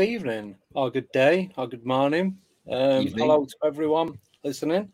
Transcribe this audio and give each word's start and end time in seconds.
Good 0.00 0.08
evening, 0.08 0.56
or 0.72 0.90
good 0.90 1.12
day, 1.12 1.50
or 1.58 1.66
good 1.66 1.84
morning. 1.84 2.38
Um, 2.70 3.02
Evening. 3.02 3.18
hello 3.18 3.44
to 3.44 3.56
everyone 3.62 4.18
listening. 4.42 4.90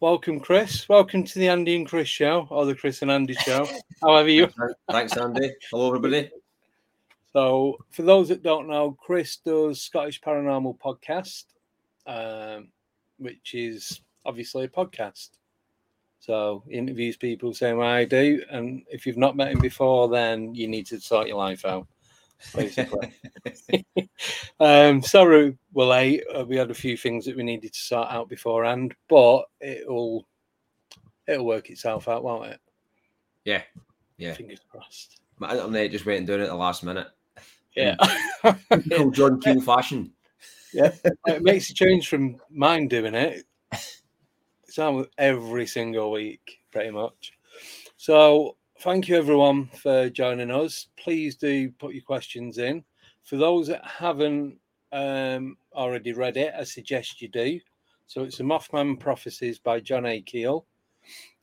Welcome, 0.00 0.40
Chris. 0.40 0.88
Welcome 0.88 1.22
to 1.22 1.38
the 1.38 1.46
Andy 1.46 1.76
and 1.76 1.86
Chris 1.86 2.08
show, 2.08 2.48
or 2.50 2.66
the 2.66 2.74
Chris 2.74 3.00
and 3.02 3.10
Andy 3.12 3.34
show, 3.34 3.68
however 4.02 4.28
you. 4.28 4.48
Thanks, 4.90 5.16
Andy. 5.16 5.52
Hello, 5.70 5.86
everybody. 5.86 6.32
So, 7.32 7.78
for 7.92 8.02
those 8.02 8.30
that 8.30 8.42
don't 8.42 8.66
know, 8.66 8.96
Chris 9.00 9.36
does 9.36 9.80
Scottish 9.80 10.20
Paranormal 10.20 10.76
Podcast, 10.80 11.44
um, 12.08 12.66
which 13.18 13.54
is 13.54 14.00
obviously 14.26 14.64
a 14.64 14.68
podcast. 14.68 15.28
So, 16.18 16.64
he 16.68 16.78
interviews 16.78 17.16
people 17.16 17.54
same 17.54 17.76
way 17.76 17.86
I 17.86 18.04
do, 18.06 18.42
and 18.50 18.82
if 18.90 19.06
you've 19.06 19.16
not 19.18 19.36
met 19.36 19.52
him 19.52 19.60
before, 19.60 20.08
then 20.08 20.52
you 20.52 20.66
need 20.66 20.86
to 20.86 21.00
sort 21.00 21.28
your 21.28 21.36
life 21.36 21.64
out. 21.64 21.86
Basically. 22.54 23.12
um, 24.60 25.02
sorry, 25.02 25.56
we're 25.72 25.86
late. 25.86 26.24
Uh, 26.34 26.44
we 26.44 26.56
had 26.56 26.70
a 26.70 26.74
few 26.74 26.96
things 26.96 27.24
that 27.24 27.36
we 27.36 27.42
needed 27.42 27.72
to 27.72 27.78
sort 27.78 28.08
out 28.10 28.28
beforehand, 28.28 28.94
but 29.08 29.44
it'll 29.60 30.26
it'll 31.26 31.46
work 31.46 31.70
itself 31.70 32.08
out, 32.08 32.24
won't 32.24 32.52
it? 32.52 32.60
Yeah, 33.44 33.62
yeah. 34.16 34.34
Fingers 34.34 34.60
crossed. 34.68 35.20
Internet 35.40 35.90
just 35.90 36.06
waiting 36.06 36.26
doing 36.26 36.40
it 36.40 36.44
at 36.44 36.48
the 36.50 36.54
last 36.54 36.84
minute. 36.84 37.08
Yeah. 37.76 37.96
Typical 38.72 39.10
John 39.10 39.40
King 39.40 39.60
fashion. 39.62 40.12
yeah. 40.72 40.92
It 41.26 41.42
makes 41.42 41.70
a 41.70 41.74
change 41.74 42.08
from 42.08 42.36
mine 42.50 42.88
doing 42.88 43.14
it. 43.14 43.44
It's 43.72 44.78
almost 44.78 45.10
every 45.16 45.66
single 45.66 46.10
week, 46.10 46.58
pretty 46.70 46.90
much. 46.90 47.32
So 47.96 48.56
thank 48.80 49.08
you 49.08 49.16
everyone 49.16 49.66
for 49.66 50.08
joining 50.08 50.50
us. 50.50 50.86
Please 50.96 51.34
do 51.34 51.70
put 51.72 51.94
your 51.94 52.04
questions 52.04 52.58
in. 52.58 52.84
For 53.24 53.36
those 53.36 53.66
that 53.68 53.84
haven't 53.84 54.56
um, 54.92 55.56
already 55.74 56.12
read 56.12 56.36
it, 56.36 56.54
I 56.56 56.64
suggest 56.64 57.20
you 57.20 57.28
do. 57.28 57.60
So 58.06 58.22
it's 58.22 58.38
the 58.38 58.44
Mothman 58.44 58.98
Prophecies 58.98 59.58
by 59.58 59.80
John 59.80 60.06
A. 60.06 60.20
Keel. 60.22 60.64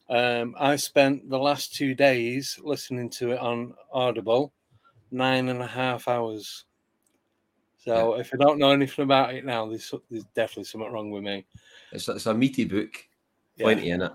Um, 0.10 0.56
I 0.58 0.78
spent 0.78 1.30
the 1.30 1.38
last 1.38 1.76
two 1.76 1.94
days 1.94 2.58
listening 2.64 3.10
to 3.12 3.32
it 3.32 3.40
on 3.40 3.74
Audible, 3.92 4.54
nine 5.12 5.50
and 5.50 5.62
a 5.62 5.68
half 5.68 6.08
hours. 6.08 6.66
So 7.78 8.16
if 8.16 8.32
I 8.34 8.38
don't 8.38 8.58
know 8.58 8.72
anything 8.72 9.04
about 9.04 9.36
it 9.36 9.46
now, 9.46 9.68
there's, 9.68 9.94
there's 10.10 10.26
definitely 10.36 10.64
something 10.64 10.92
wrong 10.92 11.12
with 11.12 11.24
me. 11.24 11.46
It's, 11.92 12.08
it's 12.08 12.26
a 12.26 12.34
meaty 12.34 12.66
book, 12.66 13.06
plenty 13.60 13.90
in 13.92 14.02
it. 14.04 14.12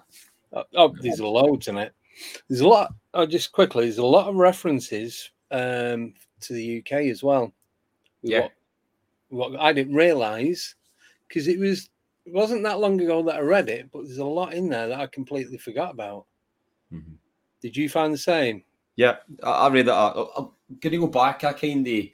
Oh, 0.53 0.65
oh, 0.75 0.95
there's 1.01 1.21
loads 1.21 1.69
in 1.69 1.79
it. 1.79 1.93
There's 2.49 2.61
a 2.61 2.69
lot. 2.69 2.93
Oh, 3.15 3.27
just 3.27 3.53
quickly, 3.53 3.85
there's 3.85 3.99
a 3.99 4.05
lot 4.05 4.29
of 4.29 4.37
references 4.37 5.31
um, 5.51 6.15
to 6.41 6.53
the 6.53 6.79
UK 6.79 6.93
as 7.11 7.23
well. 7.23 7.53
Yeah. 8.23 8.49
What, 9.29 9.53
what 9.53 9.61
I 9.61 9.73
didn't 9.73 9.95
realise 9.95 10.75
because 11.29 11.49
it 11.49 11.59
was 11.59 11.89
it 12.27 12.33
wasn't 12.33 12.63
that 12.65 12.81
long 12.81 13.01
ago 13.01 13.23
that 13.23 13.37
I 13.37 13.41
read 13.41 13.69
it, 13.69 13.91
but 13.93 14.05
there's 14.05 14.19
a 14.19 14.25
lot 14.25 14.53
in 14.55 14.69
there 14.69 14.89
that 14.89 15.01
I 15.01 15.07
completely 15.07 15.59
forgot 15.59 15.93
about. 15.93 16.27
Mhm. 16.93 17.17
Did 17.63 17.77
you 17.77 17.89
find 17.89 18.13
the 18.13 18.19
same? 18.19 18.63
Yeah, 18.97 19.17
I, 19.43 19.69
read 19.69 19.87
that. 19.87 19.95
I, 19.95 20.25
I'm 20.37 20.51
going 20.81 20.93
to 20.93 20.99
go 20.99 21.07
back. 21.07 21.45
I 21.45 21.53
kind 21.53 21.87
of, 21.87 22.05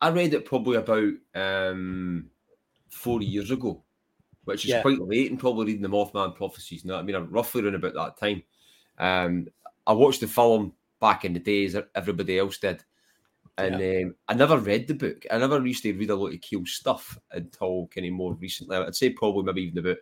I 0.00 0.10
read 0.10 0.34
it 0.34 0.44
probably 0.44 0.76
about 0.76 1.12
um, 1.34 2.28
four 2.90 3.22
years 3.22 3.50
ago, 3.50 3.82
which 4.44 4.64
is 4.64 4.70
Yeah. 4.72 4.82
quite 4.82 4.98
late 5.00 5.30
and 5.30 5.40
probably 5.40 5.66
reading 5.66 5.82
the 5.82 5.88
Mothman 5.88 6.34
prophecies. 6.34 6.84
Now, 6.84 6.96
I 6.96 7.02
mean, 7.02 7.16
I'm 7.16 7.30
roughly 7.30 7.62
around 7.62 7.76
about 7.76 7.94
that 7.94 8.18
time. 8.18 8.42
Um, 9.00 9.48
I 9.86 9.92
watched 9.92 10.20
the 10.20 10.28
film 10.28 10.72
back 11.00 11.24
in 11.24 11.32
the 11.32 11.40
days. 11.40 11.72
That 11.72 11.88
everybody 11.94 12.38
else 12.38 12.58
did, 12.58 12.84
And 13.58 13.74
um, 13.74 14.14
I 14.28 14.34
never 14.34 14.58
read 14.58 14.86
the 14.86 14.94
book. 14.94 15.26
I 15.30 15.38
never 15.38 15.64
used 15.66 15.82
to 15.82 15.92
read 15.92 16.10
a 16.10 16.14
lot 16.16 16.32
of 16.32 16.40
Keel 16.40 16.64
stuff 16.66 17.18
until 17.32 17.88
kind 17.92 18.06
of 18.06 18.12
more 18.12 18.34
recently. 18.34 18.76
I'd 18.76 18.94
say 18.94 19.10
probably 19.10 19.42
maybe 19.44 19.62
even 19.62 19.78
about 19.78 19.98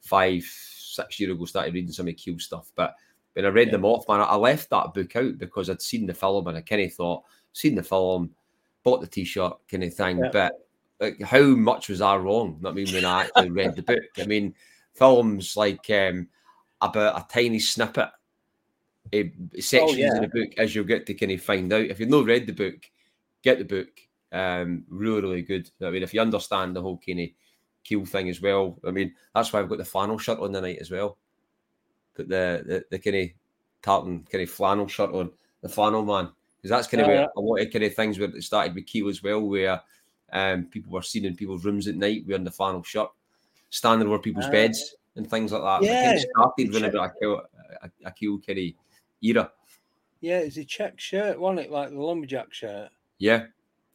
five, 0.00 0.42
six 0.42 1.18
years 1.18 1.32
ago, 1.32 1.44
started 1.44 1.74
reading 1.74 1.92
some 1.92 2.08
of 2.08 2.16
Keel 2.16 2.38
stuff. 2.38 2.70
But 2.74 2.94
when 3.32 3.44
I 3.44 3.48
read 3.48 3.68
Yeah. 3.68 3.76
the 3.76 3.82
Mothman, 3.82 4.26
I 4.26 4.36
left 4.36 4.70
that 4.70 4.94
book 4.94 5.16
out 5.16 5.38
because 5.38 5.70
I'd 5.70 5.82
seen 5.82 6.06
the 6.06 6.14
film 6.14 6.46
and 6.46 6.58
I 6.58 6.60
kind 6.60 6.82
of 6.82 6.92
thought, 6.92 7.24
seen 7.52 7.74
the 7.74 7.82
film, 7.82 8.30
bought 8.82 9.00
the 9.00 9.06
t-shirt 9.06 9.54
kind 9.68 9.84
of 9.84 9.94
thing. 9.94 10.18
Yeah. 10.18 10.30
But 10.32 10.52
like, 11.00 11.20
how 11.22 11.42
much 11.42 11.88
was 11.88 12.00
I 12.00 12.16
wrong? 12.16 12.62
I 12.64 12.70
mean, 12.70 12.92
when 12.92 13.04
I 13.04 13.24
actually 13.24 13.50
read 13.50 13.76
the 13.76 13.82
book, 13.82 14.02
I 14.18 14.26
mean, 14.26 14.54
films 14.94 15.56
like 15.56 15.88
um, 15.90 16.28
about 16.80 17.20
a 17.20 17.26
tiny 17.32 17.58
snippet, 17.58 18.10
uh, 19.14 19.22
sections 19.60 19.98
yeah. 19.98 20.14
in 20.16 20.22
the 20.22 20.28
book 20.28 20.50
as 20.58 20.74
you'll 20.74 20.84
get 20.84 21.06
to 21.06 21.14
kind 21.14 21.32
of 21.32 21.42
find 21.42 21.72
out. 21.72 21.84
If 21.86 22.00
you've 22.00 22.08
not 22.08 22.26
read 22.26 22.46
the 22.46 22.52
book, 22.52 22.76
get 23.42 23.58
the 23.58 23.64
book. 23.64 23.88
Um, 24.32 24.84
really, 24.88 25.22
really 25.22 25.42
good. 25.42 25.70
I 25.82 25.90
mean, 25.90 26.02
if 26.02 26.14
you 26.14 26.20
understand 26.20 26.76
the 26.76 26.82
whole 26.82 27.00
kind 27.04 27.20
of 27.20 27.28
keel 27.82 28.04
thing 28.04 28.28
as 28.28 28.40
well, 28.40 28.78
I 28.86 28.90
mean, 28.92 29.12
that's 29.34 29.52
why 29.52 29.60
I've 29.60 29.68
got 29.68 29.78
the 29.78 29.84
flannel 29.84 30.18
shirt 30.18 30.38
on 30.38 30.52
tonight 30.52 30.78
as 30.80 30.90
well. 30.90 31.16
Put 32.14 32.28
the 32.28 32.62
the, 32.64 32.84
the 32.90 32.98
kind 32.98 33.16
of 33.24 33.30
tartan 33.82 34.26
kind 34.30 34.42
of 34.44 34.50
flannel 34.50 34.86
shirt 34.86 35.10
on, 35.10 35.30
the 35.62 35.68
flannel 35.68 36.04
man, 36.04 36.30
because 36.58 36.70
that's 36.70 36.86
kind 36.86 37.00
of 37.00 37.06
Oh, 37.06 37.10
where 37.10 37.20
yeah. 37.22 37.26
a 37.36 37.40
lot 37.40 37.60
of 37.60 37.72
kind 37.72 37.84
of 37.84 37.94
things 37.94 38.18
where 38.18 38.28
it 38.28 38.42
started 38.44 38.74
with 38.74 38.86
keel 38.86 39.08
as 39.08 39.22
well, 39.22 39.40
where 39.40 39.80
um, 40.32 40.66
people 40.66 40.92
were 40.92 41.02
seen 41.02 41.24
in 41.24 41.34
people's 41.34 41.64
rooms 41.64 41.88
at 41.88 41.96
night 41.96 42.22
wearing 42.26 42.44
the 42.44 42.50
flannel 42.50 42.82
shirt, 42.82 43.08
standing 43.70 44.06
over 44.06 44.18
people's 44.20 44.46
Ah. 44.46 44.50
beds 44.52 44.94
and 45.16 45.28
things 45.28 45.50
like 45.52 45.62
that. 45.62 45.82
it 45.82 45.92
kind 45.92 46.04
Yeah, 46.04 46.12
of 46.14 46.26
started 46.36 46.72
when 46.72 46.84
about 46.84 47.10
a 47.10 47.18
keel, 47.18 47.42
a, 47.82 47.90
a 48.04 48.10
keel 48.12 48.38
kind 48.38 48.58
of 48.58 48.64
era. 49.22 49.50
Yeah, 50.20 50.38
it's 50.38 50.56
a 50.58 50.64
check 50.64 51.00
shirt, 51.00 51.38
wasn't 51.38 51.66
it? 51.66 51.70
Like 51.72 51.90
the 51.90 52.00
lumberjack 52.00 52.52
shirt. 52.52 52.90
Yeah, 53.18 53.44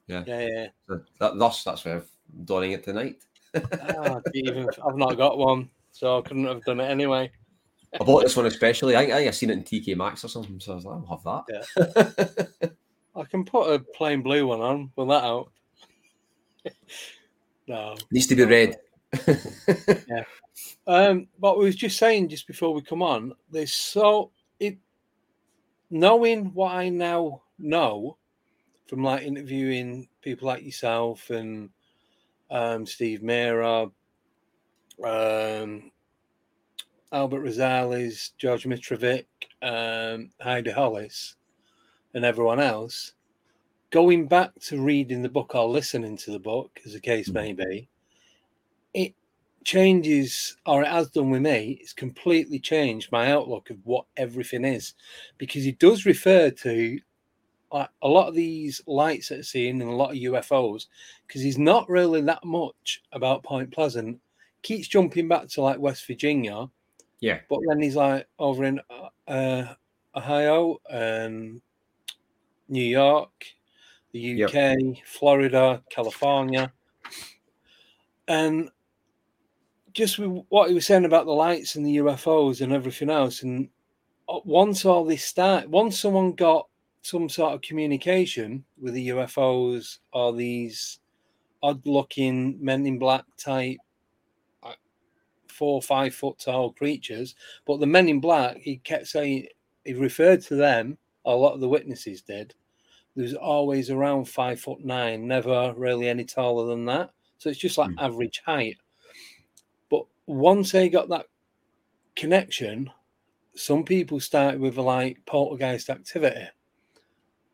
Yeah, 0.07 0.23
yeah. 0.27 0.67
so 0.87 1.01
that, 1.19 1.37
thus 1.37 1.63
that's 1.63 1.85
why 1.85 1.93
I'm 1.93 2.03
donning 2.45 2.71
it 2.71 2.83
tonight. 2.83 3.17
Ah, 3.55 4.19
even 4.33 4.67
I've 4.85 4.97
not 4.97 5.17
got 5.17 5.37
one, 5.37 5.69
so 5.91 6.19
I 6.19 6.21
couldn't 6.21 6.45
have 6.45 6.63
done 6.63 6.79
it 6.79 6.89
anyway. 6.89 7.31
I 7.99 8.03
bought 8.03 8.23
this 8.23 8.35
one 8.35 8.45
especially. 8.47 8.95
I, 8.95 9.01
I 9.01 9.05
think 9.05 9.27
I 9.27 9.31
seen 9.31 9.49
it 9.49 9.53
in 9.53 9.63
TK 9.63 9.95
Maxx 9.95 10.25
or 10.25 10.27
something, 10.27 10.59
so 10.59 10.73
I 10.73 10.75
was 10.75 10.85
like, 10.85 10.95
I'll 10.95 11.21
have 11.23 11.45
that. 11.47 12.43
Yeah. 12.59 12.69
I 13.15 13.23
can 13.23 13.45
put 13.45 13.71
a 13.71 13.79
plain 13.79 14.21
blue 14.21 14.47
one 14.47 14.59
on. 14.59 14.91
Will 14.95 15.05
that 15.07 15.23
help? 15.23 15.51
no. 17.67 17.95
Needs 18.11 18.27
to 18.27 18.35
be 18.35 18.43
red. 18.43 18.77
Yeah. 20.07 20.23
Um, 20.87 21.27
but 21.39 21.57
we 21.57 21.65
was 21.65 21.75
just 21.75 21.97
saying 21.97 22.29
just 22.29 22.47
before 22.47 22.73
we 22.73 22.81
come 22.81 23.01
on, 23.01 23.33
there's 23.51 23.73
so 23.73 24.31
knowing 25.89 26.53
what 26.53 26.73
I 26.73 26.89
now 26.89 27.43
know 27.57 28.17
from 28.87 29.03
like 29.03 29.23
interviewing 29.23 30.07
people 30.21 30.47
like 30.47 30.63
yourself 30.63 31.29
and 31.29 31.69
um, 32.51 32.85
Steve 32.85 33.23
Mera, 33.23 33.89
um, 35.03 35.91
Albert 37.11 37.43
Rosales, 37.43 38.31
George 38.37 38.65
Mitrovic, 38.65 39.25
um, 39.61 40.29
Heidi 40.41 40.71
Hollis, 40.71 41.35
and 42.13 42.25
everyone 42.25 42.59
else. 42.59 43.13
Going 43.91 44.27
back 44.27 44.51
to 44.61 44.81
reading 44.81 45.21
the 45.21 45.29
book 45.29 45.55
or 45.55 45.67
listening 45.67 46.17
to 46.17 46.31
the 46.31 46.39
book, 46.39 46.79
as 46.85 46.93
the 46.93 46.99
case 46.99 47.29
may 47.29 47.53
be, 47.53 47.87
it 48.93 49.15
changes, 49.65 50.55
or 50.65 50.83
it 50.83 50.87
has 50.87 51.09
done 51.09 51.31
with 51.31 51.41
me, 51.41 51.79
it's 51.81 51.91
completely 51.91 52.59
changed 52.59 53.11
my 53.11 53.31
outlook 53.31 53.69
of 53.71 53.77
what 53.83 54.05
everything 54.15 54.63
is. 54.63 54.93
Because 55.37 55.63
he 55.63 55.73
does 55.73 56.05
refer 56.05 56.51
to 56.51 56.99
like 57.73 57.89
a 58.01 58.07
lot 58.07 58.29
of 58.29 58.35
these 58.35 58.79
lights 58.87 59.29
that 59.29 59.39
are 59.39 59.43
seen 59.43 59.81
and 59.81 59.89
a 59.89 59.95
lot 59.95 60.11
of 60.11 60.17
UFOs, 60.17 60.85
because 61.27 61.41
he's 61.41 61.57
not 61.57 61.89
really 61.89 62.21
that 62.21 62.45
much 62.45 63.03
about 63.11 63.43
Point 63.43 63.71
Pleasant. 63.71 64.21
Keeps 64.61 64.87
jumping 64.87 65.27
back 65.27 65.47
to 65.49 65.61
like 65.61 65.79
West 65.79 66.07
Virginia, 66.07 66.69
yeah, 67.19 67.39
but 67.49 67.59
then 67.67 67.81
he's 67.81 67.95
like 67.95 68.27
over 68.39 68.63
in 68.63 68.79
uh, 69.27 69.73
Ohio 70.15 70.79
and 70.89 71.61
New 72.69 72.83
York, 72.83 73.45
the 74.11 74.19
Yep. 74.19 74.49
UK, 74.55 74.97
Florida, 75.05 75.83
California, 75.89 76.71
and 78.27 78.69
just 79.95 80.19
with 80.19 80.45
what 80.49 80.67
he 80.69 80.75
was 80.75 80.85
saying 80.85 81.05
about 81.05 81.25
the 81.25 81.31
lights 81.31 81.75
and 81.75 81.85
the 81.85 81.97
UFOs 81.97 82.61
and 82.61 82.71
everything 82.73 83.09
else. 83.09 83.41
And 83.41 83.69
uh, 84.29 84.39
once 84.45 84.85
all 84.85 85.05
this 85.05 85.23
started, 85.23 85.71
once 85.71 85.99
someone 85.99 86.33
got 86.33 86.67
some 87.01 87.29
sort 87.29 87.53
of 87.53 87.61
communication 87.61 88.65
with 88.79 88.93
the 88.93 89.09
UFOs 89.09 89.99
or 90.11 90.33
these 90.33 90.99
odd-looking 91.63 92.57
men 92.63 92.85
in 92.85 92.99
black 92.99 93.23
type 93.37 93.77
four 95.47 95.75
or 95.75 95.81
five 95.81 96.13
foot 96.13 96.37
tall 96.39 96.73
creatures. 96.73 97.35
But 97.65 97.79
the 97.79 97.85
men 97.87 98.09
in 98.09 98.19
black, 98.19 98.57
he 98.57 98.77
kept 98.77 99.07
saying 99.07 99.47
he 99.85 99.93
referred 99.93 100.41
to 100.43 100.55
them, 100.55 100.97
a 101.25 101.33
lot 101.33 101.53
of 101.53 101.61
the 101.61 101.69
witnesses 101.69 102.21
did. 102.21 102.53
There 103.15 103.23
was 103.23 103.33
always 103.33 103.89
around 103.89 104.25
five 104.25 104.59
foot 104.59 104.83
nine, 104.83 105.27
never 105.27 105.73
really 105.77 106.09
any 106.09 106.25
taller 106.25 106.67
than 106.67 106.85
that. 106.85 107.11
So 107.37 107.49
it's 107.49 107.59
just 107.59 107.77
like 107.77 107.91
Hmm. 107.91 107.99
average 107.99 108.41
height. 108.45 108.77
Once 110.27 110.71
they 110.71 110.89
got 110.89 111.09
that 111.09 111.27
connection, 112.15 112.89
some 113.55 113.83
people 113.83 114.19
started 114.19 114.59
with 114.59 114.77
like 114.77 115.25
poltergeist 115.25 115.89
activity. 115.89 116.47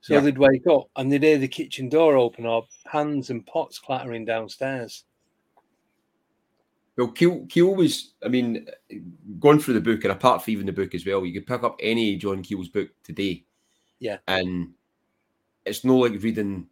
So 0.02 0.16
Yeah. 0.16 0.22
they'd 0.22 0.38
wake 0.38 0.66
up 0.68 0.90
and 0.96 1.12
they'd 1.12 1.22
hear 1.24 1.38
the 1.38 1.48
kitchen 1.48 1.90
door 1.90 2.18
open 2.18 2.46
or 2.46 2.68
pans 2.86 3.30
and 3.30 3.46
pots 3.46 3.78
clattering 3.78 4.26
downstairs. 4.26 5.04
Well, 6.98 7.12
Keel, 7.12 7.46
Keel 7.48 7.76
was, 7.76 8.14
I 8.24 8.28
mean, 8.28 8.68
going 9.40 9.60
through 9.60 9.76
the 9.76 9.82
book, 9.82 10.04
and 10.04 10.12
apart 10.12 10.44
from 10.44 10.52
even 10.52 10.66
the 10.66 10.74
book 10.74 10.94
as 10.94 11.06
well, 11.06 11.26
you 11.26 11.34
could 11.34 11.48
pick 11.48 11.64
up 11.64 11.78
any 11.80 12.16
John 12.18 12.42
Keel's 12.44 12.68
book 12.68 12.90
today. 13.04 13.46
Yeah. 14.00 14.18
And 14.28 14.74
it's 15.66 15.86
no 15.86 15.98
like 15.98 16.22
reading 16.22 16.68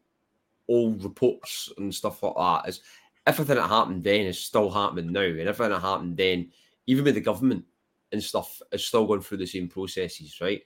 old 0.68 1.03
reports 1.03 1.72
and 1.77 1.94
stuff 1.94 2.22
like 2.24 2.36
that. 2.36 2.70
It's 2.70 2.82
everything 3.26 3.56
that 3.56 3.68
happened 3.68 4.04
then 4.04 4.26
is 4.26 4.40
still 4.40 4.70
happening 4.70 5.12
now. 5.12 5.22
And 5.22 5.42
everything 5.42 5.72
that 5.72 5.82
happened 5.82 6.18
then, 6.18 6.52
even 6.88 7.06
with 7.06 7.16
the 7.16 7.22
government 7.22 7.66
and 8.12 8.24
stuff, 8.24 8.62
is 8.72 8.86
still 8.86 9.06
going 9.06 9.22
through 9.22 9.38
the 9.38 9.46
same 9.46 9.68
processes, 9.68 10.40
right? 10.42 10.62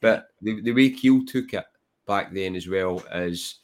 But 0.00 0.28
the, 0.42 0.60
the 0.60 0.72
way 0.72 0.90
Keel 0.90 1.24
took 1.24 1.54
it 1.54 1.64
back 2.06 2.32
then 2.32 2.54
as 2.54 2.68
well 2.68 3.02
is 3.12 3.56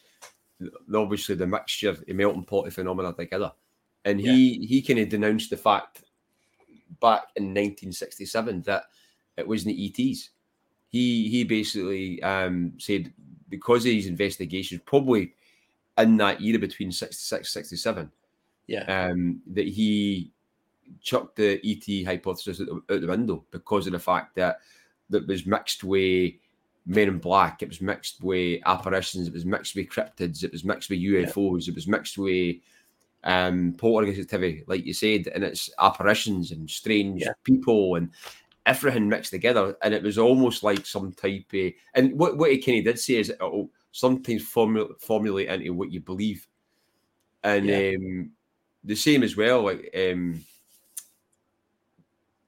obviously 0.95 1.35
the 1.35 1.47
mixture, 1.47 1.91
of 1.91 2.05
the 2.07 2.13
melting 2.13 2.45
pot 2.45 2.67
of 2.67 2.75
phenomena 2.75 3.13
together 3.13 3.53
and 4.05 4.21
he 4.21 4.65
he 4.67 4.83
kind 4.83 4.99
of 4.99 5.09
denounced 5.09 5.51
the 5.51 5.57
fact 5.57 6.03
back 7.01 7.25
in 7.37 7.45
1967 7.45 8.63
that 8.63 8.85
it 9.37 9.47
wasn't 9.47 9.77
the 9.77 9.87
ETs. 9.87 10.31
He 10.89 11.29
he 11.29 11.45
basically 11.45 12.23
um, 12.23 12.73
said 12.79 13.13
because 13.49 13.85
of 13.85 13.93
his 13.93 14.07
investigations, 14.07 14.81
probably 14.85 15.35
in 15.99 16.17
that 16.17 16.41
era 16.41 16.59
between 16.59 16.93
66 16.93 17.53
67, 17.53 18.11
Yeah. 18.71 18.85
um, 19.11 19.43
that 19.49 19.67
he 19.69 20.31
chucked 21.03 21.37
the 21.37 21.61
ET 21.65 22.07
hypothesis 22.07 22.61
out 22.61 22.67
the, 22.87 22.95
out 22.95 23.01
the 23.01 23.07
window 23.07 23.45
because 23.51 23.87
of 23.87 23.93
the 23.93 23.99
fact 23.99 24.35
that 24.37 24.59
that 25.11 25.27
was 25.27 25.45
mixed 25.45 25.83
with 25.85 26.35
men 26.87 27.09
in 27.09 27.19
black, 27.19 27.63
it 27.63 27.69
was 27.69 27.81
mixed 27.81 28.23
with 28.23 28.61
apparitions, 28.67 29.27
it 29.29 29.35
was 29.35 29.45
mixed 29.45 29.75
with 29.77 29.89
cryptids, 29.89 30.43
it 30.45 30.53
was 30.53 30.65
mixed 30.65 30.89
with 30.89 31.01
UFOs, 31.01 31.69
it 31.69 31.75
was 31.75 31.87
mixed 31.87 32.17
with 32.17 32.57
um 33.25 33.75
poltergeist 33.77 34.21
activity, 34.21 34.65
like 34.67 34.87
you 34.87 34.95
said, 34.95 35.27
and 35.35 35.45
it's 35.45 35.69
apparitions 35.79 36.53
and 36.53 36.71
strange 36.71 37.23
Yeah. 37.23 37.33
people 37.45 37.97
and 37.97 38.11
everything 38.67 39.09
mixed 39.09 39.31
together. 39.33 39.77
And 39.83 39.93
it 39.93 40.03
was 40.03 40.17
almost 40.17 40.63
like 40.63 40.87
some 40.87 41.13
type 41.13 41.45
of 41.53 41.73
and 41.95 42.19
what, 42.19 42.39
what 42.39 42.51
he 42.51 42.59
kind 42.59 42.79
of 42.79 42.85
did 42.85 42.99
say 43.01 43.17
is 43.17 43.31
it'll 43.31 43.71
sometimes 43.93 44.43
formulate 44.47 45.01
formulate 45.03 45.49
into 45.49 45.75
what 45.75 45.93
you 45.93 46.01
believe. 46.01 46.47
And 47.43 47.67
Yeah. 47.67 47.93
um 47.99 48.31
the 48.85 48.97
same 48.97 49.23
as 49.23 49.37
well, 49.37 49.63
like 49.63 49.91
um 49.97 50.45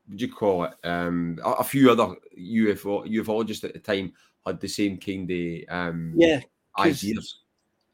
what 0.07 0.17
do 0.19 0.27
you 0.27 0.33
call 0.33 0.65
it? 0.65 0.75
Um 0.85 1.39
a, 1.45 1.51
a 1.53 1.65
few 1.65 1.91
other 1.91 2.15
UFO 2.39 3.07
ufologists 3.09 3.65
at 3.65 3.73
the 3.73 3.79
time 3.79 4.13
had 4.47 4.61
the 4.61 4.69
same 4.69 4.99
kind 4.99 5.31
of 5.31 5.65
um 5.69 6.15
Yeah. 6.17 6.41
ideas 6.79 7.41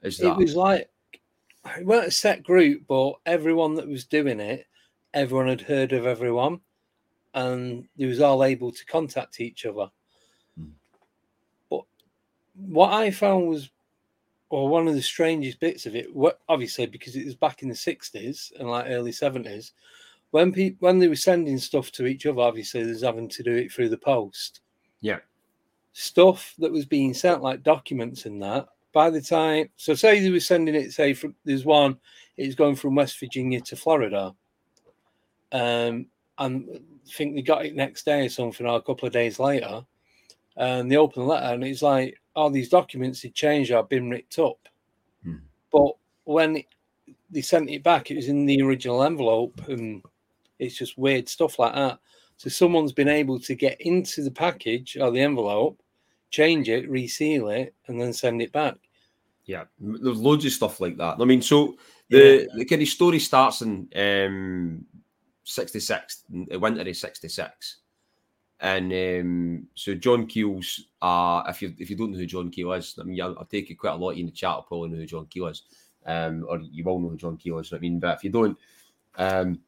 as 0.02 0.18
It 0.18 0.24
that. 0.24 0.36
was 0.36 0.54
like 0.54 0.90
it 1.76 1.84
weren't 1.84 2.06
a 2.06 2.10
set 2.10 2.42
group, 2.42 2.84
but 2.86 3.14
everyone 3.26 3.74
that 3.74 3.88
was 3.88 4.04
doing 4.04 4.40
it, 4.40 4.66
everyone 5.12 5.48
had 5.48 5.60
heard 5.60 5.92
of 5.92 6.06
everyone, 6.06 6.60
and 7.34 7.88
they 7.96 8.06
was 8.06 8.20
all 8.20 8.42
able 8.44 8.72
to 8.72 8.86
contact 8.86 9.40
each 9.40 9.66
other. 9.66 9.90
Hmm. 10.56 10.70
But 11.68 11.82
what 12.54 12.92
I 12.92 13.10
found 13.10 13.48
was, 13.48 13.70
or 14.50 14.68
one 14.68 14.88
of 14.88 14.94
the 14.94 15.02
strangest 15.02 15.60
bits 15.60 15.86
of 15.86 15.94
it, 15.94 16.14
what 16.14 16.40
obviously 16.48 16.86
because 16.86 17.16
it 17.16 17.24
was 17.24 17.34
back 17.34 17.62
in 17.62 17.68
the 17.68 17.74
sixties 17.74 18.52
and 18.58 18.68
like 18.68 18.86
early 18.88 19.12
seventies, 19.12 19.72
when 20.30 20.52
people 20.52 20.86
when 20.86 20.98
they 20.98 21.08
were 21.08 21.16
sending 21.16 21.58
stuff 21.58 21.90
to 21.92 22.06
each 22.06 22.26
other, 22.26 22.40
obviously 22.40 22.82
they 22.82 22.90
was 22.90 23.02
having 23.02 23.28
to 23.28 23.42
do 23.42 23.54
it 23.54 23.72
through 23.72 23.88
the 23.88 23.98
post. 23.98 24.60
Yeah. 25.00 25.18
Stuff 25.92 26.54
that 26.58 26.72
was 26.72 26.86
being 26.86 27.14
sent, 27.14 27.42
like 27.42 27.62
documents 27.62 28.26
and 28.26 28.42
that, 28.42 28.68
by 28.92 29.10
the 29.10 29.20
time, 29.20 29.68
so 29.76 29.94
say 29.94 30.20
they 30.20 30.30
were 30.30 30.40
sending 30.40 30.74
it, 30.74 30.92
say 30.92 31.12
from 31.12 31.34
there's 31.44 31.64
one, 31.64 31.96
it's 32.36 32.54
going 32.54 32.76
from 32.76 32.94
West 32.94 33.18
Virginia 33.18 33.60
to 33.60 33.76
Florida, 33.76 34.34
um, 35.52 36.06
and 36.38 36.68
I 36.70 37.10
think 37.10 37.34
they 37.34 37.42
got 37.42 37.66
it 37.66 37.74
next 37.74 38.04
day 38.04 38.26
or 38.26 38.28
something, 38.28 38.66
or 38.66 38.76
a 38.76 38.82
couple 38.82 39.06
of 39.06 39.12
days 39.12 39.38
later, 39.38 39.84
and 40.58 40.90
they 40.90 40.96
open 40.96 41.22
the 41.22 41.28
letter, 41.28 41.54
and 41.54 41.64
it's 41.64 41.82
like 41.82 42.20
all 42.36 42.50
these 42.50 42.68
documents 42.68 43.22
had 43.22 43.34
changed 43.34 43.72
or 43.72 43.82
been 43.82 44.10
ripped 44.10 44.38
up, 44.38 44.68
Hmm. 45.24 45.36
but 45.72 45.92
when 46.24 46.62
they 47.30 47.40
sent 47.40 47.70
it 47.70 47.82
back, 47.82 48.10
it 48.10 48.16
was 48.16 48.28
in 48.28 48.44
the 48.44 48.60
original 48.62 49.02
envelope, 49.02 49.60
and 49.68 50.02
it's 50.58 50.76
just 50.76 50.98
weird 50.98 51.28
stuff 51.28 51.58
like 51.58 51.74
that. 51.74 51.98
So 52.36 52.50
someone's 52.50 52.92
been 52.92 53.08
able 53.08 53.40
to 53.40 53.54
get 53.54 53.80
into 53.80 54.22
the 54.22 54.30
package 54.30 54.96
or 54.96 55.10
the 55.10 55.20
envelope, 55.20 55.80
change 56.30 56.68
it, 56.68 56.88
reseal 56.88 57.48
it, 57.48 57.74
and 57.86 58.00
then 58.00 58.12
send 58.12 58.42
it 58.42 58.52
back. 58.52 58.76
Yeah, 59.44 59.64
there's 59.80 60.18
loads 60.18 60.44
of 60.44 60.52
stuff 60.52 60.80
like 60.80 60.96
that. 60.98 61.16
I 61.20 61.24
mean, 61.24 61.42
so 61.42 61.76
the 62.10 62.48
the 62.56 62.64
kind 62.64 62.82
of 62.82 62.88
story 62.88 63.18
starts 63.18 63.62
in 63.62 63.88
um, 63.96 64.84
'66, 65.44 66.24
the 66.28 66.58
winter 66.58 66.82
of 66.82 66.96
'66, 66.96 67.76
and 68.60 68.92
um, 68.92 69.66
so 69.74 69.94
John 69.94 70.26
Keel's. 70.26 70.86
Uh, 71.00 71.42
if 71.48 71.62
you 71.62 71.74
if 71.78 71.90
you 71.90 71.96
don't 71.96 72.12
know 72.12 72.18
who 72.18 72.26
John 72.26 72.50
Keel 72.50 72.72
is, 72.72 72.96
I 73.00 73.04
mean, 73.04 73.20
I'll, 73.20 73.36
I'll 73.38 73.44
take 73.44 73.70
it 73.70 73.76
quite 73.76 73.92
a 73.92 73.96
lot 73.96 74.16
in 74.16 74.26
the 74.26 74.32
chat. 74.32 74.54
will 74.56 74.62
probably 74.62 74.88
know 74.90 74.96
who 74.96 75.06
John 75.06 75.26
Keel 75.26 75.46
is, 75.48 75.62
um, 76.06 76.44
or 76.48 76.60
you 76.60 76.84
all 76.86 77.00
know 77.00 77.08
who 77.10 77.16
John 77.16 77.36
Keel 77.36 77.58
is. 77.58 77.72
I 77.72 77.78
mean, 77.78 77.98
but 78.00 78.16
if 78.16 78.24
you 78.24 78.30
don't, 78.30 78.58
um, 79.16 79.60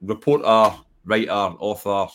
reporter, 0.00 0.76
writer, 1.04 1.30
author, 1.32 2.06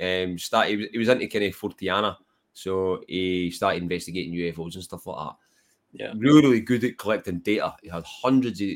um, 0.00 0.38
started. 0.38 0.70
He 0.70 0.76
was, 0.76 0.86
he 0.92 0.98
was 0.98 1.08
into 1.08 1.26
kind 1.28 1.44
of 1.44 1.54
Forteana, 1.56 2.16
so 2.52 3.02
he 3.06 3.50
started 3.50 3.82
investigating 3.82 4.34
UFOs 4.34 4.74
and 4.74 4.84
stuff 4.84 5.06
like 5.06 5.28
that 5.28 5.36
Yeah. 5.92 6.12
really, 6.16 6.42
really 6.42 6.60
good 6.60 6.84
at 6.84 6.98
collecting 6.98 7.38
data. 7.40 7.74
He 7.82 7.88
had 7.88 8.04
hundreds 8.04 8.60
of 8.60 8.68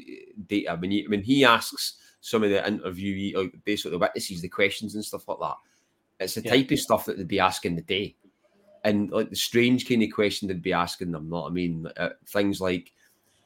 data. 0.47 0.77
When 0.79 0.91
he 0.91 1.07
when 1.09 1.23
he 1.23 1.45
asks 1.45 1.97
some 2.21 2.43
of 2.45 2.51
the 2.51 2.59
interviewee, 2.61 3.35
like 3.35 3.55
basically 3.65 3.93
the 3.93 3.99
witnesses, 3.99 4.43
the 4.43 4.49
questions 4.49 4.95
and 4.95 5.05
stuff 5.05 5.27
like 5.27 5.39
that, 5.41 5.57
it's 6.21 6.35
the 6.35 6.43
Yeah. 6.43 6.53
type 6.53 6.71
of 6.71 6.79
stuff 6.79 7.07
that 7.07 7.17
they'd 7.17 7.27
be 7.27 7.41
asking 7.41 7.77
the 7.77 7.83
day, 7.83 8.15
and 8.85 9.11
like 9.11 9.31
the 9.31 9.37
strange 9.37 9.89
kind 9.89 10.03
of 10.03 10.13
question 10.13 10.47
they'd 10.49 10.63
be 10.63 10.73
asking 10.73 11.11
them. 11.11 11.29
Not, 11.29 11.47
I 11.47 11.51
mean, 11.51 11.87
uh, 11.97 12.11
things 12.27 12.61
like 12.61 12.93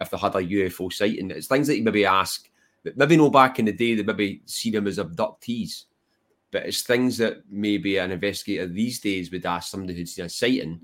if 0.00 0.10
they 0.10 0.18
had 0.18 0.34
a 0.34 0.40
UFO 0.40 0.92
sighting, 0.92 1.30
it's 1.30 1.46
things 1.46 1.66
that 1.68 1.76
you 1.78 1.84
maybe 1.84 2.04
ask 2.04 2.50
that 2.82 2.98
maybe 2.98 3.16
no 3.16 3.30
back 3.30 3.58
in 3.58 3.64
the 3.64 3.72
day 3.72 3.94
they 3.94 4.02
maybe 4.02 4.42
see 4.44 4.70
them 4.70 4.86
as 4.86 4.98
abductees, 4.98 5.84
but 6.50 6.66
it's 6.66 6.82
things 6.82 7.16
that 7.18 7.38
maybe 7.50 7.96
an 7.96 8.10
investigator 8.10 8.66
these 8.66 9.00
days 9.00 9.30
would 9.30 9.46
ask 9.46 9.70
somebody 9.70 9.94
who'd 9.94 10.08
seen 10.08 10.26
a 10.26 10.28
sighting 10.28 10.80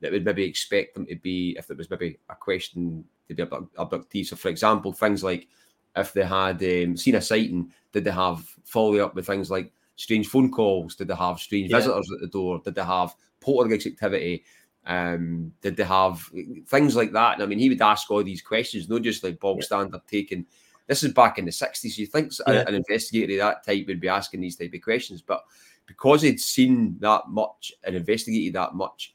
that 0.00 0.12
would 0.12 0.24
maybe 0.24 0.44
expect 0.44 0.94
them 0.94 1.06
to 1.06 1.16
be 1.16 1.56
if 1.58 1.66
there 1.66 1.76
was 1.76 1.90
maybe 1.90 2.18
a 2.28 2.34
question 2.34 3.04
to 3.28 3.34
be 3.34 3.42
abduct- 3.42 3.74
abductees. 3.74 4.26
So, 4.26 4.36
for 4.36 4.48
example, 4.48 4.92
things 4.92 5.24
like 5.24 5.48
if 5.96 6.12
they 6.12 6.24
had 6.24 6.62
um, 6.62 6.96
seen 6.96 7.16
a 7.16 7.20
sighting, 7.20 7.72
did 7.92 8.04
they 8.04 8.10
have 8.12 8.46
follow 8.64 8.98
up 8.98 9.14
with 9.14 9.26
things 9.26 9.50
like 9.50 9.72
strange 10.00 10.28
phone 10.28 10.50
calls? 10.50 10.94
Did 10.96 11.08
they 11.08 11.14
have 11.14 11.38
strange 11.38 11.70
Yeah. 11.70 11.76
visitors 11.76 12.10
at 12.14 12.20
the 12.20 12.26
door? 12.28 12.60
Did 12.64 12.74
they 12.74 12.84
have 12.84 13.14
poltergeist 13.40 13.86
activity? 13.86 14.44
Um, 14.86 15.52
did 15.60 15.76
they 15.76 15.84
have 15.84 16.22
things 16.66 16.96
like 16.96 17.12
that? 17.12 17.34
And 17.34 17.42
I 17.42 17.46
mean, 17.46 17.58
he 17.58 17.68
would 17.68 17.82
ask 17.82 18.10
all 18.10 18.24
these 18.24 18.40
questions, 18.42 18.88
not 18.88 19.02
just 19.02 19.22
like 19.22 19.38
bog 19.38 19.58
Yeah. 19.58 19.64
standard 19.66 20.00
taking. 20.08 20.46
This 20.86 21.02
is 21.02 21.12
back 21.12 21.38
in 21.38 21.44
the 21.44 21.52
60s. 21.52 21.98
You 21.98 22.06
think 22.06 22.32
Yeah. 22.46 22.64
an 22.66 22.74
investigator 22.74 23.34
of 23.34 23.38
that 23.38 23.64
type 23.64 23.86
would 23.86 24.00
be 24.00 24.08
asking 24.08 24.40
these 24.40 24.56
type 24.56 24.72
of 24.72 24.80
questions, 24.80 25.20
but 25.22 25.44
because 25.86 26.22
he'd 26.22 26.40
seen 26.40 26.96
that 27.00 27.28
much 27.28 27.72
and 27.84 27.94
investigated 27.94 28.54
that 28.54 28.74
much, 28.74 29.14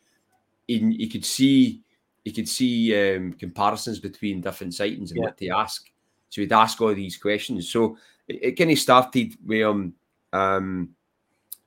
he, 0.67 0.77
he 0.97 1.09
could 1.09 1.25
see 1.25 1.81
he 2.23 2.31
could 2.31 2.49
see 2.49 3.15
um, 3.15 3.33
comparisons 3.33 3.99
between 3.99 4.41
different 4.41 4.73
sightings 4.73 5.11
and 5.11 5.19
Yeah. 5.19 5.25
what 5.25 5.37
to 5.37 5.47
ask. 5.49 5.91
So 6.29 6.41
he'd 6.41 6.51
ask 6.51 6.81
all 6.81 6.93
these 6.95 7.17
questions. 7.17 7.69
So 7.69 7.97
it, 8.27 8.39
it 8.41 8.51
kind 8.53 8.71
of 8.71 8.79
started 8.79 9.35
with 9.45 9.61
um, 9.63 9.93
um 10.35 10.89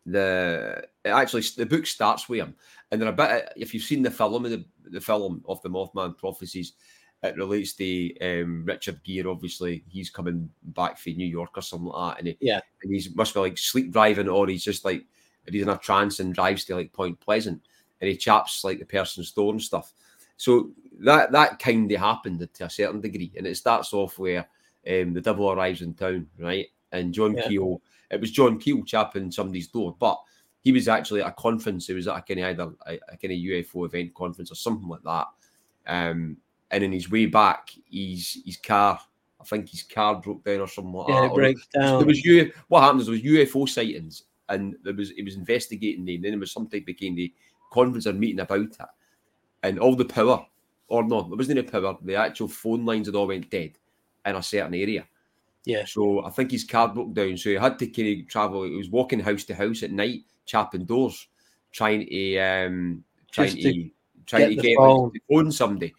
the 0.07 0.83
it 1.05 1.11
actually 1.11 1.43
the 1.57 1.67
book 1.67 1.87
starts 1.87 2.29
with 2.29 2.41
him, 2.41 2.55
and 2.91 3.01
then 3.01 3.09
a 3.09 3.13
bit 3.13 3.53
if 3.57 3.75
you've 3.75 3.83
seen 3.83 4.03
the 4.03 4.11
film 4.11 4.45
of 4.45 4.51
the, 4.51 4.65
the 4.91 5.01
film 5.01 5.43
of 5.47 5.61
the 5.63 5.69
Mothman 5.69 6.17
prophecies, 6.17 6.73
it 7.23 7.37
relates 7.37 7.75
to 7.75 8.19
um, 8.21 8.65
Richard 8.65 9.01
Gere. 9.05 9.27
Obviously, 9.27 9.85
he's 9.89 10.11
coming 10.11 10.49
back 10.63 10.99
from 10.99 11.15
New 11.15 11.27
York 11.27 11.51
or 11.57 11.63
something 11.63 11.89
like 11.89 12.15
that, 12.15 12.19
and 12.21 12.29
he, 12.29 12.39
Yeah. 12.41 12.61
and 12.83 12.93
he's 12.93 13.15
must 13.15 13.35
be 13.35 13.41
like 13.41 13.59
sleep 13.59 13.91
driving, 13.93 14.29
or 14.29 14.47
he's 14.49 14.65
just 14.65 14.85
like 14.85 15.05
he's 15.47 15.63
in 15.63 15.69
a 15.69 15.79
trance 15.79 16.21
and 16.21 16.35
drives 16.35 16.65
to 16.67 16.77
like 16.77 16.93
Point 16.93 17.19
Pleasant, 17.21 17.61
and 18.01 18.09
he 18.09 18.17
chaps 18.17 18.65
like 18.65 18.79
the 18.79 18.87
person's 18.87 19.33
door 19.33 19.53
and 19.53 19.63
stuff. 19.63 19.93
So 20.37 20.71
that 21.01 21.33
that 21.33 21.59
kind 21.59 21.91
of 21.93 22.01
happened 22.01 22.49
to 22.55 22.65
a 22.65 22.71
certain 22.71 23.01
degree, 23.01 23.33
and 23.37 23.47
it 23.47 23.57
starts 23.57 23.93
off 23.93 24.19
where 24.19 24.49
um, 24.89 25.13
the 25.13 25.21
devil 25.21 25.51
arrives 25.51 25.83
in 25.83 25.95
town, 25.95 26.29
right? 26.39 26.67
And 26.93 27.13
John 27.13 27.35
Yeah. 27.37 27.49
Keel, 27.49 27.83
it 28.11 28.21
was 28.21 28.31
John 28.31 28.59
Keel 28.59 28.83
chapping 28.85 29.31
somebody's 29.31 29.69
door, 29.69 29.95
but 29.99 30.19
he 30.61 30.73
was 30.73 30.89
actually 30.89 31.23
at 31.23 31.29
a 31.29 31.33
conference. 31.33 31.87
He 31.87 31.95
was 31.95 32.09
at 32.09 32.17
a 32.17 32.23
kind 32.23 32.41
of 32.41 32.47
either 32.47 32.73
a, 32.87 32.95
a 33.13 33.17
kind 33.17 33.33
of 33.33 33.39
UFO 33.39 33.87
event 33.87 34.15
conference 34.15 34.51
or 34.51 34.57
something 34.57 34.89
like 34.89 35.03
that. 35.05 35.27
Um, 35.87 36.37
and 36.71 36.85
in 36.85 36.93
his 36.93 37.11
way 37.11 37.27
back, 37.27 37.71
his 37.91 38.43
his 38.45 38.57
car, 38.59 38.99
I 39.41 39.45
think 39.45 39.69
his 39.71 39.83
car 39.83 40.21
broke 40.21 40.45
down 40.45 40.61
or 40.61 40.69
something 40.69 40.93
like 40.93 41.09
Yeah, 41.09 41.21
that. 41.23 41.27
it 41.31 41.35
breaks 41.35 41.69
there 41.73 41.83
down. 41.83 42.07
was 42.07 42.25
U. 42.25 42.53
What 42.69 42.83
happened 42.83 43.01
is 43.03 43.07
there 43.07 43.13
was 43.13 43.23
UFO 43.23 43.69
sightings, 43.69 44.25
and 44.49 44.77
there 44.83 44.95
was 44.95 45.11
he 45.11 45.23
was 45.23 45.37
investigating 45.37 46.05
them. 46.05 46.21
Then 46.23 46.33
there 46.33 46.41
was 46.41 46.53
some 46.53 46.67
type 46.67 46.87
of 46.89 46.97
kind 47.01 47.19
of 47.19 47.27
conference 47.73 48.07
or 48.07 48.13
meeting 48.13 48.41
about 48.41 48.61
it, 48.61 48.77
and 49.63 49.79
all 49.79 49.95
the 49.95 50.05
power, 50.05 50.45
or 50.89 51.05
no, 51.05 51.23
there 51.23 51.37
wasn't 51.37 51.59
any 51.59 51.67
power. 51.69 51.97
The 52.03 52.17
actual 52.17 52.49
phone 52.49 52.85
lines 52.85 53.07
had 53.09 53.15
all 53.15 53.29
went 53.29 53.49
dead 53.51 53.73
in 54.27 54.37
a 54.37 54.43
certain 54.43 54.75
area. 54.75 55.07
Yeah. 55.69 55.85
So 55.85 56.25
I 56.25 56.31
think 56.31 56.51
his 56.51 56.65
car 56.65 56.89
broke 56.89 57.13
down, 57.13 57.37
so 57.37 57.51
he 57.51 57.57
had 57.57 57.79
to 57.79 57.87
kind 57.89 58.23
of 58.23 58.27
travel. 58.29 58.65
He 58.65 58.71
was 58.75 58.89
walking 58.89 59.21
house 59.21 59.45
to 59.45 59.55
house 59.55 59.83
at 59.83 59.93
night, 59.93 60.23
chapping 60.47 60.87
doors, 60.87 61.29
trying 61.73 62.07
to 62.09 62.39
um, 62.39 63.05
trying 63.31 63.49
Just 63.51 63.59
to, 63.59 63.73
to 63.75 63.91
trying 64.25 64.43
get 64.43 64.49
to 64.49 64.57
the 64.57 64.63
get 64.63 64.77
phone. 64.79 65.13
to 65.13 65.21
phone 65.31 65.53
somebody 65.53 65.95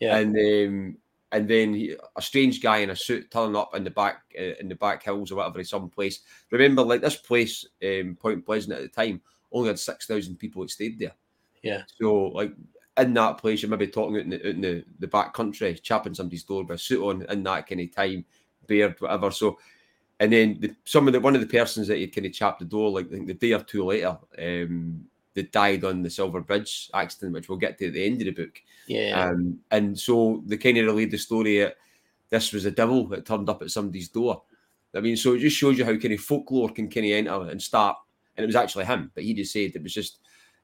Yeah. 0.00 0.16
and 0.16 0.36
um, 0.36 0.96
and 1.30 1.48
then 1.48 1.74
he, 1.74 1.94
a 2.16 2.20
strange 2.22 2.60
guy 2.60 2.78
in 2.78 2.90
a 2.90 2.96
suit 2.96 3.30
turning 3.30 3.54
up 3.54 3.76
in 3.76 3.84
the 3.84 3.90
back 3.90 4.22
uh, 4.36 4.54
in 4.58 4.68
the 4.68 4.74
back 4.74 5.04
hills 5.04 5.30
or 5.30 5.36
whatever, 5.36 5.62
some 5.62 5.88
place. 5.90 6.22
Remember, 6.50 6.82
like 6.82 7.00
this 7.00 7.14
place, 7.16 7.64
um, 7.84 8.16
Point 8.20 8.44
Pleasant 8.44 8.72
at 8.74 8.82
the 8.82 8.88
time, 8.88 9.20
only 9.52 9.68
had 9.68 9.78
six 9.78 10.06
thousand 10.06 10.40
people 10.40 10.62
that 10.62 10.70
stayed 10.72 10.98
there. 10.98 11.14
Yeah. 11.62 11.82
So 12.00 12.26
like 12.34 12.52
in 12.98 13.14
that 13.14 13.38
place, 13.38 13.62
you 13.62 13.68
maybe 13.68 13.86
talking 13.86 14.16
out 14.16 14.22
in 14.22 14.30
the, 14.30 14.40
out 14.40 14.54
in 14.54 14.60
the, 14.60 14.84
the 14.98 15.06
back 15.06 15.34
country, 15.34 15.74
chapping 15.74 16.14
somebody's 16.14 16.42
door 16.42 16.64
with 16.64 16.74
a 16.74 16.78
suit 16.82 17.02
on 17.04 17.22
in 17.28 17.44
that 17.44 17.68
kind 17.68 17.80
of 17.80 17.94
time, 17.94 18.24
beard, 18.66 18.96
whatever. 19.00 19.30
So. 19.30 19.58
And 20.20 20.32
then 20.32 20.58
the, 20.60 20.72
some 20.84 21.08
of 21.08 21.12
the 21.12 21.18
one 21.18 21.34
of 21.34 21.40
the 21.40 21.46
persons 21.48 21.88
that 21.88 21.98
he'd 21.98 22.14
kind 22.14 22.24
of 22.24 22.32
chapped 22.32 22.60
the 22.60 22.64
door, 22.64 22.88
like 22.88 23.10
the 23.10 23.34
day 23.34 23.52
or 23.52 23.64
two 23.64 23.84
later, 23.84 24.16
um, 24.38 25.04
they 25.34 25.42
died 25.42 25.82
on 25.82 26.02
the 26.02 26.08
Silver 26.08 26.40
Bridge 26.40 26.88
accident, 26.94 27.32
which 27.32 27.48
we'll 27.48 27.58
get 27.58 27.76
to 27.78 27.88
at 27.88 27.94
the 27.94 28.06
end 28.06 28.22
of 28.22 28.26
the 28.26 28.44
book. 28.44 28.62
yeah. 28.86 29.28
Um, 29.30 29.58
and 29.72 29.98
so 29.98 30.40
they 30.46 30.56
kind 30.56 30.78
of 30.78 30.86
relayed 30.86 31.10
the 31.10 31.18
story 31.18 31.58
that 31.58 31.76
this 32.30 32.52
was 32.52 32.64
a 32.64 32.70
devil 32.70 33.08
that 33.08 33.26
turned 33.26 33.48
up 33.50 33.60
at 33.60 33.72
somebody's 33.72 34.08
door. 34.08 34.42
I 34.94 35.00
mean, 35.00 35.16
so 35.16 35.34
it 35.34 35.40
just 35.40 35.56
shows 35.56 35.76
you 35.76 35.84
how 35.84 35.96
kind 35.96 36.14
of 36.14 36.20
folklore 36.20 36.68
can 36.68 36.88
kind 36.88 37.06
of 37.06 37.12
enter 37.12 37.50
and 37.50 37.60
start. 37.60 37.96
And 38.36 38.44
it 38.44 38.46
was 38.46 38.56
actually 38.56 38.84
him, 38.84 39.10
but 39.16 39.24
he 39.24 39.34
just 39.34 39.52
said 39.52 39.72
it 39.74 39.82
was 39.82 39.92
just 39.92 40.18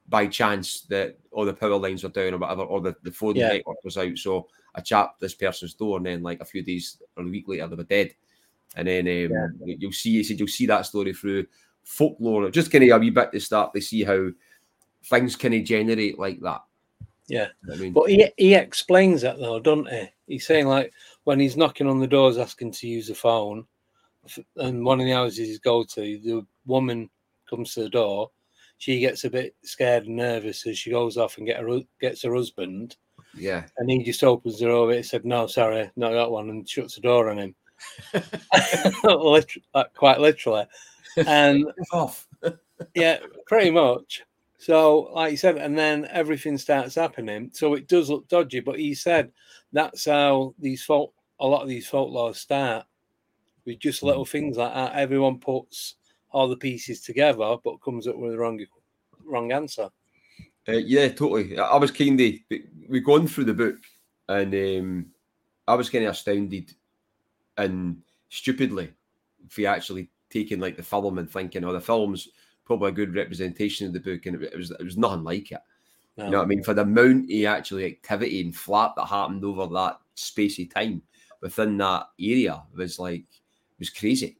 by 0.08 0.28
chance 0.28 0.82
that 0.82 1.18
all 1.32 1.44
the 1.44 1.52
power 1.52 1.76
lines 1.76 2.04
were 2.04 2.10
down 2.10 2.34
or 2.34 2.38
whatever, 2.38 2.62
or 2.62 2.80
the, 2.80 2.94
the 3.02 3.10
phone 3.10 3.34
Yeah. 3.34 3.48
network 3.48 3.82
was 3.82 3.98
out. 3.98 4.16
So 4.16 4.46
I 4.74 4.80
chapped 4.80 5.20
this 5.20 5.34
person's 5.34 5.74
door, 5.74 5.96
and 5.96 6.06
then 6.06 6.22
like 6.22 6.40
a 6.40 6.44
few 6.44 6.62
days 6.62 6.98
or 7.16 7.24
a 7.24 7.26
week 7.26 7.48
later, 7.48 7.66
they 7.66 7.76
were 7.76 7.84
dead. 7.84 8.14
And 8.76 8.86
then 8.86 9.06
um, 9.06 9.58
you- 9.64 9.76
you'll 9.80 9.92
see, 9.92 10.12
he 10.12 10.22
said, 10.24 10.38
you'll 10.38 10.48
see 10.48 10.66
that 10.66 10.86
story 10.86 11.12
through 11.12 11.46
folklore, 11.82 12.50
just 12.50 12.70
kind 12.70 12.84
of 12.84 12.90
a 12.96 12.98
wee 13.00 13.10
bit 13.10 13.32
to 13.32 13.40
start 13.40 13.72
to 13.74 13.80
see 13.80 14.04
how 14.04 14.28
things 15.06 15.34
kind 15.36 15.54
of 15.54 15.64
generate 15.64 16.18
like 16.18 16.40
that. 16.40 16.62
Yeah. 17.26 17.48
I 17.72 17.76
mean, 17.76 17.92
But 17.92 18.10
he, 18.10 18.28
he 18.36 18.54
explains 18.54 19.22
that 19.22 19.38
though, 19.38 19.60
doesn't 19.60 19.88
he? 19.88 20.08
He's 20.26 20.46
saying 20.46 20.66
like 20.66 20.92
when 21.24 21.40
he's 21.40 21.56
knocking 21.56 21.86
on 21.86 21.98
the 22.00 22.06
doors 22.06 22.38
asking 22.38 22.72
to 22.72 22.86
use 22.88 23.08
the 23.08 23.14
phone, 23.14 23.66
and 24.56 24.84
one 24.84 25.00
of 25.00 25.06
the 25.06 25.12
houses 25.12 25.38
he's 25.38 25.58
go 25.58 25.82
to, 25.82 26.00
the 26.00 26.46
woman 26.66 27.08
comes 27.48 27.74
to 27.74 27.82
the 27.82 27.88
door. 27.88 28.30
She 28.78 29.00
gets 29.00 29.24
a 29.24 29.30
bit 29.30 29.54
scared 29.62 30.06
and 30.06 30.16
nervous 30.16 30.66
as 30.66 30.78
she 30.78 30.90
goes 30.90 31.16
off 31.16 31.38
and 31.38 31.46
get 31.46 31.60
her 31.60 31.80
gets 32.00 32.22
her 32.22 32.34
husband, 32.34 32.96
yeah. 33.36 33.64
and 33.78 33.90
he 33.90 34.02
just 34.02 34.24
opens 34.24 34.58
the 34.58 34.66
door. 34.66 34.92
He 34.92 35.02
said, 35.02 35.24
"No, 35.24 35.46
sorry, 35.46 35.90
not 35.96 36.12
that 36.12 36.30
one," 36.30 36.50
and 36.50 36.68
shuts 36.68 36.94
the 36.96 37.00
door 37.00 37.30
on 37.30 37.38
him. 37.38 37.54
Lit- 39.04 39.04
like, 39.04 39.62
uh, 39.74 39.84
quite 39.94 40.20
literally, 40.20 40.66
and 41.26 41.66
off. 41.92 42.26
yeah, 42.94 43.18
pretty 43.46 43.70
much. 43.70 44.22
So, 44.58 45.10
like 45.14 45.30
you 45.30 45.36
said, 45.38 45.56
and 45.56 45.76
then 45.76 46.06
everything 46.10 46.58
starts 46.58 46.94
happening. 46.94 47.48
So 47.54 47.72
it 47.74 47.88
does 47.88 48.10
look 48.10 48.28
dodgy, 48.28 48.60
but 48.60 48.78
he 48.78 48.94
said 48.94 49.32
that's 49.72 50.04
how 50.04 50.54
these 50.58 50.82
folk, 50.82 51.14
a 51.38 51.46
lot 51.46 51.62
of 51.62 51.68
these 51.68 51.88
folklores 51.88 52.36
start 52.36 52.84
with 53.64 53.78
just 53.78 54.00
hmm. 54.00 54.08
little 54.08 54.26
things 54.26 54.58
like 54.58 54.74
that. 54.74 54.94
Everyone 54.94 55.38
puts 55.38 55.94
all 56.30 56.48
the 56.48 56.56
pieces 56.56 57.00
together, 57.00 57.56
but 57.64 57.80
comes 57.80 58.06
up 58.06 58.16
with 58.16 58.32
the 58.32 58.38
wrong, 58.38 58.64
wrong 59.24 59.50
answer. 59.52 59.88
Uh, 60.68 60.72
yeah, 60.72 61.08
totally. 61.08 61.58
I 61.58 61.76
was 61.76 61.90
kind 61.90 62.20
of 62.20 62.34
we've 62.88 63.04
gone 63.04 63.26
through 63.26 63.44
the 63.44 63.54
book, 63.54 63.78
and 64.28 64.54
um, 64.54 65.06
I 65.66 65.74
was 65.74 65.90
kind 65.90 66.04
of 66.04 66.12
astounded 66.12 66.72
and 67.56 68.02
stupidly 68.28 68.92
for 69.48 69.66
actually 69.66 70.10
taking 70.28 70.60
like 70.60 70.76
the 70.76 70.82
film 70.82 71.18
and 71.18 71.30
thinking, 71.30 71.64
oh, 71.64 71.72
the 71.72 71.80
film's 71.80 72.28
probably 72.64 72.90
a 72.90 72.92
good 72.92 73.14
representation 73.14 73.86
of 73.86 73.92
the 73.92 74.00
book, 74.00 74.26
and 74.26 74.42
it, 74.42 74.56
was 74.56 74.70
it 74.70 74.84
was 74.84 74.96
nothing 74.96 75.24
like 75.24 75.50
it. 75.52 75.60
No. 76.16 76.24
You 76.24 76.30
know 76.30 76.38
what 76.38 76.44
I 76.44 76.48
mean? 76.48 76.62
For 76.62 76.74
the 76.74 76.82
amount 76.82 77.30
of 77.30 77.44
actually 77.44 77.86
activity 77.86 78.40
and 78.40 78.54
flap 78.54 78.94
that 78.96 79.06
happened 79.06 79.44
over 79.44 79.66
that 79.74 79.98
spacey 80.16 80.72
time 80.72 81.02
within 81.40 81.78
that 81.78 82.08
area 82.20 82.62
was 82.76 82.98
like 82.98 83.24
was 83.78 83.90
crazy. 83.90 84.36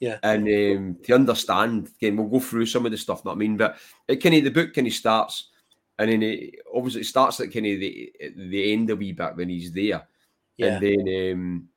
Yeah. 0.00 0.18
And 0.22 0.44
um, 0.44 0.96
to 1.04 1.14
understand, 1.14 1.90
again, 1.96 2.16
we'll 2.16 2.28
go 2.28 2.40
through 2.40 2.66
some 2.66 2.86
of 2.86 2.92
the 2.92 2.98
stuff, 2.98 3.24
not 3.24 3.32
I 3.32 3.34
mean, 3.34 3.56
but 3.56 3.78
it 4.06 4.16
kind 4.16 4.36
of 4.36 4.44
the 4.44 4.50
book 4.50 4.72
kind 4.72 4.86
of 4.86 4.92
starts, 4.92 5.48
and 5.98 6.10
then 6.10 6.22
it 6.22 6.56
obviously 6.74 7.00
it 7.02 7.06
starts 7.06 7.40
at 7.40 7.52
kind 7.52 7.66
of 7.66 7.80
the 7.80 8.12
the 8.36 8.72
end 8.72 8.90
a 8.90 8.96
wee 8.96 9.12
bit 9.12 9.36
when 9.36 9.48
he's 9.48 9.72
there, 9.72 10.06
Yeah. 10.56 10.76
and 10.76 10.82
then 10.82 11.32
um, 11.32 11.68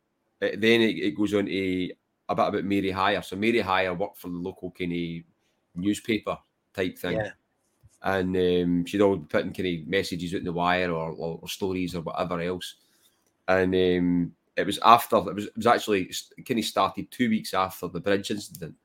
it, 0.42 0.62
then 0.62 0.82
it, 0.82 0.98
it 0.98 1.18
goes 1.18 1.34
on 1.34 1.46
to 1.46 1.52
a 1.52 1.88
bit 1.88 1.98
about 2.30 2.64
Mary 2.66 2.92
Hyre. 2.92 3.22
So 3.22 3.36
Mary 3.36 3.60
Hyre 3.60 3.94
worked 3.94 4.18
for 4.20 4.30
the 4.30 4.38
local 4.38 4.72
kind 4.72 4.92
of 4.94 5.24
newspaper 5.82 6.38
type 6.74 6.98
thing 6.98 7.18
Yeah. 7.18 7.32
and 8.04 8.36
um, 8.38 8.86
she'd 8.86 9.02
always 9.02 9.22
be 9.22 9.28
putting 9.28 9.54
kind 9.54 9.82
of 9.82 9.88
messages 9.88 10.34
out 10.34 10.40
in 10.40 10.46
the 10.46 10.54
wire 10.54 10.92
or, 10.92 11.12
or, 11.12 11.40
or 11.42 11.48
stories 11.48 11.96
or 11.96 12.02
whatever 12.02 12.40
else. 12.42 12.76
And 13.48 13.74
um, 13.76 14.32
it 14.56 14.66
was 14.66 14.80
after 14.84 15.18
it 15.18 15.36
was 15.36 15.46
it 15.46 15.58
was 15.58 15.68
actually 15.68 16.12
kind 16.46 16.60
of 16.60 16.66
started 16.66 17.12
two 17.12 17.30
weeks 17.30 17.54
after 17.54 17.88
the 17.88 18.00
bridge 18.00 18.32
incident. 18.32 18.76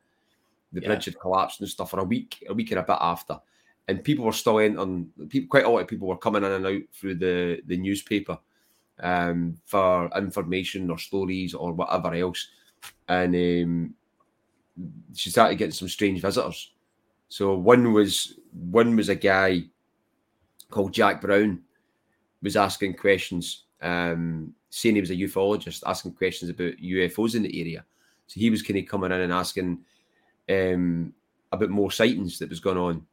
The 0.72 0.80
Yeah. 0.80 0.88
bridge 0.88 1.04
had 1.06 1.20
collapsed 1.20 1.60
and 1.60 1.68
stuff 1.68 1.90
for 1.90 2.00
a 2.00 2.04
week, 2.04 2.44
a 2.48 2.54
week 2.54 2.70
and 2.72 2.80
a 2.80 2.82
bit 2.82 2.98
after, 3.00 3.38
and 3.88 4.04
people 4.04 4.24
were 4.24 4.32
still 4.32 4.58
entering. 4.58 5.08
People, 5.28 5.48
quite 5.48 5.64
a 5.64 5.68
lot 5.68 5.80
of 5.80 5.88
people 5.88 6.08
were 6.08 6.16
coming 6.16 6.44
in 6.44 6.52
and 6.52 6.66
out 6.66 6.82
through 6.92 7.16
the 7.16 7.60
the 7.66 7.76
newspaper 7.76 8.38
um, 9.00 9.56
for 9.64 10.10
information 10.16 10.90
or 10.90 10.98
stories 10.98 11.54
or 11.54 11.72
whatever 11.72 12.14
else, 12.14 12.48
and 13.08 13.34
um, 13.34 13.94
she 15.14 15.30
started 15.30 15.58
getting 15.58 15.72
some 15.72 15.88
strange 15.88 16.20
visitors. 16.20 16.72
So 17.28 17.54
one 17.54 17.92
was 17.92 18.38
one 18.52 18.96
was 18.96 19.08
a 19.08 19.14
guy 19.14 19.64
called 20.70 20.92
Jack 20.92 21.20
Brown 21.20 21.62
was 22.42 22.56
asking 22.56 22.94
questions, 22.94 23.64
um, 23.82 24.54
saying 24.70 24.94
he 24.94 25.00
was 25.00 25.10
a 25.10 25.16
ufologist, 25.16 25.82
asking 25.86 26.12
questions 26.12 26.50
about 26.50 26.76
UFOs 26.82 27.34
in 27.34 27.42
the 27.42 27.60
area. 27.60 27.84
So 28.26 28.40
he 28.40 28.50
was 28.50 28.62
kind 28.62 28.78
of 28.78 28.86
coming 28.86 29.12
in 29.12 29.20
and 29.20 29.32
asking 29.32 29.78
um, 30.48 31.12
about 31.52 31.70
more 31.70 31.90
sightings 31.90 32.38
that 32.38 32.48
was 32.48 32.60
going 32.60 32.78
on. 32.78 33.06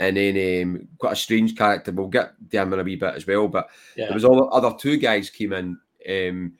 And 0.00 0.16
then 0.16 0.62
um, 0.64 0.88
quite 0.98 1.12
a 1.12 1.16
strange 1.16 1.56
character. 1.56 1.92
We'll 1.92 2.08
get 2.08 2.32
him 2.50 2.72
in 2.72 2.80
a 2.80 2.82
wee 2.82 2.96
bit 2.96 3.14
as 3.14 3.26
well. 3.26 3.46
But 3.48 3.68
Yeah. 3.96 4.06
there 4.06 4.14
was 4.14 4.24
all 4.24 4.52
other 4.52 4.74
two 4.76 4.96
guys 4.96 5.28
came 5.30 5.52
in 5.52 5.78
um, 6.08 6.54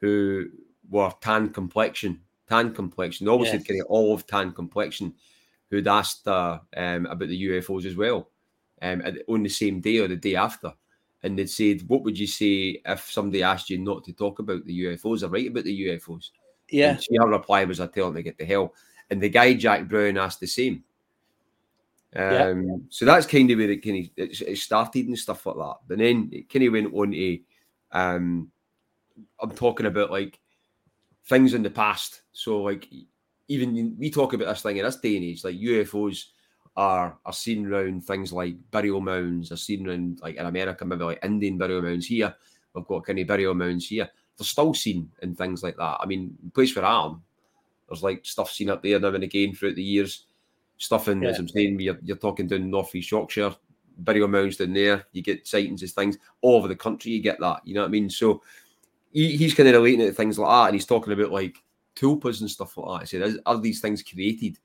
who 0.00 0.50
were 0.90 1.10
tan 1.22 1.48
complexion, 1.50 2.20
tan 2.48 2.74
complexion. 2.74 3.24
They 3.24 3.30
always 3.32 3.48
Yes. 3.52 3.62
had 3.62 3.68
kind 3.68 3.80
of 3.80 3.86
olive 3.90 4.26
tan 4.26 4.52
complexion. 4.52 5.14
Who'd 5.70 5.88
asked 5.88 6.28
uh, 6.28 6.58
um, 6.76 7.06
about 7.06 7.30
the 7.30 7.44
UFOs 7.48 7.86
as 7.86 7.96
well, 7.96 8.28
um, 8.82 9.00
at- 9.00 9.22
on 9.26 9.42
the 9.42 9.48
same 9.48 9.80
day 9.80 9.98
or 10.00 10.06
the 10.08 10.16
day 10.16 10.36
after, 10.36 10.70
and 11.22 11.38
they'd 11.38 11.48
said, 11.48 11.88
"What 11.88 12.02
would 12.02 12.18
you 12.18 12.26
say 12.26 12.78
if 12.84 13.10
somebody 13.10 13.42
asked 13.42 13.70
you 13.70 13.78
not 13.78 14.04
to 14.04 14.12
talk 14.12 14.38
about 14.38 14.66
the 14.66 14.80
UFOs 14.84 15.22
or 15.22 15.28
write 15.28 15.48
about 15.48 15.64
the 15.64 15.72
UFOs?" 15.88 16.30
Yeah. 16.68 16.90
And 16.90 17.02
she, 17.02 17.16
her 17.16 17.26
reply 17.26 17.64
was, 17.64 17.80
"I 17.80 17.86
tell 17.86 18.08
them 18.08 18.16
to 18.16 18.22
get 18.22 18.36
the 18.36 18.44
hell." 18.44 18.74
And 19.08 19.18
the 19.18 19.30
guy 19.30 19.54
Jack 19.54 19.88
Brown 19.88 20.18
asked 20.18 20.40
the 20.40 20.46
same. 20.46 20.84
Yeah. 22.14 22.48
Um, 22.48 22.86
So 22.90 23.04
that's 23.04 23.26
kind 23.26 23.50
of 23.50 23.58
where 23.58 23.70
it 23.70 23.82
kind 23.84 24.04
of 24.04 24.10
it, 24.16 24.40
it 24.42 24.58
started 24.58 25.06
and 25.06 25.18
stuff 25.18 25.46
like 25.46 25.56
that. 25.56 25.76
But 25.88 25.98
then 25.98 26.28
it 26.32 26.48
kind 26.52 26.64
of 26.66 26.72
went 26.72 26.94
on 26.94 27.12
to, 27.12 27.38
um, 27.92 28.50
I'm 29.40 29.50
talking 29.52 29.86
about 29.86 30.10
like 30.10 30.38
things 31.26 31.54
in 31.54 31.62
the 31.62 31.70
past. 31.70 32.22
So 32.32 32.62
like 32.62 32.88
even 33.48 33.96
we 33.98 34.10
talk 34.10 34.32
about 34.32 34.48
this 34.48 34.62
thing 34.62 34.76
in 34.76 34.84
this 34.84 34.96
day 34.96 35.16
and 35.16 35.24
age, 35.24 35.44
like 35.44 35.56
UFOs 35.56 36.26
are 36.76 37.18
are 37.24 37.32
seen 37.32 37.66
around 37.66 38.04
things 38.04 38.32
like 38.32 38.56
burial 38.70 39.00
mounds, 39.00 39.52
are 39.52 39.56
seen 39.56 39.88
around 39.88 40.20
like 40.22 40.36
in 40.36 40.46
America, 40.46 40.84
maybe 40.84 41.04
like 41.04 41.24
Indian 41.24 41.58
burial 41.58 41.82
mounds 41.82 42.06
here. 42.06 42.34
We've 42.74 42.86
got 42.86 43.06
kind 43.06 43.18
of 43.18 43.26
burial 43.26 43.54
mounds 43.54 43.88
here. 43.88 44.08
They're 44.36 44.46
still 44.46 44.72
seen 44.74 45.10
in 45.22 45.34
things 45.34 45.62
like 45.62 45.76
that. 45.76 45.98
I 46.00 46.06
mean, 46.06 46.36
place 46.54 46.74
where 46.74 46.84
I 46.86 47.04
am, 47.04 47.22
there's 47.88 48.02
like 48.02 48.24
stuff 48.24 48.50
seen 48.50 48.70
up 48.70 48.82
there 48.82 48.98
now 48.98 49.08
and 49.08 49.24
again 49.24 49.54
throughout 49.54 49.76
the 49.76 49.82
years. 49.82 50.26
Stuff 50.78 51.08
in, 51.08 51.24
as 51.24 51.38
I'm 51.38 51.48
saying, 51.48 51.78
you're, 51.80 51.98
you're 52.02 52.16
talking 52.16 52.48
down 52.48 52.68
North 52.68 52.94
East 52.94 53.10
Yorkshire, 53.10 53.54
burial 53.98 54.28
mounds 54.28 54.56
down 54.56 54.72
there. 54.72 55.06
You 55.12 55.22
get 55.22 55.46
sightings 55.46 55.82
of 55.82 55.90
things 55.90 56.18
all 56.40 56.56
over 56.56 56.68
the 56.68 56.74
country. 56.76 57.12
You 57.12 57.22
get 57.22 57.38
that. 57.40 57.60
You 57.64 57.74
know 57.74 57.82
what 57.82 57.88
I 57.88 57.90
mean? 57.90 58.10
So 58.10 58.42
he, 59.12 59.36
he's 59.36 59.54
kind 59.54 59.68
of 59.68 59.74
relating 59.74 60.00
it 60.00 60.06
to 60.06 60.12
things 60.12 60.38
like 60.38 60.48
that, 60.48 60.66
and 60.66 60.74
he's 60.74 60.86
talking 60.86 61.12
about 61.12 61.30
like 61.30 61.62
tulpas 61.94 62.40
and 62.40 62.50
stuff 62.50 62.76
like 62.76 63.00
that. 63.00 63.08
He 63.08 63.18
said, 63.18 63.36
"Are 63.46 63.58
these 63.58 63.80
things 63.80 64.02
created 64.02 64.58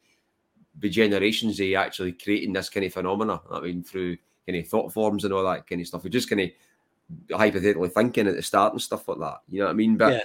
by 0.82 0.88
generations? 0.88 1.58
They 1.58 1.76
actually 1.76 2.14
creating 2.14 2.54
this 2.54 2.70
kind 2.70 2.86
of 2.86 2.94
phenomena? 2.94 3.42
I 3.52 3.60
mean, 3.60 3.84
through 3.84 4.18
kind 4.48 4.58
of 4.60 4.68
thought 4.68 4.94
forms 4.94 5.26
and 5.26 5.34
all 5.34 5.44
that 5.44 5.68
kind 5.68 5.82
of 5.82 5.88
stuff. 5.88 6.04
We're 6.04 6.10
just 6.10 6.30
kind 6.30 6.42
of 6.42 7.38
hypothetically 7.38 7.90
thinking 7.90 8.28
at 8.28 8.36
the 8.36 8.42
start 8.42 8.74
and 8.74 8.82
stuff 8.82 9.08
like 9.08 9.20
that. 9.20 9.40
You 9.50 9.60
know 9.60 9.66
what 9.66 9.72
I 9.72 9.76
mean? 9.76 9.98
But 9.98 10.14
Yeah. 10.14 10.20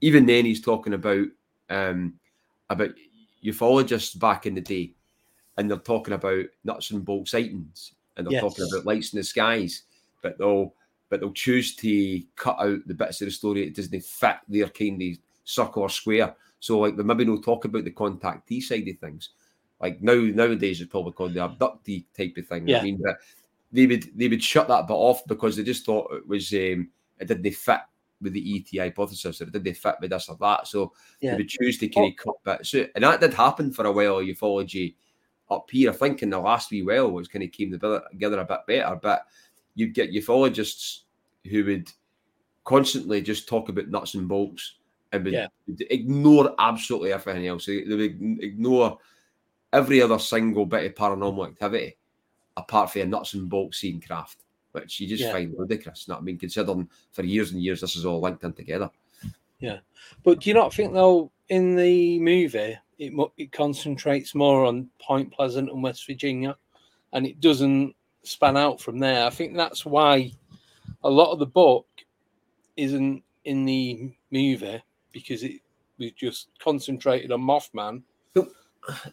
even 0.00 0.26
then, 0.26 0.44
he's 0.44 0.60
talking 0.60 0.94
about 0.94 1.26
um 1.70 2.14
about 2.70 2.90
ufologists 3.44 4.18
back 4.18 4.46
in 4.46 4.54
the 4.54 4.60
day, 4.60 4.94
and 5.56 5.70
they're 5.70 5.78
talking 5.78 6.14
about 6.14 6.44
nuts 6.64 6.90
and 6.90 7.04
bolt 7.04 7.28
sightings, 7.28 7.92
and 8.16 8.26
they're 8.26 8.40
talking 8.40 8.66
about 8.70 8.86
lights 8.86 9.12
in 9.12 9.18
the 9.18 9.24
skies, 9.24 9.82
but 10.22 10.38
they'll 10.38 10.74
but 11.08 11.20
they'll 11.20 11.32
choose 11.32 11.76
to 11.76 12.22
cut 12.36 12.56
out 12.58 12.78
the 12.86 12.94
bits 12.94 13.20
of 13.20 13.26
the 13.26 13.30
story 13.30 13.66
that 13.66 13.74
doesn't 13.76 14.02
fit 14.02 14.36
their 14.48 14.68
kind 14.70 15.02
of 15.02 15.18
circle 15.44 15.82
or 15.82 15.90
square. 15.90 16.34
So 16.58 16.78
like 16.78 16.96
they 16.96 17.02
maybe 17.02 17.26
no 17.26 17.38
talk 17.38 17.66
about 17.66 17.84
the 17.84 17.90
contactee 17.90 18.62
side 18.62 18.88
of 18.88 18.98
things. 18.98 19.30
Like 19.78 20.00
now 20.00 20.14
nowadays 20.14 20.80
it's 20.80 20.90
probably 20.90 21.12
called 21.12 21.34
the 21.34 21.40
abductee 21.40 22.04
type 22.16 22.36
of 22.38 22.46
thing. 22.46 22.66
Yeah. 22.66 22.78
I 22.78 22.82
mean, 22.82 23.00
but 23.04 23.18
they 23.72 23.86
would 23.86 24.16
they 24.16 24.28
would 24.28 24.42
shut 24.42 24.68
that 24.68 24.86
bit 24.86 24.94
off 24.94 25.26
because 25.26 25.56
they 25.56 25.64
just 25.64 25.84
thought 25.84 26.12
it 26.14 26.26
was 26.26 26.50
um 26.54 26.88
it 27.18 27.28
didn't 27.28 27.52
fit 27.52 27.80
with 28.22 28.32
the 28.32 28.64
ET 28.72 28.78
hypothesis 28.80 29.40
or 29.40 29.44
it 29.44 29.52
didn't 29.52 29.76
fit 29.76 29.96
with 30.00 30.10
this 30.10 30.28
or 30.28 30.36
that. 30.40 30.66
So 30.66 30.92
Yeah. 31.20 31.32
they 31.32 31.38
would 31.38 31.48
choose 31.48 31.76
to 31.78 31.88
kind 31.88 32.12
of 32.12 32.16
cut 32.16 32.42
bits 32.44 32.74
out. 32.74 32.86
And 32.94 33.04
that 33.04 33.20
did 33.20 33.34
happen 33.34 33.70
for 33.70 33.84
a 33.84 33.92
while, 33.92 34.22
ufology 34.22 34.94
up 35.52 35.70
here. 35.70 35.90
I 35.90 35.94
think 35.94 36.22
in 36.22 36.30
the 36.30 36.38
last 36.38 36.70
wee 36.70 36.82
while 36.82 37.10
was 37.10 37.28
kind 37.28 37.44
of 37.44 37.52
came 37.52 37.70
together 37.70 38.02
a 38.40 38.44
bit 38.44 38.60
better. 38.66 38.98
But 39.00 39.26
you'd 39.74 39.94
get 39.94 40.12
ufologists 40.12 41.00
who 41.50 41.64
would 41.64 41.90
constantly 42.64 43.20
just 43.20 43.48
talk 43.48 43.68
about 43.68 43.88
nuts 43.88 44.14
and 44.14 44.28
bolts 44.28 44.76
and 45.12 45.24
would, 45.24 45.32
Yeah. 45.32 45.48
ignore 45.90 46.54
absolutely 46.58 47.12
everything 47.12 47.46
else. 47.46 47.66
They, 47.66 47.82
they 47.84 47.94
would 47.94 48.38
ignore 48.42 48.98
every 49.72 50.02
other 50.02 50.18
single 50.18 50.66
bit 50.66 50.84
of 50.84 50.94
paranormal 50.94 51.48
activity 51.48 51.96
apart 52.56 52.90
from 52.90 53.02
a 53.02 53.06
nuts 53.06 53.34
and 53.34 53.48
bolts 53.48 53.78
scene 53.78 54.00
craft, 54.00 54.44
which 54.72 55.00
you 55.00 55.08
just 55.08 55.22
Yeah. 55.22 55.32
find 55.32 55.54
ludicrous. 55.56 56.06
Not 56.08 56.18
I 56.18 56.22
mean, 56.22 56.38
considering 56.38 56.88
for 57.12 57.22
years 57.24 57.52
and 57.52 57.62
years 57.62 57.80
this 57.80 57.96
is 57.96 58.04
all 58.04 58.20
linked 58.20 58.44
in 58.44 58.52
together. 58.52 58.90
Yeah, 59.58 59.78
but 60.24 60.40
do 60.40 60.50
you 60.50 60.54
not 60.54 60.74
think 60.74 60.92
though 60.92 61.30
in 61.48 61.76
the 61.76 62.18
movie 62.18 62.76
it 63.02 63.32
it 63.36 63.52
concentrates 63.52 64.34
more 64.34 64.64
on 64.64 64.88
Point 65.00 65.32
Pleasant 65.32 65.70
and 65.70 65.82
West 65.82 66.06
Virginia, 66.06 66.56
and 67.12 67.26
it 67.26 67.40
doesn't 67.40 67.94
span 68.22 68.56
out 68.56 68.80
from 68.80 68.98
there? 68.98 69.26
I 69.26 69.30
think 69.30 69.56
that's 69.56 69.84
why 69.84 70.32
a 71.02 71.10
lot 71.10 71.32
of 71.32 71.40
the 71.40 71.46
book 71.46 71.86
isn't 72.76 73.22
in 73.44 73.64
the 73.64 74.12
movie 74.30 74.82
because 75.10 75.42
it 75.42 75.60
was 75.98 76.12
just 76.12 76.48
concentrated 76.60 77.32
on 77.32 77.40
Mothman. 77.40 78.02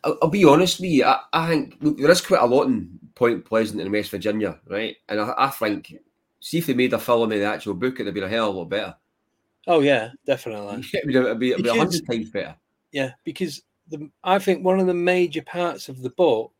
I'll, 0.03 0.17
I'll 0.23 0.29
be 0.29 0.45
honest 0.45 0.79
with 0.79 0.89
you. 0.89 1.05
I, 1.05 1.19
I 1.33 1.47
think 1.47 1.75
look, 1.81 1.97
there 1.97 2.09
is 2.09 2.21
quite 2.21 2.41
a 2.41 2.45
lot 2.45 2.67
in 2.67 2.99
Point 3.15 3.45
Pleasant 3.45 3.81
in 3.81 3.91
West 3.91 4.11
Virginia, 4.11 4.59
right? 4.67 4.97
And 5.07 5.19
I, 5.19 5.33
I 5.37 5.49
think, 5.49 5.95
see 6.39 6.59
if 6.59 6.67
they 6.67 6.73
made 6.73 6.93
a 6.93 6.99
film 6.99 7.31
of 7.31 7.37
the 7.37 7.43
actual 7.43 7.73
book, 7.73 7.95
it'd 7.95 8.07
have 8.07 8.15
been 8.15 8.23
a 8.23 8.29
hell 8.29 8.49
of 8.49 8.55
a 8.55 8.59
lot 8.59 8.69
better. 8.69 8.95
Oh 9.67 9.81
yeah, 9.81 10.11
definitely. 10.25 10.83
It'd 10.93 11.07
be, 11.07 11.15
it'd 11.15 11.39
be, 11.39 11.51
it'd 11.51 11.63
be 11.63 11.69
a 11.69 11.75
hundred 11.75 12.01
times 12.09 12.31
better. 12.31 12.55
Yeah, 12.91 13.11
because 13.23 13.61
the 13.89 14.09
I 14.23 14.39
think 14.39 14.63
one 14.63 14.79
of 14.79 14.87
the 14.87 14.93
major 14.93 15.41
parts 15.41 15.89
of 15.89 16.01
the 16.01 16.09
book 16.11 16.53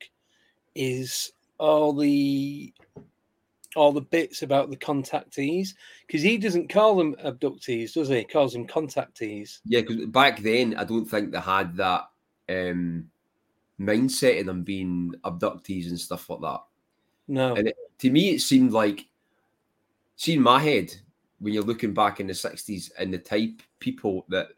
is 0.76 1.32
all 1.58 1.94
the 1.94 2.74
all 3.76 3.92
the 3.92 4.02
bits 4.02 4.42
about 4.42 4.70
the 4.70 4.78
contactees 4.78 5.70
because 6.06 6.22
he 6.22 6.38
doesn't 6.38 6.70
call 6.70 6.96
them 6.96 7.15
abductees, 7.24 7.94
does 7.94 8.10
he? 8.10 8.18
He 8.18 8.24
calls 8.24 8.54
them 8.54 8.68
contactees. 8.68 9.60
Yeah, 9.65 9.82
because 9.82 10.06
back 10.08 10.39
then 10.39 10.76
I 10.76 10.84
don't 10.84 11.06
think 11.06 11.32
they 11.32 11.39
had 11.39 11.76
that 11.78 12.10
um, 12.50 13.10
mindset 13.80 14.39
of 14.39 14.48
them 14.48 14.63
being 14.63 15.13
abductees 15.24 15.88
and 15.89 16.00
stuff 16.00 16.30
like 16.30 16.42
that. 16.42 16.62
No, 17.28 17.56
And 17.56 17.68
it, 17.68 17.76
to 18.00 18.10
me, 18.10 18.32
it 18.32 18.42
seemed 18.42 18.72
like, 18.72 19.06
see 20.15 20.34
in 20.34 20.42
my 20.42 20.60
head, 20.60 20.94
when 21.39 21.54
you're 21.54 21.63
looking 21.63 21.94
back 21.94 22.20
in 22.20 22.28
the 22.28 22.34
60s 22.34 22.92
and 22.98 23.13
the 23.13 23.20
type 23.20 23.62
people 23.80 24.26
that 24.30 24.50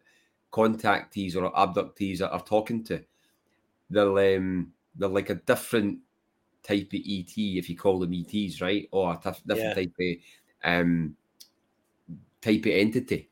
contactees 0.52 1.36
or 1.36 1.52
abductees 1.54 2.22
are, 2.22 2.30
are 2.30 2.44
talking 2.44 2.84
to, 2.86 3.04
they're, 3.90 4.38
um, 4.38 4.72
they're 4.96 5.10
like 5.10 5.30
a 5.30 5.36
different 5.36 6.00
type 6.64 6.88
of 6.94 7.00
ET, 7.06 7.34
if 7.36 7.70
you 7.70 7.78
call 7.78 8.00
them 8.00 8.14
ETs, 8.14 8.62
right? 8.62 8.88
Or 8.92 9.14
a 9.14 9.16
different 9.18 9.48
Yeah. 9.48 9.74
type 9.74 9.94
of 10.00 10.18
um, 10.64 11.16
type 12.42 12.62
of 12.62 12.72
entity, 12.72 13.30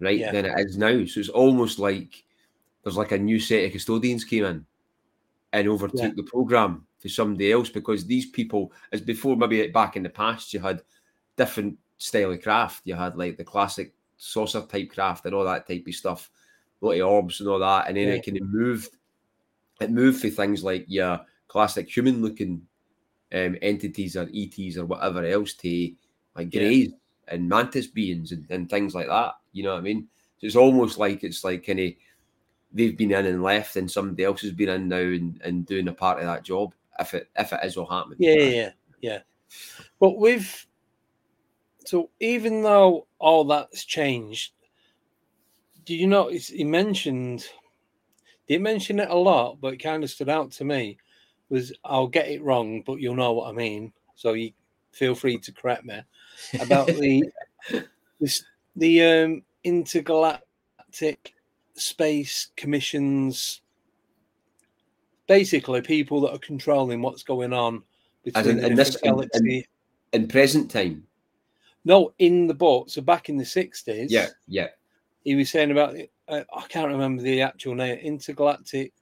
right, 0.00 0.18
Yeah. 0.18 0.32
than 0.32 0.46
it 0.46 0.58
is 0.60 0.76
now. 0.76 1.04
So 1.04 1.20
it's 1.20 1.28
almost 1.28 1.78
like 1.78 2.24
there's 2.82 2.96
like 2.96 3.12
a 3.12 3.18
new 3.18 3.38
set 3.38 3.64
of 3.64 3.72
custodians 3.72 4.24
came 4.24 4.44
in 4.44 4.66
and 5.52 5.68
overtook 5.68 6.00
Yeah. 6.00 6.12
the 6.16 6.22
program 6.22 6.86
for 6.98 7.08
somebody 7.08 7.52
else 7.52 7.68
because 7.68 8.06
these 8.06 8.26
people, 8.26 8.72
as 8.92 9.00
before, 9.00 9.36
maybe 9.36 9.66
back 9.68 9.96
in 9.96 10.02
the 10.02 10.08
past, 10.08 10.54
you 10.54 10.60
had 10.60 10.82
different 11.36 11.78
style 11.98 12.32
of 12.32 12.42
craft. 12.42 12.82
You 12.86 12.94
had 12.94 13.16
like 13.16 13.36
the 13.36 13.44
classic 13.44 13.94
saucer 14.16 14.62
type 14.62 14.90
craft 14.90 15.26
and 15.26 15.34
all 15.34 15.44
that 15.44 15.66
type 15.66 15.84
of 15.86 15.94
stuff, 15.94 16.30
lot 16.86 17.00
of 17.00 17.06
orbs 17.08 17.40
and 17.40 17.48
all 17.48 17.58
that, 17.58 17.88
and 17.88 17.96
then 17.96 18.08
Yeah. 18.08 18.14
it 18.14 18.24
kind 18.24 18.38
of 18.40 18.48
moved. 18.48 18.96
It 19.80 19.90
moved 19.90 20.20
for 20.20 20.28
things 20.28 20.62
like 20.62 20.84
your 20.88 21.20
classic 21.48 21.88
human 21.94 22.22
looking 22.22 22.66
um, 23.32 23.56
entities 23.62 24.16
or 24.16 24.28
ETs 24.34 24.76
or 24.76 24.86
whatever 24.86 25.24
else 25.24 25.54
to 25.54 25.92
like 26.36 26.52
Yeah. 26.54 26.60
greys 26.60 26.92
and 27.28 27.48
mantis 27.48 27.86
beings 27.86 28.32
and, 28.32 28.46
and 28.50 28.68
things 28.68 28.94
like 28.94 29.06
that. 29.08 29.34
You 29.52 29.62
know 29.64 29.72
what 29.72 29.78
I 29.78 29.82
mean? 29.82 30.08
So 30.38 30.46
it's 30.46 30.56
almost 30.56 30.98
like 30.98 31.24
it's 31.24 31.44
like 31.44 31.66
kind 31.66 31.80
of 31.80 31.92
they've 32.72 32.96
been 32.96 33.12
in 33.12 33.26
and 33.26 33.42
left, 33.42 33.76
and 33.76 33.90
somebody 33.90 34.24
else 34.24 34.40
has 34.42 34.52
been 34.52 34.68
in 34.68 34.88
now 34.88 34.96
and, 34.96 35.40
and 35.42 35.66
doing 35.66 35.88
a 35.88 35.92
part 35.92 36.18
of 36.18 36.24
that 36.26 36.44
job. 36.44 36.74
If 36.98 37.14
it 37.14 37.28
if 37.38 37.52
it 37.52 37.60
is 37.64 37.76
all 37.76 37.86
happening, 37.86 38.18
Yeah, 38.20 38.34
yeah, 38.34 38.48
yeah, 38.50 38.70
yeah. 39.00 39.18
But 39.98 40.18
with 40.18 40.66
so 41.84 42.10
even 42.20 42.62
though 42.62 43.06
all 43.18 43.44
that's 43.44 43.84
changed, 43.84 44.52
did 45.84 45.94
you 45.94 46.06
notice 46.06 46.48
he 46.48 46.64
mentioned 46.64 47.46
didn't 48.48 48.62
mention 48.64 48.98
it 49.00 49.08
a 49.10 49.14
lot, 49.14 49.60
but 49.60 49.74
it 49.74 49.82
kind 49.82 50.02
of 50.02 50.10
stood 50.10 50.28
out 50.28 50.50
to 50.52 50.64
me 50.64 50.98
was 51.48 51.72
I'll 51.84 52.06
get 52.08 52.28
it 52.28 52.42
wrong, 52.42 52.82
but 52.82 53.00
you'll 53.00 53.14
know 53.14 53.32
what 53.32 53.48
I 53.48 53.52
mean. 53.52 53.92
So 54.14 54.32
you 54.32 54.52
feel 54.92 55.14
free 55.14 55.38
to 55.38 55.52
correct 55.52 55.84
me 55.84 56.00
about 56.60 56.86
the 56.88 57.22
this 58.20 58.44
the 58.76 59.02
um 59.02 59.42
intergalactic 59.64 61.34
space 61.74 62.48
commissions 62.56 63.60
basically 65.26 65.80
people 65.80 66.20
that 66.20 66.32
are 66.32 66.38
controlling 66.38 67.00
what's 67.00 67.22
going 67.22 67.52
on 67.52 67.82
between 68.24 68.58
in- 68.58 68.64
in 68.64 68.74
this- 68.74 68.90
different 68.94 69.06
in- 69.06 69.14
galaxy. 69.30 69.68
in 70.12 70.28
present 70.28 70.70
time. 70.70 71.06
no, 71.84 72.12
in 72.18 72.46
the 72.46 72.54
book. 72.54 72.90
So 72.90 73.00
back 73.02 73.28
in 73.28 73.36
the 73.36 73.44
sixties, 73.44 74.12
Yeah, 74.12 74.28
yeah, 74.46 74.68
he 75.24 75.34
was 75.34 75.50
saying 75.50 75.70
about 75.70 75.94
the- 75.94 76.10
uh, 76.28 76.44
I 76.54 76.66
can't 76.68 76.90
remember 76.90 77.22
the 77.22 77.42
actual 77.42 77.74
name, 77.74 77.98
Intergalactic 77.98 78.92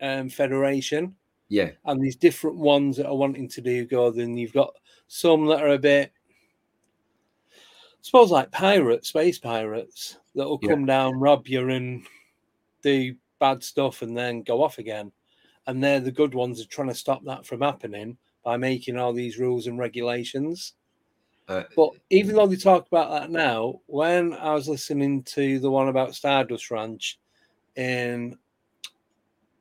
um, 0.00 0.28
Federation, 0.28 1.16
yeah, 1.48 1.70
and 1.84 2.00
these 2.02 2.16
different 2.16 2.56
ones 2.56 2.96
that 2.96 3.06
are 3.06 3.16
wanting 3.16 3.48
to 3.48 3.60
do 3.60 3.86
good. 3.86 4.16
And 4.16 4.38
you've 4.38 4.52
got 4.52 4.74
some 5.08 5.46
that 5.46 5.62
are 5.62 5.74
a 5.74 5.78
bit, 5.78 6.12
I 7.10 8.02
suppose, 8.02 8.30
like 8.30 8.50
pirates, 8.50 9.08
space 9.08 9.38
pirates 9.38 10.18
that 10.34 10.46
will 10.46 10.60
Yeah. 10.62 10.70
come 10.70 10.86
down, 10.86 11.18
rob 11.18 11.46
you, 11.48 11.68
and 11.70 12.06
do 12.82 13.14
bad 13.38 13.62
stuff, 13.62 14.02
and 14.02 14.16
then 14.16 14.42
go 14.42 14.62
off 14.62 14.78
again. 14.78 15.12
And 15.66 15.82
they're 15.82 16.00
the 16.00 16.12
good 16.12 16.34
ones 16.34 16.60
are 16.60 16.66
trying 16.66 16.88
to 16.88 16.94
stop 16.94 17.24
that 17.24 17.44
from 17.44 17.60
happening 17.60 18.16
by 18.44 18.56
making 18.56 18.96
all 18.96 19.12
these 19.12 19.38
rules 19.38 19.66
and 19.66 19.78
regulations. 19.78 20.74
Uh, 21.48 21.62
But 21.76 21.90
even 22.10 22.34
though 22.36 22.46
they 22.46 22.56
talk 22.56 22.86
about 22.88 23.10
that 23.10 23.30
now, 23.30 23.80
when 23.86 24.32
I 24.34 24.52
was 24.54 24.68
listening 24.68 25.22
to 25.24 25.58
the 25.58 25.70
one 25.70 25.88
about 25.88 26.14
Stardust 26.14 26.70
Ranch 26.70 27.18
in 27.76 28.36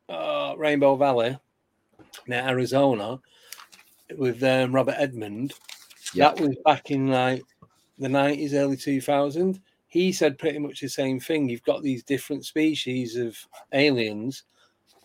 uh, 0.09 0.53
Rainbow 0.57 0.95
Valley 0.95 1.37
near 2.27 2.41
Arizona 2.41 3.19
with 4.17 4.41
um, 4.43 4.73
Robert 4.73 4.95
Edmond, 4.97 5.53
Yeah. 6.13 6.29
that 6.29 6.39
was 6.39 6.55
back 6.65 6.91
in 6.91 7.07
like 7.07 7.43
the 7.99 8.07
90s, 8.07 8.53
early 8.53 8.77
2000. 8.77 9.61
He 9.87 10.11
said 10.11 10.37
pretty 10.37 10.59
much 10.59 10.81
the 10.81 10.89
same 10.89 11.19
thing. 11.19 11.47
You've 11.47 11.63
got 11.63 11.81
these 11.81 12.03
different 12.03 12.45
species 12.45 13.15
of 13.15 13.37
aliens 13.73 14.43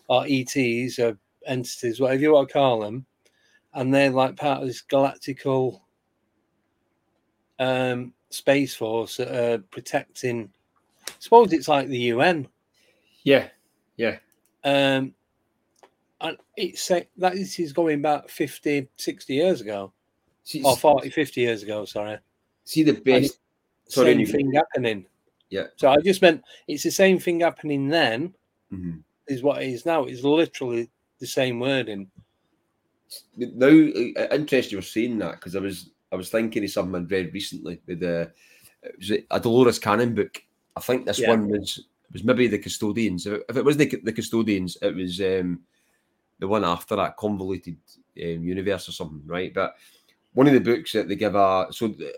or 0.07 0.25
ETs 0.27 0.99
or 0.99 1.17
entities, 1.47 1.99
whatever 1.99 2.21
you 2.21 2.33
want 2.33 2.49
to 2.49 2.53
call 2.53 2.81
them, 2.81 3.05
and 3.73 3.93
they're 3.93 4.09
like 4.09 4.35
part 4.35 4.61
of 4.61 4.67
this 4.67 4.83
galactical 4.83 5.79
um, 7.61 8.13
space 8.29 8.75
force 8.75 9.17
protecting. 9.69 10.49
I 11.07 11.11
suppose 11.19 11.53
it's 11.53 11.67
like 11.67 11.87
the 11.87 11.97
UN. 12.13 12.47
yeah, 13.23 13.47
yeah. 13.97 14.17
Um, 14.63 15.13
and 16.21 16.37
it's 16.57 16.87
that 16.87 17.07
this 17.17 17.59
is 17.59 17.73
going 17.73 18.01
back 18.01 18.29
50, 18.29 18.87
60 18.95 19.33
years 19.33 19.61
ago, 19.61 19.91
See, 20.43 20.61
or 20.63 20.75
40, 20.77 21.09
50 21.09 21.41
years 21.41 21.63
ago. 21.63 21.85
Sorry, 21.85 22.17
see 22.65 22.83
the 22.83 22.93
best. 22.93 23.39
Sorry, 23.87 24.13
same 24.13 24.25
thing 24.25 24.53
happening. 24.53 25.05
Yeah. 25.49 25.67
So 25.75 25.89
I 25.89 25.97
just 25.97 26.21
meant 26.21 26.43
it's 26.67 26.83
the 26.83 26.91
same 26.91 27.19
thing 27.19 27.41
happening 27.41 27.87
then 27.89 28.33
Mhm. 28.71 29.03
is 29.27 29.43
what 29.43 29.61
it 29.61 29.69
is 29.69 29.85
now. 29.85 30.05
It's 30.05 30.23
literally 30.23 30.89
the 31.19 31.27
same 31.27 31.59
wording. 31.59 32.09
Now, 33.35 33.67
interesting 33.67 34.71
you're 34.77 34.81
saying 34.81 35.17
that 35.19 35.33
because 35.33 35.55
I 35.55 35.59
was 35.59 35.89
I 36.11 36.15
was 36.15 36.29
thinking 36.29 36.63
of 36.63 36.69
something 36.71 36.95
I'd 36.95 37.11
read 37.11 37.33
recently 37.33 37.81
with 37.87 37.99
the 38.01 38.31
it 38.83 38.95
was 38.97 39.11
a 39.11 39.39
Dolores 39.39 39.79
Cannon 39.79 40.15
book. 40.15 40.43
I 40.75 40.81
think 40.81 41.05
this 41.05 41.19
Yeah. 41.19 41.29
one 41.29 41.47
was 41.47 41.85
was 42.11 42.23
maybe 42.23 42.47
the 42.47 42.59
custodians. 42.59 43.25
If 43.25 43.33
it, 43.33 43.45
if 43.49 43.57
it 43.57 43.65
was 43.65 43.77
the, 43.77 43.85
the 44.03 44.11
custodians, 44.11 44.77
it 44.81 44.93
was 44.93 45.21
um, 45.21 45.61
the 46.39 46.47
one 46.47 46.65
after 46.65 46.95
that 46.97 47.15
convoluted 47.15 47.77
um, 48.21 48.43
universe 48.43 48.89
or 48.89 48.91
something, 48.91 49.21
right? 49.25 49.53
But 49.53 49.75
one 50.33 50.47
of 50.47 50.53
the 50.53 50.59
books 50.59 50.91
that 50.93 51.07
they 51.07 51.15
give 51.15 51.35
a 51.35 51.67
so 51.71 51.89
to, 51.89 52.13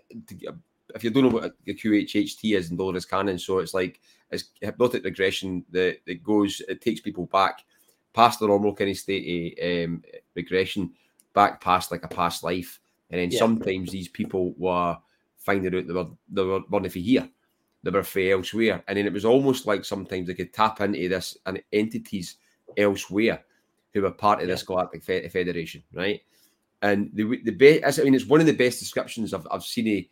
if 0.95 1.03
you 1.03 1.09
don't 1.09 1.23
know 1.23 1.29
what 1.29 1.53
the 1.65 1.75
QHHT 1.75 2.55
is 2.57 2.71
in 2.71 2.77
Dolores 2.77 3.05
Cannon, 3.05 3.37
so 3.37 3.59
it's 3.59 3.73
like 3.73 3.99
it's 4.31 4.45
hypnotic 4.61 5.03
regression 5.03 5.63
that, 5.71 5.97
that 6.05 6.23
goes 6.23 6.61
it 6.67 6.81
takes 6.81 7.01
people 7.01 7.25
back 7.27 7.63
past 8.13 8.39
the 8.39 8.47
normal 8.47 8.73
kind 8.73 8.91
of 8.91 8.97
state 8.97 9.57
of 9.59 9.89
um, 9.89 10.03
regression, 10.35 10.91
back 11.33 11.61
past 11.61 11.91
like 11.91 12.03
a 12.03 12.07
past 12.07 12.43
life, 12.43 12.79
and 13.13 13.21
then 13.21 13.31
Yeah. 13.31 13.37
sometimes 13.37 13.91
these 13.91 14.07
people 14.07 14.55
were 14.57 14.97
finding 15.37 15.75
out 15.75 15.85
they 15.85 15.93
were 15.93 16.07
they 16.29 16.43
were 16.43 16.61
one 16.61 16.89
for 16.89 16.97
here, 16.97 17.29
they 17.83 17.91
were 17.91 18.01
for 18.01 18.19
elsewhere, 18.19 18.83
and 18.87 18.97
then 18.97 19.05
it 19.05 19.13
was 19.13 19.23
almost 19.23 19.67
like 19.67 19.85
sometimes 19.85 20.25
they 20.25 20.33
could 20.33 20.51
tap 20.51 20.81
into 20.81 21.07
this 21.07 21.37
and 21.45 21.61
entities 21.71 22.37
elsewhere 22.75 23.43
who 23.93 24.01
were 24.01 24.09
part 24.09 24.41
of 24.41 24.47
this 24.47 24.63
galactic 24.63 25.03
fe- 25.03 25.29
federation, 25.29 25.83
right? 25.93 26.21
And 26.81 27.11
the 27.13 27.39
the 27.43 27.51
best, 27.51 27.99
I 27.99 28.03
mean, 28.03 28.15
it's 28.15 28.25
one 28.25 28.39
of 28.39 28.47
the 28.47 28.51
best 28.51 28.79
descriptions 28.79 29.31
I've 29.31 29.47
I've 29.51 29.63
seen. 29.63 30.07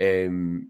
A, 0.00 0.26
um, 0.26 0.68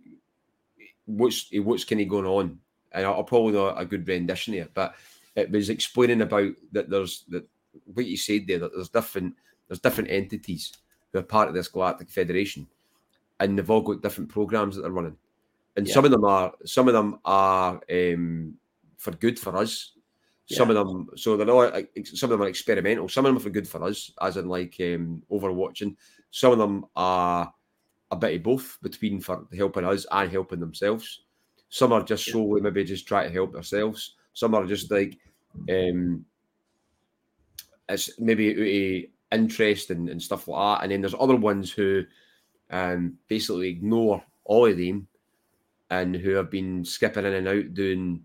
what's 1.04 1.50
what's 1.52 1.84
kind 1.84 2.00
of 2.00 2.08
going 2.08 2.24
on, 2.24 2.60
and 2.92 3.04
I'll, 3.04 3.16
I'll 3.16 3.24
probably 3.24 3.52
know 3.52 3.68
a 3.68 3.84
good 3.84 4.08
rendition 4.08 4.54
here, 4.54 4.68
but 4.72 4.94
it 5.36 5.50
was 5.50 5.68
explaining 5.68 6.22
about 6.22 6.52
that 6.72 6.88
there's 6.88 7.24
that 7.28 7.46
what 7.92 8.06
you 8.06 8.16
said 8.16 8.46
there 8.46 8.58
that 8.58 8.72
there's 8.74 8.88
different 8.88 9.34
there's 9.68 9.80
different 9.80 10.10
entities 10.10 10.72
who 11.12 11.18
are 11.18 11.22
part 11.22 11.48
of 11.48 11.54
this 11.54 11.68
galactic 11.68 12.08
federation, 12.10 12.66
and 13.40 13.58
they've 13.58 13.70
all 13.70 13.80
got 13.80 14.02
different 14.02 14.30
programs 14.30 14.76
that 14.76 14.82
they're 14.82 14.90
running, 14.90 15.16
and 15.76 15.86
Yeah. 15.86 15.94
some 15.94 16.04
of 16.04 16.10
them 16.10 16.24
are 16.24 16.52
some 16.64 16.88
of 16.88 16.94
them 16.94 17.18
are 17.24 17.80
um, 17.90 18.54
for 18.96 19.12
good 19.12 19.38
for 19.38 19.56
us. 19.56 19.92
Some 20.50 20.70
of 20.70 20.76
them, 20.76 21.10
so 21.14 21.36
they're 21.36 21.50
all 21.50 21.70
some 22.14 22.30
of 22.32 22.38
them 22.38 22.46
are 22.46 22.48
experimental. 22.48 23.06
Some 23.06 23.26
of 23.26 23.30
them 23.30 23.36
are 23.36 23.40
for 23.44 23.50
good 23.50 23.68
for 23.68 23.84
us, 23.84 24.12
as 24.22 24.38
in 24.38 24.48
like 24.48 24.76
um, 24.80 25.22
overwatching. 25.30 25.94
Some 26.30 26.52
of 26.52 26.58
them 26.58 26.86
are 26.96 27.52
a 28.10 28.16
bit 28.16 28.36
of 28.36 28.42
both 28.42 28.78
between 28.80 29.20
for 29.20 29.46
helping 29.54 29.84
us 29.84 30.06
and 30.10 30.30
helping 30.32 30.58
themselves. 30.60 31.24
Some 31.68 31.92
are 31.92 32.02
just 32.02 32.26
Yeah. 32.26 32.32
solely 32.32 32.62
maybe 32.62 32.82
just 32.82 33.06
try 33.06 33.24
to 33.24 33.30
help 33.30 33.52
themselves. 33.52 34.14
Some 34.32 34.54
are 34.54 34.64
just 34.64 34.90
like 34.90 35.18
um 35.68 36.24
it's 37.90 38.18
maybe 38.18 39.10
interest 39.32 39.90
and, 39.90 40.08
and 40.08 40.22
stuff 40.22 40.48
like 40.48 40.78
that. 40.80 40.82
And 40.84 40.92
then 40.92 41.00
there's 41.00 41.14
other 41.18 41.36
ones 41.36 41.70
who 41.70 42.04
um 42.70 43.14
basically 43.28 43.68
ignore 43.68 44.22
all 44.44 44.66
of 44.66 44.76
them 44.76 45.06
and 45.90 46.14
who 46.14 46.30
have 46.32 46.50
been 46.50 46.84
skipping 46.84 47.24
in 47.24 47.32
and 47.32 47.48
out 47.48 47.74
doing 47.74 48.24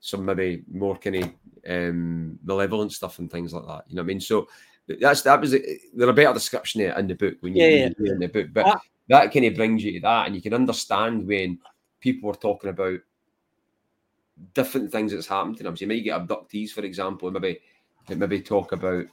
some 0.00 0.24
maybe 0.24 0.62
more 0.70 0.96
kind 0.96 1.16
of 1.16 1.30
um 1.68 2.38
malevolent 2.44 2.92
stuff 2.92 3.18
and 3.18 3.30
things 3.30 3.52
like 3.52 3.66
that. 3.66 3.84
You 3.88 3.96
know 3.96 4.02
what 4.02 4.06
I 4.06 4.08
mean? 4.08 4.20
So 4.20 4.48
that's 5.00 5.22
that 5.22 5.40
was 5.40 5.50
there 5.50 6.08
a 6.08 6.12
better 6.12 6.32
description 6.34 6.80
of 6.82 6.88
it 6.88 6.98
in 6.98 7.06
the 7.08 7.14
book 7.14 7.34
when 7.40 7.54
you 7.54 7.62
Yeah, 7.62 7.88
read 7.98 8.08
it 8.10 8.12
in 8.12 8.18
the 8.20 8.26
book, 8.28 8.48
but 8.52 8.66
Ah. 8.66 8.80
that 9.08 9.32
kind 9.32 9.44
of 9.46 9.54
brings 9.54 9.84
you 9.84 9.92
to 9.92 10.00
that, 10.00 10.26
and 10.26 10.34
you 10.34 10.42
can 10.42 10.54
understand 10.54 11.26
when 11.26 11.58
people 12.00 12.30
are 12.30 12.34
talking 12.34 12.70
about 12.70 12.98
different 14.54 14.90
things 14.90 15.12
that's 15.12 15.26
happened 15.26 15.56
to 15.58 15.62
them. 15.62 15.76
So 15.76 15.82
you 15.82 15.88
might 15.88 16.04
get 16.04 16.20
abductees, 16.26 16.70
for 16.70 16.82
example, 16.82 17.28
and 17.28 17.40
maybe 17.40 17.60
maybe 18.14 18.40
talk 18.40 18.72
about. 18.72 19.04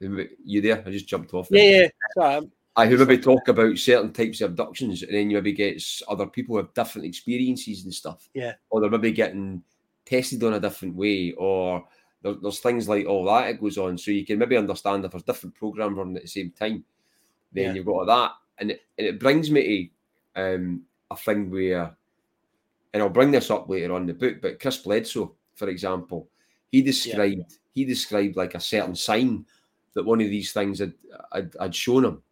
You 0.00 0.60
there? 0.60 0.82
I 0.86 0.90
just 0.90 1.06
jumped 1.08 1.32
off. 1.34 1.48
there. 1.48 1.62
Yeah, 1.62 1.80
yeah. 1.82 1.88
Sorry, 2.16 2.34
I'm- 2.34 2.52
I 2.76 2.86
who 2.88 2.96
maybe 2.98 3.18
talk 3.18 3.46
about 3.46 3.78
certain 3.78 4.12
types 4.12 4.40
of 4.40 4.50
abductions, 4.50 5.04
and 5.04 5.14
then 5.14 5.30
you 5.30 5.36
maybe 5.36 5.52
get 5.52 5.80
other 6.08 6.26
people 6.26 6.56
have 6.56 6.74
different 6.74 7.06
experiences 7.06 7.84
and 7.84 7.94
stuff. 7.94 8.28
Yeah. 8.34 8.54
Or 8.68 8.80
they're 8.80 8.90
maybe 8.90 9.12
getting 9.12 9.62
tested 10.04 10.42
on 10.42 10.54
a 10.54 10.60
different 10.60 10.96
way, 10.96 11.32
or 11.38 11.86
there, 12.22 12.34
there's 12.42 12.58
things 12.58 12.88
like 12.88 13.06
all 13.06 13.24
that 13.26 13.48
it 13.48 13.60
goes 13.60 13.78
on. 13.78 13.96
So 13.96 14.10
you 14.10 14.26
can 14.26 14.40
maybe 14.40 14.56
understand 14.56 15.04
if 15.04 15.12
there's 15.12 15.22
different 15.22 15.54
programs 15.54 15.96
running 15.96 16.16
at 16.16 16.22
the 16.22 16.28
same 16.28 16.50
time. 16.50 16.84
Then 17.52 17.66
Yeah. 17.66 17.74
you've 17.74 17.86
got 17.86 18.06
that, 18.06 18.32
and 18.58 18.72
it, 18.72 18.80
and 18.98 19.06
it 19.06 19.20
brings 19.20 19.52
me 19.52 19.92
um, 20.34 20.82
a 21.12 21.16
thing 21.16 21.50
where, 21.52 21.96
and 22.92 23.02
I'll 23.04 23.08
bring 23.08 23.30
this 23.30 23.52
up 23.52 23.68
later 23.68 23.94
on 23.94 24.00
in 24.00 24.06
the 24.08 24.14
book, 24.14 24.38
but 24.42 24.58
Chris 24.58 24.78
Bledsoe, 24.78 25.36
for 25.54 25.68
example, 25.68 26.28
he 26.72 26.82
described 26.82 27.58
he 27.72 27.84
described 27.84 28.34
like 28.36 28.56
a 28.56 28.60
certain 28.60 28.96
sign 28.96 29.46
that 29.94 30.04
one 30.04 30.20
of 30.20 30.28
these 30.28 30.52
things 30.52 30.80
had, 30.80 31.74
shown 31.74 32.04
him, 32.04 32.22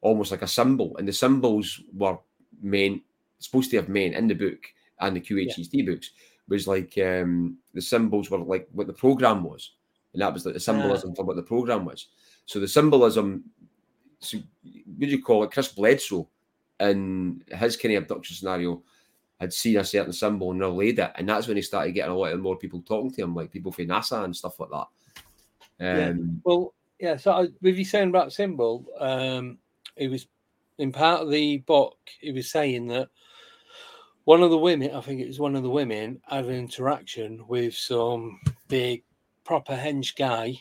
almost 0.00 0.30
like 0.30 0.42
a 0.42 0.48
symbol, 0.48 0.96
and 0.96 1.08
the 1.08 1.12
symbols 1.12 1.80
were 1.94 2.18
meant 2.60 3.02
supposed 3.38 3.70
to 3.70 3.76
have 3.76 3.88
meant 3.88 4.14
in 4.14 4.28
the 4.28 4.34
book 4.34 4.58
and 5.00 5.16
the 5.16 5.20
QHHT 5.20 5.86
books 5.86 6.10
was 6.48 6.66
like 6.66 6.96
um, 6.98 7.58
the 7.74 7.82
symbols 7.82 8.30
were 8.30 8.38
like 8.38 8.68
what 8.72 8.86
the 8.86 8.92
program 8.92 9.42
was, 9.42 9.72
and 10.12 10.22
that 10.22 10.32
was 10.32 10.44
like 10.44 10.54
the 10.54 10.60
symbolism 10.60 11.14
for 11.14 11.24
what 11.24 11.36
the 11.36 11.42
program 11.42 11.84
was. 11.84 12.08
So 12.46 12.60
the 12.60 12.68
symbolism, 12.68 13.44
so 14.20 14.38
would 14.98 15.10
you 15.10 15.22
call 15.22 15.44
it? 15.44 15.50
Chris 15.50 15.68
Bledsoe 15.68 16.28
in 16.80 17.42
his 17.48 17.76
kind 17.76 17.94
of 17.94 18.04
abduction 18.04 18.36
scenario 18.36 18.82
had 19.40 19.52
seen 19.52 19.76
a 19.78 19.84
certain 19.84 20.12
symbol 20.12 20.50
and 20.52 20.60
relayed 20.60 20.98
it, 20.98 21.12
and 21.16 21.28
that's 21.28 21.48
when 21.48 21.56
he 21.56 21.62
started 21.62 21.92
getting 21.92 22.12
a 22.12 22.16
lot 22.16 22.32
of 22.32 22.40
more 22.40 22.56
people 22.56 22.80
talking 22.82 23.10
to 23.10 23.22
him, 23.22 23.34
like 23.34 23.50
people 23.50 23.72
from 23.72 23.86
NASA 23.86 24.24
and 24.24 24.36
stuff 24.36 24.58
like 24.60 24.70
that. 24.70 24.86
Yeah. 25.80 26.08
Um, 26.10 26.40
Well, 26.44 26.74
yeah. 26.98 27.16
So 27.16 27.32
I, 27.32 27.48
with 27.62 27.76
you 27.76 27.84
saying 27.84 28.08
about 28.08 28.32
symbol, 28.32 28.84
um, 28.98 29.58
it 29.96 30.08
was 30.08 30.26
in 30.78 30.92
part 30.92 31.22
of 31.22 31.30
the 31.30 31.58
book. 31.58 31.96
He 32.20 32.32
was 32.32 32.50
saying 32.50 32.86
that 32.88 33.08
one 34.24 34.42
of 34.42 34.50
the 34.50 34.58
women, 34.58 34.90
I 34.94 35.00
think 35.00 35.20
it 35.20 35.28
was 35.28 35.38
one 35.40 35.54
of 35.56 35.62
the 35.62 35.70
women, 35.70 36.20
had 36.26 36.46
an 36.46 36.54
interaction 36.54 37.46
with 37.46 37.74
some 37.74 38.40
big 38.68 39.04
proper 39.44 39.74
hench 39.76 40.16
guy 40.16 40.56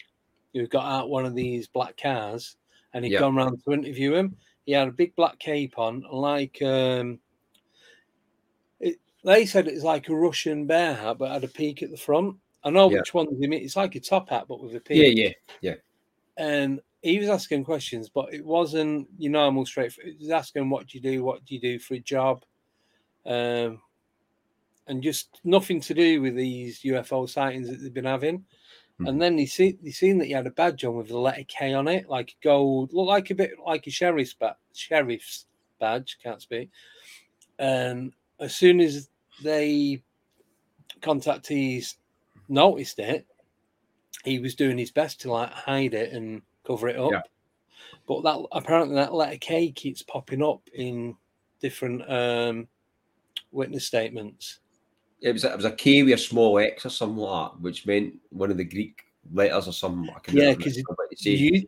who 0.53 0.67
got 0.67 0.85
out 0.85 1.09
one 1.09 1.25
of 1.25 1.35
these 1.35 1.67
black 1.67 1.97
cars, 1.97 2.57
and 2.93 3.03
he'd 3.03 3.13
Yeah. 3.13 3.19
gone 3.19 3.35
round 3.35 3.61
to 3.63 3.73
interview 3.73 4.13
him. 4.13 4.37
He 4.65 4.71
had 4.71 4.87
a 4.87 4.91
big 4.91 5.15
black 5.15 5.37
cape 5.39 5.77
on, 5.77 6.05
like 6.11 6.61
um, 6.61 7.19
it, 8.79 8.97
they 9.23 9.45
said 9.45 9.67
it's 9.67 9.83
like 9.83 10.09
a 10.09 10.15
Russian 10.15 10.65
bear 10.65 10.93
hat, 10.93 11.17
but 11.17 11.31
had 11.31 11.43
a 11.43 11.47
peak 11.47 11.83
at 11.83 11.91
the 11.91 11.97
front. 11.97 12.37
I 12.63 12.69
know 12.69 12.89
Yeah. 12.89 12.99
which 12.99 13.13
one 13.13 13.27
they 13.39 13.47
mean. 13.47 13.63
It's 13.63 13.75
like 13.75 13.95
a 13.95 13.99
top 13.99 14.29
hat, 14.29 14.45
but 14.47 14.61
with 14.61 14.75
a 14.75 14.79
peak 14.79 14.97
Yeah, 14.97 15.25
yeah, 15.25 15.33
yeah, 15.61 15.75
and 16.37 16.81
he 17.01 17.19
was 17.19 17.29
asking 17.29 17.63
questions, 17.63 18.09
but 18.09 18.33
it 18.33 18.43
wasn't 18.43 19.07
your 19.17 19.31
normal 19.31 19.65
straight. 19.65 19.93
He 20.03 20.15
was 20.19 20.31
asking, 20.31 20.69
"What 20.69 20.87
do 20.87 20.97
you 20.97 21.01
do? 21.01 21.23
What 21.23 21.45
do 21.45 21.53
you 21.53 21.61
do 21.61 21.79
for 21.79 21.93
a 21.93 21.99
job?" 21.99 22.43
Um, 23.25 23.81
and 24.87 25.01
just 25.01 25.39
nothing 25.43 25.79
to 25.81 25.93
do 25.93 26.21
with 26.21 26.35
these 26.35 26.83
UFO 26.83 27.27
sightings 27.27 27.69
that 27.69 27.79
they've 27.79 27.93
been 27.93 28.05
having. 28.05 28.45
Mhm. 28.99 29.09
And 29.09 29.21
then 29.21 29.37
he 29.37 29.45
see 29.45 29.77
he 29.83 29.91
seen 29.91 30.17
that 30.19 30.25
he 30.25 30.31
had 30.31 30.47
a 30.47 30.51
badge 30.51 30.83
on 30.85 30.95
with 30.95 31.09
the 31.09 31.17
letter 31.17 31.43
K 31.47 31.73
on 31.73 31.87
it, 31.87 32.07
like 32.07 32.35
gold, 32.41 32.93
looked 32.93 33.09
like 33.09 33.29
a 33.29 33.35
bit 33.35 33.51
like 33.65 33.87
a 33.87 33.91
sheriff's 33.91 34.33
badge. 34.33 34.55
Sheriff's 34.73 35.47
badge, 35.79 36.17
can't 36.23 36.41
speak. 36.41 36.69
And 37.59 38.13
as 38.39 38.55
soon 38.55 38.79
as 38.79 39.09
they 39.43 40.01
contactees 41.01 41.95
noticed 42.47 42.99
it, 42.99 43.27
he 44.23 44.39
was 44.39 44.55
doing 44.55 44.77
his 44.77 44.91
best 44.91 45.21
to 45.21 45.31
like 45.31 45.51
hide 45.51 45.93
it 45.93 46.13
and 46.13 46.41
cover 46.65 46.87
it 46.87 46.97
up. 46.97 47.11
Yeah. 47.11 47.21
But 48.07 48.23
that 48.23 48.45
apparently 48.51 48.95
that 48.95 49.13
letter 49.13 49.37
K 49.37 49.71
keeps 49.71 50.01
popping 50.01 50.43
up 50.43 50.61
in 50.73 51.15
different 51.59 52.09
um, 52.09 52.67
witness 53.51 53.85
statements. 53.85 54.59
It 55.21 55.31
was 55.31 55.43
a, 55.43 55.51
it 55.51 55.55
was 55.55 55.65
a 55.65 55.71
K 55.71 56.03
with 56.03 56.13
a 56.13 56.17
small 56.17 56.59
X 56.59 56.85
or 56.85 56.89
something 56.89 57.17
like 57.17 57.51
that, 57.51 57.61
which 57.61 57.85
meant 57.85 58.15
one 58.29 58.51
of 58.51 58.57
the 58.57 58.63
Greek 58.63 59.01
letters 59.33 59.67
or 59.67 59.71
something. 59.71 60.13
Yeah, 60.31 60.49
never 60.49 60.61
'cause 60.61 60.73
remember 60.73 60.93
what 60.95 61.11
it 61.11 61.19
said. 61.19 61.31
You, 61.31 61.67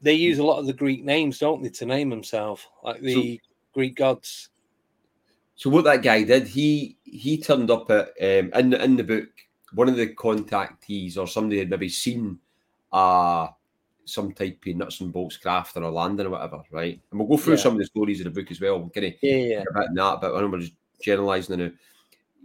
they 0.00 0.14
use 0.14 0.38
a 0.38 0.44
lot 0.44 0.58
of 0.58 0.66
the 0.66 0.72
Greek 0.72 1.02
names, 1.04 1.38
don't 1.38 1.62
they, 1.62 1.70
to 1.70 1.86
name 1.86 2.10
themselves, 2.10 2.66
like 2.82 3.00
the 3.00 3.40
Greek 3.72 3.96
gods. 3.96 4.50
So 5.56 5.70
what 5.70 5.84
that 5.84 6.02
guy 6.02 6.24
did, 6.24 6.46
he 6.46 6.98
he 7.04 7.38
turned 7.38 7.70
up 7.70 7.90
at 7.90 8.08
um, 8.20 8.52
in 8.54 8.70
the 8.70 8.84
in 8.84 8.96
the 8.96 9.04
book. 9.04 9.28
One 9.74 9.88
of 9.88 9.96
the 9.96 10.08
contactees 10.14 11.16
or 11.18 11.26
somebody 11.26 11.58
had 11.58 11.70
maybe 11.70 11.88
seen 11.88 12.38
uh 12.92 13.48
some 14.06 14.32
type 14.32 14.58
of 14.66 14.76
nuts 14.76 15.00
and 15.00 15.12
bolts 15.12 15.36
craft 15.38 15.76
or 15.76 15.82
a 15.82 15.90
landing 15.90 16.26
or 16.26 16.30
whatever, 16.30 16.62
right? 16.70 17.00
And 17.10 17.20
we'll 17.20 17.28
go 17.28 17.36
through 17.38 17.54
Yeah. 17.54 17.60
some 17.60 17.72
of 17.74 17.78
the 17.78 17.86
stories 17.86 18.20
in 18.20 18.24
the 18.24 18.30
book 18.30 18.50
as 18.50 18.60
well. 18.60 18.78
We'll 18.80 18.90
kind 18.90 19.06
of 19.06 19.14
Yeah, 19.22 19.36
yeah, 19.36 19.64
about 19.70 19.94
that, 19.94 20.20
but 20.20 20.36
I 20.36 20.40
know 20.40 20.48
we're 20.48 20.60
just 20.60 20.74
generalising 21.02 21.58
now. 21.58 21.70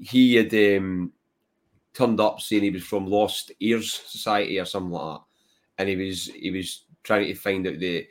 He 0.01 0.35
had 0.35 0.53
um, 0.53 1.13
turned 1.93 2.19
up 2.19 2.39
saying 2.41 2.63
he 2.63 2.69
was 2.71 2.83
from 2.85 3.07
Lost 3.07 3.51
Ears 3.59 3.93
Society 3.93 4.59
or 4.59 4.65
something 4.65 4.91
like 4.91 5.17
that, 5.19 5.23
and 5.79 5.89
he 5.89 5.95
was 5.95 6.27
he 6.27 6.51
was 6.51 6.85
trying 7.03 7.27
to 7.27 7.35
find 7.35 7.67
out 7.67 7.79
the 7.79 8.07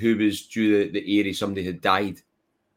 who 0.00 0.16
was 0.16 0.46
due 0.46 0.84
the, 0.90 1.00
the 1.00 1.20
area 1.20 1.34
somebody 1.34 1.64
had 1.64 1.80
died. 1.80 2.20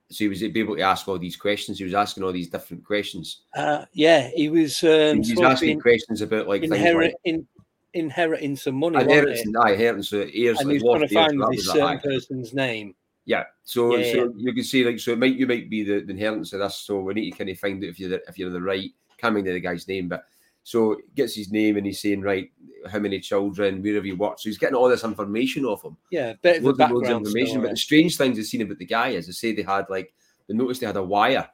So 0.10 0.24
he 0.24 0.28
was 0.30 0.42
able 0.42 0.78
to 0.78 0.82
ask 0.82 1.08
all 1.08 1.20
these 1.20 1.36
questions. 1.36 1.78
He 1.78 1.84
was 1.84 1.94
asking 1.94 2.24
all 2.24 2.32
these 2.32 2.50
different 2.50 2.86
questions. 2.86 3.42
uh, 3.56 3.86
yeah. 3.94 4.30
He 4.34 4.50
was 4.50 4.82
um, 4.84 5.22
he 5.22 5.34
was 5.34 5.40
to 5.40 5.44
asking 5.44 5.82
questions 5.82 6.22
about 6.22 6.48
like 6.48 6.64
inherit, 6.64 7.12
like 7.12 7.16
in, 7.26 7.46
inheriting 7.94 8.56
some 8.56 8.76
money, 8.76 8.96
wasn't 8.96 9.12
inheritance 9.12 9.56
aye, 9.64 9.72
inheritance. 9.72 10.10
So 10.10 10.26
ears, 10.32 10.60
and 10.60 10.70
like 10.70 10.78
he 10.78 10.84
was 10.84 11.10
trying 11.12 11.32
to 11.32 11.40
find 11.40 11.54
this 11.54 11.66
certain 11.66 12.00
person's 12.00 12.54
name. 12.54 12.96
Yeah. 13.26 13.44
So, 13.64 13.98
Yeah, 13.98 14.14
so 14.14 14.34
you 14.38 14.54
can 14.54 14.64
see 14.64 14.86
like 14.86 15.00
so 15.00 15.12
it 15.12 15.20
might 15.20 15.36
you 15.36 15.46
might 15.46 15.70
be 15.70 15.84
the, 15.84 16.00
the 16.00 16.12
inheritance 16.12 16.54
of 16.54 16.60
this. 16.60 16.76
So 16.78 17.02
we 17.02 17.14
need 17.14 17.32
to 17.32 17.38
kind 17.38 17.50
of 17.50 17.60
find 17.60 17.84
out 17.84 17.90
if 17.90 18.00
you're 18.00 18.10
the, 18.10 18.22
if 18.28 18.40
you're 18.40 18.50
the 18.50 18.62
right. 18.62 18.90
Can't 19.18 19.34
remember 19.34 19.52
the 19.52 19.60
guy's 19.60 19.88
name, 19.88 20.08
but 20.08 20.24
so 20.68 20.98
he 20.98 21.04
gets 21.16 21.34
his 21.34 21.50
name 21.50 21.78
and 21.78 21.86
he's 21.86 22.02
saying 22.02 22.22
right 22.22 22.52
how 22.92 23.00
many 23.00 23.22
children, 23.22 23.82
where 23.82 23.96
have 23.96 24.06
you 24.06 24.18
worked. 24.18 24.42
So 24.42 24.50
he's 24.50 24.58
getting 24.58 24.76
all 24.76 24.90
this 24.90 25.06
information 25.06 25.64
off 25.64 25.86
him. 25.86 25.96
Yeah, 26.12 26.34
bit 26.42 26.58
of 26.58 26.64
Loads 26.66 26.80
and 26.82 26.92
loads 26.94 27.08
of 27.10 27.18
information. 27.20 27.62
But 27.62 27.70
the 27.72 27.78
strange 27.78 28.18
things 28.18 28.36
they've 28.36 28.46
seen 28.46 28.64
about 28.64 28.78
the 28.78 28.86
guy 28.86 29.10
is 29.12 29.28
they 29.28 29.32
say 29.32 29.54
they 29.54 29.62
had 29.62 29.86
like 29.90 30.14
they 30.46 30.54
noticed 30.54 30.82
they 30.82 30.88
had 30.88 30.98
a 30.98 31.02
wire, 31.02 31.48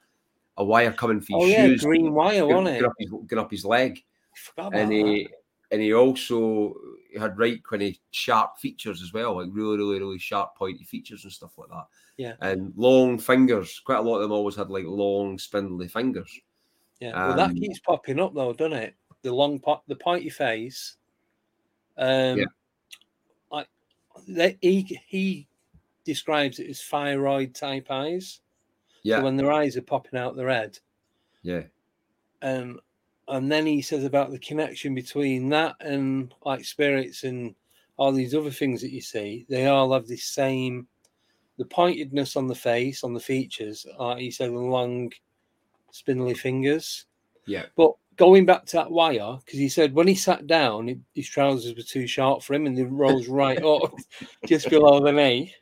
a 0.57 0.65
wire 0.65 0.91
coming 0.91 1.21
for 1.21 1.37
Oh 1.37 1.45
his 1.45 1.51
yeah, 1.51 1.65
shoes, 1.67 1.83
green 1.83 2.11
wire, 2.11 2.39
going, 2.39 2.55
wasn't 2.55 2.75
it? 2.77 2.79
going 2.79 2.89
up 2.89 2.95
his, 2.97 3.09
going 3.11 3.37
up 3.45 3.51
his 3.51 3.65
leg 3.65 4.03
and 4.57 4.73
that. 4.73 4.91
he 4.91 5.29
and 5.69 5.79
he 5.79 5.93
also 5.93 6.73
had 7.19 7.37
right 7.37 7.63
kind 7.63 7.83
of 7.83 7.93
sharp 8.09 8.57
features 8.57 9.03
as 9.03 9.13
well, 9.13 9.35
like 9.37 9.49
really, 9.51 9.77
really, 9.77 9.99
really 9.99 10.17
sharp, 10.17 10.55
pointy 10.55 10.85
features 10.85 11.23
and 11.23 11.31
stuff 11.31 11.55
like 11.59 11.69
that. 11.69 11.85
Yeah. 12.17 12.33
and 12.41 12.73
long 12.75 13.19
fingers. 13.19 13.79
Quite 13.85 13.99
a 13.99 14.01
lot 14.01 14.15
of 14.15 14.21
them 14.23 14.31
always 14.31 14.55
had 14.55 14.71
like 14.71 14.85
long, 14.87 15.37
spindly 15.37 15.87
fingers. 15.87 16.39
Yeah, 16.99 17.27
well, 17.27 17.35
that 17.35 17.49
Um, 17.49 17.55
keeps 17.55 17.79
popping 17.79 18.19
up 18.19 18.33
though, 18.33 18.53
doesn't 18.53 18.77
it? 18.77 18.95
The 19.23 19.33
long, 19.33 19.59
po- 19.59 19.81
the 19.87 19.95
pointy 19.95 20.29
face. 20.29 20.97
Um, 21.97 22.39
Yeah. 22.39 22.45
like 23.51 23.67
they, 24.27 24.57
he 24.61 24.99
he 25.07 25.47
describes 26.05 26.59
it 26.59 26.69
as 26.69 26.81
thyroid 26.83 27.55
type 27.55 27.87
eyes. 27.89 28.41
Yeah, 29.03 29.17
So 29.17 29.23
when 29.23 29.35
their 29.37 29.51
eyes 29.51 29.75
are 29.77 29.81
popping 29.81 30.19
out 30.19 30.35
their 30.35 30.49
head, 30.49 30.79
yeah, 31.41 31.63
um, 32.41 32.79
and 33.27 33.51
then 33.51 33.65
he 33.65 33.81
says 33.81 34.03
about 34.03 34.31
the 34.31 34.39
connection 34.39 34.93
between 34.95 35.49
that 35.49 35.75
and 35.79 36.33
like 36.45 36.65
spirits 36.65 37.23
and 37.23 37.55
all 37.97 38.11
these 38.11 38.33
other 38.35 38.51
things 38.51 38.81
that 38.81 38.91
you 38.91 39.01
see. 39.01 39.45
They 39.49 39.67
all 39.67 39.93
have 39.93 40.07
this 40.07 40.25
same, 40.25 40.87
the 41.57 41.65
pointedness 41.65 42.35
on 42.35 42.47
the 42.47 42.55
face, 42.55 43.03
on 43.03 43.13
the 43.13 43.19
features. 43.19 43.85
Like 43.99 44.17
he 44.19 44.31
said, 44.31 44.49
the 44.51 44.57
long, 44.59 45.11
spindly 45.91 46.33
fingers. 46.33 47.05
yeah, 47.45 47.65
But 47.75 47.91
going 48.17 48.45
back 48.45 48.65
to 48.67 48.77
that 48.77 48.91
wire, 48.91 49.37
because 49.43 49.59
he 49.59 49.69
said 49.69 49.93
when 49.93 50.07
he 50.07 50.15
sat 50.15 50.47
down, 50.47 51.03
his 51.13 51.27
trousers 51.27 51.75
were 51.75 51.83
too 51.83 52.07
short 52.07 52.43
for 52.43 52.53
him 52.53 52.65
and 52.65 52.77
they 52.77 52.83
rose 52.83 53.27
right 53.27 53.61
up 53.63 53.93
just 54.47 54.69
below 54.69 54.99
the 54.99 55.11
knee. 55.11 55.53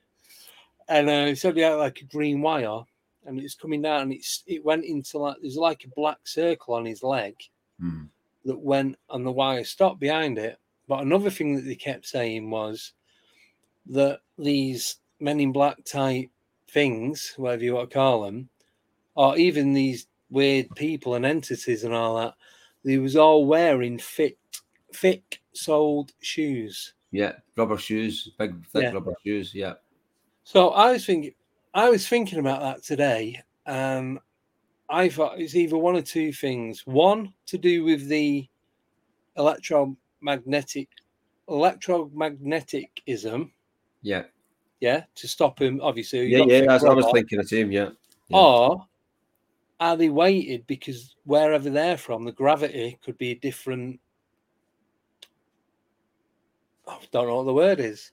And 0.90 1.10
uh, 1.10 1.26
he 1.28 1.36
said 1.36 1.56
he 1.56 1.62
had 1.62 1.74
like 1.76 2.02
a 2.02 2.06
green 2.06 2.42
wire 2.42 2.82
and 3.26 3.40
it's 3.40 3.56
coming 3.56 3.82
down 3.82 4.02
and 4.04 4.14
it's 4.14 4.44
it 4.48 4.64
went 4.66 4.84
into 4.84 5.18
like 5.20 5.38
there's 5.42 5.56
like 5.56 5.84
a 5.86 5.96
black 5.96 6.18
circle 6.26 6.74
on 6.74 6.86
his 6.86 7.04
leg 7.04 7.36
Mm. 7.82 8.10
that 8.46 8.60
went 8.60 8.96
and 9.10 9.26
the 9.26 9.32
wire 9.32 9.64
stopped 9.64 10.00
behind 10.00 10.38
it. 10.38 10.60
But 10.88 11.02
another 11.02 11.32
thing 11.32 11.56
that 11.56 11.62
they 11.62 11.76
kept 11.76 12.06
saying 12.06 12.50
was 12.50 12.94
that 13.88 14.20
these 14.38 14.98
men 15.20 15.40
in 15.40 15.52
black 15.52 15.84
type 15.84 16.30
things, 16.70 17.34
whatever 17.38 17.64
you 17.64 17.74
want 17.76 17.90
to 17.90 17.94
call 17.94 18.22
them, 18.24 18.50
or 19.16 19.38
even 19.38 19.74
these 19.74 20.08
weird 20.32 20.68
people 20.76 21.14
and 21.16 21.26
entities 21.26 21.84
and 21.84 21.94
all 21.94 22.16
that, 22.18 22.34
they 22.84 22.98
was 22.98 23.16
all 23.16 23.46
wearing 23.46 24.00
thick, 24.00 24.38
thick 24.96 25.42
soled 25.54 26.14
shoes. 26.22 26.94
yeah. 27.12 27.34
Rubber 27.58 27.78
shoes, 27.78 28.32
big 28.40 28.66
thick 28.68 28.84
Yeah. 28.84 28.92
rubber 28.94 29.14
shoes. 29.24 29.54
Yeah, 29.54 29.74
So 30.44 30.70
I 30.70 30.94
was 30.94 31.06
thinking, 31.06 31.34
I 31.74 31.90
was 31.90 32.08
thinking 32.08 32.40
about 32.40 32.62
that 32.62 32.84
today, 32.84 33.42
and 33.66 34.20
I 34.90 35.10
thought 35.10 35.40
it's 35.40 35.56
either 35.56 35.78
one 35.78 35.96
or 35.96 36.02
two 36.02 36.32
things. 36.34 36.86
One 36.88 37.34
to 37.48 37.58
do 37.58 37.84
with 37.84 38.08
the 38.08 38.48
electromagnetic 39.38 40.90
electromagneticism. 41.50 43.52
yeah, 44.02 44.24
yeah, 44.80 45.04
to 45.16 45.28
stop 45.28 45.62
him. 45.62 45.80
Obviously, 45.82 46.28
yeah, 46.28 46.40
yeah. 46.40 46.46
thick 46.60 46.68
That's, 46.68 46.84
I 46.84 46.94
was 46.94 47.06
thinking 47.14 47.40
the 47.40 47.48
same. 47.48 47.72
Yeah, 47.72 47.90
yeah. 48.30 48.38
Or 48.38 48.88
are 49.82 49.98
they 49.98 50.10
weighted 50.10 50.66
because 50.68 51.16
wherever 51.26 51.70
they're 51.70 51.98
from, 51.98 52.24
the 52.24 52.32
gravity 52.32 53.00
could 53.04 53.18
be 53.18 53.36
different? 53.36 54.00
I 56.88 56.98
don't 57.12 57.28
know 57.28 57.38
what 57.38 57.44
the 57.44 57.54
word 57.54 57.80
is. 57.80 58.12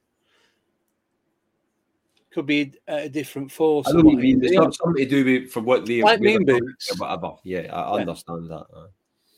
could 2.31 2.47
be 2.47 2.73
at 2.87 3.07
a 3.07 3.09
different 3.09 3.51
force. 3.51 3.89
I 3.89 3.93
know 3.93 4.05
what 4.05 4.13
you 4.13 4.19
mean. 4.19 4.45
It's 4.45 4.55
not 4.55 4.75
something 4.75 5.03
to 5.03 5.09
do 5.09 5.25
with 5.25 5.51
from 5.51 5.65
what 5.65 5.87
they 5.87 6.03
Like 6.03 6.21
mean 6.21 6.45
boots. 6.45 6.99
whatever. 6.99 7.33
Yeah, 7.43 7.75
I 7.75 7.95
Yeah. 7.95 8.01
understand 8.01 8.51
that. 8.51 8.91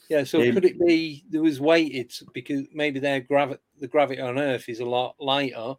Yeah, 0.09 0.25
so 0.25 0.43
Um, 0.43 0.53
could 0.53 0.65
it 0.65 0.79
be 0.85 1.25
there 1.31 1.41
was 1.43 1.61
weighted 1.61 2.13
because 2.35 2.67
maybe 2.73 2.99
their 2.99 3.21
gravity, 3.21 3.63
the 3.79 3.87
gravity 3.87 4.21
on 4.21 4.39
Earth 4.41 4.69
is 4.69 4.81
a 4.81 4.85
lot 4.85 5.15
lighter 5.21 5.75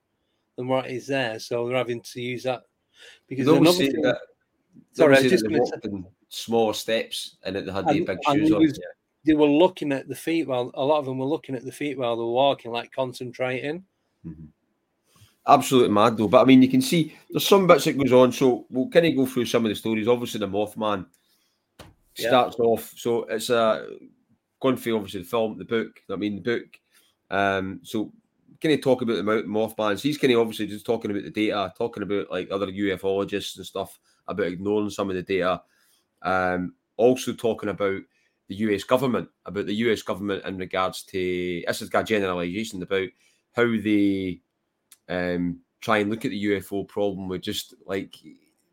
than 0.56 0.68
what 0.70 0.90
is 0.90 1.08
there, 1.08 1.38
so 1.40 1.68
they're 1.68 1.76
having 1.76 2.02
to 2.02 2.22
use 2.22 2.44
that. 2.44 2.64
Because 3.28 3.48
another 3.48 3.72
thing, 3.72 4.02
that. 4.02 4.20
Sorry, 4.94 5.18
I 5.18 5.22
was 5.22 5.32
just 5.32 5.50
walked 5.50 5.86
in 5.86 6.06
small 6.34 6.74
steps 6.74 7.36
and 7.44 7.56
they 7.56 7.72
had 7.72 7.86
the 7.88 8.04
big 8.06 8.18
shoes 8.32 8.52
on. 8.52 8.62
was- 8.62 8.80
yeah. 8.80 8.86
they 9.26 9.34
were 9.34 9.46
looking 9.48 9.92
at 9.92 10.08
the 10.08 10.16
feet 10.16 10.48
while 10.48 10.72
a 10.74 10.84
lot 10.84 11.00
of 11.00 11.06
them 11.06 11.18
were 11.18 11.26
looking 11.26 11.56
at 11.56 11.64
the 11.66 11.72
feet 11.72 11.98
while 11.98 12.16
they 12.16 12.22
were 12.24 12.32
walking, 12.32 12.72
like 12.72 12.92
concentrating. 12.92 13.84
Mhm. 14.26 14.48
Absolutely 15.48 15.90
mad 15.90 16.18
though. 16.18 16.28
But 16.28 16.42
I 16.42 16.46
mean, 16.46 16.62
you 16.62 16.70
can 16.70 16.82
see 16.82 17.14
there's 17.30 17.48
some 17.48 17.68
bits 17.68 17.86
that 17.86 17.98
goes 17.98 18.14
on. 18.14 18.32
So 18.32 18.66
we'll 18.70 18.90
kind 18.90 19.06
of 19.08 19.16
go 19.16 19.26
through 19.26 19.46
some 19.46 19.66
of 19.66 19.70
the 19.70 19.76
stories. 19.76 20.08
Obviously, 20.08 20.40
the 20.40 20.48
Mothman 20.48 21.06
Yeah. 22.18 22.30
starts 22.30 22.60
off. 22.60 22.94
So 22.96 23.24
it's 23.26 23.50
a 23.50 23.88
going 24.60 24.78
through 24.78 24.96
obviously 24.96 25.22
the 25.22 25.28
film, 25.28 25.58
the 25.58 25.66
book. 25.66 26.02
I 26.10 26.16
mean, 26.16 26.36
the 26.36 26.42
book. 26.42 26.80
Um, 27.30 27.80
so 27.84 28.12
kind 28.62 28.76
of 28.76 28.82
talk 28.82 29.02
about 29.02 29.16
the 29.16 29.24
Mothman. 29.24 29.98
So 29.98 30.04
he's 30.04 30.20
kind 30.20 30.32
of 30.34 30.40
obviously 30.40 30.68
just 30.68 30.86
talking 30.86 31.10
about 31.12 31.24
the 31.24 31.32
data, 31.32 31.74
talking 31.78 32.04
about 32.04 32.30
like 32.32 32.50
other 32.52 32.68
ufologists 32.68 33.58
and 33.58 33.66
stuff 33.66 34.00
about 34.28 34.46
ignoring 34.48 34.92
some 34.92 35.10
of 35.10 35.16
the 35.16 35.24
data. 35.24 35.62
Um, 36.22 36.74
also 36.98 37.34
talking 37.34 37.70
about 37.70 38.02
the 38.48 38.56
US 38.56 38.84
government, 38.84 39.30
about 39.46 39.66
the 39.66 39.76
US 39.76 40.02
government 40.02 40.46
in 40.46 40.58
regards 40.58 41.04
to 41.04 41.64
this 41.66 41.82
is 41.82 41.90
a 41.94 42.04
generalization 42.04 42.84
about 42.84 43.08
how 43.54 43.64
they 43.64 44.42
um, 45.10 45.60
try 45.80 46.00
and 46.00 46.10
look 46.10 46.26
at 46.26 46.32
the 46.32 46.46
UFO 46.46 46.88
problem 46.88 47.28
with 47.28 47.42
just 47.42 47.74
like 47.86 48.16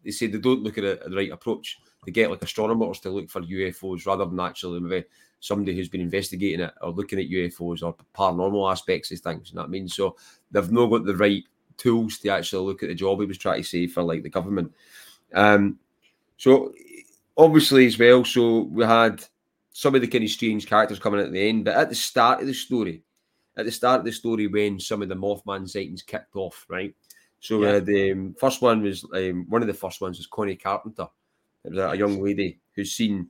they 0.04 0.10
say 0.10 0.26
they 0.26 0.38
don't 0.38 0.62
look 0.62 0.78
at 0.78 0.84
it 0.84 1.04
the 1.04 1.16
right 1.16 1.32
approach. 1.32 1.78
They 2.04 2.12
get 2.12 2.30
like 2.30 2.42
astronomers 2.42 3.00
to 3.00 3.10
look 3.10 3.28
for 3.30 3.42
UFOs 3.42 4.06
rather 4.06 4.24
than 4.24 4.40
actually 4.40 4.80
maybe 4.80 5.06
somebody 5.40 5.76
who's 5.76 5.88
been 5.88 6.00
investigating 6.00 6.60
it 6.60 6.74
or 6.80 6.90
looking 6.90 7.18
at 7.18 7.28
UFOs 7.28 7.82
or 7.82 7.94
paranormal 8.14 8.70
aspects 8.70 9.10
of 9.12 9.20
things. 9.20 9.50
You 9.50 9.56
know 9.56 9.62
what 9.62 9.68
I 9.68 9.70
mean? 9.70 9.88
So 9.88 10.16
they've 10.50 10.72
not 10.72 10.86
got 10.86 11.04
the 11.04 11.16
right 11.16 11.44
tools 11.76 12.18
to 12.18 12.28
actually 12.30 12.66
look 12.66 12.82
at 12.82 12.88
the 12.88 12.94
job 12.94 13.20
he 13.20 13.26
was 13.26 13.38
trying 13.38 13.62
to 13.62 13.68
say 13.68 13.86
for 13.86 14.02
like 14.02 14.22
the 14.22 14.28
government. 14.28 14.72
Um, 15.34 15.78
so 16.36 16.72
obviously 17.38 17.86
as 17.86 17.98
well, 17.98 18.24
so 18.24 18.62
we 18.62 18.84
had 18.84 19.24
some 19.72 19.94
of 19.94 20.00
the 20.00 20.08
kind 20.08 20.24
of 20.24 20.30
strange 20.30 20.66
characters 20.66 20.98
coming 20.98 21.20
at 21.20 21.32
the 21.32 21.48
end, 21.48 21.64
but 21.64 21.76
at 21.76 21.88
the 21.88 21.94
start 21.94 22.40
of 22.40 22.46
the 22.46 22.52
story, 22.52 23.02
at 23.56 23.64
the 23.64 23.72
start 23.72 24.00
of 24.00 24.04
the 24.04 24.12
story 24.12 24.48
when 24.48 24.78
some 24.80 25.00
of 25.02 25.08
the 25.08 25.14
Mothman 25.14 25.68
sightings 25.68 26.02
kicked 26.02 26.34
off, 26.34 26.66
right? 26.68 26.94
So 27.40 27.62
Yeah. 27.62 27.68
uh, 27.74 27.80
the 27.80 28.12
um, 28.12 28.34
first 28.38 28.60
one 28.60 28.82
was 28.82 29.04
um, 29.14 29.46
one 29.48 29.62
of 29.62 29.68
the 29.68 29.74
first 29.74 30.00
ones 30.00 30.18
was 30.18 30.26
Connie 30.26 30.56
Carpenter. 30.56 31.06
It 31.64 31.70
was 31.70 31.78
a, 31.78 31.88
a 31.90 31.94
young 31.96 32.20
lady 32.20 32.58
who's 32.74 32.92
seen 32.92 33.28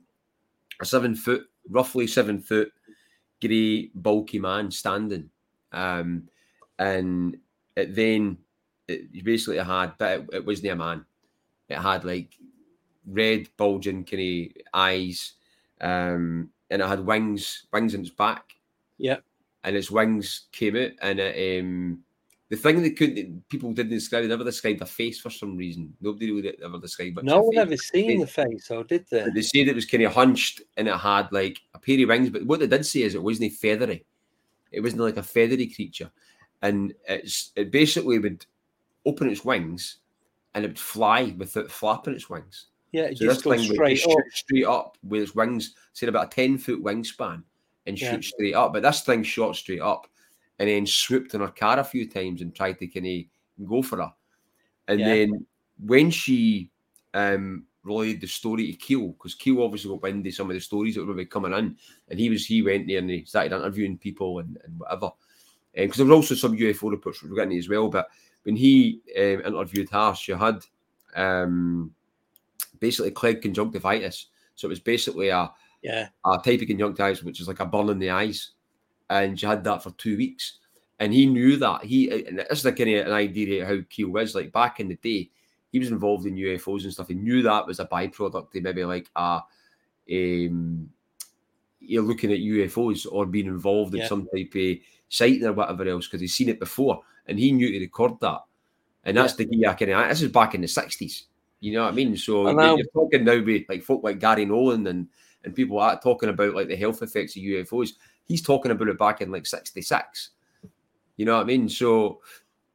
a 0.81 0.85
seven 0.85 1.13
foot, 1.15 1.47
roughly 1.69 2.07
seven 2.07 2.39
foot, 2.41 2.71
grey, 3.41 3.91
bulky 3.93 4.39
man 4.39 4.71
standing, 4.71 5.29
um, 5.71 6.27
and 6.79 7.37
it 7.75 7.95
then 7.95 8.37
it 8.87 9.01
you 9.11 9.23
basically 9.23 9.59
had, 9.59 9.93
but 9.99 10.19
it, 10.19 10.29
it 10.33 10.45
wasn't 10.45 10.71
a 10.71 10.75
man. 10.75 11.05
It 11.67 11.77
had 11.77 12.05
like 12.05 12.33
red, 13.09 13.49
bulging 13.57 14.05
kind 14.05 14.51
of 14.55 14.61
eyes, 14.73 15.33
um, 15.81 16.49
and 16.69 16.81
it 16.81 16.87
had 16.87 17.05
wings, 17.05 17.65
wings 17.73 17.93
in 17.93 18.01
its 18.01 18.09
back 18.09 18.53
Yeah, 18.97 19.17
and 19.63 19.75
its 19.75 19.91
wings 19.91 20.47
came 20.51 20.75
out, 20.75 20.91
and 21.01 21.19
it, 21.19 21.61
um, 21.61 22.03
the 22.49 22.55
thing 22.55 22.81
that 22.81 22.97
couldn't 22.97 23.47
people 23.47 23.71
didn't 23.73 23.91
describe, 23.91 24.23
they 24.23 24.27
never 24.27 24.43
described 24.43 24.79
the 24.79 24.85
face 24.85 25.19
for 25.19 25.29
some 25.29 25.55
reason. 25.55 25.93
Nobody 26.01 26.31
would 26.31 26.45
ever 26.63 26.79
describe 26.79 27.17
it. 27.19 27.23
no 27.23 27.41
one 27.41 27.57
ever 27.57 27.77
seen 27.77 28.19
the 28.19 28.27
face, 28.27 28.71
or 28.71 28.83
did 28.83 29.05
they? 29.09 29.29
They 29.33 29.41
said 29.41 29.67
it 29.67 29.75
was 29.75 29.85
kind 29.85 30.03
of 30.03 30.13
hunched 30.13 30.63
and 30.75 30.87
it 30.87 30.97
had 30.97 31.31
like 31.31 31.59
a 31.75 31.79
pair 31.79 32.01
of 32.01 32.09
wings. 32.09 32.31
But 32.31 32.45
what 32.45 32.59
they 32.59 32.67
did 32.67 32.85
say 32.85 33.03
is 33.03 33.13
it 33.13 33.21
wasn't 33.21 33.53
feathery. 33.53 34.03
It 34.71 34.81
wasn't 34.81 35.03
like 35.03 35.17
a 35.17 35.23
feathery 35.23 35.67
creature, 35.67 36.09
and 36.63 36.93
it's 37.07 37.51
it 37.55 37.71
basically 37.71 38.17
would 38.17 38.45
open 39.05 39.29
its 39.29 39.45
wings 39.45 39.97
and 40.55 40.65
it 40.65 40.69
would 40.69 40.79
fly 40.79 41.35
without 41.37 41.69
flapping 41.69 42.15
its 42.15 42.29
wings. 42.29 42.65
Yeah, 42.91 43.03
it 43.03 43.17
So 43.17 43.25
just 43.25 43.43
goes 43.43 43.63
straight 43.63 44.03
up. 44.03 44.17
straight 44.33 44.65
up 44.65 44.97
with 45.03 45.23
its 45.23 45.35
wings, 45.35 45.75
say 45.93 46.07
about 46.07 46.27
a 46.27 46.35
10 46.35 46.57
foot 46.57 46.83
wingspan, 46.83 47.43
and 47.85 47.99
Yeah. 47.99 48.11
shoot 48.11 48.23
straight 48.23 48.55
up. 48.55 48.73
But 48.73 48.83
this 48.83 49.01
thing 49.01 49.23
shot 49.23 49.55
straight 49.55 49.81
up 49.81 50.07
and 50.57 50.67
then 50.69 50.85
swooped 50.85 51.33
in 51.33 51.41
her 51.41 51.47
car 51.49 51.79
a 51.79 51.83
few 51.83 52.09
times 52.09 52.41
and 52.41 52.53
tried 52.55 52.79
to 52.79 52.87
kind 52.87 53.05
of 53.59 53.67
go 53.67 53.81
for 53.81 53.97
her. 53.97 54.13
And 54.87 54.99
Yeah. 54.99 55.05
then 55.05 55.45
when 55.85 56.09
she 56.11 56.71
um, 57.13 57.65
relayed 57.83 58.21
the 58.21 58.27
story 58.27 58.71
to 58.71 58.77
Keel, 58.77 59.09
because 59.09 59.35
Keel 59.35 59.61
obviously 59.61 59.89
got 59.91 60.01
wind 60.01 60.25
of 60.25 60.33
some 60.33 60.49
of 60.49 60.55
the 60.55 60.59
stories 60.59 60.95
that 60.95 61.05
were 61.05 61.25
coming 61.25 61.53
in, 61.53 61.77
and 62.09 62.19
he 62.19 62.29
was 62.29 62.45
he 62.45 62.61
went 62.61 62.87
there 62.87 62.97
and 62.99 63.09
he 63.09 63.23
started 63.25 63.53
interviewing 63.55 63.97
people 63.97 64.39
and, 64.39 64.57
and 64.63 64.79
whatever. 64.79 65.11
Because 65.73 65.97
there 65.97 66.07
were 66.07 66.13
also 66.13 66.35
some 66.35 66.55
UFO 66.55 66.89
reports 66.89 67.21
we 67.21 67.29
were 67.29 67.35
getting 67.35 67.57
as 67.57 67.69
well. 67.69 67.87
But 67.87 68.07
when 68.43 68.55
he 68.55 69.01
um, 69.15 69.41
interviewed 69.45 69.89
her, 69.91 70.15
she 70.15 70.31
had 70.33 70.65
um, 71.15 71.93
basically 72.79 73.11
klieg 73.11 73.41
conjunctivitis. 73.41 74.27
So 74.55 74.67
it 74.67 74.69
was 74.69 74.79
basically 74.79 75.29
a, 75.29 75.51
Yeah, 75.81 76.09
a 76.25 76.37
type 76.37 76.61
of 76.61 76.67
conjunctivitis, 76.67 77.23
which 77.23 77.39
is 77.39 77.47
like 77.47 77.59
a 77.59 77.65
burn 77.65 77.89
in 77.89 77.99
the 77.99 78.09
eyes. 78.09 78.51
And 79.09 79.39
she 79.39 79.45
had 79.45 79.63
that 79.63 79.83
for 79.83 79.91
two 79.91 80.17
weeks. 80.17 80.59
And 80.99 81.13
he 81.13 81.25
knew 81.25 81.55
that. 81.57 81.83
He 81.85 82.25
and 82.25 82.39
this 82.39 82.65
is 82.65 82.73
kind 82.73 82.89
of 82.89 83.07
an 83.07 83.13
idea 83.13 83.63
of 83.63 83.69
how 83.69 83.83
Keel 83.89 84.09
was. 84.09 84.35
Like 84.35 84.51
back 84.51 84.79
in 84.79 84.89
the 84.89 84.95
day, 84.95 85.29
he 85.71 85.79
was 85.79 85.89
involved 85.89 86.25
in 86.25 86.35
UFOs 86.35 86.83
and 86.83 86.91
stuff. 86.91 87.07
He 87.07 87.13
knew 87.13 87.41
that 87.43 87.65
was 87.65 87.79
a 87.79 87.85
byproduct 87.85 88.55
of 88.55 88.63
maybe 88.63 88.83
like 88.83 89.09
a 89.15 89.41
um 90.11 90.89
you're 91.79 92.03
looking 92.03 92.31
at 92.31 92.39
UFOs 92.39 93.07
or 93.09 93.25
being 93.25 93.47
involved 93.47 93.93
in 93.93 94.01
Yeah. 94.01 94.07
some 94.07 94.27
type 94.35 94.53
of 94.55 94.77
sighting 95.07 95.45
or 95.45 95.53
whatever 95.53 95.87
else 95.87 96.07
because 96.07 96.21
he's 96.21 96.35
seen 96.35 96.49
it 96.49 96.59
before 96.59 97.01
and 97.25 97.39
he 97.39 97.51
knew 97.51 97.71
to 97.71 97.79
record 97.79 98.19
that. 98.19 98.41
And 99.05 99.15
that's 99.15 99.35
the 99.35 99.45
key 99.45 99.65
I 99.65 99.71
of 99.71 100.09
this 100.09 100.21
is 100.21 100.31
back 100.31 100.55
in 100.55 100.61
the 100.61 100.67
sixties. 100.67 101.25
You 101.59 101.73
know 101.73 101.83
what 101.83 101.93
I 101.93 101.95
mean? 101.95 102.15
So 102.15 102.47
And 102.47 102.59
you're, 102.59 102.77
you're 102.77 102.87
talking 102.93 103.23
now 103.23 103.41
with 103.41 103.63
like 103.67 103.83
folk 103.83 104.03
like 104.03 104.19
Garry 104.19 104.45
Nolan 104.45 104.87
and 104.87 105.07
and 105.43 105.55
people 105.55 105.79
that 105.79 106.01
talking 106.01 106.29
about 106.29 106.53
like 106.53 106.67
the 106.67 106.75
health 106.75 107.01
effects 107.01 107.35
of 107.35 107.43
UFOs. 107.43 107.91
He's 108.25 108.41
talking 108.41 108.71
about 108.71 108.87
it 108.87 108.97
back 108.97 109.21
in 109.21 109.31
like 109.31 109.45
'66. 109.45 110.29
You 111.17 111.25
know 111.25 111.35
what 111.35 111.41
I 111.41 111.45
mean? 111.45 111.67
So, 111.67 112.21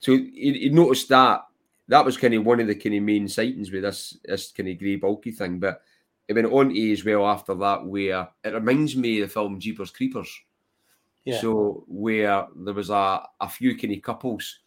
so 0.00 0.12
you, 0.12 0.70
noticed 0.70 1.08
that 1.08 1.42
that 1.88 2.04
was 2.04 2.16
kind 2.16 2.34
of 2.34 2.44
one 2.44 2.60
of 2.60 2.66
the 2.66 2.74
kind 2.74 2.94
of 2.94 3.02
main 3.02 3.28
sightings 3.28 3.70
with 3.70 3.82
this 3.82 4.18
this 4.24 4.52
kind 4.52 4.68
of 4.68 4.78
grey 4.78 4.96
bulky 4.96 5.30
thing. 5.30 5.58
But 5.58 5.80
it 6.28 6.34
went 6.34 6.52
on 6.52 6.70
to 6.70 6.92
as 6.92 7.04
well 7.04 7.26
after 7.26 7.54
that, 7.54 7.84
where 7.84 8.28
it 8.42 8.54
reminds 8.54 8.96
me 8.96 9.20
of 9.20 9.28
the 9.28 9.32
film 9.32 9.60
Jeepers 9.60 9.90
Creepers. 9.90 10.40
Yeah. 11.24 11.40
So 11.40 11.84
where 11.86 12.46
there 12.54 12.74
was 12.74 12.90
a, 12.90 13.22
a 13.40 13.48
few 13.48 13.76
kind 13.78 13.94
of 13.94 14.02
couples 14.02 14.60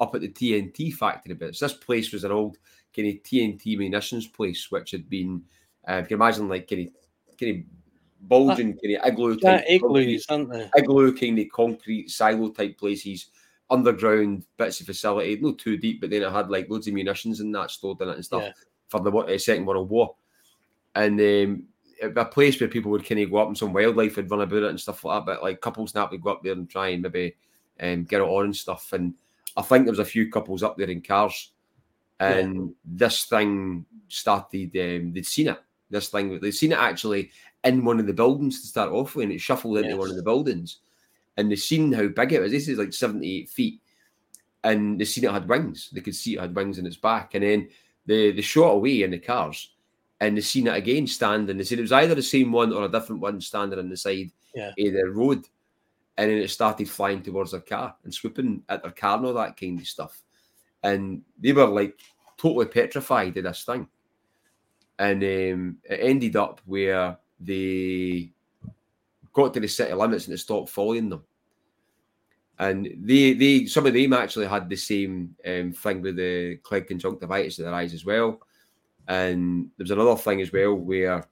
up 0.00 0.14
at 0.14 0.20
the 0.20 0.28
TNT 0.28 0.92
factory 0.92 1.34
bits. 1.34 1.60
This 1.60 1.72
place 1.72 2.12
was 2.12 2.24
an 2.24 2.32
old 2.32 2.58
kind 2.94 3.08
of 3.08 3.22
TNT 3.22 3.78
munitions 3.78 4.26
place, 4.26 4.70
which 4.70 4.90
had 4.90 5.08
been, 5.08 5.42
uh, 5.88 5.94
if 5.94 6.04
you 6.10 6.16
can 6.16 6.22
imagine, 6.22 6.48
like 6.48 6.68
kind 6.68 6.86
of 6.88 7.38
kind 7.38 7.56
of 7.56 8.28
bulging, 8.28 8.78
kind 8.78 8.96
of 8.96 9.06
igloo 9.06 9.36
type 9.38 9.64
igloos, 9.68 10.26
aren't 10.28 10.70
igloo 10.76 11.14
kind 11.16 11.38
of 11.38 11.48
concrete 11.50 12.10
silo 12.10 12.50
type 12.50 12.78
places, 12.78 13.26
underground 13.70 14.44
bits 14.56 14.80
of 14.80 14.86
facility, 14.86 15.38
not 15.40 15.58
too 15.58 15.76
deep, 15.76 16.00
but 16.00 16.10
then 16.10 16.22
it 16.22 16.32
had 16.32 16.50
like 16.50 16.68
loads 16.68 16.86
of 16.88 16.94
munitions 16.94 17.40
and 17.40 17.54
that 17.54 17.70
stored 17.70 18.00
in 18.00 18.08
it 18.08 18.16
and 18.16 18.24
stuff 18.24 18.42
Yeah. 18.42 18.52
for 18.88 19.00
the 19.00 19.10
uh, 19.10 19.38
Second 19.38 19.66
World 19.66 19.90
War. 19.90 20.14
And 20.94 21.20
um, 21.20 21.64
a 22.02 22.24
place 22.24 22.60
where 22.60 22.68
people 22.68 22.90
would 22.92 23.06
kind 23.06 23.20
of 23.20 23.30
go 23.30 23.38
up 23.38 23.48
and 23.48 23.58
some 23.58 23.72
wildlife 23.72 24.16
would 24.16 24.30
run 24.30 24.42
about 24.42 24.62
it 24.62 24.70
and 24.70 24.80
stuff 24.80 25.04
like 25.04 25.20
that. 25.20 25.26
But 25.26 25.42
like 25.42 25.60
couples 25.60 25.94
now 25.94 26.08
would 26.10 26.20
go 26.20 26.30
up 26.30 26.42
there 26.42 26.52
and 26.52 26.68
try 26.68 26.88
and 26.88 27.02
maybe 27.02 27.34
um, 27.80 28.04
get 28.04 28.20
it 28.20 28.28
on 28.28 28.46
and 28.46 28.56
stuff. 28.56 28.92
And 28.92 29.14
I 29.56 29.62
think 29.62 29.84
there 29.84 29.92
was 29.92 29.98
a 29.98 30.04
few 30.04 30.30
couples 30.30 30.62
up 30.62 30.76
there 30.76 30.90
in 30.90 31.00
cars, 31.00 31.52
and 32.20 32.74
this 32.84 33.24
thing 33.24 33.84
started. 34.08 34.70
Um, 34.76 35.12
they'd 35.12 35.26
seen 35.26 35.48
it. 35.48 35.58
This 35.90 36.08
thing 36.08 36.38
they'd 36.40 36.50
seen 36.52 36.72
it 36.72 36.78
actually 36.78 37.30
in 37.62 37.84
one 37.84 38.00
of 38.00 38.06
the 38.06 38.12
buildings 38.12 38.60
to 38.60 38.66
start 38.66 38.90
off 38.92 39.14
with, 39.14 39.24
and 39.24 39.32
it 39.32 39.40
shuffled 39.40 39.78
into 39.78 39.90
Yes. 39.90 39.98
one 39.98 40.10
of 40.10 40.16
the 40.16 40.22
buildings. 40.22 40.78
And 41.36 41.50
they 41.50 41.56
seen 41.56 41.92
how 41.92 42.06
big 42.08 42.32
it 42.32 42.40
was. 42.40 42.52
This 42.52 42.68
is 42.68 42.78
like 42.78 42.92
seventy-eight 42.92 43.50
feet, 43.50 43.80
and 44.62 45.00
they 45.00 45.04
seen 45.04 45.24
it 45.24 45.32
had 45.32 45.48
wings. 45.48 45.90
They 45.92 46.00
could 46.00 46.14
see 46.14 46.34
it 46.34 46.40
had 46.40 46.54
wings 46.54 46.78
in 46.78 46.86
its 46.86 46.96
back, 46.96 47.34
and 47.34 47.42
then 47.42 47.68
they 48.06 48.30
they 48.32 48.42
shot 48.42 48.70
away 48.70 49.02
in 49.02 49.10
the 49.10 49.18
cars, 49.18 49.72
and 50.20 50.36
they 50.36 50.40
seen 50.42 50.68
it 50.68 50.76
again 50.76 51.06
standing. 51.06 51.56
They 51.56 51.64
said 51.64 51.78
it 51.78 51.82
was 51.82 51.92
either 51.92 52.14
the 52.14 52.22
same 52.22 52.52
one 52.52 52.72
or 52.72 52.84
a 52.84 52.88
different 52.88 53.20
one 53.20 53.40
standing 53.40 53.78
on 53.78 53.88
the 53.88 53.96
side 53.96 54.30
Yeah. 54.54 54.68
of 54.68 54.74
the 54.76 55.10
road, 55.10 55.48
and 56.16 56.30
then 56.30 56.38
it 56.38 56.50
started 56.50 56.88
flying 56.88 57.22
towards 57.22 57.50
their 57.50 57.60
car 57.60 57.96
and 58.04 58.14
swooping 58.14 58.62
at 58.68 58.82
their 58.82 58.92
car 58.92 59.16
and 59.16 59.26
all 59.26 59.34
that 59.34 59.56
kind 59.58 59.80
of 59.80 59.86
stuff. 59.88 60.22
And 60.84 61.22
they 61.40 61.52
were 61.52 61.66
like 61.66 61.98
totally 62.36 62.66
petrified 62.66 63.36
of 63.38 63.42
this 63.44 63.64
thing. 63.64 63.88
And 64.98 65.22
um, 65.24 65.78
it 65.82 65.98
ended 66.00 66.36
up 66.36 66.60
where 66.66 67.18
they 67.40 68.30
got 69.32 69.52
to 69.54 69.60
the 69.60 69.66
city 69.66 69.92
limits 69.92 70.26
and 70.26 70.34
it 70.34 70.38
stopped 70.38 70.68
following 70.68 71.08
them. 71.08 71.24
and 72.58 72.88
they 73.02 73.34
they 73.34 73.66
some 73.66 73.86
of 73.86 73.94
them 73.94 74.12
actually 74.12 74.46
had 74.46 74.68
the 74.68 74.76
same 74.76 75.34
um, 75.46 75.72
thing 75.72 76.00
with 76.02 76.16
the 76.16 76.56
cloud 76.62 76.86
conjunctivitis 76.86 77.58
in 77.58 77.64
their 77.64 77.74
eyes 77.74 77.94
as 77.94 78.04
well. 78.04 78.40
And 79.08 79.70
there 79.76 79.84
was 79.84 79.90
another 79.90 80.16
thing 80.16 80.40
as 80.40 80.52
well 80.52 80.74
where 80.74 81.26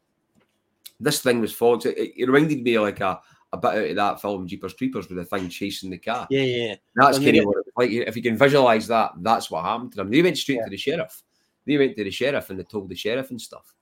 this 1.01 1.21
thing 1.21 1.41
was 1.41 1.53
fogged. 1.53 1.87
It, 1.87 2.13
it 2.17 2.29
reminded 2.29 2.63
me 2.63 2.79
like 2.79 3.01
a, 3.01 3.21
a 3.53 3.57
bit 3.59 3.71
out 3.71 3.91
of 3.91 3.97
that 3.97 4.21
film 4.21 4.47
Jeepers 4.47 4.75
Creepers 4.75 5.09
with 5.09 5.19
the 5.19 5.25
thing 5.25 5.49
chasing 5.49 5.91
the 5.91 5.99
car. 5.99 6.27
Yeah, 6.31 6.43
yeah. 6.43 6.75
That's 6.95 7.19
kind 7.19 7.37
of 7.37 7.45
what 7.45 7.59
it, 7.59 7.73
like. 7.77 7.91
If 7.91 8.17
you 8.17 8.23
can 8.23 8.37
visualize 8.37 8.87
that, 8.89 9.13
that's 9.19 9.51
what 9.51 9.65
happened 9.65 9.93
to 9.93 9.97
them. 9.99 10.11
They 10.11 10.23
went 10.23 10.39
straight 10.39 10.57
Yeah. 10.59 10.65
to 10.65 10.71
the 10.71 10.77
sheriff. 10.77 11.23
They 11.67 11.77
went 11.77 11.97
to 11.97 12.05
the 12.05 12.11
sheriff 12.11 12.51
and 12.51 12.59
they 12.59 12.65
told 12.65 12.89
the 12.89 12.95
sheriff 12.95 13.31
and 13.31 13.41
stuff. 13.41 13.75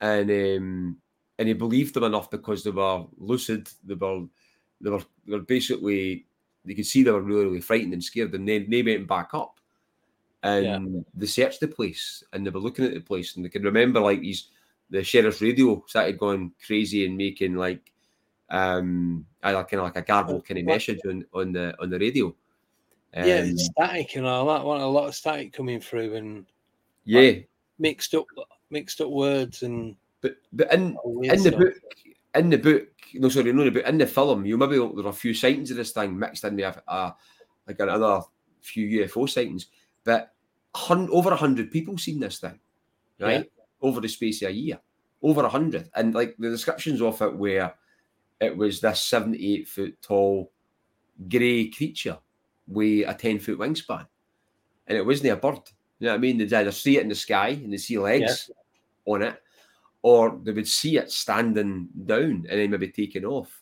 And 0.00 0.30
um, 0.30 0.96
and 1.38 1.48
he 1.48 1.54
believed 1.54 1.94
them 1.94 2.04
enough 2.04 2.30
because 2.30 2.64
they 2.64 2.70
were 2.70 3.04
lucid. 3.18 3.68
They 3.84 3.94
were 3.94 4.24
they 4.80 4.90
were 4.90 5.02
they 5.26 5.36
were 5.36 5.42
basically 5.42 6.26
they 6.64 6.74
could 6.74 6.86
see 6.86 7.02
they 7.02 7.10
were 7.10 7.22
really 7.22 7.44
really 7.44 7.60
frightened 7.60 7.92
and 7.92 8.02
scared, 8.04 8.34
and 8.34 8.48
then 8.48 8.66
they 8.68 8.82
went 8.82 9.06
back 9.06 9.30
up. 9.32 9.60
And 10.42 11.04
they 11.14 11.26
searched 11.26 11.58
the 11.60 11.66
place 11.66 12.22
and 12.32 12.46
they 12.46 12.50
were 12.50 12.60
looking 12.60 12.84
at 12.84 12.94
the 12.94 13.00
place 13.00 13.34
and 13.34 13.44
they 13.44 13.48
could 13.48 13.64
remember 13.64 13.98
like 13.98 14.20
these 14.20 14.50
the 14.88 15.02
sheriff's 15.02 15.42
radio 15.42 15.82
started 15.88 16.16
going 16.16 16.52
crazy 16.64 17.04
and 17.04 17.16
making 17.16 17.56
like 17.56 17.92
um 18.50 19.24
either 19.42 19.62
kind 19.64 19.80
of 19.80 19.84
like 19.84 19.96
a 19.96 20.02
garbled 20.02 20.46
kind 20.46 20.58
of 20.58 20.64
message 20.66 21.00
on, 21.06 21.24
on 21.34 21.52
the 21.52 21.74
on 21.80 21.90
the 21.90 21.98
radio. 21.98 22.34
yeah, 23.14 23.22
Um, 23.40 23.48
it's 23.50 23.66
static 23.66 24.16
and 24.16 24.26
all 24.26 24.46
that. 24.46 24.64
Wasn't 24.64 24.84
a 24.84 24.88
lot 24.88 25.08
of 25.08 25.14
static 25.14 25.52
coming 25.52 25.80
through 25.80 26.14
and 26.14 26.46
yeah. 27.04 27.32
mixed 27.78 28.14
up, 28.14 28.26
mixed 28.70 29.00
up 29.00 29.10
words 29.10 29.62
and 29.62 29.96
But 30.20 30.36
but 30.52 30.72
in 30.72 30.96
in 31.22 31.42
the 31.42 31.50
stuff. 31.50 31.54
book 31.60 31.74
in 32.34 32.50
the 32.50 32.58
book 32.58 32.88
no 33.14 33.28
sorry 33.30 33.52
no 33.52 33.70
but 33.70 33.86
in 33.86 33.96
the 33.98 34.06
film 34.06 34.44
you 34.44 34.58
maybe 34.58 34.76
there 34.76 35.06
are 35.06 35.08
a 35.08 35.12
few 35.12 35.32
sightings 35.32 35.70
of 35.70 35.76
this 35.78 35.92
thing 35.92 36.18
mixed 36.18 36.44
in 36.44 36.56
with 36.56 36.64
a, 36.64 36.82
a 36.92 37.16
like 37.66 37.80
another 37.80 38.20
few 38.60 39.00
UFO 39.00 39.28
sightings 39.28 39.66
but 40.04 40.34
hun- 40.74 41.08
over 41.10 41.30
a 41.32 41.36
hundred 41.36 41.70
people 41.70 41.96
seen 41.96 42.20
this 42.20 42.38
thing 42.38 42.58
right 43.18 43.50
over 43.80 44.00
the 44.02 44.08
space 44.08 44.42
of 44.42 44.48
a 44.50 44.52
year 44.52 44.78
over 45.22 45.42
a 45.44 45.48
hundred 45.48 45.88
and 45.94 46.14
like 46.14 46.36
the 46.38 46.50
descriptions 46.50 47.00
of 47.00 47.20
it 47.22 47.34
where 47.34 47.74
it 48.40 48.56
was 48.56 48.80
this 48.80 49.02
78 49.02 49.68
foot 49.68 50.02
tall 50.02 50.52
grey 51.28 51.68
creature 51.68 52.18
with 52.66 53.08
a 53.08 53.14
10 53.14 53.38
foot 53.40 53.58
wingspan 53.58 54.06
and 54.86 54.98
it 54.98 55.04
wasn't 55.04 55.32
a 55.32 55.36
bird 55.36 55.60
you 55.98 56.06
know 56.06 56.12
what 56.12 56.18
I 56.18 56.18
mean 56.18 56.38
they'd 56.38 56.52
either 56.52 56.72
see 56.72 56.98
it 56.98 57.02
in 57.02 57.08
the 57.08 57.14
sky 57.14 57.48
and 57.48 57.72
they 57.72 57.78
see 57.78 57.98
legs 57.98 58.50
on 59.06 59.22
it 59.22 59.42
or 60.02 60.38
they 60.42 60.52
would 60.52 60.68
see 60.68 60.96
it 60.96 61.10
standing 61.10 61.88
down 62.06 62.46
and 62.48 62.60
then 62.60 62.70
maybe 62.70 62.88
taking 62.88 63.24
off. 63.24 63.60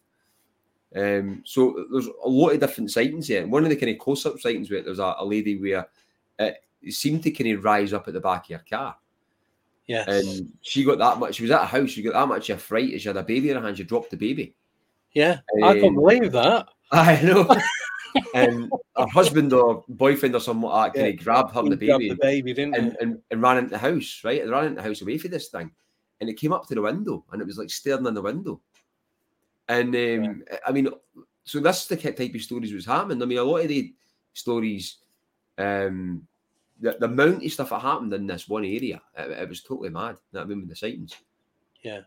Um, 0.95 1.43
so 1.45 1.87
there's 1.91 2.07
a 2.07 2.29
lot 2.29 2.51
of 2.51 2.61
different 2.61 2.91
sightings 2.91 3.29
here. 3.29 3.47
One 3.47 3.65
of 3.65 3.71
the 3.71 3.77
kind 3.77 3.93
of 3.93 3.99
close-up 3.99 4.39
sightings 4.39 4.71
where 4.71 4.83
there's 4.83 4.99
a, 4.99 5.15
a 5.19 5.25
lady 5.25 5.61
where 5.61 5.87
it, 6.39 6.63
seemed 6.91 7.23
to 7.25 7.31
kind 7.31 7.51
of 7.53 7.65
rise 7.65 7.93
up 7.93 8.07
at 8.07 8.15
the 8.15 8.21
back 8.21 8.49
of 8.51 8.61
her 8.61 8.65
car, 8.69 8.97
yes, 9.89 10.07
and 10.07 10.53
she 10.61 10.85
got 10.85 10.99
that 10.99 11.19
much. 11.19 11.35
She 11.35 11.43
was 11.43 11.51
at 11.51 11.63
a 11.63 11.67
house. 11.67 11.91
She 11.91 12.03
got 12.03 12.13
that 12.13 12.29
much 12.29 12.49
of 12.49 12.59
a 12.59 12.61
fright 12.61 12.95
as 12.95 13.03
she 13.03 13.09
had 13.09 13.17
a 13.17 13.25
baby 13.25 13.51
in 13.51 13.57
her 13.57 13.63
hand. 13.63 13.77
She 13.77 13.83
dropped 13.83 14.11
the 14.11 14.17
baby. 14.17 14.55
Yeah. 15.17 15.39
I 15.65 15.73
can't 15.73 15.87
um, 15.87 15.95
believe 15.95 16.31
that. 16.33 16.69
I 16.93 17.21
know. 17.23 17.49
and 18.35 18.71
her 18.97 19.07
husband 19.07 19.51
or 19.55 19.83
boyfriend 19.89 20.35
or 20.35 20.41
someone 20.41 20.73
like 20.73 20.93
that 20.93 21.01
kind 21.01 21.19
of 21.19 21.25
grabbed 21.25 21.55
her 21.55 21.61
and 21.61 21.73
the 21.73 21.77
baby 21.77 22.11
the 22.11 22.17
baby, 22.17 22.63
and, 22.63 22.75
and, 23.01 23.19
and 23.31 23.43
ran 23.43 23.57
into 23.57 23.71
the 23.71 23.79
house, 23.79 24.21
right? 24.25 24.43
And 24.43 24.51
ran 24.51 24.67
into 24.67 24.77
the 24.77 24.87
house 24.87 25.01
away 25.01 25.17
from 25.17 25.31
this 25.31 25.49
thing. 25.49 25.71
And 26.21 26.29
it 26.29 26.35
came 26.35 26.53
up 26.53 26.67
to 26.69 26.75
the 26.75 26.83
window 26.83 27.25
and 27.33 27.41
it 27.41 27.47
was 27.47 27.57
like 27.57 27.71
staring 27.71 28.05
in 28.05 28.13
the 28.13 28.21
window. 28.21 28.61
And 29.71 29.97
um, 29.97 30.43
I 30.67 30.73
mean, 30.73 30.89
so 31.45 31.61
that's 31.61 31.87
the 31.87 31.97
type 31.97 32.35
of 32.35 32.43
stories 32.43 32.75
was 32.75 32.85
happening. 32.85 33.23
I 33.23 33.25
mean, 33.25 33.39
a 33.39 33.43
lot 33.43 33.63
of 33.63 33.69
the 33.69 33.95
stories, 34.35 34.99
um, 35.57 36.27
the, 36.79 36.95
the 37.01 37.07
amount 37.07 37.43
of 37.43 37.53
stuff 37.53 37.71
that 37.71 37.81
happened 37.81 38.13
in 38.13 38.27
this 38.27 38.51
one 38.51 38.67
area, 38.67 39.01
it, 39.17 39.31
it 39.31 39.49
was 39.49 39.63
totally 39.63 39.89
mad. 39.89 40.17
You 40.31 40.39
know 40.39 40.43
I 40.43 40.45
mean, 40.45 40.61
with 40.61 40.69
the 40.69 40.77
sightings. 40.77 41.15
Yeah, 41.83 42.03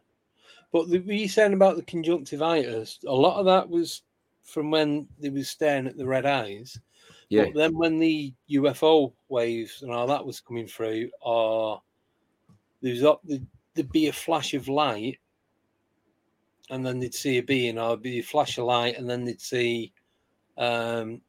but 0.72 0.90
the, 0.90 1.00
were 1.00 1.14
you 1.14 1.28
saying 1.28 1.54
about 1.54 1.76
the 1.76 1.84
conjunctivitis? 1.84 3.00
A 3.08 3.12
lot 3.12 3.40
of 3.40 3.46
that 3.46 3.70
was 3.70 4.04
from 4.44 4.72
when 4.72 5.08
they 5.20 5.30
was 5.30 5.50
staring 5.50 5.88
at 5.88 5.98
the 5.98 6.06
red 6.06 6.26
eyes. 6.26 6.80
Yeah. 7.30 7.46
But 7.46 7.56
then 7.56 7.78
when 7.78 8.00
the 8.00 8.34
UFO 8.52 9.14
waves 9.30 9.82
and 9.82 9.92
all 9.92 10.08
that 10.08 10.26
was 10.26 10.40
coming 10.40 10.68
through, 10.68 11.10
or 11.22 11.82
there 12.82 12.94
was 12.94 13.04
up, 13.04 13.22
there'd, 13.24 13.46
be 13.92 14.08
a 14.08 14.14
flash 14.14 14.54
of 14.54 14.68
light, 14.68 15.20
and 16.70 16.86
then 16.86 17.00
they'd 17.00 17.14
see 17.14 17.38
a 17.38 17.44
being, 17.44 17.78
or 17.78 17.96
be 17.96 18.20
a 18.20 18.24
flash 18.24 18.58
of 18.58 18.66
light, 18.66 18.98
and 18.98 19.10
then 19.10 19.24
they'd 19.24 19.40
see 19.40 19.94
um, 20.58 21.22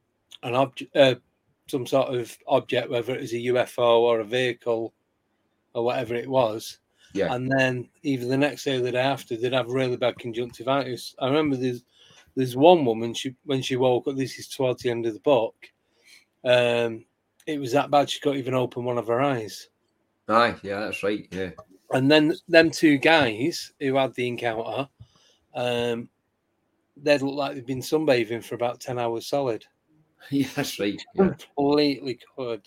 an 0.42 0.54
object, 0.54 0.96
uh, 0.96 1.14
some 1.68 1.86
sort 1.86 2.12
of 2.12 2.36
object, 2.48 2.90
whether 2.90 3.14
it 3.14 3.20
was 3.20 3.32
a 3.32 3.36
UFO 3.36 4.00
or 4.00 4.20
a 4.20 4.24
vehicle 4.24 4.92
or 5.74 5.84
whatever 5.84 6.14
it 6.14 6.28
was. 6.28 6.78
Yeah. 7.12 7.34
And 7.34 7.50
then 7.50 7.88
either 8.02 8.26
the 8.26 8.36
next 8.36 8.64
day 8.64 8.76
or 8.76 8.80
the 8.80 8.92
day 8.92 9.00
after, 9.00 9.36
they'd 9.36 9.52
have 9.52 9.68
really 9.68 9.96
bad 9.96 10.18
conjunctivitis. 10.18 11.14
I 11.18 11.26
remember 11.26 11.56
there's 11.56 11.82
there's 12.36 12.56
one 12.56 12.84
woman 12.84 13.14
she 13.14 13.34
when 13.44 13.62
she 13.62 13.76
woke 13.76 14.06
up. 14.06 14.16
This 14.16 14.38
is 14.38 14.48
towards 14.48 14.82
the 14.82 14.90
end 14.90 15.06
of 15.06 15.14
the 15.14 15.20
book. 15.20 15.54
Um, 16.44 17.04
it 17.46 17.58
was 17.58 17.72
that 17.72 17.90
bad 17.90 18.08
she 18.08 18.20
couldn't 18.20 18.38
even 18.38 18.54
open 18.54 18.84
one 18.84 18.98
of 18.98 19.08
her 19.08 19.20
eyes. 19.20 19.68
Aye, 20.28 20.54
yeah, 20.62 20.80
that's 20.80 21.02
right. 21.02 21.26
Yeah. 21.32 21.50
And 21.92 22.10
then 22.10 22.34
them 22.48 22.70
two 22.70 22.98
guys 22.98 23.72
who 23.80 23.96
had 23.96 24.14
the 24.14 24.28
encounter, 24.28 24.88
um, 25.54 26.08
they'd 26.96 27.22
look 27.22 27.34
like 27.34 27.54
they'd 27.54 27.66
been 27.66 27.80
sunbathing 27.80 28.44
for 28.44 28.54
about 28.54 28.80
ten 28.80 28.98
hours 28.98 29.26
solid, 29.26 29.64
Yeah, 30.30 30.46
that's 30.54 30.78
right. 30.78 31.00
Yeah. 31.14 31.30
completely 31.56 32.18
covered. 32.36 32.62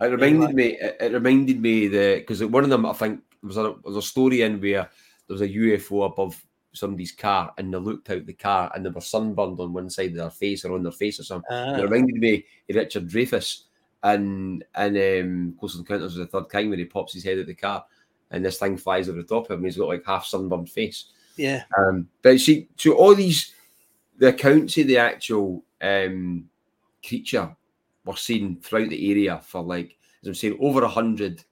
It 0.00 0.06
reminded 0.06 0.54
me. 0.54 0.78
It, 0.80 0.96
it 1.00 1.12
reminded 1.12 1.60
me 1.60 1.88
that 1.88 2.20
because 2.20 2.42
one 2.44 2.64
of 2.64 2.70
them, 2.70 2.86
I 2.86 2.92
think, 2.92 3.20
there 3.42 3.48
was 3.48 3.56
a, 3.56 3.62
there 3.62 3.74
was 3.84 3.96
a 3.96 4.02
story 4.02 4.42
in 4.42 4.60
where 4.60 4.88
there 5.26 5.34
was 5.34 5.40
a 5.42 5.48
UFO 5.48 6.06
above 6.06 6.40
somebody's 6.72 7.12
car, 7.12 7.52
and 7.58 7.72
they 7.72 7.78
looked 7.78 8.10
out 8.10 8.26
the 8.26 8.32
car, 8.32 8.70
and 8.74 8.84
they 8.84 8.90
were 8.90 9.00
sunburned 9.00 9.58
on 9.60 9.72
one 9.72 9.90
side 9.90 10.10
of 10.10 10.16
their 10.16 10.30
face 10.30 10.64
or 10.64 10.74
on 10.74 10.82
their 10.82 10.92
face 10.92 11.18
or 11.20 11.24
something. 11.24 11.48
Ah, 11.50 11.76
It 11.76 11.82
reminded 11.82 12.16
me 12.16 12.44
of 12.70 12.76
Richard 12.76 13.08
Dreyfuss 13.08 13.62
and 14.02 14.64
and 14.74 14.96
um, 14.96 15.56
Close 15.58 15.76
Encounters 15.76 16.16
of 16.16 16.20
the 16.20 16.26
Third 16.26 16.48
Kind 16.48 16.70
when 16.70 16.78
he 16.78 16.84
pops 16.84 17.12
his 17.12 17.24
head 17.24 17.34
out 17.38 17.40
of 17.42 17.46
the 17.46 17.54
car, 17.54 17.84
and 18.30 18.44
this 18.44 18.58
thing 18.58 18.76
flies 18.76 19.08
over 19.08 19.18
the 19.18 19.26
top 19.28 19.50
of 19.50 19.58
him. 19.58 19.64
He's 19.64 19.76
got 19.76 19.88
like 19.88 20.04
half 20.06 20.26
sunburned 20.26 20.70
face. 20.70 21.06
yeah, 21.36 21.64
Um, 21.76 22.08
but 22.22 22.38
see, 22.40 22.68
so 22.76 22.92
all 22.92 23.14
these 23.14 23.54
the 24.18 24.28
accounts 24.28 24.76
of 24.78 24.86
the 24.88 24.98
actual 24.98 25.64
um, 25.80 26.48
creature 27.06 27.54
were 28.04 28.16
seen 28.16 28.60
throughout 28.60 28.88
the 28.88 29.10
area 29.10 29.40
for 29.44 29.62
like 29.62 29.96
as 30.22 30.28
I'm 30.28 30.34
saying, 30.34 30.58
over 30.60 30.82
a 30.82 30.88
hundred 30.88 31.44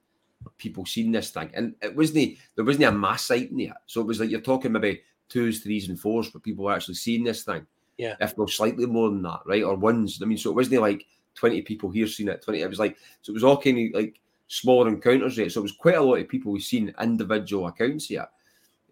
people 0.57 0.85
seen 0.85 1.11
this 1.11 1.29
thing, 1.31 1.49
and 1.53 1.75
it 1.81 1.95
wasn't 1.95 2.37
there 2.55 2.65
wasn't 2.65 2.85
a 2.85 2.91
mass 2.91 3.25
sighting 3.25 3.59
yet. 3.59 3.77
So 3.85 4.01
it 4.01 4.07
was 4.07 4.19
like 4.19 4.29
you're 4.29 4.41
talking 4.41 4.71
maybe 4.71 5.01
twos, 5.29 5.59
threes, 5.59 5.89
and 5.89 5.99
fours, 5.99 6.29
but 6.29 6.43
people 6.43 6.65
were 6.65 6.73
actually 6.73 6.95
seeing 6.95 7.23
this 7.23 7.43
thing. 7.43 7.65
Yeah. 7.97 8.15
if 8.21 8.37
not 8.37 8.51
slightly 8.51 8.85
more 8.85 9.09
than 9.09 9.23
that, 9.23 9.39
right? 9.47 9.63
Or 9.63 9.75
ones. 9.75 10.19
I 10.21 10.25
mean, 10.25 10.37
so 10.37 10.51
it 10.51 10.55
wasn't 10.55 10.81
like 10.81 11.05
twenty 11.33 11.61
people 11.63 11.89
here 11.89 12.07
seen 12.07 12.27
it. 12.29 12.43
Twenty. 12.43 12.61
It 12.61 12.69
was 12.69 12.79
like 12.79 12.97
so 13.21 13.31
it 13.31 13.33
was 13.33 13.43
all 13.43 13.59
kind 13.59 13.95
of 13.95 13.99
like 14.01 14.19
smaller 14.47 14.87
encounters 14.89 15.37
rate. 15.37 15.51
So 15.51 15.61
it 15.61 15.63
was 15.63 15.71
quite 15.71 15.95
a 15.95 16.01
lot 16.01 16.19
of 16.19 16.29
people 16.29 16.51
who've 16.53 16.61
seen 16.61 16.93
individual 17.01 17.67
accounts 17.67 18.05
here. 18.07 18.27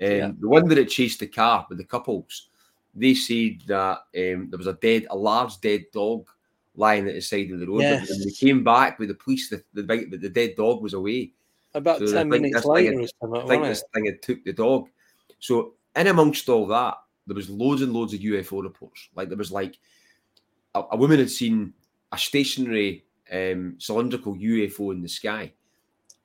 Um, 0.01 0.07
Yeah. 0.11 0.31
The 0.39 0.49
one 0.49 0.67
that 0.69 0.77
it 0.79 0.89
chased 0.89 1.19
the 1.19 1.27
car 1.27 1.65
with 1.69 1.77
the 1.77 1.85
couples, 1.85 2.49
they 2.95 3.13
said 3.13 3.61
that 3.67 3.99
um, 4.17 4.49
there 4.49 4.57
was 4.57 4.67
a 4.67 4.73
dead, 4.73 5.05
a 5.09 5.15
large 5.15 5.61
dead 5.61 5.85
dog 5.93 6.27
lying 6.75 7.07
at 7.07 7.13
the 7.15 7.21
side 7.21 7.51
of 7.51 7.59
the 7.59 7.67
road. 7.67 7.81
But 7.83 8.09
when 8.09 8.19
they 8.21 8.31
came 8.31 8.63
back 8.63 8.99
with 8.99 9.09
the 9.09 9.15
police, 9.15 9.49
the, 9.49 9.63
the, 9.73 9.83
the 10.17 10.29
dead 10.29 10.55
dog 10.55 10.81
was 10.81 10.93
away. 10.93 11.31
about 11.73 11.99
So 11.99 12.11
ten 12.13 12.29
minutes 12.29 12.53
this 12.55 12.63
thing 12.63 12.71
later, 12.73 12.99
or 13.21 13.37
I 13.37 13.47
think 13.47 13.61
wasn't 13.61 13.65
this 13.69 13.79
it? 13.81 13.85
thing 13.93 14.05
had 14.05 14.21
took 14.21 14.43
the 14.43 14.53
dog. 14.53 14.89
So 15.39 15.73
in 15.95 16.07
amongst 16.07 16.49
all 16.49 16.67
that, 16.67 16.95
there 17.27 17.35
was 17.35 17.49
loads 17.49 17.81
and 17.81 17.93
loads 17.93 18.13
of 18.13 18.19
UFO 18.19 18.61
reports. 18.63 19.09
Like 19.15 19.29
there 19.29 19.37
was 19.37 19.51
like 19.51 19.77
a, 20.73 20.83
a 20.91 20.97
woman 20.97 21.19
had 21.19 21.29
seen 21.29 21.73
a 22.11 22.17
stationary 22.17 23.05
um, 23.31 23.75
cylindrical 23.79 24.35
UFO 24.35 24.91
in 24.93 25.01
the 25.01 25.09
sky, 25.09 25.53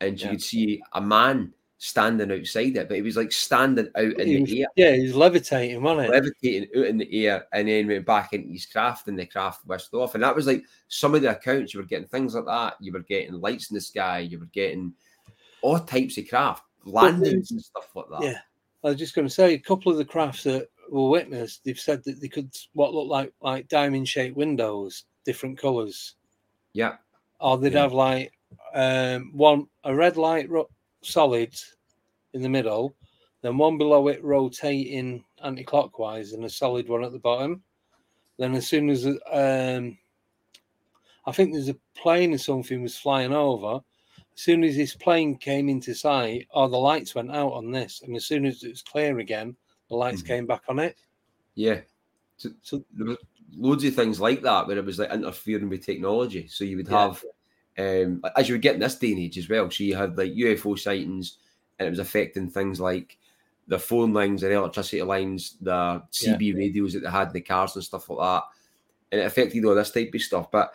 and 0.01 0.19
she 0.19 0.25
Yeah. 0.27 0.31
could 0.33 0.43
see 0.43 0.83
a 0.93 1.01
man 1.01 1.53
standing 1.83 2.31
outside 2.31 2.77
it, 2.77 2.89
but 2.89 2.97
he 2.97 3.03
was 3.03 3.17
like 3.17 3.33
standing 3.33 3.89
out 3.97 4.21
in 4.21 4.27
He 4.29 4.35
the 4.37 4.41
was- 4.43 4.53
air, 4.53 4.67
Yeah, 4.77 4.97
he 4.97 5.03
was 5.05 5.15
levitating, 5.15 5.83
wasn't 5.83 6.09
it? 6.09 6.11
levitating 6.13 6.69
out 6.77 6.87
in 6.87 6.99
the 6.99 7.27
air, 7.27 7.47
and 7.55 7.67
then 7.69 7.87
went 7.89 8.05
back 8.05 8.35
into 8.35 8.51
his 8.53 8.67
craft, 8.67 9.09
and 9.09 9.19
the 9.19 9.25
craft 9.25 9.67
whisked 9.67 9.95
off. 9.95 10.15
And 10.15 10.23
that 10.23 10.37
was 10.37 10.47
like 10.47 10.63
some 10.89 11.15
of 11.15 11.23
the 11.23 11.31
accounts 11.31 11.73
you 11.73 11.81
were 11.81 11.87
getting 11.87 12.07
things 12.09 12.35
like 12.35 12.45
that. 12.45 12.75
You 12.81 12.93
were 12.93 13.01
getting 13.01 13.33
lights 13.41 13.71
in 13.71 13.77
the 13.77 13.81
sky. 13.81 14.19
You 14.19 14.39
were 14.39 14.51
getting 14.53 14.93
all 15.63 15.79
types 15.79 16.19
of 16.19 16.29
craft 16.29 16.65
landings 16.85 17.51
and 17.51 17.63
stuff 17.63 17.89
like 17.97 18.11
that. 18.11 18.23
Yeah. 18.23 18.39
I 18.85 18.89
was 18.89 18.99
just 18.99 19.15
going 19.15 19.27
to 19.27 19.33
say 19.33 19.55
a 19.55 19.59
couple 19.59 19.91
of 19.91 19.97
the 19.99 20.05
crafts 20.05 20.43
that 20.43 20.69
were 20.91 21.09
witnessed. 21.09 21.65
They've 21.65 21.79
said 21.81 22.05
that 22.05 22.21
they 22.21 22.29
could 22.29 22.55
what 22.75 22.93
look 22.93 23.09
like 23.09 23.33
like 23.41 23.69
diamond 23.69 24.07
shaped 24.07 24.37
windows, 24.37 25.05
different 25.25 25.59
colours, 25.59 26.17
yeah. 26.75 26.97
or 27.41 27.57
they'd 27.57 27.73
Yeah. 27.73 27.81
have 27.83 27.93
like 27.95 28.33
um, 28.75 29.31
one 29.35 29.67
a 29.85 29.95
red 29.95 30.17
light 30.19 30.51
ro- 30.51 30.69
solid 31.03 31.55
in 32.35 32.43
the 32.43 32.49
middle, 32.49 32.95
then 33.43 33.59
one 33.59 33.79
below 33.79 34.09
it 34.09 34.23
rotating 34.23 35.25
anti-clockwise, 35.43 36.33
and 36.33 36.45
a 36.45 36.51
solid 36.51 36.89
one 36.89 37.05
at 37.05 37.13
the 37.13 37.19
bottom. 37.19 37.63
Then 38.39 38.55
as 38.55 38.67
soon 38.69 38.91
as 38.91 39.07
um, 39.07 39.99
I 41.27 41.33
think 41.33 41.53
there's 41.53 41.69
a 41.69 41.77
plane 41.95 42.33
or 42.35 42.39
something 42.39 42.83
was 42.83 42.97
flying 42.97 43.33
over, 43.33 43.81
as 44.35 44.41
soon 44.41 44.65
as 44.65 44.77
this 44.77 44.95
plane 44.95 45.37
came 45.37 45.69
into 45.69 45.95
sight, 45.95 46.47
oh, 46.53 46.69
the 46.69 46.77
lights 46.77 47.15
went 47.15 47.31
out 47.31 47.53
on 47.53 47.71
this, 47.71 48.03
and 48.03 48.17
as 48.17 48.25
soon 48.27 48.47
as 48.47 48.63
it 48.63 48.71
was 48.71 48.83
clear 48.83 49.19
again, 49.19 49.57
the 49.89 49.97
lights 49.97 50.23
Mhm. 50.23 50.27
came 50.27 50.47
back 50.47 50.63
on 50.69 50.79
it. 50.79 50.97
Yeah. 51.55 51.83
So, 52.37 52.51
So 52.63 52.85
there 52.93 53.07
was 53.07 53.19
loads 53.53 53.85
of 53.85 53.95
things 53.95 54.21
like 54.21 54.43
that 54.43 54.67
where 54.67 54.79
it 54.79 54.85
was 54.85 54.99
like 54.99 55.11
interfering 55.11 55.69
with 55.69 55.85
technology. 55.85 56.47
So 56.49 56.65
you 56.65 56.77
would 56.79 56.89
Yeah. 56.89 57.09
have, 57.09 57.25
um, 57.81 58.23
as 58.37 58.49
you 58.49 58.55
would 58.55 58.63
get 58.63 58.75
in 58.75 58.81
this 58.81 58.97
day 58.97 59.13
and 59.13 59.21
age 59.21 59.39
as 59.39 59.49
well. 59.49 59.71
So 59.71 59.85
you 59.85 59.97
had 59.97 60.17
like 60.17 60.33
UFO 60.33 60.79
sightings, 60.79 61.39
and 61.79 61.87
it 61.87 61.91
was 61.91 61.99
affecting 61.99 62.51
things 62.51 62.81
like 62.81 63.17
the 63.69 63.79
phone 63.79 64.13
lines 64.13 64.43
and 64.43 64.53
electricity 64.53 65.03
lines, 65.03 65.57
the 65.61 66.03
CB 66.13 66.57
radios 66.57 66.93
that 66.93 67.01
they 67.01 67.11
had 67.11 67.29
in 67.29 67.35
the 67.35 67.41
cars 67.41 67.77
and 67.77 67.85
stuff 67.85 68.11
like 68.11 68.19
that, 68.19 68.45
and 69.13 69.21
it 69.21 69.25
affected 69.25 69.65
all 69.65 69.75
this 69.75 69.91
type 69.93 70.11
of 70.15 70.21
stuff. 70.21 70.51
But 70.51 70.73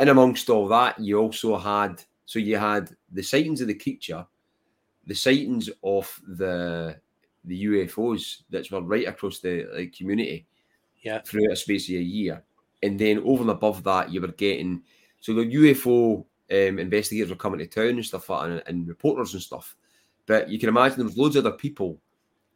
in 0.00 0.08
amongst 0.08 0.48
all 0.50 0.68
that, 0.68 0.98
you 0.98 1.18
also 1.18 1.56
had 1.58 2.02
so 2.26 2.38
you 2.38 2.56
had 2.56 2.90
the 3.12 3.22
sightings 3.22 3.60
of 3.60 3.68
the 3.68 3.74
creature, 3.74 4.26
the 5.06 5.14
sightings 5.14 5.70
of 5.82 6.20
the 6.26 6.96
the 7.44 7.64
UFOs 7.64 8.42
that 8.50 8.70
were 8.70 8.80
right 8.80 9.06
across 9.06 9.40
the 9.40 9.66
like, 9.74 9.94
community 9.94 10.46
Yeah. 11.02 11.20
throughout 11.20 11.52
a 11.52 11.56
space 11.56 11.88
of 11.90 11.96
a 11.96 12.02
year. 12.02 12.42
And 12.82 12.98
then 12.98 13.18
over 13.18 13.42
and 13.42 13.50
above 13.50 13.84
that, 13.84 14.10
you 14.10 14.20
were 14.20 14.28
getting 14.28 14.82
so 15.24 15.32
the 15.32 15.46
UFO 15.46 16.18
um, 16.50 16.78
investigators 16.78 17.30
were 17.30 17.36
coming 17.36 17.58
to 17.58 17.66
town 17.66 17.88
and 17.88 18.04
stuff 18.04 18.28
like 18.28 18.42
that, 18.42 18.50
and, 18.50 18.62
and 18.66 18.86
reporters 18.86 19.32
and 19.32 19.42
stuff. 19.42 19.74
But 20.26 20.50
you 20.50 20.58
can 20.58 20.68
imagine 20.68 20.98
there 20.98 21.06
was 21.06 21.16
loads 21.16 21.34
of 21.36 21.46
other 21.46 21.56
people 21.56 21.98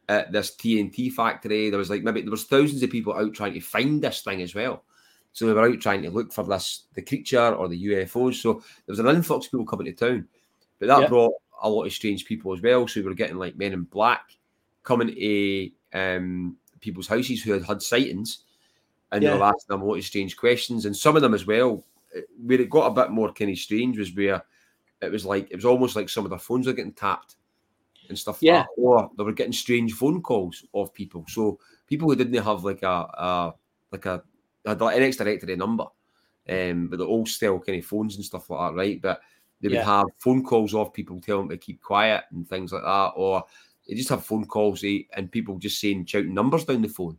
at 0.07 0.31
this 0.31 0.55
TNT 0.55 1.11
factory. 1.11 1.71
There 1.71 1.79
was 1.79 1.89
like 1.89 2.03
maybe 2.03 2.21
there 2.21 2.29
was 2.29 2.43
thousands 2.43 2.83
of 2.83 2.91
people 2.91 3.15
out 3.15 3.33
trying 3.33 3.55
to 3.55 3.59
find 3.59 3.99
this 3.99 4.21
thing 4.21 4.43
as 4.43 4.53
well. 4.53 4.83
So 5.33 5.47
they 5.47 5.53
were 5.53 5.67
out 5.67 5.79
trying 5.81 6.03
to 6.03 6.11
look 6.11 6.31
for 6.31 6.43
this 6.43 6.83
the 6.93 7.01
creature 7.01 7.55
or 7.55 7.67
the 7.67 7.85
UFOs. 7.85 8.35
So 8.35 8.53
there 8.53 8.61
was 8.93 8.99
an 8.99 9.07
influx 9.07 9.47
of 9.47 9.51
people 9.51 9.65
coming 9.65 9.87
to 9.87 9.93
town. 9.93 10.27
But 10.77 10.89
that 10.89 11.01
Yeah. 11.01 11.07
brought 11.09 11.33
a 11.63 11.69
lot 11.71 11.85
of 11.85 11.91
strange 11.91 12.23
people 12.25 12.53
as 12.53 12.61
well. 12.61 12.87
So 12.87 12.99
we 13.01 13.07
were 13.07 13.15
getting 13.15 13.37
like 13.37 13.57
men 13.57 13.73
in 13.73 13.81
black 13.85 14.37
coming 14.83 15.07
to 15.07 15.71
um, 15.93 16.55
people's 16.81 17.07
houses 17.07 17.41
who 17.41 17.53
had 17.53 17.63
had 17.63 17.81
sightings 17.81 18.43
and 19.11 19.25
they 19.25 19.29
were 19.31 19.43
asking 19.43 19.65
them 19.69 19.81
a 19.81 19.85
lot 19.85 19.97
of 19.97 20.03
strange 20.03 20.37
questions. 20.37 20.85
And 20.85 20.95
some 20.95 21.15
of 21.15 21.23
them 21.23 21.33
as 21.33 21.47
well, 21.47 21.83
where 22.43 22.61
it 22.61 22.69
got 22.69 22.87
a 22.87 22.93
bit 23.03 23.11
more 23.11 23.31
kind 23.33 23.51
of 23.51 23.57
strange 23.57 23.97
was 23.97 24.13
where 24.15 24.43
it 25.01 25.11
was 25.11 25.25
like, 25.25 25.49
it 25.51 25.55
was 25.55 25.65
almost 25.65 25.95
like 25.95 26.09
some 26.09 26.25
of 26.25 26.29
their 26.29 26.39
phones 26.39 26.67
were 26.67 26.73
getting 26.73 26.93
tapped 26.93 27.35
and 28.09 28.17
stuff 28.17 28.39
Yeah. 28.41 28.57
like 28.57 28.65
that. 28.75 28.81
Or 28.81 29.11
they 29.17 29.23
were 29.23 29.33
getting 29.33 29.53
strange 29.53 29.93
phone 29.93 30.21
calls 30.21 30.65
of 30.73 30.93
people. 30.93 31.25
So 31.27 31.59
people 31.87 32.09
who 32.09 32.15
didn't 32.15 32.43
have 32.43 32.63
like 32.63 32.83
a, 32.83 32.87
a 32.87 33.53
like 33.91 34.05
a, 34.05 34.23
had 34.65 34.81
like 34.81 34.97
an 34.97 35.03
ex 35.03 35.17
directory 35.17 35.55
number, 35.55 35.85
um, 36.49 36.87
but 36.87 36.97
the 36.99 37.05
old 37.05 37.27
style 37.27 37.59
kind 37.59 37.79
of 37.79 37.85
phones 37.85 38.15
and 38.15 38.25
stuff 38.25 38.49
like 38.49 38.71
that, 38.71 38.77
right? 38.77 39.01
But 39.01 39.21
they 39.61 39.69
would 39.69 39.77
Yeah. 39.77 39.85
have 39.85 40.07
phone 40.19 40.43
calls 40.43 40.73
off 40.73 40.93
people 40.93 41.19
telling 41.21 41.47
them 41.47 41.57
to 41.57 41.63
keep 41.65 41.81
quiet 41.81 42.23
and 42.31 42.47
things 42.47 42.71
like 42.71 42.83
that, 42.83 43.11
or 43.15 43.43
they 43.87 43.95
just 43.95 44.09
have 44.09 44.25
phone 44.25 44.45
calls 44.45 44.83
eh, 44.83 45.01
and 45.15 45.31
people 45.31 45.57
just 45.57 45.79
saying 45.79 46.05
shouting 46.05 46.33
numbers 46.33 46.65
down 46.65 46.81
the 46.81 46.87
phone 46.87 47.17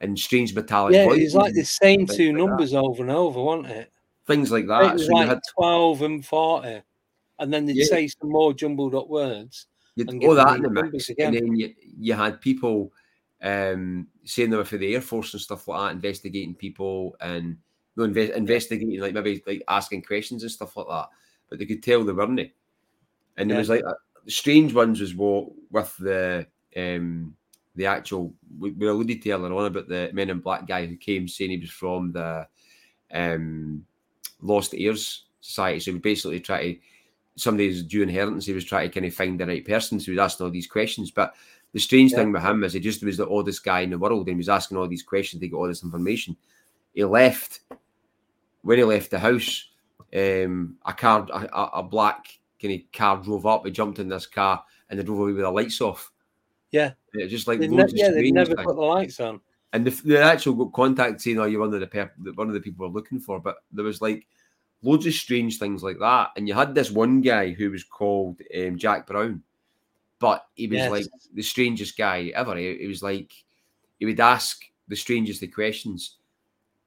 and 0.00 0.18
strange 0.18 0.54
metallic 0.54 0.94
yeah, 0.94 1.06
it's 1.12 1.34
like 1.34 1.54
the 1.54 1.64
same 1.64 2.06
two 2.06 2.28
like 2.32 2.36
that. 2.36 2.46
numbers 2.46 2.74
over 2.74 3.02
and 3.02 3.10
over, 3.10 3.40
wasn't 3.40 3.66
it? 3.68 3.92
Things 4.30 4.50
like 4.52 4.66
that. 4.68 4.92
was 4.94 5.06
So 5.06 5.08
you 5.08 5.14
like 5.14 5.28
had 5.28 5.40
twelve 5.56 6.02
and 6.02 6.24
forty, 6.24 6.82
and 7.38 7.52
then 7.52 7.66
they'd 7.66 7.76
Yeah. 7.76 7.84
say 7.86 8.08
some 8.08 8.30
more 8.30 8.52
jumbled 8.54 8.94
up 8.94 9.08
words. 9.08 9.66
you'd 9.96 10.08
and 10.08 10.22
all 10.24 10.34
that 10.34 10.56
in 10.56 10.62
the 10.62 10.70
mix, 10.70 11.08
again. 11.08 11.34
and 11.34 11.36
then 11.36 11.56
you, 11.56 11.74
you 11.98 12.14
had 12.14 12.40
people 12.40 12.92
um, 13.42 14.06
saying 14.24 14.50
they 14.50 14.56
were 14.56 14.64
for 14.64 14.78
the 14.78 14.94
air 14.94 15.00
force 15.00 15.34
and 15.34 15.40
stuff 15.40 15.66
like 15.66 15.80
that, 15.80 15.94
investigating 15.96 16.54
people 16.54 17.16
and 17.20 17.56
no 17.96 18.06
inve- 18.06 18.34
investigating 18.34 19.00
like 19.00 19.14
maybe 19.14 19.42
like 19.46 19.62
asking 19.68 20.02
questions 20.02 20.42
and 20.42 20.52
stuff 20.52 20.76
like 20.76 20.86
that. 20.88 21.08
But 21.48 21.58
they 21.58 21.66
could 21.66 21.82
tell 21.82 22.04
they 22.04 22.12
weren't. 22.12 22.52
And 23.36 23.50
there 23.50 23.56
Yeah. 23.56 23.58
was 23.58 23.68
like 23.68 23.84
uh, 23.84 23.94
strange 24.26 24.72
ones 24.74 25.00
as 25.00 25.14
well 25.14 25.52
with 25.70 25.96
the 25.96 26.46
um, 26.76 27.34
the 27.74 27.86
actual 27.86 28.32
we, 28.58 28.70
we 28.72 28.86
alluded 28.86 29.22
to 29.22 29.30
earlier 29.32 29.52
on 29.52 29.66
about 29.66 29.88
the 29.88 30.10
Men 30.12 30.30
in 30.30 30.38
Black 30.40 30.66
guy 30.68 30.86
who 30.86 30.96
came 30.96 31.26
saying 31.26 31.50
he 31.50 31.58
was 31.58 31.70
from 31.70 32.12
the 32.12 32.46
um, 33.12 33.84
Lost 34.42 34.74
Heirs 34.76 35.24
Society. 35.40 35.80
So 35.80 35.92
he 35.92 35.98
basically 35.98 36.40
try 36.40 36.72
to 36.74 36.78
somebody's 37.36 37.82
due 37.82 38.02
inheritance. 38.02 38.44
He 38.46 38.52
was 38.52 38.64
trying 38.64 38.88
to 38.90 38.94
kind 38.94 39.06
of 39.06 39.14
find 39.14 39.38
the 39.40 39.46
right 39.46 39.64
person. 39.66 39.98
So 39.98 40.06
he 40.06 40.10
was 40.12 40.18
asking 40.32 40.44
all 40.46 40.50
these 40.52 40.66
questions. 40.66 41.10
But 41.10 41.34
the 41.72 41.80
strange 41.80 42.10
Yeah. 42.12 42.18
thing 42.18 42.32
with 42.32 42.42
him 42.42 42.64
is 42.64 42.72
he 42.72 42.80
just 42.80 43.02
was 43.04 43.16
the 43.16 43.28
oddest 43.28 43.64
guy 43.64 43.80
in 43.80 43.90
the 43.90 43.98
world, 43.98 44.26
and 44.28 44.36
he 44.36 44.38
was 44.38 44.48
asking 44.48 44.76
all 44.76 44.88
these 44.88 45.02
questions 45.02 45.40
to 45.40 45.48
got 45.48 45.56
all 45.58 45.68
this 45.68 45.84
information. 45.84 46.36
He 46.92 47.04
left 47.04 47.60
when 48.62 48.78
he 48.78 48.84
left 48.84 49.10
the 49.10 49.18
house. 49.18 49.66
Um, 50.12 50.76
a 50.84 50.92
car, 50.92 51.26
a, 51.32 51.68
a- 51.74 51.82
black 51.84 52.26
kind 52.60 52.74
of 52.74 52.80
car 52.92 53.16
drove 53.22 53.46
up. 53.46 53.64
He 53.64 53.70
jumped 53.70 54.00
in 54.00 54.08
this 54.08 54.26
car 54.26 54.64
and 54.88 54.98
they 54.98 55.04
drove 55.04 55.20
away 55.20 55.32
with 55.32 55.42
the 55.42 55.50
lights 55.50 55.80
off. 55.80 56.10
Yeah. 56.72 56.92
It 57.14 57.28
just 57.28 57.46
like 57.46 57.60
They 57.60 57.68
ne- 57.68 57.84
yeah, 57.90 58.10
they 58.10 58.32
never 58.32 58.56
put 58.56 58.74
the 58.74 58.82
lights 58.82 59.20
on. 59.20 59.40
And 59.72 59.86
the, 59.86 59.90
the 60.04 60.20
actual 60.20 60.68
contact 60.70 61.20
saying, 61.20 61.38
"Oh, 61.38 61.44
you're 61.44 61.60
one 61.60 61.72
of 61.72 61.80
the 61.80 61.86
per- 61.86 62.12
one 62.34 62.48
of 62.48 62.54
the 62.54 62.60
people 62.60 62.86
we're 62.88 62.92
looking 62.94 63.20
for." 63.20 63.38
But 63.40 63.56
there 63.70 63.84
was 63.84 64.02
like 64.02 64.26
loads 64.82 65.06
of 65.06 65.14
strange 65.14 65.58
things 65.58 65.82
like 65.82 65.98
that. 66.00 66.30
And 66.36 66.48
you 66.48 66.54
had 66.54 66.74
this 66.74 66.90
one 66.90 67.20
guy 67.20 67.50
who 67.50 67.70
was 67.70 67.84
called 67.84 68.40
um, 68.56 68.76
Jack 68.78 69.06
Brown, 69.06 69.42
but 70.18 70.46
he 70.54 70.66
was 70.66 70.78
Yes. 70.78 70.90
like 70.90 71.06
the 71.34 71.42
strangest 71.42 71.96
guy 71.96 72.32
ever. 72.34 72.56
He, 72.56 72.78
he 72.78 72.86
was 72.88 73.02
like 73.02 73.30
he 73.98 74.06
would 74.06 74.18
ask 74.20 74.60
the 74.88 74.96
strangest 74.96 75.42
of 75.42 75.52
questions, 75.54 76.16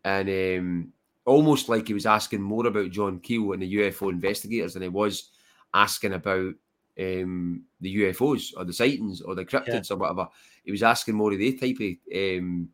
and 0.04 0.28
um, 0.30 0.94
almost 1.26 1.70
like 1.70 1.88
he 1.88 1.94
was 1.94 2.06
asking 2.06 2.42
more 2.42 2.68
about 2.68 2.92
John 2.92 3.20
Keel 3.22 3.54
and 3.54 3.62
the 3.62 3.76
UFO 3.76 4.12
investigators 4.12 4.74
than 4.74 4.84
he 4.84 4.90
was 4.90 5.30
asking 5.74 6.14
about 6.14 6.54
um, 7.00 7.64
the 7.82 7.96
UFOs 7.98 8.54
or 8.56 8.64
the 8.66 8.74
sightings 8.74 9.22
or 9.22 9.36
the 9.36 9.46
cryptids 9.46 9.91
or 9.91 9.96
whatever. 9.98 10.28
He 10.64 10.72
was 10.72 10.84
asking 10.84 11.16
more 11.16 11.32
of 11.32 11.39
the 11.39 11.54
type 11.54 11.78
of 11.80 12.39
um, 12.39 12.70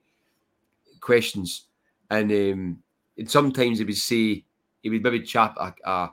questions, 0.99 1.65
and 2.09 2.31
um, 2.31 2.83
and 3.17 3.29
sometimes 3.29 3.79
he 3.79 3.85
would 3.85 3.97
say 3.97 4.43
he 4.81 4.89
would 4.89 5.03
maybe 5.03 5.21
chap 5.21 5.55
a, 5.59 5.73
a 5.89 6.11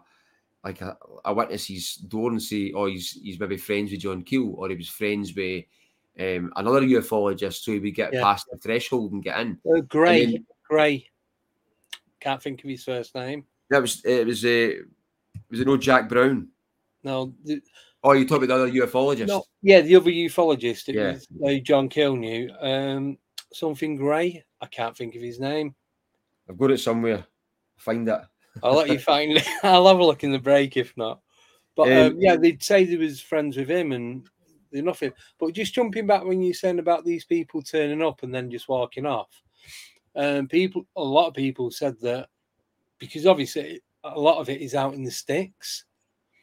like 0.64 0.80
a, 0.80 0.96
a 1.24 1.32
witness's 1.34 1.96
door 1.96 2.30
and 2.30 2.42
say, 2.42 2.72
"Oh, 2.74 2.86
he's 2.86 3.12
he's 3.12 3.38
maybe 3.38 3.56
friends 3.56 3.90
with 3.90 4.00
John 4.00 4.22
Keel, 4.22 4.54
or 4.56 4.68
he 4.68 4.76
was 4.76 4.88
friends 4.88 5.34
with 5.34 5.64
um, 6.18 6.52
another 6.56 6.82
ufologist," 6.82 7.62
so 7.64 7.72
he 7.72 7.78
would 7.80 7.94
get 7.94 8.12
Yeah. 8.12 8.22
past 8.22 8.46
the 8.50 8.58
threshold 8.58 9.12
and 9.12 9.22
get 9.22 9.38
in. 9.40 9.58
Uh, 9.70 9.80
Gray, 9.80 10.26
then- 10.26 10.46
Gray. 10.68 11.08
Can't 12.20 12.42
think 12.42 12.64
of 12.64 12.70
his 12.70 12.82
first 12.82 13.14
name. 13.14 13.44
That 13.70 13.82
was 13.82 14.04
it. 14.04 14.26
Was 14.26 14.44
uh, 14.44 14.70
was 15.50 15.60
it 15.60 15.66
no 15.66 15.76
Jack 15.76 16.08
Brown? 16.08 16.48
No, 17.04 17.32
the, 17.44 17.60
Oh, 18.06 18.12
you 18.12 18.24
talking 18.24 18.44
about 18.44 18.58
the 18.70 18.80
other 18.80 18.86
ufologist? 18.86 19.26
no, 19.26 19.42
yeah, 19.62 19.80
the 19.80 19.96
other 19.96 20.12
ufologist. 20.12 20.88
It 20.88 20.94
Yeah. 20.94 21.12
was 21.14 21.26
uh, 21.44 21.60
John 21.60 21.88
Keel 21.88 22.14
knew. 22.14 22.48
Um, 22.60 23.18
something 23.52 23.96
Gray. 23.96 24.44
I 24.60 24.66
can't 24.66 24.96
think 24.96 25.16
of 25.16 25.22
his 25.22 25.40
name. 25.40 25.74
I've 26.48 26.56
got 26.56 26.70
it 26.70 26.78
somewhere. 26.78 27.26
Find 27.76 28.08
it. 28.08 28.20
I'll 28.62 28.74
let 28.76 28.90
you 28.90 29.00
find 29.00 29.32
it. 29.32 29.44
I'll 29.64 29.88
have 29.88 29.98
a 29.98 30.04
look 30.04 30.22
in 30.22 30.30
the 30.30 30.38
break 30.38 30.76
if 30.76 30.96
not. 30.96 31.20
But 31.74 31.90
um, 31.90 32.12
Um, 32.12 32.16
yeah, 32.20 32.36
they'd 32.36 32.62
say 32.62 32.84
they 32.84 32.96
was 32.96 33.20
friends 33.20 33.56
with 33.56 33.68
him 33.68 33.90
and 33.90 34.24
they're 34.70 34.84
nothing. 34.84 35.12
But 35.40 35.52
just 35.52 35.74
jumping 35.74 36.06
back 36.06 36.24
when 36.24 36.42
you're 36.42 36.54
saying 36.54 36.78
about 36.78 37.04
these 37.04 37.24
people 37.24 37.60
turning 37.60 38.02
up 38.02 38.22
and 38.22 38.32
then 38.32 38.52
just 38.52 38.68
walking 38.68 39.04
off, 39.04 39.42
um, 40.14 40.46
people, 40.46 40.86
a 40.94 41.02
lot 41.02 41.26
of 41.26 41.34
people 41.34 41.72
said 41.72 41.98
that 42.02 42.28
because 43.00 43.26
obviously 43.26 43.80
a 44.04 44.18
lot 44.18 44.38
of 44.38 44.48
it 44.48 44.60
is 44.60 44.76
out 44.76 44.94
in 44.94 45.02
the 45.02 45.10
sticks, 45.10 45.85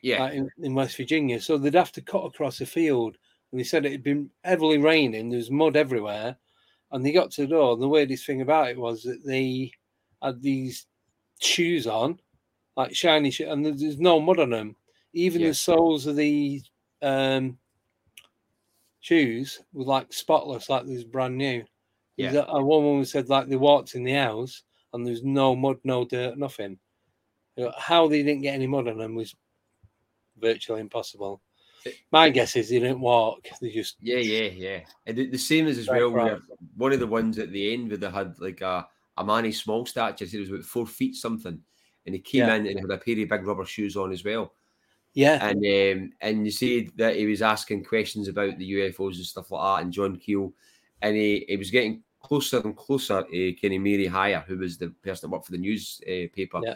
Yeah, 0.04 0.20
like 0.22 0.34
in, 0.34 0.50
in 0.62 0.76
West 0.76 0.96
Virginia, 0.98 1.42
so 1.42 1.58
they'd 1.58 1.74
have 1.74 1.92
to 1.94 2.02
cut 2.02 2.26
across 2.26 2.62
a 2.62 2.66
field. 2.68 3.18
And 3.52 3.60
they 3.60 3.64
said 3.64 3.86
it 3.86 3.92
had 3.94 4.04
been 4.04 4.30
heavily 4.44 4.78
raining, 4.78 5.30
there 5.30 5.38
was 5.38 5.50
mud 5.52 5.76
everywhere, 5.76 6.38
and 6.92 7.04
they 7.06 7.12
got 7.12 7.32
to 7.32 7.42
the 7.42 7.48
door. 7.48 7.74
And 7.74 7.82
the 7.82 7.88
weirdest 7.88 8.26
thing 8.26 8.42
about 8.42 8.70
it 8.70 8.78
was 8.78 9.02
that 9.04 9.24
they 9.26 9.72
had 10.22 10.42
these 10.42 10.86
shoes 11.40 11.88
on, 11.88 12.20
like 12.78 12.94
shiny 12.96 13.32
shoes, 13.32 13.48
and 13.50 13.66
there's- 13.66 13.98
no 13.98 14.20
mud 14.20 14.40
on 14.40 14.52
them. 14.52 14.76
Even 15.14 15.42
Yeah. 15.42 15.48
the 15.50 15.54
soles 15.56 16.06
of 16.08 16.16
the 16.16 16.62
um, 17.02 17.58
shoes 19.02 19.60
were 19.74 19.84
like 19.86 20.12
spotless, 20.14 20.70
like 20.70 20.86
was 20.86 21.04
brand 21.04 21.38
new. 21.38 21.64
Yeah. 22.18 22.46
A 22.48 22.64
woman 22.64 23.06
said 23.06 23.30
like 23.30 23.48
they 23.48 23.56
walked 23.56 23.96
in 23.96 24.04
the 24.04 24.14
house 24.14 24.64
and 24.94 25.06
there's 25.06 25.24
no 25.24 25.56
mud, 25.56 25.78
no 25.84 26.06
dirt, 26.06 26.38
nothing. 26.38 26.80
How 27.78 28.08
they 28.08 28.24
didn't 28.24 28.42
get 28.42 28.56
any 28.56 28.68
mud 28.68 28.88
on 28.88 28.98
them 28.98 29.16
was 29.16 29.36
virtually 30.44 30.82
impossible. 30.82 31.42
My 32.12 32.30
guess 32.30 32.56
is 32.56 32.70
they 32.70 32.80
didn't 32.80 33.02
walk; 33.02 33.48
they 33.62 33.72
just 33.72 33.98
yeah, 34.00 34.20
yeah, 34.20 34.50
yeah. 34.50 34.80
And 35.06 35.18
the, 35.18 35.28
the 35.30 35.38
same 35.38 35.68
as 35.68 35.78
as 35.78 35.90
well. 35.90 36.12
Where 36.12 36.40
one 36.78 36.94
of 36.94 37.00
the 37.02 37.08
ones 37.08 37.40
at 37.40 37.52
the 37.52 37.74
end 37.74 37.90
where 37.90 37.98
they 37.98 38.10
had 38.10 38.40
like 38.40 38.62
a 38.62 38.88
a 39.18 39.24
Manny 39.26 39.52
small 39.52 39.86
stature. 39.86 40.26
He 40.26 40.40
was 40.40 40.50
about 40.50 40.64
four 40.64 40.88
feet 40.88 41.16
something, 41.16 41.62
and 42.06 42.16
he 42.16 42.22
came 42.22 42.48
Yeah. 42.48 42.56
in 42.56 42.68
and 42.68 42.80
had 42.80 42.90
a 42.92 42.98
pair 42.98 43.22
of 43.22 43.30
big 43.30 43.46
rubber 43.46 43.66
shoes 43.66 43.96
on 43.98 44.12
as 44.12 44.24
well. 44.24 44.54
yeah, 45.14 45.46
And 45.48 45.58
um, 45.66 46.12
and 46.22 46.46
you 46.46 46.52
see 46.52 46.90
that 46.96 47.16
he 47.18 47.26
was 47.28 47.42
asking 47.44 47.84
questions 47.84 48.28
about 48.28 48.58
the 48.58 48.72
UFOs 48.74 49.18
and 49.18 49.26
stuff 49.26 49.52
like 49.52 49.62
that, 49.62 49.84
and 49.84 49.94
John 49.94 50.16
Keel, 50.16 50.54
and 51.02 51.16
he, 51.16 51.46
he 51.48 51.58
was 51.58 51.70
getting 51.70 52.02
closer 52.22 52.62
and 52.62 52.76
closer 52.78 53.24
to 53.30 53.54
Kenny 53.54 53.78
Mary 53.78 54.08
Hyre, 54.08 54.44
who 54.48 54.58
was 54.58 54.78
the 54.78 54.90
person 55.04 55.30
that 55.30 55.34
worked 55.36 55.46
for 55.48 55.52
the 55.52 55.58
newspaper, 55.60 56.62
Yeah. 56.64 56.76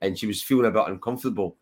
and 0.00 0.18
she 0.18 0.26
was 0.26 0.42
feeling 0.42 0.66
a 0.66 0.70
bit 0.72 0.88
uncomfortable. 0.88 1.56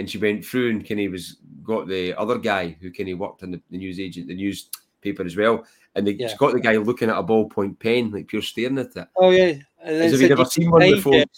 And 0.00 0.08
she 0.08 0.16
went 0.16 0.42
through, 0.42 0.70
and 0.70 0.82
Kenny 0.82 1.08
was 1.08 1.36
got 1.62 1.86
the 1.86 2.14
other 2.14 2.38
guy 2.38 2.74
who 2.80 2.90
Kenny 2.90 3.12
worked 3.12 3.42
in 3.42 3.50
the, 3.50 3.60
the 3.70 3.76
news 3.76 4.00
agent, 4.00 4.28
the 4.28 4.34
newspaper 4.34 5.22
as 5.24 5.36
well, 5.36 5.66
and 5.94 6.06
they, 6.06 6.12
Yeah. 6.12 6.28
she's 6.28 6.38
got 6.38 6.54
the 6.54 6.60
guy 6.60 6.76
looking 6.78 7.10
at 7.10 7.18
a 7.18 7.22
ballpoint 7.22 7.78
pen, 7.78 8.10
like 8.10 8.26
pure 8.26 8.40
staring 8.40 8.78
at 8.78 8.96
it. 8.96 9.08
Oh 9.18 9.28
yeah, 9.28 9.52
and 9.82 9.96
As 9.96 10.14
if 10.14 10.20
he'd 10.20 10.30
never 10.30 10.46
seen 10.46 10.70
one 10.70 10.80
before. 10.80 11.16
it. 11.16 11.28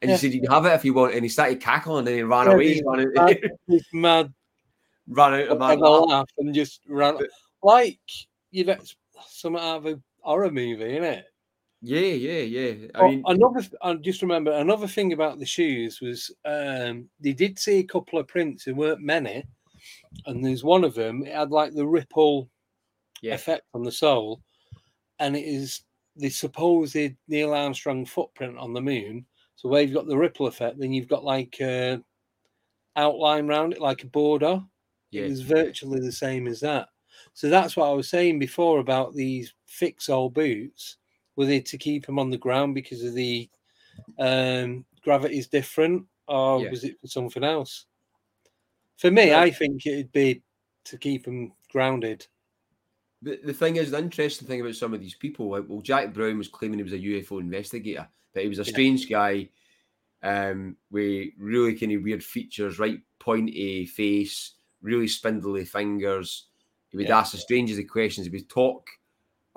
And 0.00 0.08
Yeah. 0.10 0.16
he 0.16 0.16
said, 0.16 0.32
"You 0.32 0.40
can 0.40 0.50
have 0.50 0.64
it 0.64 0.70
if 0.72 0.86
you 0.86 0.94
want." 0.94 1.12
And 1.12 1.22
he 1.22 1.28
started 1.28 1.60
cackling, 1.60 2.06
and 2.08 2.16
he 2.16 2.22
ran 2.22 2.46
Yeah, 2.46 2.52
away. 2.54 2.68
he's 2.72 2.82
Ran 2.86 3.00
out, 3.00 3.14
mad. 3.18 3.38
Mad 3.92 4.32
ran 5.08 5.34
out 5.34 5.48
of 5.48 5.58
my 5.58 5.74
laugh 5.74 6.30
and 6.38 6.54
just 6.54 6.80
ran 6.88 7.18
like 7.62 8.00
you 8.50 8.64
know 8.64 8.78
something 9.28 9.60
out 9.60 9.76
of 9.78 9.86
a 9.86 10.00
horror 10.20 10.50
movie, 10.50 10.82
innit? 10.84 11.24
Yeah, 11.80 12.00
yeah, 12.00 12.40
yeah. 12.40 12.88
I 12.94 13.02
Oh, 13.02 13.04
mean, 13.04 13.22
another, 13.26 13.62
I 13.82 13.94
just 13.94 14.22
remember 14.22 14.50
another 14.52 14.88
thing 14.88 15.12
about 15.12 15.38
the 15.38 15.46
shoes 15.46 16.00
was 16.00 16.30
um, 16.44 17.08
they 17.20 17.32
did 17.32 17.58
see 17.58 17.78
a 17.78 17.84
couple 17.84 18.18
of 18.18 18.26
prints. 18.28 18.64
There 18.64 18.74
weren't 18.74 19.00
many, 19.00 19.44
and 20.26 20.44
there's 20.44 20.64
one 20.64 20.84
of 20.84 20.94
them. 20.94 21.24
It 21.24 21.34
had 21.34 21.50
like 21.52 21.74
the 21.74 21.86
ripple 21.86 22.50
Yeah. 23.20 23.34
effect 23.34 23.64
on 23.74 23.84
the 23.84 23.92
sole, 23.92 24.42
and 25.20 25.36
it 25.36 25.44
is 25.46 25.82
the 26.16 26.30
supposed 26.30 26.96
Neil 27.28 27.54
Armstrong 27.54 28.06
footprint 28.06 28.58
on 28.58 28.74
the 28.74 28.82
moon. 28.82 29.26
So 29.56 29.68
where 29.70 29.82
you've 29.82 29.94
got 29.94 30.08
the 30.08 30.18
ripple 30.18 30.46
effect, 30.48 30.78
then 30.78 30.92
you've 30.92 31.08
got 31.08 31.24
like 31.24 31.60
a 31.60 32.02
outline 32.96 33.48
round 33.48 33.74
it, 33.74 33.80
like 33.80 34.04
a 34.04 34.08
border. 34.08 34.62
yeah. 35.10 35.24
It 35.24 35.30
was 35.30 35.42
virtually 35.42 36.00
the 36.00 36.12
same 36.12 36.46
as 36.48 36.60
that. 36.60 36.90
So 37.34 37.48
that's 37.50 37.76
what 37.76 37.88
I 37.88 37.94
was 37.94 38.10
saying 38.10 38.38
before 38.40 38.80
about 38.80 39.14
these 39.14 39.54
fix 39.66 40.08
all 40.10 40.30
boots. 40.30 40.97
Were 41.38 41.46
they 41.46 41.60
to 41.60 41.78
keep 41.78 42.08
him 42.08 42.18
on 42.18 42.30
the 42.30 42.36
ground 42.36 42.74
because 42.74 43.04
of 43.04 43.14
the 43.14 43.48
um, 44.18 44.84
gravity 45.04 45.38
is 45.38 45.46
different, 45.46 46.04
or 46.26 46.64
Yeah. 46.64 46.70
was 46.70 46.82
it 46.82 47.00
for 47.00 47.06
something 47.06 47.44
else? 47.44 47.86
For 48.96 49.08
me, 49.12 49.28
Well- 49.28 49.44
I 49.44 49.50
think 49.52 49.86
it'd 49.86 50.10
be 50.10 50.42
to 50.86 50.98
keep 50.98 51.26
him 51.28 51.52
grounded. 51.70 52.26
The, 53.22 53.38
the 53.44 53.52
thing 53.52 53.76
is, 53.76 53.92
the 53.92 53.98
interesting 53.98 54.48
thing 54.48 54.60
about 54.60 54.74
some 54.74 54.92
of 54.92 55.00
these 55.00 55.14
people, 55.14 55.50
like, 55.50 55.64
well, 55.68 55.80
Jack 55.80 56.12
Brown 56.12 56.38
was 56.38 56.48
claiming 56.48 56.80
he 56.80 56.82
was 56.82 56.92
a 56.92 56.98
UFO 56.98 57.38
investigator, 57.38 58.08
but 58.34 58.42
he 58.42 58.48
was 58.48 58.58
a 58.58 58.64
Yeah. 58.64 58.72
strange 58.72 59.08
guy 59.08 59.48
um, 60.22 60.76
with 60.90 61.28
really 61.38 61.78
kind 61.78 61.92
of 61.92 62.02
weird 62.02 62.24
features, 62.24 62.80
right 62.80 63.00
pointy 63.20 63.86
face, 63.86 64.54
really 64.82 65.06
spindly 65.06 65.64
fingers. 65.64 66.48
He 66.88 66.96
would 66.96 67.06
Yeah. 67.06 67.20
ask 67.20 67.30
the 67.30 67.38
strangest 67.38 67.78
of 67.78 67.86
questions. 67.86 68.26
He 68.26 68.32
would 68.32 68.48
talk 68.48 68.88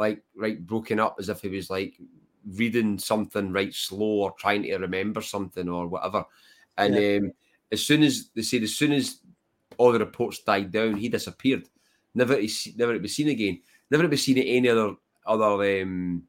like 0.02 0.24
right 0.36 0.66
broken 0.66 1.00
up 1.00 1.16
as 1.20 1.30
if 1.30 1.42
he 1.42 1.50
was 1.50 1.70
like 1.70 1.94
reading 2.56 2.98
something 2.98 3.54
right 3.54 3.72
slow 3.72 4.24
or 4.24 4.34
trying 4.40 4.64
to 4.64 4.76
remember 4.78 5.22
something 5.22 5.70
or 5.70 5.88
whatever. 5.88 6.26
And 6.76 6.96
um, 6.96 7.32
as 7.72 7.86
soon 7.86 8.02
as 8.02 8.30
they 8.36 8.42
said, 8.42 8.64
as 8.64 8.76
soon 8.76 8.94
as 8.94 9.20
all 9.78 9.92
the 9.92 10.00
reports 10.00 10.40
died 10.40 10.72
down, 10.72 10.96
he 10.96 11.08
disappeared. 11.08 11.70
Never, 12.16 12.40
never 12.76 12.94
to 12.94 13.00
be 13.00 13.08
seen 13.08 13.30
again. 13.30 13.62
Never 13.92 14.04
to 14.04 14.10
be 14.10 14.18
seen 14.18 14.40
at 14.40 14.46
any 14.48 14.70
other 14.70 14.96
other 15.26 15.82
um, 15.84 16.24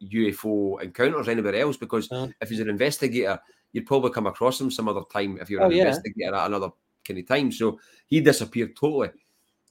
UFO 0.00 0.80
encounters 0.80 1.28
anywhere 1.28 1.56
else. 1.56 1.76
Because 1.76 2.08
No. 2.10 2.30
if 2.40 2.48
he's 2.48 2.60
an 2.60 2.70
investigator, 2.70 3.40
you'd 3.72 3.86
probably 3.86 4.12
come 4.12 4.26
across 4.28 4.60
him 4.60 4.70
some 4.70 4.88
other 4.88 5.02
time 5.12 5.38
if 5.40 5.50
you're 5.50 5.62
Oh, 5.62 5.66
an 5.66 5.72
yeah. 5.72 5.82
investigator 5.88 6.34
at 6.34 6.46
another 6.46 6.70
kind 7.04 7.18
of 7.18 7.26
time. 7.26 7.50
So 7.50 7.80
he 8.06 8.20
disappeared 8.20 8.76
totally. 8.76 9.10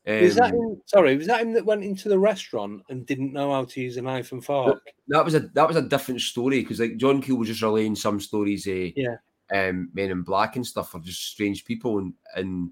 Was 0.05 0.35
that 0.35 0.53
Um, 0.53 0.59
him, 0.59 0.81
sorry? 0.85 1.17
Was 1.17 1.27
that 1.27 1.41
him 1.41 1.53
that 1.53 1.65
went 1.65 1.83
into 1.83 2.09
the 2.09 2.19
restaurant 2.19 2.83
and 2.89 3.05
didn't 3.05 3.33
know 3.33 3.51
how 3.51 3.65
to 3.65 3.81
use 3.81 3.97
a 3.97 4.01
knife 4.01 4.31
and 4.31 4.43
fork? 4.43 4.81
that 5.07 5.25
was 5.25 5.35
a 5.35 5.39
that 5.39 5.67
was 5.67 5.77
a 5.77 5.81
different 5.81 6.21
story 6.21 6.61
because 6.61 6.79
like 6.79 6.97
John 6.97 7.21
Keel 7.21 7.37
was 7.37 7.47
just 7.47 7.61
relaying 7.61 7.95
some 7.95 8.19
stories, 8.19 8.67
uh, 8.67 8.89
Yeah. 8.95 9.17
um, 9.51 9.89
Men 9.93 10.11
in 10.11 10.21
Black 10.21 10.55
and 10.55 10.65
stuff 10.65 10.93
are 10.95 10.99
just 10.99 11.23
strange 11.23 11.65
people, 11.65 11.97
and 11.99 12.13
and 12.35 12.71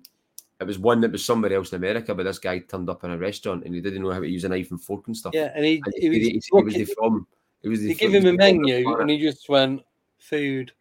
it 0.59 0.67
was 0.67 0.79
one 0.79 1.01
that 1.01 1.11
was 1.11 1.25
somewhere 1.25 1.53
else 1.53 1.71
in 1.71 1.77
America, 1.77 2.13
but 2.13 2.23
this 2.23 2.39
guy 2.39 2.59
turned 2.59 2.89
up 2.89 3.03
in 3.03 3.11
a 3.11 3.17
restaurant 3.17 3.65
and 3.65 3.75
he 3.75 3.81
didn't 3.81 4.01
know 4.01 4.11
how 4.11 4.19
to 4.19 4.29
use 4.29 4.43
a 4.45 4.49
knife 4.49 4.71
and 4.71 4.81
fork 4.81 5.07
and 5.07 5.17
stuff. 5.17 5.33
Yeah, 5.33 5.51
and 5.55 5.65
he, 5.65 5.81
and 5.83 5.93
he 5.95 6.01
he, 6.01 6.09
was, 6.09 6.17
he, 6.17 6.29
he, 6.33 6.41
said 6.41 6.71
he 6.71 6.79
was 6.79 6.93
from. 6.93 7.27
It 7.63 7.69
was 7.69 7.79
the 7.81 7.87
they 7.89 7.93
give 7.95 8.13
him 8.13 8.25
a 8.25 8.29
he 8.29 8.31
was 8.31 8.37
menu 8.37 8.97
and 8.99 9.09
he 9.09 9.19
just 9.19 9.49
went 9.49 9.81
food. 10.19 10.71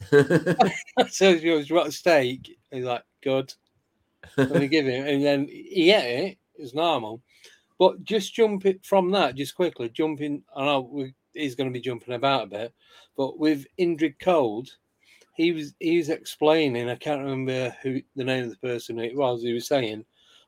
so 1.10 1.36
he 1.36 1.64
"What 1.70 1.92
steak?" 1.92 2.58
He's 2.70 2.84
like, 2.84 3.04
"Good." 3.22 3.54
And 4.36 4.50
they 4.50 4.68
give 4.68 4.86
him, 4.86 5.06
and 5.06 5.24
then 5.24 5.48
he 5.48 5.90
ate 5.90 6.28
it. 6.28 6.38
It's 6.56 6.74
normal, 6.74 7.22
but 7.78 8.04
just 8.04 8.34
jump 8.34 8.66
it 8.66 8.84
from 8.84 9.10
that, 9.12 9.34
just 9.34 9.54
quickly 9.54 9.88
jumping. 9.88 10.42
I 10.54 10.64
know 10.64 10.80
we, 10.80 11.14
he's 11.32 11.54
going 11.54 11.70
to 11.70 11.72
be 11.72 11.80
jumping 11.80 12.14
about 12.14 12.44
a 12.44 12.46
bit, 12.46 12.74
but 13.16 13.38
with 13.38 13.66
Indrid 13.78 14.16
Cold, 14.20 14.68
he 15.34 15.52
was 15.52 15.74
he 15.78 15.96
was 15.96 16.10
explaining. 16.10 16.90
I 16.90 16.96
can't 16.96 17.22
remember 17.22 17.74
who 17.82 18.02
the 18.16 18.24
name 18.24 18.44
of 18.44 18.50
the 18.50 18.56
person 18.56 18.98
it 18.98 19.16
was. 19.16 19.42
He 19.42 19.54
was 19.54 19.66
saying, 19.66 20.04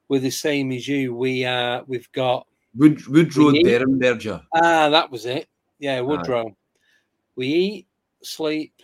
"We're 0.09 0.21
the 0.21 0.31
same 0.31 0.71
as 0.73 0.87
you. 0.87 1.15
We 1.15 1.45
are. 1.47 1.83
We've 1.87 2.11
got 2.13 2.47
Wood, 2.77 3.07
Woodrow 3.07 3.53
Derenberger. 3.53 4.43
Ah, 4.55 4.89
that 4.89 5.11
was 5.11 5.27
it. 5.27 5.49
Yeah, 5.79 6.01
Woodrow. 6.01 6.57
We 7.37 7.47
eat, 7.47 7.87
sleep, 8.23 8.75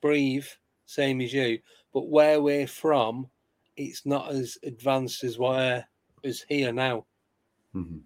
breathe, 0.00 0.46
same 0.86 1.20
as 1.20 1.32
you. 1.32 1.58
But 1.92 2.08
where 2.08 2.40
we're 2.40 2.66
from, 2.66 3.28
it's 3.88 4.06
not 4.06 4.30
as 4.30 4.58
advanced 4.62 5.24
as 5.24 5.38
where 5.38 5.86
is 6.22 6.44
here 6.48 6.72
now. 6.72 7.06
Mhm. 7.74 8.00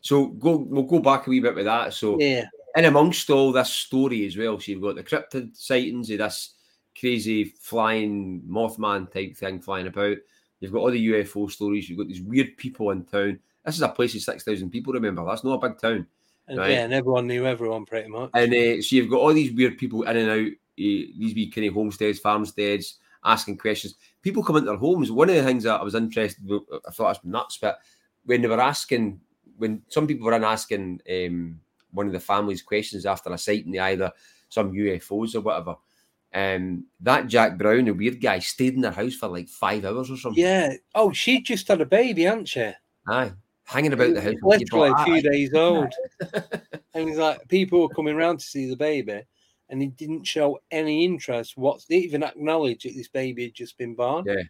So 0.00 0.26
go 0.26 0.56
we'll 0.56 0.84
go 0.84 1.00
back 1.00 1.26
a 1.26 1.30
wee 1.30 1.40
bit 1.40 1.54
with 1.54 1.64
that. 1.66 1.92
So 1.94 2.18
Yeah, 2.20 2.46
and 2.76 2.86
amongst 2.86 3.28
all 3.30 3.52
this 3.52 3.70
story 3.70 4.26
as 4.26 4.36
well, 4.36 4.58
so 4.58 4.72
you've 4.72 4.82
got 4.82 4.96
the 4.96 5.04
cryptid 5.04 5.56
sightings 5.56 6.10
of 6.10 6.18
this 6.18 6.54
crazy 6.98 7.44
flying 7.44 8.42
Mothman 8.48 9.12
type 9.12 9.36
thing 9.36 9.60
flying 9.60 9.86
about. 9.86 10.16
You've 10.60 10.72
got 10.72 10.80
all 10.80 10.90
the 10.90 11.06
UFO 11.08 11.50
stories. 11.50 11.88
You've 11.88 11.98
got 11.98 12.08
these 12.08 12.20
weird 12.22 12.56
people 12.56 12.90
in 12.90 13.04
town. 13.04 13.38
This 13.64 13.76
is 13.76 13.82
a 13.82 13.88
place 13.88 14.14
of 14.14 14.22
six 14.22 14.44
thousand 14.44 14.70
people. 14.70 14.92
Remember, 14.92 15.24
that's 15.24 15.44
not 15.44 15.62
a 15.62 15.68
big 15.68 15.78
town. 15.78 16.06
and 16.48 16.58
Right. 16.58 16.70
yeah, 16.72 16.84
and 16.84 16.92
everyone 16.92 17.26
knew 17.26 17.46
everyone 17.46 17.84
pretty 17.86 18.08
much. 18.08 18.30
And 18.34 18.52
uh, 18.52 18.82
so 18.82 18.96
you've 18.96 19.10
got 19.10 19.20
all 19.20 19.32
these 19.32 19.52
weird 19.52 19.78
people 19.78 20.02
in 20.02 20.16
and 20.16 20.30
out, 20.30 20.48
uh, 20.48 20.52
these 20.76 21.34
wee 21.34 21.48
kind 21.50 21.66
of 21.68 21.74
homesteads, 21.74 22.18
farmsteads, 22.18 22.98
asking 23.24 23.58
questions. 23.58 23.94
People 24.22 24.42
come 24.42 24.56
into 24.56 24.70
their 24.70 24.78
homes. 24.78 25.10
One 25.10 25.28
of 25.28 25.36
the 25.36 25.42
things 25.42 25.64
that 25.64 25.80
I 25.80 25.84
was 25.84 25.94
interested, 25.94 26.44
I 26.86 26.90
thought 26.90 27.16
it 27.16 27.22
was 27.22 27.24
nuts, 27.24 27.58
but 27.60 27.78
when 28.24 28.42
they 28.42 28.48
were 28.48 28.60
asking, 28.60 29.20
when 29.56 29.82
some 29.88 30.06
people 30.06 30.26
were 30.26 30.34
in 30.34 30.44
asking 30.44 31.00
um, 31.10 31.60
one 31.90 32.06
of 32.06 32.12
the 32.12 32.20
family's 32.20 32.62
questions 32.62 33.06
after 33.06 33.32
a 33.32 33.38
sighting, 33.38 33.78
either 33.78 34.12
some 34.48 34.72
UFOs 34.72 35.34
or 35.34 35.40
whatever, 35.40 35.76
um, 36.32 36.86
that 37.00 37.26
Jack 37.26 37.58
Brown, 37.58 37.86
the 37.86 37.92
weird 37.92 38.20
guy, 38.20 38.38
stayed 38.38 38.74
in 38.74 38.82
their 38.82 38.92
house 38.92 39.14
for 39.14 39.28
like 39.28 39.48
five 39.48 39.84
hours 39.84 40.10
or 40.10 40.16
something. 40.16 40.42
yeah. 40.42 40.74
Oh, 40.94 41.12
she 41.12 41.40
just 41.42 41.66
had 41.68 41.80
a 41.80 41.86
baby, 41.86 42.22
hadn't 42.22 42.48
she? 42.48 42.70
Aye, 43.08 43.32
hanging 43.64 43.92
about 43.92 44.14
the 44.14 44.20
house. 44.20 44.34
Literally 44.42 44.92
a 44.96 45.04
few 45.04 45.22
days 45.22 45.52
old. 45.54 45.92
and 46.94 47.08
he's 47.08 47.18
like, 47.18 47.48
people 47.48 47.80
were 47.80 47.94
coming 47.94 48.16
round 48.16 48.40
to 48.40 48.46
see 48.46 48.68
the 48.70 48.76
baby, 48.76 49.22
and 49.70 49.80
he 49.80 49.88
didn't 49.88 50.24
show 50.24 50.60
any 50.70 51.04
interest. 51.04 51.56
What's 51.56 51.86
they 51.86 51.96
even 51.96 52.22
acknowledge 52.22 52.82
that 52.82 52.94
this 52.94 53.08
baby 53.08 53.44
had 53.44 53.54
just 53.54 53.78
been 53.78 53.94
born? 53.94 54.24
Yeah. 54.26 54.42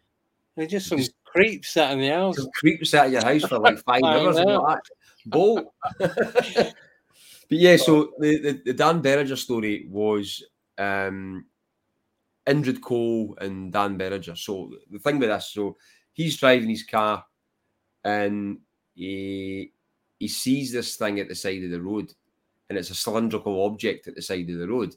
There's 0.56 0.70
just 0.70 0.88
some 0.88 0.98
Just- 0.98 1.14
creeps 1.24 1.70
sat 1.70 1.92
in 1.92 2.00
the 2.00 2.08
house. 2.08 2.36
Some 2.36 2.48
creep 2.54 2.84
sat 2.84 3.10
your 3.10 3.22
house 3.22 3.44
for 3.44 3.58
like 3.58 3.78
five 3.84 4.02
hours. 4.02 4.36
and 4.36 4.52
like. 4.52 4.80
Bolt. 5.26 5.72
but 5.98 6.74
yeah, 7.50 7.76
so 7.76 8.12
the, 8.18 8.38
the, 8.40 8.72
the 8.72 8.74
Derenberger 8.74 9.36
story 9.36 9.86
was 9.90 10.42
um, 10.78 11.44
Indrid 12.46 12.80
Cold 12.80 13.38
and 13.40 13.72
Derenberger. 13.72 14.36
So 14.36 14.72
the 14.90 14.98
thing 14.98 15.18
with 15.18 15.28
this, 15.28 15.50
so 15.52 15.76
he's 16.12 16.36
driving 16.36 16.70
his 16.70 16.82
car 16.82 17.24
and 18.04 18.58
he 18.94 19.72
he 20.18 20.28
sees 20.28 20.72
this 20.72 20.96
thing 20.96 21.20
at 21.20 21.28
the 21.28 21.34
side 21.34 21.62
of 21.64 21.70
the 21.70 21.80
road, 21.80 22.12
and 22.68 22.78
it's 22.78 22.90
a 22.90 22.94
cylindrical 22.94 23.64
object 23.64 24.08
at 24.08 24.14
the 24.14 24.22
side 24.22 24.48
of 24.50 24.58
the 24.58 24.68
road. 24.68 24.94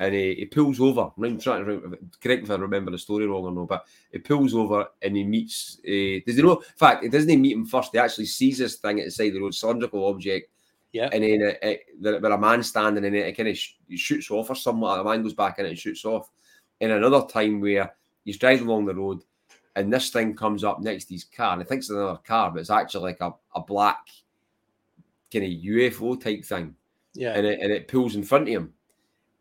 And 0.00 0.14
he, 0.14 0.34
he 0.36 0.44
pulls 0.46 0.78
over. 0.80 1.10
I'm 1.18 1.40
trying 1.40 1.64
to 1.64 1.72
remember, 1.72 1.98
correct 2.22 2.42
me 2.42 2.44
if 2.44 2.50
I 2.52 2.54
remember 2.54 2.92
the 2.92 2.98
story 2.98 3.26
wrong 3.26 3.44
or 3.46 3.50
no, 3.52 3.66
but 3.66 3.84
he 4.12 4.18
pulls 4.18 4.54
over 4.54 4.86
and 5.02 5.16
he 5.16 5.24
meets. 5.24 5.78
Uh, 5.80 6.22
does 6.24 6.36
he 6.36 6.42
know? 6.42 6.58
In 6.58 6.62
fact, 6.76 7.02
it 7.04 7.10
doesn't 7.10 7.28
he 7.28 7.36
meet 7.36 7.52
him 7.56 7.66
first. 7.66 7.90
He 7.92 7.98
actually 7.98 8.26
sees 8.26 8.58
this 8.58 8.76
thing 8.76 9.00
at 9.00 9.06
the 9.06 9.10
side 9.10 9.28
of 9.28 9.34
the 9.34 9.40
road, 9.40 9.54
cylindrical 9.56 10.06
object, 10.06 10.50
Yeah. 10.92 11.08
and 11.12 11.24
then 11.24 11.42
it, 11.42 11.58
it, 11.62 11.80
there, 12.00 12.20
there 12.20 12.30
a 12.30 12.38
man 12.38 12.62
standing 12.62 13.04
in 13.04 13.14
it, 13.14 13.26
it 13.26 13.36
kind 13.36 13.48
of 13.48 13.58
sh- 13.58 13.74
shoots 13.96 14.30
off 14.30 14.50
or 14.50 14.54
something. 14.54 14.82
The 14.88 15.02
man 15.02 15.22
goes 15.24 15.34
back 15.34 15.58
in 15.58 15.66
it 15.66 15.70
and 15.70 15.78
shoots 15.78 16.04
off. 16.04 16.30
In 16.80 16.92
another 16.92 17.26
time 17.26 17.60
where 17.60 17.92
he's 18.24 18.38
driving 18.38 18.68
along 18.68 18.84
the 18.86 18.94
road, 18.94 19.24
and 19.74 19.92
this 19.92 20.10
thing 20.10 20.36
comes 20.36 20.62
up 20.62 20.80
next 20.80 21.06
to 21.06 21.14
his 21.14 21.24
car, 21.24 21.54
and 21.54 21.62
he 21.62 21.66
thinks 21.66 21.86
it's 21.86 21.90
another 21.90 22.20
car, 22.24 22.52
but 22.52 22.60
it's 22.60 22.70
actually 22.70 23.02
like 23.02 23.20
a, 23.20 23.32
a 23.56 23.60
black 23.60 24.06
kind 25.32 25.44
of 25.44 25.50
UFO 25.50 26.20
type 26.22 26.44
thing, 26.44 26.76
Yeah. 27.14 27.32
and 27.34 27.44
it 27.44 27.58
and 27.60 27.72
it 27.72 27.88
pulls 27.88 28.14
in 28.14 28.22
front 28.22 28.42
of 28.44 28.48
him, 28.48 28.72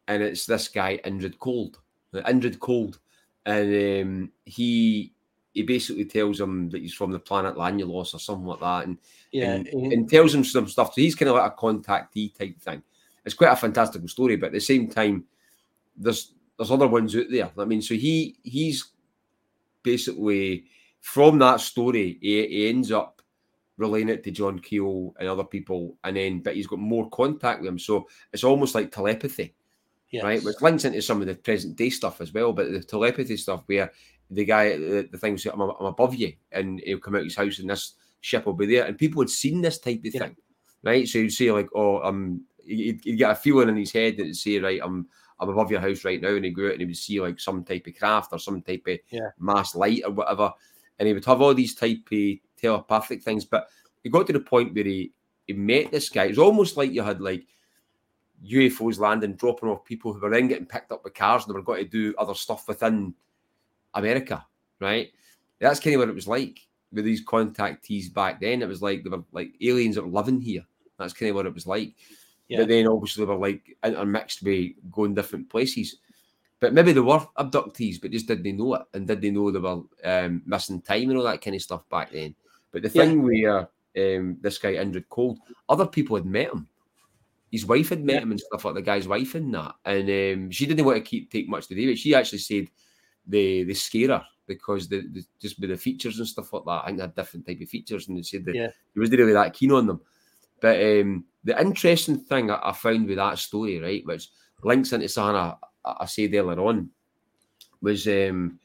and 0.07 0.23
it's 0.23 0.45
this 0.45 0.67
guy 0.67 0.99
Indrid 1.03 1.39
Cold, 1.39 1.79
Indrid 2.13 2.59
Cold, 2.59 2.99
and 3.45 4.03
um, 4.03 4.31
he 4.45 5.13
he 5.53 5.63
basically 5.63 6.05
tells 6.05 6.39
him 6.39 6.69
that 6.69 6.81
he's 6.81 6.93
from 6.93 7.11
the 7.11 7.19
planet 7.19 7.55
Lanulos 7.55 8.13
or 8.13 8.19
something 8.19 8.45
like 8.45 8.59
that, 8.59 8.85
and 8.85 8.97
Yeah, 9.31 9.53
and, 9.53 9.67
and 9.67 10.09
tells 10.09 10.33
him 10.33 10.43
some 10.43 10.67
stuff. 10.67 10.93
So 10.93 11.01
he's 11.01 11.15
kind 11.15 11.29
of 11.29 11.35
like 11.35 11.51
a 11.51 11.55
contactee 11.55 12.37
type 12.37 12.59
thing. 12.59 12.83
It's 13.25 13.35
quite 13.35 13.51
a 13.51 13.55
fantastical 13.55 14.07
story, 14.07 14.37
but 14.37 14.47
at 14.47 14.53
the 14.53 14.59
same 14.59 14.87
time, 14.87 15.25
there's 15.97 16.33
there's 16.57 16.71
other 16.71 16.87
ones 16.87 17.15
out 17.15 17.25
there. 17.29 17.49
I 17.57 17.65
mean, 17.65 17.81
so 17.81 17.95
he 17.95 18.37
he's 18.43 18.91
basically 19.83 20.65
from 21.01 21.39
that 21.39 21.59
story, 21.59 22.17
he, 22.21 22.47
he 22.47 22.69
ends 22.69 22.91
up 22.91 23.21
relaying 23.77 24.09
it 24.09 24.23
to 24.23 24.31
John 24.31 24.59
Keel 24.59 25.13
and 25.19 25.27
other 25.27 25.43
people, 25.43 25.97
and 26.03 26.17
then 26.17 26.39
but 26.39 26.55
he's 26.55 26.67
got 26.67 26.79
more 26.79 27.09
contact 27.09 27.61
with 27.61 27.69
him. 27.69 27.79
So 27.79 28.07
it's 28.31 28.43
almost 28.43 28.75
like 28.75 28.91
telepathy 28.91 29.55
yes. 30.11 30.23
right? 30.23 30.43
Which 30.43 30.61
links 30.61 30.85
into 30.85 31.01
some 31.01 31.21
of 31.21 31.27
the 31.27 31.35
present 31.35 31.75
day 31.75 31.89
stuff 31.89 32.21
as 32.21 32.33
well. 32.33 32.53
But 32.53 32.71
the 32.71 32.83
telepathy 32.83 33.37
stuff, 33.37 33.63
where 33.65 33.91
the 34.29 34.45
guy, 34.45 34.77
the, 34.77 35.07
the 35.11 35.17
thing 35.17 35.37
I'm, 35.53 35.61
I'm 35.61 35.85
above 35.85 36.15
you, 36.15 36.33
and 36.51 36.81
he'll 36.85 36.99
come 36.99 37.15
out 37.15 37.23
his 37.23 37.35
house, 37.35 37.59
and 37.59 37.69
this 37.69 37.93
ship 38.21 38.45
will 38.45 38.53
be 38.53 38.65
there, 38.65 38.85
and 38.85 38.97
people 38.97 39.21
had 39.21 39.29
seen 39.29 39.61
this 39.61 39.79
type 39.79 39.99
of 40.05 40.13
Yeah. 40.13 40.19
thing, 40.21 40.35
right? 40.83 41.07
So 41.07 41.19
you'd 41.19 41.31
say 41.31 41.51
like, 41.51 41.69
oh, 41.75 42.01
um, 42.01 42.43
he'd, 42.65 43.01
he'd 43.03 43.17
get 43.17 43.31
a 43.31 43.35
feeling 43.35 43.69
in 43.69 43.77
his 43.77 43.91
head 43.93 44.17
that 44.17 44.25
would 44.25 44.35
say, 44.35 44.59
right, 44.59 44.81
I'm. 44.83 45.07
I'm 45.39 45.49
above 45.49 45.69
your 45.69 45.81
house 45.81 46.03
right 46.03 46.19
now, 46.19 46.29
and 46.29 46.43
he'd 46.43 46.55
go 46.55 46.65
out 46.65 46.71
and 46.71 46.79
he 46.79 46.87
would 46.87 46.97
see 46.97 47.21
like 47.21 47.39
some 47.39 47.63
type 47.63 47.85
of 47.85 47.95
craft 47.95 48.29
or 48.33 48.39
some 48.39 48.59
type 48.63 48.81
of 48.87 48.97
Yeah. 49.11 49.29
mass 49.37 49.75
light 49.75 50.01
or 50.03 50.09
whatever, 50.09 50.51
and 50.97 51.07
he 51.07 51.13
would 51.13 51.25
have 51.25 51.43
all 51.43 51.53
these 51.53 51.75
type 51.75 51.99
of 52.11 52.19
telepathic 52.59 53.21
things. 53.21 53.45
But 53.45 53.67
he 54.03 54.09
got 54.09 54.25
to 54.25 54.33
the 54.33 54.39
point 54.39 54.73
where 54.73 54.83
he 54.83 55.13
he 55.45 55.53
met 55.53 55.91
this 55.91 56.09
guy. 56.09 56.23
It 56.25 56.29
was 56.29 56.39
almost 56.39 56.75
like 56.75 56.91
you 56.91 57.03
had 57.03 57.21
like 57.21 57.45
UFOs 58.45 58.99
landing, 58.99 59.33
dropping 59.33 59.69
off 59.69 59.85
people 59.85 60.13
who 60.13 60.19
were 60.19 60.29
then 60.29 60.47
getting 60.47 60.65
picked 60.65 60.91
up 60.91 61.03
with 61.03 61.13
cars 61.13 61.45
and 61.45 61.53
they 61.53 61.57
were 61.57 61.63
going 61.63 61.83
to 61.83 61.89
do 61.89 62.13
other 62.17 62.33
stuff 62.33 62.67
within 62.67 63.13
America, 63.93 64.45
right? 64.79 65.11
That's 65.59 65.79
kind 65.79 65.95
of 65.95 66.01
what 66.01 66.09
it 66.09 66.15
was 66.15 66.27
like 66.27 66.59
with 66.91 67.05
these 67.05 67.25
contactees 67.25 68.13
back 68.13 68.39
then. 68.39 68.61
It 68.61 68.67
was 68.67 68.81
like 68.81 69.03
they 69.03 69.09
were 69.09 69.23
like 69.31 69.53
aliens 69.61 69.95
that 69.95 70.03
were 70.03 70.19
living 70.19 70.39
here. 70.41 70.65
That's 70.97 71.13
kind 71.13 71.29
of 71.29 71.35
what 71.35 71.45
it 71.45 71.53
was 71.53 71.67
like. 71.67 71.93
Yeah. 72.47 72.59
But 72.59 72.69
then 72.69 72.87
obviously 72.87 73.25
they 73.25 73.31
were 73.31 73.37
like 73.37 73.77
intermixed 73.83 74.43
with 74.43 74.71
going 74.91 75.13
different 75.13 75.49
places. 75.49 75.97
But 76.59 76.73
maybe 76.73 76.91
they 76.91 76.99
were 76.99 77.19
abductees, 77.37 78.01
but 78.01 78.11
just 78.11 78.27
did 78.27 78.43
they 78.43 78.51
know 78.51 78.75
it. 78.75 78.81
And 78.93 79.07
did 79.07 79.21
they 79.21 79.29
know 79.29 79.51
they 79.51 79.59
were 79.59 79.81
um, 80.03 80.41
missing 80.45 80.81
time 80.81 81.09
and 81.09 81.17
all 81.17 81.23
that 81.25 81.41
kind 81.41 81.55
of 81.55 81.61
stuff 81.61 81.87
back 81.89 82.11
then? 82.11 82.33
But 82.71 82.81
the 82.81 82.89
Yeah. 82.89 83.05
thing 83.05 83.23
where 83.23 83.69
um, 83.97 84.37
this 84.41 84.57
guy, 84.57 84.73
Indrid 84.73 85.05
Cold, 85.09 85.39
other 85.69 85.85
people 85.85 86.15
had 86.15 86.25
met 86.25 86.51
him. 86.51 86.67
His 87.51 87.65
wife 87.65 87.89
had 87.89 88.03
met 88.03 88.15
Yeah. 88.15 88.21
him 88.23 88.31
and 88.31 88.39
stuff 88.39 88.65
like 88.65 88.75
the 88.75 88.81
guy's 88.81 89.07
wife 89.07 89.35
and 89.35 89.53
that. 89.53 89.75
And 89.85 90.09
um, 90.09 90.51
she 90.51 90.65
didn't 90.65 90.85
want 90.85 90.97
to 90.97 91.01
keep 91.09 91.31
take 91.31 91.47
much 91.47 91.67
to 91.67 91.75
do. 91.75 91.95
She 91.95 92.13
actually 92.13 92.39
said 92.39 92.67
they 93.25 93.63
they 93.63 93.73
scare 93.73 94.09
her 94.09 94.23
because 94.47 94.87
the, 94.89 95.01
the 95.11 95.23
just 95.41 95.59
with 95.59 95.69
the 95.69 95.77
features 95.77 96.19
and 96.19 96.27
stuff 96.27 96.51
like 96.53 96.63
that. 96.65 96.81
I 96.83 96.85
think 96.87 96.97
they 96.97 97.03
had 97.03 97.15
different 97.15 97.45
type 97.47 97.61
of 97.61 97.69
features, 97.69 98.07
and 98.07 98.17
they 98.17 98.21
said 98.23 98.45
that 98.45 98.55
Yeah. 98.55 98.69
he 98.93 98.99
wasn't 98.99 99.19
really 99.19 99.33
that 99.33 99.53
keen 99.53 99.71
on 99.71 99.87
them. 99.87 100.01
But 100.59 100.75
um, 100.81 101.25
the 101.43 101.59
interesting 101.59 102.19
thing 102.19 102.49
I, 102.51 102.59
I 102.63 102.73
found 102.73 103.07
with 103.07 103.17
that 103.17 103.37
story, 103.39 103.79
right, 103.79 104.05
which 104.05 104.29
links 104.63 104.91
into 104.93 105.07
something 105.07 105.35
I, 105.35 105.53
I 105.85 106.05
said 106.05 106.33
earlier 106.33 106.59
on, 106.59 106.89
was 107.81 108.07
um, 108.07 108.59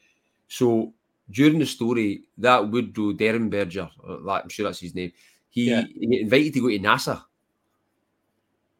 so 0.47 0.93
during 1.29 1.59
the 1.59 1.65
story 1.65 2.23
that 2.37 2.69
Woodrow 2.69 3.13
Derenberger, 3.13 3.89
or 3.99 4.17
that, 4.23 4.43
I'm 4.43 4.49
sure 4.49 4.65
that's 4.65 4.79
his 4.79 4.95
name, 4.95 5.11
he, 5.49 5.69
Yeah. 5.69 5.83
he 5.99 6.21
invited 6.21 6.53
to 6.55 6.61
go 6.61 6.69
to 6.69 6.79
NASA. 6.79 7.23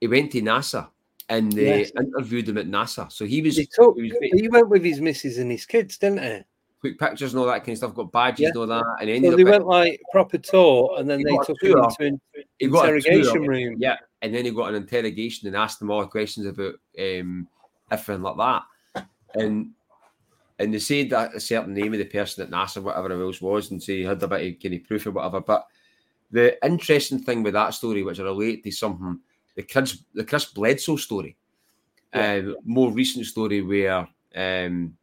He 0.03 0.07
went 0.07 0.33
to 0.33 0.41
NASA 0.41 0.89
and 1.29 1.49
they 1.53 1.79
Yes. 1.79 1.91
interviewed 1.97 2.49
him 2.49 2.57
at 2.57 2.67
NASA. 2.67 3.09
So 3.09 3.23
he 3.23 3.41
was, 3.41 3.55
He 3.55 3.65
took. 3.65 3.95
he 3.95 4.01
was 4.01 4.17
He 4.19 4.49
went 4.49 4.67
with 4.67 4.83
his 4.83 4.99
missus 4.99 5.37
and 5.37 5.49
his 5.49 5.65
kids, 5.65 5.97
didn't 5.97 6.21
he? 6.21 6.43
quick 6.81 6.99
pictures 6.99 7.33
and 7.33 7.39
all 7.39 7.45
that 7.45 7.59
kind 7.59 7.69
of 7.69 7.77
stuff, 7.77 7.95
got 7.95 8.11
badges 8.11 8.41
Yeah. 8.41 8.47
and 8.49 8.57
all 8.57 8.67
that, 8.67 8.83
and 8.99 9.09
he 9.09 9.21
So 9.21 9.37
they 9.37 9.43
up 9.43 9.49
went 9.49 9.65
like 9.65 10.01
proper 10.11 10.37
tour, 10.37 10.95
and 10.97 11.09
then 11.09 11.23
they 11.23 11.37
took 11.45 11.63
him 11.63 11.77
into 11.77 11.95
an 12.03 12.19
interrogation 12.59 13.47
room. 13.47 13.77
Yeah, 13.79 13.95
and 14.21 14.35
then 14.35 14.43
he 14.43 14.51
got 14.51 14.67
an 14.67 14.75
interrogation 14.75 15.47
and 15.47 15.55
asked 15.55 15.79
them 15.79 15.89
all 15.89 16.05
questions 16.07 16.47
about 16.47 16.73
um, 16.99 17.47
everything 17.89 18.23
like 18.23 18.35
that. 18.35 19.05
And 19.35 19.71
and 20.59 20.73
they 20.73 20.79
said 20.79 21.11
that 21.11 21.33
a 21.33 21.39
certain 21.39 21.73
name 21.73 21.93
of 21.93 21.99
the 21.99 22.05
person 22.05 22.43
at 22.43 22.51
NASA, 22.51 22.83
whatever 22.83 23.09
it 23.09 23.25
else 23.25 23.41
was, 23.41 23.71
and 23.71 23.81
say 23.81 23.99
he 23.99 24.03
had 24.03 24.21
a 24.21 24.27
bit 24.27 24.55
of 24.55 24.61
kind 24.61 24.75
of 24.75 24.83
proof 24.83 25.07
or 25.07 25.11
whatever. 25.11 25.39
But 25.39 25.65
the 26.29 26.57
interesting 26.65 27.19
thing 27.19 27.41
with 27.43 27.53
that 27.53 27.73
story, 27.73 28.03
which 28.03 28.19
I 28.19 28.23
relate 28.23 28.65
to 28.65 28.71
something, 28.71 29.21
the 29.55 29.63
Chris 29.63 30.03
the 30.13 30.23
Chris 30.23 30.45
Bledsoe 30.45 30.95
story, 30.95 31.37
Yeah. 32.13 32.35
um, 32.37 32.57
more 32.63 32.91
recent 32.91 33.25
story 33.25 33.61
where 33.61 34.07
um, 34.35 34.97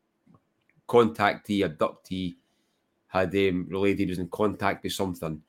contactee, 0.89 1.65
abductee 1.65 2.37
had 3.07 3.35
um, 3.35 3.67
relayed 3.69 3.99
he 3.99 4.07
was 4.07 4.19
in 4.19 4.29
contact 4.29 4.83
with 4.83 4.93
something. 4.93 5.41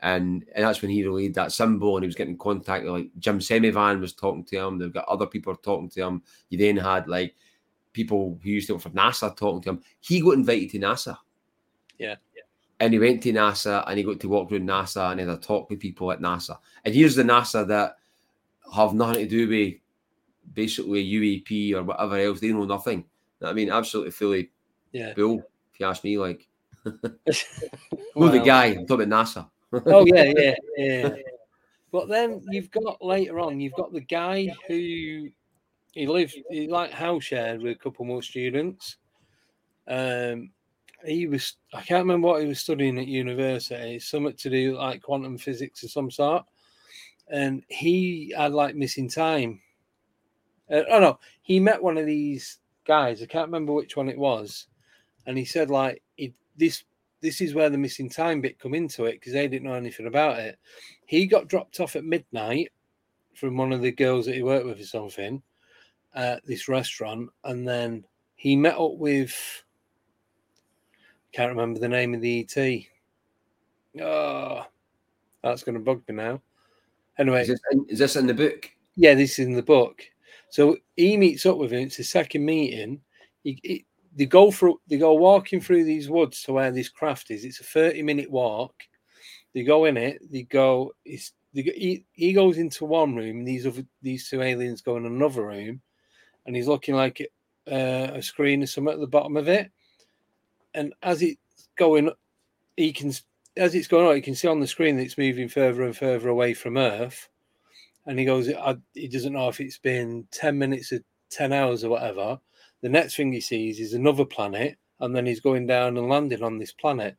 And, 0.00 0.44
and 0.54 0.64
that's 0.64 0.82
when 0.82 0.90
he 0.90 1.02
relayed 1.04 1.34
that 1.34 1.52
symbol 1.52 1.96
and 1.96 2.04
he 2.04 2.06
was 2.06 2.14
getting 2.14 2.34
in 2.34 2.38
contact 2.38 2.84
with 2.84 2.92
like 2.92 3.10
Jim 3.18 3.38
Semivan 3.38 3.98
was 4.00 4.12
talking 4.12 4.44
to 4.44 4.58
him. 4.58 4.78
They've 4.78 4.92
got 4.92 5.08
other 5.08 5.26
people 5.26 5.56
talking 5.56 5.88
to 5.90 6.02
him. 6.02 6.22
You 6.50 6.58
then 6.58 6.76
had 6.76 7.08
like 7.08 7.34
people 7.94 8.38
who 8.42 8.50
used 8.50 8.66
to 8.66 8.74
work 8.74 8.82
for 8.82 8.90
NASA 8.90 9.34
talking 9.34 9.62
to 9.62 9.70
him. 9.70 9.82
He 10.00 10.20
got 10.20 10.32
invited 10.34 10.70
to 10.70 10.78
NASA. 10.78 11.16
Yeah. 11.98 12.16
And 12.78 12.92
he 12.92 12.98
went 12.98 13.22
to 13.22 13.32
NASA 13.32 13.84
and 13.88 13.96
he 13.96 14.04
got 14.04 14.20
to 14.20 14.28
walk 14.28 14.52
around 14.52 14.68
NASA 14.68 15.10
and 15.10 15.18
he 15.20 15.26
had 15.26 15.34
a 15.34 15.40
talk 15.40 15.70
with 15.70 15.80
people 15.80 16.12
at 16.12 16.20
NASA. 16.20 16.58
And 16.84 16.94
here's 16.94 17.16
the 17.16 17.22
NASA 17.22 17.66
that 17.66 17.96
have 18.74 18.94
nothing 18.94 19.24
to 19.24 19.28
do 19.28 19.48
with 19.48 19.74
basically 20.52 21.04
UAP 21.04 21.74
or 21.74 21.84
whatever 21.84 22.18
else. 22.18 22.40
They 22.40 22.52
know 22.52 22.64
nothing. 22.64 23.04
I 23.42 23.52
mean, 23.52 23.70
absolutely 23.70 24.12
fully 24.12 24.50
Yeah. 24.92 25.12
bull, 25.14 25.42
if 25.72 25.80
you 25.80 25.86
ask 25.86 26.02
me. 26.04 26.18
Like, 26.18 26.48
no, 26.84 28.28
the 28.28 28.42
guy, 28.44 28.66
I'm 28.66 28.86
talking 28.86 29.06
about 29.12 29.26
NASA. 29.26 29.50
oh 29.86 30.06
yeah, 30.06 30.32
yeah, 30.36 30.54
yeah. 30.76 31.16
But 31.92 32.08
then 32.08 32.42
you've 32.50 32.70
got 32.70 33.02
later 33.04 33.40
on, 33.40 33.60
you've 33.60 33.74
got 33.74 33.92
the 33.92 34.00
guy 34.00 34.48
who 34.68 35.28
he 35.92 36.06
lived, 36.06 36.36
he 36.50 36.68
like 36.68 36.92
house 36.92 37.24
shared 37.24 37.62
with 37.62 37.76
a 37.76 37.78
couple 37.80 38.04
more 38.04 38.22
students. 38.22 38.96
Um, 39.88 40.50
he 41.04 41.26
was, 41.26 41.56
I 41.72 41.82
can't 41.82 42.04
remember 42.04 42.28
what 42.28 42.42
he 42.42 42.48
was 42.48 42.60
studying 42.60 42.98
at 42.98 43.06
university, 43.06 43.98
something 43.98 44.34
to 44.34 44.50
do 44.50 44.76
like 44.76 45.02
quantum 45.02 45.38
physics 45.38 45.82
of 45.84 45.90
some 45.90 46.10
sort. 46.10 46.44
And 47.28 47.62
he 47.68 48.32
had 48.36 48.52
like 48.52 48.76
missing 48.76 49.08
time. 49.08 49.60
Uh, 50.70 50.82
oh 50.90 51.00
no, 51.00 51.18
he 51.42 51.60
met 51.60 51.82
one 51.82 51.98
of 51.98 52.06
these 52.06 52.58
guys. 52.84 53.22
I 53.22 53.26
can't 53.26 53.48
remember 53.48 53.72
which 53.72 53.96
one 53.96 54.08
it 54.08 54.18
was, 54.18 54.66
and 55.26 55.36
he 55.36 55.44
said 55.44 55.70
like 55.70 56.02
he, 56.16 56.34
this 56.56 56.84
this 57.20 57.40
is 57.40 57.54
where 57.54 57.70
the 57.70 57.78
missing 57.78 58.10
time 58.10 58.40
bit 58.40 58.58
come 58.58 58.74
into 58.74 59.04
it 59.06 59.12
because 59.12 59.32
they 59.32 59.48
didn't 59.48 59.68
know 59.68 59.74
anything 59.74 60.06
about 60.06 60.38
it. 60.38 60.58
He 61.06 61.26
got 61.26 61.48
dropped 61.48 61.80
off 61.80 61.96
at 61.96 62.04
midnight 62.04 62.72
from 63.34 63.56
one 63.56 63.72
of 63.72 63.82
the 63.82 63.92
girls 63.92 64.26
that 64.26 64.34
he 64.34 64.42
worked 64.42 64.66
with 64.66 64.80
or 64.80 64.84
something 64.84 65.42
at 66.14 66.44
this 66.46 66.68
restaurant, 66.68 67.30
and 67.44 67.66
then 67.66 68.04
he 68.36 68.56
met 68.56 68.78
up 68.78 68.96
with 68.96 69.64
can't 71.36 71.50
remember 71.50 71.78
the 71.78 71.88
name 71.88 72.14
of 72.14 72.22
the 72.22 72.40
ET. 72.40 74.02
Oh, 74.02 74.64
that's 75.42 75.62
going 75.62 75.74
to 75.74 75.84
bug 75.84 76.02
me 76.08 76.14
now. 76.14 76.40
Anyway, 77.18 77.42
Is 77.42 77.48
this, 77.48 77.60
in, 77.72 77.86
is 77.88 77.98
this 77.98 78.16
in 78.16 78.26
the 78.26 78.34
book? 78.34 78.70
yeah, 78.96 79.14
this 79.14 79.38
is 79.38 79.46
in 79.46 79.54
the 79.54 79.62
book. 79.62 80.02
So 80.50 80.76
he 80.96 81.16
meets 81.16 81.46
up 81.46 81.56
with 81.58 81.72
him. 81.72 81.80
It's 81.86 81.96
the 81.96 82.04
second 82.04 82.44
meeting. 82.44 83.00
He, 83.42 83.58
he, 83.62 83.86
they 84.14 84.26
go 84.26 84.50
through. 84.50 84.80
They 84.88 84.96
go 84.98 85.14
walking 85.14 85.60
through 85.60 85.84
these 85.84 86.08
woods 86.08 86.42
to 86.42 86.52
where 86.52 86.70
this 86.70 86.88
craft 86.88 87.30
is. 87.30 87.44
It's 87.44 87.60
a 87.60 87.64
thirty-minute 87.64 88.30
walk. 88.30 88.74
They 89.54 89.62
go 89.64 89.84
in 89.86 89.96
it. 89.96 90.20
They 90.30 90.42
go. 90.42 90.92
It's, 91.04 91.32
they, 91.52 91.62
he, 91.62 92.04
he 92.12 92.32
goes 92.32 92.58
into 92.58 92.84
one 92.84 93.14
room. 93.14 93.38
And 93.38 93.48
these 93.48 93.66
other 93.66 93.84
these 94.02 94.28
two 94.28 94.40
aliens 94.40 94.82
go 94.82 94.96
in 94.96 95.04
another 95.04 95.46
room, 95.46 95.80
and 96.46 96.56
he's 96.56 96.68
looking 96.68 96.94
like 96.94 97.20
uh, 97.70 98.10
a 98.14 98.22
screen 98.22 98.62
or 98.62 98.66
something 98.66 98.94
at 98.94 99.00
the 99.00 99.06
bottom 99.06 99.36
of 99.36 99.48
it. 99.48 99.70
And 100.74 100.94
as 101.02 101.22
it's 101.22 101.68
going, 101.76 102.10
he 102.76 102.92
can 102.92 103.12
as 103.56 103.74
it's 103.74 103.88
going 103.88 104.06
on, 104.06 104.16
you 104.16 104.22
can 104.22 104.34
see 104.34 104.48
on 104.48 104.60
the 104.60 104.66
screen 104.66 104.96
that 104.96 105.02
it's 105.02 105.18
moving 105.18 105.48
further 105.48 105.82
and 105.82 105.96
further 105.96 106.28
away 106.28 106.54
from 106.54 106.76
Earth 106.76 107.28
and 108.06 108.18
he 108.18 108.24
goes, 108.24 108.48
he 108.94 109.08
doesn't 109.08 109.32
know 109.32 109.48
if 109.48 109.60
it's 109.60 109.78
been 109.78 110.26
10 110.30 110.56
minutes 110.56 110.92
or 110.92 111.00
10 111.30 111.52
hours 111.52 111.82
or 111.82 111.90
whatever. 111.90 112.38
The 112.82 112.88
next 112.88 113.16
thing 113.16 113.32
he 113.32 113.40
sees 113.40 113.80
is 113.80 113.94
another 113.94 114.24
planet, 114.24 114.78
and 115.00 115.14
then 115.14 115.26
he's 115.26 115.40
going 115.40 115.66
down 115.66 115.96
and 115.96 116.08
landing 116.08 116.42
on 116.42 116.58
this 116.58 116.72
planet. 116.72 117.16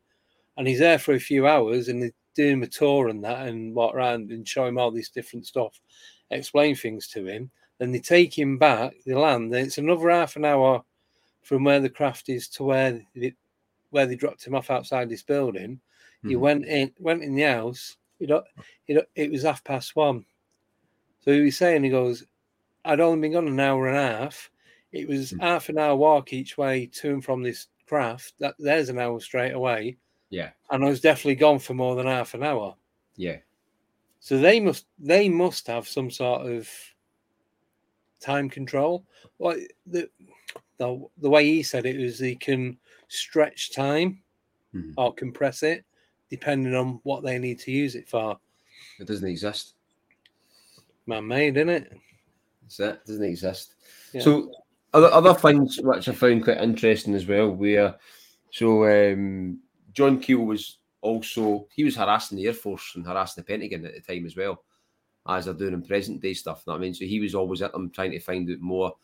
And 0.56 0.66
he's 0.66 0.78
there 0.78 0.98
for 0.98 1.12
a 1.12 1.20
few 1.20 1.46
hours 1.46 1.88
and 1.88 2.02
they're 2.02 2.10
doing 2.34 2.62
a 2.62 2.66
tour 2.66 3.08
and 3.08 3.22
that 3.22 3.46
and 3.46 3.74
walk 3.74 3.94
around 3.94 4.32
and 4.32 4.48
show 4.48 4.66
him 4.66 4.78
all 4.78 4.90
this 4.90 5.10
different 5.10 5.46
stuff, 5.46 5.78
explain 6.30 6.74
things 6.74 7.06
to 7.08 7.26
him. 7.26 7.50
Then 7.78 7.92
they 7.92 8.00
take 8.00 8.36
him 8.36 8.58
back, 8.58 8.94
they 9.06 9.14
land, 9.14 9.54
it's 9.54 9.78
another 9.78 10.10
half 10.10 10.34
an 10.34 10.44
hour 10.44 10.82
from 11.42 11.62
where 11.62 11.78
the 11.80 11.90
craft 11.90 12.28
is 12.28 12.48
to 12.48 12.64
where 12.64 13.00
where 13.90 14.06
they 14.06 14.16
dropped 14.16 14.44
him 14.44 14.54
off 14.54 14.70
outside 14.70 15.08
this 15.08 15.22
building. 15.22 15.80
He 16.24 16.34
Mhm. 16.34 16.40
went 16.40 16.64
in, 16.66 16.94
went 16.98 17.22
in 17.22 17.34
the 17.34 17.42
house. 17.42 17.96
You 18.18 18.26
know, 18.26 18.44
you 18.86 18.96
know, 18.96 19.04
it 19.14 19.30
was 19.30 19.42
half 19.42 19.62
past 19.62 19.94
one. 19.96 20.24
So 21.20 21.32
he 21.32 21.40
was 21.40 21.56
saying, 21.56 21.84
he 21.84 21.90
goes, 21.90 22.24
I'd 22.84 23.00
only 23.00 23.20
been 23.20 23.32
gone 23.32 23.46
an 23.48 23.60
hour 23.60 23.88
and 23.88 23.96
a 23.96 24.00
half. 24.00 24.50
It 24.92 25.06
was 25.06 25.32
Mm. 25.32 25.40
half 25.40 25.68
an 25.68 25.78
hour 25.78 25.94
walk 25.96 26.32
each 26.32 26.56
way 26.58 26.86
to 26.86 27.12
and 27.12 27.24
from 27.24 27.42
this 27.42 27.68
craft, 27.86 28.34
that 28.38 28.54
there's 28.58 28.88
an 28.88 28.98
hour 28.98 29.20
straight 29.20 29.52
away. 29.52 29.98
Yeah. 30.30 30.50
And 30.70 30.84
I 30.84 30.88
was 30.88 31.00
definitely 31.00 31.36
gone 31.36 31.58
for 31.58 31.74
more 31.74 31.94
than 31.96 32.06
half 32.06 32.34
an 32.34 32.42
hour. 32.42 32.76
Yeah. 33.16 33.38
So 34.20 34.38
they 34.38 34.58
must 34.60 34.86
they 34.98 35.28
must 35.28 35.66
have 35.68 35.86
some 35.86 36.10
sort 36.10 36.50
of 36.50 36.68
time 38.20 38.48
control. 38.50 39.04
Like 39.38 39.74
the 39.86 40.10
the, 40.78 41.06
the 41.18 41.30
way 41.30 41.44
he 41.44 41.62
said 41.62 41.86
it 41.86 41.98
was 41.98 42.18
he 42.18 42.34
can 42.36 42.78
stretch 43.08 43.72
time 43.72 44.22
Mhm. 44.74 44.94
or 44.96 45.14
compress 45.14 45.62
it 45.62 45.84
depending 46.30 46.74
on 46.74 47.00
what 47.02 47.22
they 47.22 47.38
need 47.38 47.58
to 47.60 47.72
use 47.72 47.94
it 47.94 48.08
for. 48.08 48.38
It 48.98 49.06
doesn't 49.06 49.28
exist. 49.28 49.74
Man 51.06 51.26
made, 51.26 51.56
isn't 51.56 51.68
it? 51.68 51.92
That's 52.62 52.80
it. 52.80 52.84
It 52.84 53.06
doesn't 53.06 53.24
exist. 53.24 53.74
Yeah. 54.12 54.20
So 54.20 54.52
other 54.92 55.08
other 55.08 55.34
things 55.34 55.78
which 55.82 56.08
I 56.08 56.12
found 56.12 56.44
quite 56.44 56.58
interesting 56.58 57.14
as 57.14 57.26
well, 57.26 57.50
where 57.50 57.96
so 58.50 58.84
um, 58.86 59.60
John 59.92 60.20
Keel 60.20 60.40
was 60.40 60.78
also 61.00 61.66
he 61.74 61.84
was 61.84 61.96
harassing 61.96 62.38
the 62.38 62.46
Air 62.46 62.54
Force 62.54 62.92
and 62.94 63.06
harassing 63.06 63.42
the 63.42 63.46
Pentagon 63.46 63.84
at 63.86 63.94
the 63.94 64.00
time 64.00 64.26
as 64.26 64.36
well, 64.36 64.64
as 65.26 65.44
they're 65.44 65.54
doing 65.54 65.74
in 65.74 65.82
present 65.82 66.20
day 66.20 66.34
stuff. 66.34 66.62
You 66.66 66.72
know 66.72 66.74
what 66.74 66.80
I 66.80 66.82
mean? 66.82 66.94
So 66.94 67.04
he 67.04 67.20
was 67.20 67.34
always 67.34 67.62
at 67.62 67.72
them 67.72 67.90
trying 67.90 68.12
to 68.12 68.20
find 68.20 68.50
out 68.50 68.60
more. 68.60 68.94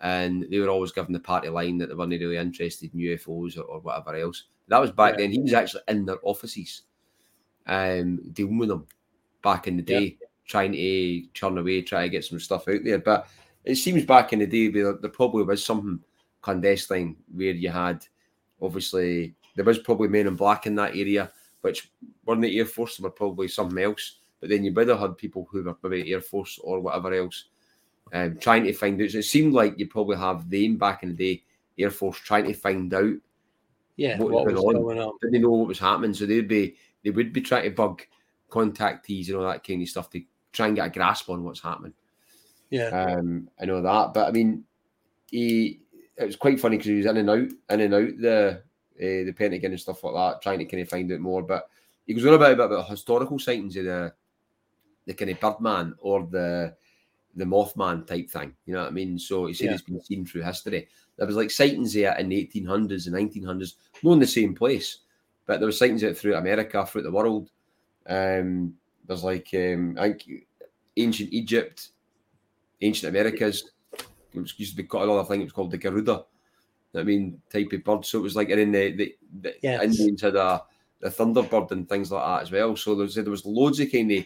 And 0.00 0.46
they 0.50 0.58
were 0.58 0.68
always 0.68 0.90
giving 0.90 1.12
the 1.12 1.20
party 1.20 1.48
line 1.48 1.78
that 1.78 1.88
they 1.88 1.94
weren't 1.94 2.10
really 2.10 2.36
interested 2.36 2.92
in 2.92 3.00
UFOs 3.00 3.56
or, 3.56 3.62
or 3.62 3.80
whatever 3.80 4.16
else. 4.16 4.44
That 4.68 4.80
was 4.80 4.90
back 4.92 5.14
Yeah. 5.14 5.18
then. 5.18 5.32
He 5.32 5.40
was 5.40 5.52
actually 5.52 5.82
in 5.88 6.06
their 6.06 6.18
offices, 6.22 6.82
um, 7.66 8.20
dealing 8.32 8.58
with 8.58 8.68
them 8.68 8.86
back 9.42 9.68
in 9.68 9.76
the 9.76 9.84
Yeah. 9.86 9.98
day, 10.00 10.18
trying 10.46 10.72
to 10.72 11.26
churn 11.34 11.58
away, 11.58 11.82
try 11.82 12.04
to 12.04 12.08
get 12.08 12.24
some 12.24 12.40
stuff 12.40 12.68
out 12.68 12.84
there. 12.84 12.98
But 12.98 13.28
it 13.64 13.76
seems 13.76 14.04
back 14.04 14.32
in 14.32 14.40
the 14.40 14.46
day 14.46 14.68
where 14.68 14.94
there 14.94 15.10
probably 15.10 15.44
was 15.44 15.64
something 15.64 16.00
clandestine 16.40 17.16
where 17.32 17.52
you 17.52 17.68
had 17.70 18.04
obviously 18.60 19.34
there 19.54 19.64
was 19.64 19.78
probably 19.78 20.08
men 20.08 20.26
in 20.26 20.36
black 20.36 20.66
in 20.66 20.74
that 20.76 20.96
area, 20.96 21.30
which 21.60 21.92
weren't 22.24 22.40
the 22.42 22.58
Air 22.58 22.66
Force, 22.66 22.96
they 22.96 23.02
were 23.02 23.10
probably 23.10 23.48
something 23.48 23.82
else. 23.82 24.18
But 24.40 24.48
then 24.48 24.64
you 24.64 24.72
would 24.72 24.88
have 24.88 24.98
had 24.98 25.18
people 25.18 25.46
who 25.50 25.62
were 25.62 25.76
maybe 25.82 26.12
Air 26.12 26.20
Force 26.20 26.58
or 26.62 26.80
whatever 26.80 27.12
else, 27.12 27.44
um, 28.12 28.38
trying 28.38 28.64
to 28.64 28.72
find 28.72 29.00
out. 29.00 29.10
So 29.10 29.18
it 29.18 29.24
seemed 29.24 29.52
like 29.52 29.78
you 29.78 29.86
probably 29.86 30.16
have 30.16 30.48
them 30.48 30.76
back 30.78 31.02
in 31.02 31.14
the 31.14 31.36
day, 31.36 31.44
Air 31.78 31.90
Force, 31.90 32.18
trying 32.18 32.46
to 32.46 32.54
find 32.54 32.92
out 32.94 33.14
Yeah, 33.96 34.18
What 34.18 34.30
what, 34.30 34.46
was 34.46 34.62
on? 34.64 34.74
going 34.82 34.98
on. 34.98 35.12
did 35.20 35.32
they 35.32 35.38
know 35.38 35.50
what 35.50 35.68
was 35.68 35.78
happening? 35.78 36.14
So 36.14 36.26
they'd 36.26 36.48
be 36.48 36.76
they 37.04 37.10
would 37.10 37.32
be 37.32 37.40
trying 37.42 37.64
to 37.64 37.70
bug 37.70 38.02
contactees 38.50 39.28
and 39.28 39.36
all 39.36 39.44
that 39.48 39.66
kind 39.66 39.82
of 39.82 39.88
stuff 39.88 40.10
to 40.10 40.22
try 40.52 40.66
and 40.66 40.76
get 40.76 40.86
a 40.86 40.90
grasp 40.90 41.28
on 41.30 41.44
what's 41.44 41.60
happening. 41.62 41.92
Yeah, 42.70 42.88
Um, 42.88 43.48
I 43.60 43.66
know 43.66 43.82
that, 43.82 44.14
but 44.14 44.28
I 44.28 44.30
mean, 44.30 44.64
he 45.30 45.80
it 46.16 46.24
was 46.24 46.36
quite 46.36 46.58
funny 46.60 46.76
because 46.76 46.88
he 46.88 46.96
was 46.96 47.06
in 47.06 47.16
and 47.18 47.30
out, 47.30 47.48
in 47.70 47.80
and 47.80 47.94
out 47.94 48.18
the 48.18 48.62
uh, 48.96 49.24
the 49.24 49.32
Pentagon 49.36 49.72
and 49.72 49.80
stuff 49.80 50.02
like 50.04 50.14
that, 50.14 50.42
trying 50.42 50.58
to 50.58 50.64
kind 50.64 50.82
of 50.82 50.88
find 50.88 51.10
out 51.12 51.20
more. 51.20 51.42
But 51.42 51.68
he 52.06 52.14
was 52.14 52.24
on 52.26 52.34
about 52.34 52.52
about 52.52 52.72
about 52.72 52.88
historical 52.88 53.38
sightings 53.38 53.76
of 53.76 53.84
the 53.84 54.12
the 55.06 55.14
kind 55.14 55.30
of 55.30 55.40
Birdman 55.40 55.94
or 55.98 56.26
the 56.30 56.74
the 57.34 57.44
Mothman 57.44 58.06
type 58.06 58.30
thing. 58.30 58.54
You 58.66 58.74
know 58.74 58.80
what 58.82 58.88
I 58.88 58.92
mean? 58.92 59.18
So 59.18 59.46
he 59.46 59.54
said 59.54 59.66
Yeah. 59.66 59.72
it's 59.72 59.82
been 59.82 60.00
seen 60.02 60.24
through 60.26 60.42
history. 60.42 60.88
There 61.22 61.26
was 61.28 61.36
like 61.36 61.52
sightings 61.52 61.92
there 61.92 62.16
in 62.18 62.28
the 62.28 62.50
1800s 62.52 63.06
and 63.06 63.14
1900s, 63.14 63.74
not 64.02 64.14
in 64.14 64.18
the 64.18 64.26
same 64.26 64.56
place, 64.56 64.98
but 65.46 65.60
there 65.60 65.68
were 65.68 65.72
sightings 65.72 66.02
out 66.02 66.16
through 66.16 66.34
America, 66.34 66.84
throughout 66.84 67.04
the 67.04 67.12
world. 67.12 67.48
Um, 68.08 68.74
there's 69.06 69.22
like 69.22 69.48
um, 69.54 69.96
I 70.00 70.08
think 70.14 70.46
ancient 70.96 71.32
Egypt, 71.32 71.90
ancient 72.80 73.10
Americas. 73.14 73.70
It 74.34 74.40
was 74.40 74.58
used 74.58 74.72
to 74.72 74.76
be 74.82 74.88
called 74.88 75.04
another 75.04 75.22
thing. 75.28 75.42
It 75.42 75.44
was 75.44 75.52
called 75.52 75.70
the 75.70 75.78
Garuda. 75.78 76.24
I 76.96 77.04
mean, 77.04 77.40
type 77.52 77.72
of 77.72 77.84
bird. 77.84 78.04
So 78.04 78.18
it 78.18 78.22
was 78.22 78.34
like, 78.34 78.50
and 78.50 78.58
then 78.58 78.72
the 78.72 78.90
the, 78.96 79.14
the 79.42 79.54
Yes. 79.62 79.82
Indians 79.84 80.22
had 80.22 80.34
a 80.34 80.62
the 80.98 81.08
thunderbird 81.08 81.70
and 81.70 81.88
things 81.88 82.10
like 82.10 82.24
that 82.24 82.42
as 82.42 82.50
well. 82.50 82.74
So 82.76 82.94
there 82.96 83.04
was 83.04 83.14
there 83.14 83.24
was 83.24 83.46
loads 83.46 83.78
of 83.78 83.92
kind 83.92 84.10
of 84.10 84.24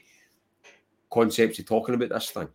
concepts 1.10 1.58
of 1.58 1.66
talking 1.66 1.94
about 1.94 2.08
this 2.08 2.30
thing. 2.30 2.48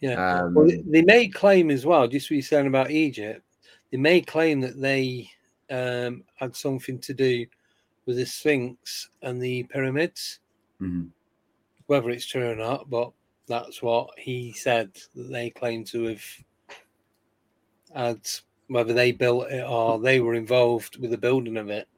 yeah. 0.00 0.42
Um, 0.42 0.54
Well, 0.54 0.66
they- 0.68 0.82
they 0.86 1.02
may 1.02 1.28
claim 1.28 1.70
as 1.70 1.84
well, 1.84 2.06
just 2.08 2.30
what 2.30 2.36
you're 2.36 2.42
saying 2.42 2.66
about 2.68 2.90
Egypt, 2.90 3.42
they 3.90 3.98
may 3.98 4.20
claim 4.20 4.60
that 4.60 4.80
they 4.80 5.30
um, 5.70 6.24
had 6.36 6.54
something 6.54 6.98
to 7.00 7.14
do 7.14 7.46
with 8.06 8.16
the 8.16 8.26
Sphinx 8.26 9.10
and 9.22 9.40
the 9.40 9.64
pyramids, 9.64 10.40
mhm. 10.80 11.08
whether 11.86 12.10
it's 12.10 12.26
true 12.26 12.50
or 12.50 12.56
not, 12.56 12.88
but 12.90 13.12
that's 13.46 13.82
what 13.82 14.10
he 14.18 14.52
said 14.52 14.90
that 15.14 15.30
they 15.30 15.50
claim 15.50 15.84
to 15.84 16.04
have 16.04 16.24
had, 17.94 18.20
whether 18.68 18.92
they 18.92 19.12
built 19.12 19.50
it 19.50 19.64
or 19.68 19.98
they 19.98 20.20
were 20.20 20.34
involved 20.34 20.98
with 20.98 21.10
the 21.10 21.18
building 21.18 21.56
of 21.56 21.68
it. 21.68 21.88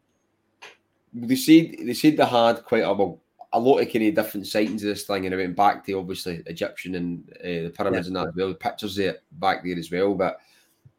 they 1.13 1.37
said 1.37 1.77
they 1.79 1.95
said 1.95 2.17
they 2.17 2.25
had 2.25 2.65
quite 2.65 2.85
a 2.85 3.15
a 3.55 3.61
lot 3.61 3.81
of 3.81 3.93
kind 3.93 4.07
of 4.07 4.15
different 4.15 4.47
sightings 4.47 4.83
of 4.83 4.89
this 4.89 5.05
thing, 5.05 5.27
and 5.27 5.35
it 5.35 5.37
went 5.37 5.57
back 5.57 5.85
to 5.85 5.93
obviously 5.93 6.43
Egyptian 6.47 6.95
and 6.95 7.31
uh, 7.41 7.65
the 7.65 7.73
pyramids 7.75 8.07
and 8.07 8.17
that 8.17 8.29
as 8.29 8.35
well. 8.35 8.49
The 8.49 8.55
pictures 8.55 8.97
there 8.97 9.19
back 9.33 9.63
there 9.63 9.79
as 9.79 9.91
well, 9.91 10.15
but 10.15 10.41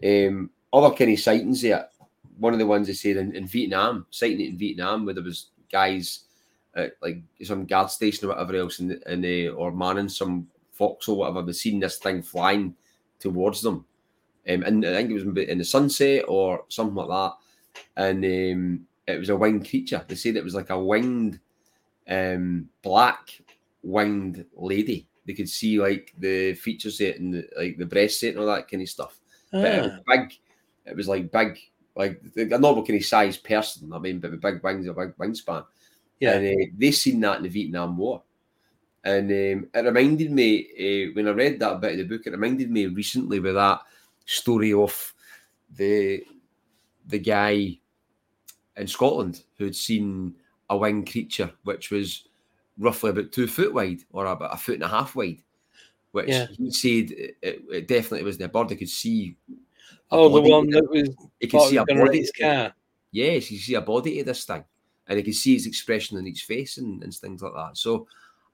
um, 0.04 0.52
other 0.74 0.94
kind 0.96 1.12
of 1.12 1.20
sightings 1.20 1.62
there. 1.62 1.88
One 2.38 2.54
of 2.54 2.60
the 2.60 2.66
ones 2.66 2.88
they 2.88 2.94
said 2.94 3.18
in, 3.18 3.36
in 3.36 3.46
Vietnam, 3.48 4.08
sighting 4.10 4.42
it 4.42 4.50
in 4.50 4.58
Vietnam, 4.58 5.06
where 5.06 5.14
there 5.14 5.24
was 5.24 5.52
guys 5.72 6.22
at 6.76 6.94
like 7.02 7.22
some 7.44 7.66
guard 7.66 7.92
station 7.92 8.26
or 8.26 8.30
whatever 8.30 8.56
else, 8.56 8.80
and 8.80 9.02
and 9.06 9.26
or 9.52 9.72
manning 9.72 10.10
some 10.10 10.48
foxhole, 10.72 11.18
whatever. 11.18 11.44
They 11.44 11.54
seen 11.54 11.80
this 11.80 11.98
thing 11.98 12.24
flying 12.24 12.76
towards 13.20 13.62
them, 13.62 13.86
um, 14.50 14.64
and 14.64 14.86
I 14.86 14.94
think 14.94 15.12
it 15.12 15.14
was 15.14 15.24
in 15.24 15.58
the 15.60 15.64
sunset 15.64 16.26
or 16.28 16.66
something 16.70 16.96
like 16.96 17.10
that, 17.10 17.34
and. 17.96 18.26
Um, 18.26 18.88
it 19.08 19.20
was 19.20 19.30
a 19.30 19.36
winged 19.36 19.70
creature. 19.70 20.04
They 20.08 20.16
said 20.16 20.36
it 20.36 20.44
was 20.44 20.56
like 20.56 20.70
a 20.70 20.80
winged, 20.80 21.40
um, 22.08 22.70
black 22.82 23.42
winged 23.82 24.46
lady. 24.56 25.08
They 25.26 25.34
could 25.34 25.50
see 25.50 25.80
like 25.80 26.14
the 26.18 26.54
features 26.54 26.98
set 26.98 27.20
and 27.20 27.34
the, 27.34 27.48
like 27.58 27.78
the 27.78 27.86
breast 27.86 28.20
set 28.20 28.32
and 28.32 28.40
all 28.40 28.46
that 28.48 28.70
kind 28.70 28.82
of 28.82 28.90
stuff. 28.90 29.20
But 29.62 29.74
it 29.74 29.82
was 29.82 29.92
Ah, 29.92 30.00
big. 30.08 30.40
It 30.86 30.96
was 30.96 31.08
like 31.08 31.32
big, 31.32 31.60
like 31.96 32.22
a 32.36 32.58
normal 32.58 32.86
kind 32.86 33.00
of 33.00 33.06
size 33.06 33.38
person. 33.38 33.94
I 33.94 34.00
mean, 34.00 34.20
but 34.20 34.32
with 34.32 34.42
big 34.42 34.64
wings, 34.64 34.88
a 34.88 34.94
big 34.94 35.16
wingspan. 35.18 35.66
yeah, 36.20 36.34
And 36.34 36.48
uh, 36.48 36.66
they 36.78 36.92
seen 36.92 37.20
that 37.22 37.38
in 37.38 37.44
the 37.44 37.50
Vietnam 37.50 37.98
War. 37.98 38.24
And 39.04 39.30
um, 39.30 39.70
it 39.74 39.86
reminded 39.86 40.32
me 40.32 40.62
uh, 40.80 41.14
when 41.14 41.28
I 41.28 41.32
read 41.32 41.60
that 41.60 41.82
bit 41.82 41.94
of 41.94 41.98
the 41.98 42.18
book. 42.18 42.26
It 42.26 42.32
reminded 42.32 42.72
me 42.72 42.86
recently 42.88 43.40
with 43.40 43.56
that 43.56 43.82
story 44.26 44.74
of 44.74 45.14
the 45.76 46.24
the 47.08 47.20
guy 47.20 47.78
in 48.78 48.88
Scotland 48.88 49.44
who 49.58 49.66
had 49.66 49.76
seen 49.76 50.34
a 50.70 50.78
winged 50.78 51.12
creature 51.12 51.52
which 51.64 51.92
was 51.92 52.28
roughly 52.78 53.10
about 53.10 53.32
two 53.34 53.46
foot 53.46 53.74
wide 53.74 54.00
or 54.12 54.26
about 54.26 54.54
a 54.54 54.58
foot 54.58 54.76
and 54.76 54.84
a 54.84 54.88
half 54.88 55.16
wide. 55.16 55.40
Which 56.14 56.30
Yeah. 56.30 56.48
he 56.58 56.72
said 56.72 57.12
it, 57.12 57.38
it 57.42 57.88
definitely 57.88 58.24
was 58.24 58.38
the 58.38 58.48
bird. 58.48 58.70
They 58.70 58.76
could 58.76 58.90
see. 58.90 59.36
Oh, 60.14 60.30
the 60.30 60.42
one 60.42 60.70
that 60.70 60.90
was 60.90 61.10
He 61.40 61.48
can 61.48 61.60
see 61.62 61.78
a 61.78 61.86
body. 61.86 62.00
hit 62.00 62.14
his 62.16 62.32
to 62.32 62.44
it. 62.44 62.46
car. 62.56 62.74
Yes, 63.12 63.52
you 63.52 63.58
see 63.60 63.76
a 63.76 63.82
body 63.82 64.18
to 64.18 64.24
this 64.24 64.46
thing, 64.46 64.64
and 65.08 65.18
you 65.18 65.24
can 65.24 65.34
see 65.34 65.54
his 65.54 65.68
expression 65.68 66.18
on 66.18 66.26
its 66.28 66.42
face 66.42 66.78
and, 66.78 67.04
and 67.04 67.14
things 67.14 67.42
like 67.42 67.54
that. 67.54 67.78
So, 67.78 68.08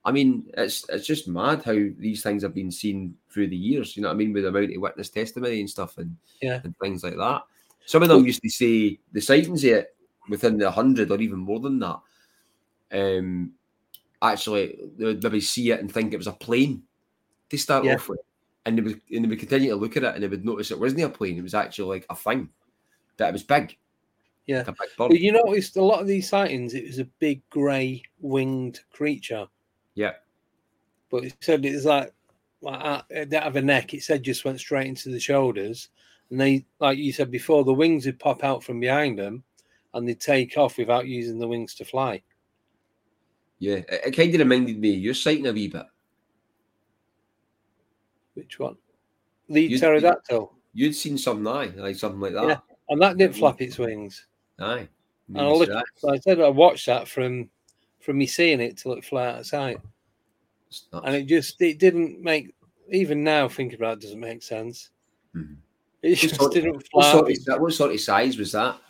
I 0.04 0.12
mean, 0.12 0.50
it's 0.56 0.84
it's 0.88 1.06
just 1.06 1.28
mad 1.28 1.62
how 1.64 1.72
these 1.72 2.22
things 2.22 2.42
have 2.42 2.54
been 2.54 2.70
seen 2.70 3.16
through 3.30 3.48
the 3.48 3.56
years. 3.56 3.96
You 3.96 4.02
know 4.02 4.08
what 4.08 4.14
I 4.14 4.18
mean, 4.18 4.32
with 4.32 4.42
the 4.44 4.48
amount 4.50 4.74
of 4.74 4.80
witness 4.82 5.08
testimony 5.10 5.60
and 5.60 5.70
stuff, 5.70 5.96
and 5.98 6.16
Yeah. 6.42 6.60
and 6.64 6.74
things 6.78 7.02
like 7.04 7.16
that. 7.16 7.42
Some 7.86 8.02
of 8.02 8.08
them 8.08 8.26
used 8.26 8.42
to 8.42 8.48
say 8.50 8.98
the 9.12 9.20
sightings 9.20 9.64
of 9.64 9.70
it 9.70 9.96
within 10.28 10.58
the 10.58 10.70
hundred 10.70 11.10
or 11.10 11.20
even 11.20 11.38
more 11.38 11.60
than 11.60 11.78
that. 11.80 12.00
Um, 12.92 13.52
actually, 14.22 14.78
they 14.96 15.04
would 15.06 15.22
maybe 15.22 15.40
see 15.40 15.70
it 15.70 15.80
and 15.80 15.90
think 15.92 16.12
it 16.12 16.18
was 16.18 16.26
a 16.26 16.32
plane 16.32 16.82
to 17.48 17.56
start 17.58 17.84
Yeah. 17.84 17.94
off 17.94 18.08
with, 18.08 18.20
and 18.66 18.78
they 18.78 18.82
would 18.82 19.00
and 19.10 19.24
they 19.24 19.28
would 19.28 19.38
continue 19.38 19.70
to 19.70 19.76
look 19.76 19.96
at 19.96 20.04
it 20.04 20.14
and 20.14 20.22
they 20.22 20.28
would 20.28 20.44
notice 20.44 20.70
it 20.70 20.80
wasn't 20.80 21.02
a 21.02 21.08
plane; 21.08 21.38
it 21.38 21.42
was 21.42 21.54
actually 21.54 21.96
like 21.96 22.06
a 22.10 22.16
thing 22.16 22.48
that 23.16 23.28
it 23.28 23.32
was 23.32 23.42
big. 23.42 23.76
Yeah. 24.46 24.64
like 24.66 25.10
big. 25.10 25.20
You 25.20 25.32
noticed 25.32 25.76
a 25.76 25.82
lot 25.82 26.00
of 26.00 26.06
these 26.06 26.28
sightings, 26.28 26.74
it 26.74 26.86
was 26.86 26.98
a 26.98 27.04
big 27.04 27.48
grey 27.50 28.02
winged 28.20 28.80
creature. 28.92 29.46
Yeah. 29.94 30.12
But 31.10 31.24
it 31.24 31.36
said 31.40 31.64
it 31.64 31.74
was 31.74 31.84
like, 31.84 32.12
like 32.60 32.84
uh, 32.84 33.02
it 33.10 33.30
didn't 33.30 33.44
have 33.44 33.56
a 33.56 33.62
neck. 33.62 33.94
It 33.94 34.02
said 34.02 34.22
just 34.22 34.44
went 34.44 34.58
straight 34.58 34.86
into 34.86 35.10
the 35.10 35.20
shoulders. 35.20 35.88
And 36.30 36.40
they, 36.40 36.64
like 36.80 36.98
you 36.98 37.12
said 37.12 37.30
before, 37.30 37.64
the 37.64 37.72
wings 37.72 38.06
would 38.06 38.18
pop 38.18 38.44
out 38.44 38.62
from 38.62 38.80
behind 38.80 39.18
them 39.18 39.42
and 39.94 40.08
they'd 40.08 40.20
take 40.20 40.56
off 40.56 40.78
without 40.78 41.06
using 41.06 41.38
the 41.38 41.48
wings 41.48 41.74
to 41.76 41.84
fly. 41.84 42.22
Yeah, 43.58 43.76
it, 43.76 44.00
it 44.06 44.16
kind 44.16 44.34
of 44.34 44.40
reminded 44.40 44.78
me 44.78 44.94
of 44.94 45.00
your 45.00 45.14
sighting 45.14 45.46
a 45.46 45.52
wee 45.52 45.68
bit. 45.68 45.86
Which 48.40 48.58
one? 48.58 48.76
The 49.50 49.62
You'd- 49.62 49.78
pterodactyl. 49.80 50.52
You'd 50.72 50.94
seen 50.94 51.18
something, 51.18 51.46
aye, 51.46 51.72
like 51.76 51.96
something 51.96 52.20
like 52.20 52.32
that. 52.32 52.46
Yeah. 52.48 52.56
And 52.88 53.02
that 53.02 53.18
didn't 53.18 53.36
flap 53.36 53.60
its 53.60 53.76
wings. 53.76 54.26
Aye. 54.58 54.88
And 55.28 55.38
I, 55.40 55.50
looked, 55.50 55.70
that. 55.70 55.84
I 56.08 56.18
said 56.18 56.40
I 56.40 56.48
watched 56.48 56.86
that 56.86 57.06
from 57.06 57.50
from 58.00 58.16
me 58.18 58.26
seeing 58.26 58.60
it 58.60 58.78
till 58.78 58.92
it 58.94 59.04
flew 59.04 59.18
out 59.18 59.40
of 59.40 59.46
sight. 59.46 59.78
And 60.92 61.14
it 61.16 61.26
just 61.26 61.60
it 61.60 61.78
didn't 61.78 62.20
make 62.22 62.54
even 62.90 63.22
now 63.22 63.46
thinking 63.48 63.76
about 63.78 63.98
it 63.98 64.00
doesn't 64.00 64.18
make 64.20 64.42
sense. 64.42 64.90
Mhm. 65.36 65.56
It 66.02 66.14
just 66.14 66.36
sort- 66.36 66.52
didn't 66.54 66.82
what, 66.92 67.12
sort 67.12 67.30
of, 67.30 67.60
what 67.60 67.72
sort 67.74 67.92
of 67.92 68.00
size 68.00 68.38
was 68.38 68.52
that? 68.52 68.80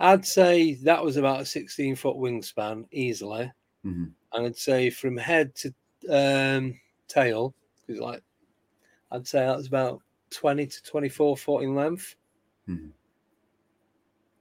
I'd 0.00 0.26
say 0.26 0.74
that 0.82 1.02
was 1.04 1.16
about 1.16 1.42
a 1.42 1.46
16 1.46 1.94
foot 1.94 2.16
wingspan 2.16 2.86
easily. 2.90 3.52
Mhm. 3.86 4.10
And 4.32 4.46
I'd 4.46 4.56
say 4.56 4.90
from 4.90 5.16
head 5.16 5.54
to 5.56 5.72
um, 6.10 6.80
tail, 7.08 7.54
because 7.86 8.00
like 8.00 8.22
I'd 9.12 9.26
say 9.26 9.40
that 9.40 9.56
was 9.56 9.66
about 9.66 10.00
20 10.30 10.66
to 10.66 10.82
24 10.82 11.36
foot 11.36 11.62
in 11.62 11.74
length. 11.74 12.16
Mhm. 12.68 12.90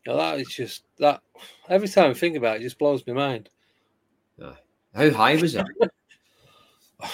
Now 0.07 0.15
that 0.15 0.39
is 0.39 0.47
just 0.47 0.83
that 0.97 1.21
every 1.69 1.87
time 1.87 2.09
I 2.09 2.13
think 2.13 2.35
about 2.37 2.55
it, 2.55 2.61
it 2.61 2.63
just 2.63 2.79
blows 2.79 3.05
my 3.05 3.13
mind. 3.13 3.49
How 4.93 5.11
high 5.11 5.35
was 5.35 5.55
it? 5.55 5.65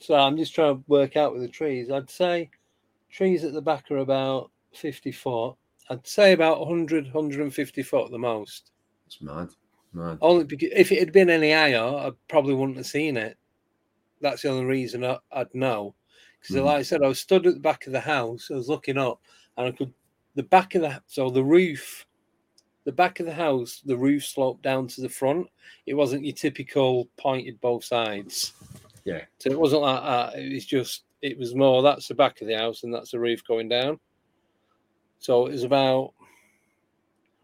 So 0.00 0.14
I'm 0.14 0.36
just 0.36 0.54
trying 0.54 0.76
to 0.76 0.84
work 0.88 1.16
out 1.16 1.32
with 1.32 1.42
the 1.42 1.48
trees. 1.48 1.90
I'd 1.90 2.10
say 2.10 2.50
trees 3.10 3.44
at 3.44 3.52
the 3.52 3.62
back 3.62 3.90
are 3.90 3.98
about 3.98 4.50
50 4.74 5.12
foot. 5.12 5.54
I'd 5.88 6.06
say 6.06 6.32
about 6.32 6.60
100, 6.60 7.04
150 7.06 7.82
foot 7.82 8.06
at 8.06 8.10
the 8.10 8.18
most. 8.18 8.72
It's 9.06 9.20
mad. 9.20 9.48
Only 10.20 10.44
because 10.44 10.70
if 10.74 10.92
it 10.92 10.98
had 11.00 11.12
been 11.12 11.30
any 11.30 11.52
higher, 11.52 11.78
I 11.82 12.10
probably 12.28 12.54
wouldn't 12.54 12.76
have 12.78 12.86
seen 12.86 13.16
it. 13.16 13.36
That's 14.20 14.42
the 14.42 14.50
only 14.50 14.64
reason 14.66 15.04
I, 15.04 15.18
I'd 15.32 15.52
know. 15.54 15.94
Because, 16.40 16.56
Mhm. 16.56 16.64
like 16.64 16.78
I 16.78 16.82
said, 16.82 17.02
I 17.02 17.08
was 17.08 17.20
stood 17.20 17.46
at 17.46 17.54
the 17.54 17.60
back 17.60 17.86
of 17.86 17.92
the 17.92 18.00
house. 18.00 18.50
I 18.50 18.54
was 18.54 18.68
looking 18.68 18.98
up, 18.98 19.20
and 19.56 19.66
I 19.68 19.70
could 19.72 19.92
the 20.36 20.42
back 20.44 20.74
of 20.74 20.82
the 20.82 21.02
so 21.06 21.28
the 21.28 21.42
roof, 21.42 22.06
the 22.84 22.92
back 22.92 23.18
of 23.20 23.26
the 23.26 23.34
house, 23.34 23.80
the 23.84 23.96
roof 23.96 24.24
sloped 24.24 24.62
down 24.62 24.86
to 24.88 25.00
the 25.00 25.08
front. 25.08 25.48
It 25.86 25.94
wasn't 25.94 26.24
your 26.24 26.34
typical 26.34 27.08
pointed 27.16 27.60
both 27.60 27.84
sides. 27.84 28.52
Yeah. 29.04 29.24
So 29.38 29.50
it 29.50 29.58
wasn't 29.58 29.82
like 29.82 30.02
that. 30.02 30.38
It 30.38 30.52
was 30.52 30.64
just 30.66 31.04
it 31.22 31.36
was 31.36 31.54
more 31.54 31.82
that's 31.82 32.08
the 32.08 32.14
back 32.14 32.40
of 32.40 32.46
the 32.46 32.56
house 32.56 32.82
and 32.84 32.94
that's 32.94 33.10
the 33.10 33.18
roof 33.18 33.42
going 33.44 33.68
down. 33.68 33.98
So 35.18 35.46
it 35.46 35.52
was 35.52 35.64
about 35.64 36.14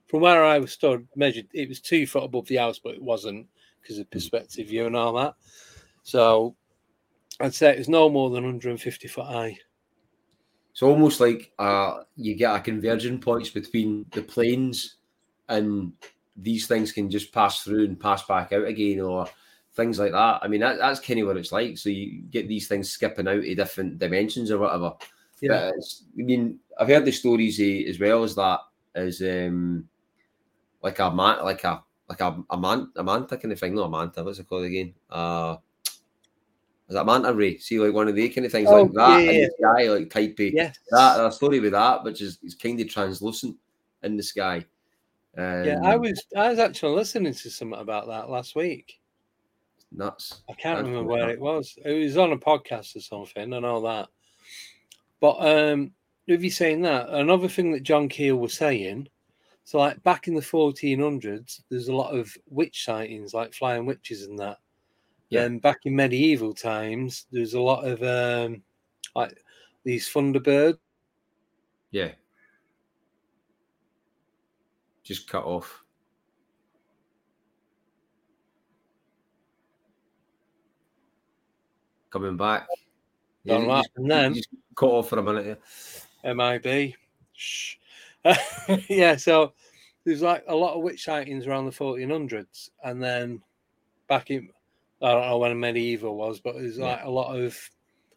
from 0.06 0.20
where 0.20 0.44
I 0.44 0.58
was 0.58 0.72
stood, 0.72 1.06
measured, 1.16 1.48
it 1.52 1.68
was 1.68 1.80
two 1.80 2.06
foot 2.06 2.24
above 2.24 2.46
the 2.46 2.56
house, 2.56 2.78
but 2.78 2.94
it 2.94 3.02
wasn't 3.02 3.46
because 3.80 3.98
of 3.98 4.10
perspective 4.10 4.68
view 4.68 4.86
and 4.86 4.96
all 4.96 5.12
that. 5.14 5.34
So 6.02 6.54
I'd 7.40 7.54
say 7.54 7.70
it 7.70 7.78
was 7.78 7.88
no 7.88 8.08
more 8.08 8.30
than 8.30 8.44
150 8.44 9.08
foot 9.08 9.26
high. 9.26 9.58
It's 10.72 10.82
almost 10.82 11.20
like 11.20 11.52
uh, 11.58 12.02
you 12.16 12.34
get 12.34 12.54
a 12.54 12.60
converging 12.60 13.18
points 13.18 13.50
between 13.50 14.06
the 14.12 14.22
planes, 14.22 14.96
and 15.48 15.92
these 16.36 16.66
things 16.66 16.92
can 16.92 17.10
just 17.10 17.32
pass 17.32 17.62
through 17.62 17.84
and 17.84 17.98
pass 17.98 18.24
back 18.26 18.52
out 18.52 18.66
again, 18.66 19.00
or 19.00 19.26
things 19.74 19.98
like 19.98 20.12
that. 20.12 20.40
I 20.42 20.48
mean, 20.48 20.60
that, 20.60 20.78
that's 20.78 21.00
kind 21.00 21.20
of 21.20 21.28
what 21.28 21.36
it's 21.36 21.52
like. 21.52 21.78
So 21.78 21.88
you 21.88 22.22
get 22.30 22.48
these 22.48 22.68
things 22.68 22.90
skipping 22.90 23.26
out 23.26 23.38
of 23.38 23.56
different 23.56 23.98
dimensions 23.98 24.50
or 24.50 24.58
whatever. 24.58 24.94
Yeah. 25.40 25.70
I 25.70 26.22
mean, 26.22 26.58
I've 26.78 26.88
heard 26.88 27.04
the 27.04 27.12
stories 27.12 27.60
eh, 27.60 27.84
as 27.88 27.98
well 27.98 28.24
as 28.24 28.34
that 28.34 28.60
as 28.94 29.20
um, 29.20 29.88
like 30.82 30.98
a 30.98 31.10
man, 31.10 31.44
like 31.44 31.64
a 31.64 31.82
like 32.08 32.20
a, 32.20 32.42
a 32.50 32.56
man, 32.56 32.90
a 32.96 33.02
manta 33.02 33.36
kind 33.36 33.52
of 33.52 33.58
thing. 33.58 33.74
Not 33.74 33.86
a 33.86 33.90
manta. 33.90 34.22
What's 34.22 34.38
it 34.38 34.48
called 34.48 34.64
again? 34.64 34.94
Uh, 35.10 35.56
is 36.88 36.94
that 36.94 37.04
manta 37.06 37.32
ray? 37.34 37.58
See, 37.58 37.80
like 37.80 37.92
one 37.92 38.06
of 38.08 38.14
the 38.14 38.28
kind 38.28 38.44
of 38.46 38.52
things 38.52 38.68
Oh, 38.70 38.82
like 38.82 38.92
that. 38.92 39.24
yeah, 39.24 39.30
in 39.30 39.40
the 39.42 39.50
sky, 39.58 39.88
like 39.90 40.10
type 40.10 40.36
Yes. 40.38 40.78
that 40.90 41.24
a 41.24 41.32
story 41.32 41.58
with 41.60 41.72
that, 41.72 42.04
which 42.04 42.20
is 42.22 42.38
is 42.44 42.54
kind 42.54 42.80
of 42.80 42.88
translucent 42.88 43.56
in 44.02 44.16
the 44.16 44.22
sky. 44.22 44.64
Um, 45.36 45.64
yeah, 45.64 45.80
I 45.82 45.96
was 45.96 46.24
I 46.36 46.48
was 46.48 46.58
actually 46.58 46.94
listening 46.94 47.34
to 47.34 47.50
something 47.50 47.78
about 47.78 48.06
that 48.06 48.30
last 48.30 48.54
week. 48.54 49.00
nuts. 49.92 50.42
I 50.48 50.52
can't 50.54 50.78
That's 50.78 50.88
remember 50.88 51.10
where 51.12 51.28
it 51.30 51.40
was. 51.40 51.76
It 51.84 51.92
was 52.04 52.16
on 52.16 52.32
a 52.32 52.36
podcast 52.38 52.94
or 52.96 53.00
something 53.00 53.52
and 53.52 53.66
all 53.66 53.80
that. 53.82 54.08
But 55.20 55.36
um 55.40 55.92
if 56.26 56.42
you're 56.42 56.50
saying 56.50 56.82
that, 56.82 57.08
another 57.10 57.48
thing 57.48 57.72
that 57.72 57.82
John 57.84 58.08
Keel 58.08 58.36
was 58.36 58.54
saying, 58.54 59.08
so 59.66 59.78
like 59.78 60.00
back 60.04 60.28
in 60.28 60.34
the 60.34 60.40
1400s, 60.40 61.62
there's 61.68 61.88
a 61.88 61.92
lot 61.92 62.14
of 62.16 62.32
witch 62.48 62.84
sightings, 62.84 63.34
like 63.34 63.52
flying 63.52 63.84
witches 63.84 64.22
and 64.22 64.38
that. 64.38 64.58
Yeah. 65.28 65.42
And 65.42 65.60
back 65.60 65.78
in 65.86 65.96
medieval 65.96 66.54
times, 66.54 67.26
there's 67.32 67.54
a 67.54 67.60
lot 67.60 67.84
of 67.84 68.00
um 68.04 68.62
like 69.16 69.36
these 69.82 70.08
thunderbirds. 70.08 70.78
Yeah. 71.90 72.12
Just 75.02 75.26
cut 75.26 75.42
off. 75.44 75.82
Coming 82.10 82.36
back. 82.36 82.68
Don't 83.44 83.62
you 83.62 83.66
know 83.66 83.68
what 83.68 83.76
just- 83.78 83.88
happened 83.88 84.10
then. 84.12 84.34
just 84.34 84.48
cut 84.76 84.90
off 84.90 85.08
for 85.08 85.18
a 85.18 85.22
minute. 85.24 85.60
Yeah. 86.22 86.34
MIB. 86.34 86.94
Shh. 87.32 87.74
yeah, 88.88 89.16
so 89.16 89.52
there's 90.04 90.22
like 90.22 90.44
a 90.48 90.54
lot 90.54 90.74
of 90.74 90.82
witch 90.82 91.04
sightings 91.04 91.46
around 91.46 91.66
the 91.66 91.72
1400s, 91.72 92.70
and 92.84 93.02
then 93.02 93.42
back 94.08 94.30
in 94.30 94.48
I 95.02 95.12
don't 95.12 95.26
know 95.28 95.38
when 95.38 95.60
medieval 95.60 96.16
was, 96.16 96.40
but 96.40 96.54
there's 96.54 96.78
Yeah. 96.78 96.86
like 96.86 97.04
a 97.04 97.10
lot 97.10 97.38
of 97.38 97.58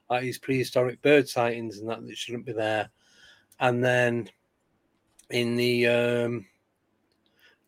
like 0.10 0.22
these 0.24 0.40
prehistoric 0.40 1.02
bird 1.02 1.28
sightings 1.28 1.80
and 1.80 1.90
that 1.90 2.06
that 2.06 2.18
shouldn't 2.18 2.46
be 2.46 2.54
there. 2.54 2.90
And 3.60 3.84
then 3.84 4.30
in 5.30 5.56
the 5.56 5.88
um 5.88 6.46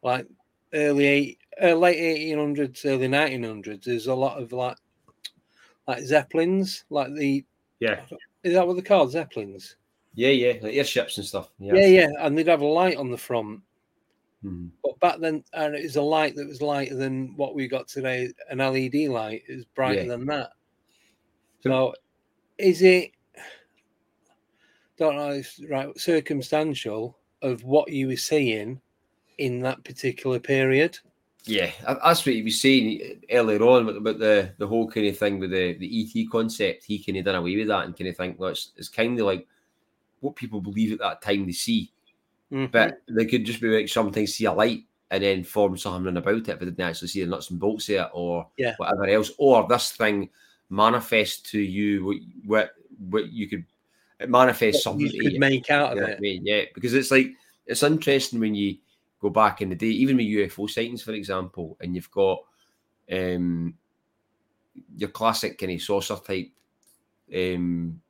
like 0.02 0.28
early 0.74 1.06
eight, 1.06 1.40
uh, 1.62 1.76
late 1.76 2.00
1800s, 2.00 2.86
early 2.86 3.08
1900s, 3.08 3.86
there's 3.86 4.08
a 4.08 4.16
lot 4.16 4.42
of 4.42 4.52
like 4.54 4.78
like 5.88 6.04
zeppelins, 6.04 6.86
like 6.90 7.14
the 7.16 7.46
Yeah. 7.80 8.06
is 8.44 8.54
that 8.54 8.66
what 8.66 8.74
they're 8.74 8.84
called? 8.84 9.12
Zeppelins. 9.12 9.76
Yeah, 10.14 10.30
yeah. 10.30 10.54
Like 10.62 10.76
airships 10.76 11.18
and 11.18 11.26
stuff. 11.26 11.50
Yeah. 11.60 11.76
Yeah, 11.76 11.86
yeah, 11.86 12.08
and 12.20 12.38
they'd 12.38 12.48
have 12.48 12.62
a 12.62 12.66
light 12.66 12.98
on 12.98 13.12
the 13.12 13.18
front. 13.18 13.62
Mhm. 14.44 14.72
But 14.84 15.00
back 15.00 15.20
then, 15.20 15.44
and 15.54 15.76
it 15.76 15.84
was 15.84 15.96
a 15.96 16.02
light 16.02 16.36
that 16.36 16.48
was 16.48 16.62
lighter 16.62 16.96
than 16.96 17.36
what 17.38 17.56
we 17.56 17.68
got 17.68 17.88
today. 17.88 18.32
An 18.50 18.60
LED 18.60 19.08
light 19.08 19.44
is 19.48 19.66
brighter 19.66 20.02
Yeah. 20.02 20.08
than 20.08 20.26
that. 20.26 20.52
So, 21.62 21.94
is 22.58 22.82
it? 22.82 23.12
Don't 24.98 25.16
know. 25.16 25.32
If, 25.32 25.58
it's 25.60 25.70
right, 25.70 25.98
circumstantial 26.00 27.18
of 27.42 27.64
what 27.64 27.92
you 27.92 28.08
were 28.08 28.18
seeing 28.18 28.82
in 29.38 29.62
that 29.62 29.84
particular 29.84 30.40
period. 30.40 30.98
Yeah, 31.46 31.72
that's 31.88 32.24
what 32.24 32.36
he 32.36 32.44
was 32.44 32.62
saying 32.62 33.22
earlier 33.32 33.64
on 33.64 33.84
about- 33.84 33.96
about 33.98 34.20
the 34.20 34.54
the 34.60 34.68
whole 34.68 34.88
kind 34.88 35.08
of 35.08 35.18
thing 35.18 35.40
with 35.40 35.50
the 35.50 35.74
the 35.74 35.88
ET 36.02 36.26
concept. 36.28 36.84
He 36.84 37.00
kind 37.04 37.18
of 37.18 37.26
done 37.26 37.36
away 37.36 37.56
with 37.56 37.68
that 37.70 37.86
and 37.86 37.98
kind 37.98 38.10
of 38.10 38.18
think, 38.18 38.40
well, 38.40 38.52
it's, 38.52 38.74
it's 38.78 38.90
kind 38.90 39.20
of 39.20 39.26
like 39.26 39.48
what 40.22 40.36
people 40.36 40.62
believe 40.62 40.94
at 40.94 41.00
that 41.00 41.22
time 41.22 41.46
they 41.46 41.52
see, 41.52 41.92
Mhm. 42.52 42.72
but 42.72 43.02
they 43.08 43.26
could 43.26 43.46
just 43.46 43.62
be 43.62 43.68
like 43.68 43.90
sometimes 43.90 44.36
see 44.36 44.46
a 44.46 44.54
light 44.54 44.86
and 45.12 45.24
then 45.24 45.44
form 45.44 45.78
something 45.78 46.16
about 46.16 46.36
it, 46.36 46.46
but 46.46 46.60
they 46.60 46.66
didn't 46.66 46.80
actually 46.82 47.10
see 47.10 47.22
the 47.22 47.30
nuts 47.30 47.50
and 47.50 47.60
bolts 47.60 47.90
of 47.90 47.96
it 47.96 48.10
or 48.14 48.48
Yeah. 48.58 48.76
whatever 48.78 49.06
else. 49.08 49.32
Or 49.38 49.68
this 49.68 49.92
thing 49.92 50.30
manifests 50.70 51.52
to 51.52 51.60
you 51.60 52.06
what 52.06 52.18
what, 52.46 52.72
what 53.10 53.32
you 53.32 53.50
could 53.50 53.66
it 54.22 54.30
manifests 54.30 54.86
What 54.86 54.94
something 54.94 55.08
you 55.08 55.22
could 55.22 55.34
you. 55.34 55.40
make 55.40 55.70
out 55.70 55.92
of 55.92 55.96
You 55.98 56.02
know 56.04 56.08
it. 56.08 56.18
I 56.18 56.20
mean? 56.22 56.46
Yeah, 56.46 56.64
because 56.74 56.94
it's 56.94 57.12
like 57.12 57.28
it's 57.66 57.84
interesting 57.84 58.40
when 58.40 58.56
you 58.56 58.78
go 59.20 59.30
back 59.30 59.62
in 59.62 59.70
the 59.70 59.76
day, 59.76 59.88
even 59.88 60.18
with 60.18 60.26
UFO 60.28 60.68
sightings, 60.68 61.04
for 61.04 61.12
example, 61.12 61.78
and 61.82 61.96
you've 61.96 62.12
got 62.12 62.40
um 63.12 63.74
your 64.96 65.10
classic 65.10 65.58
kind 65.58 65.74
of 65.74 65.82
saucer 65.82 66.16
type 66.16 66.50
um 67.36 68.02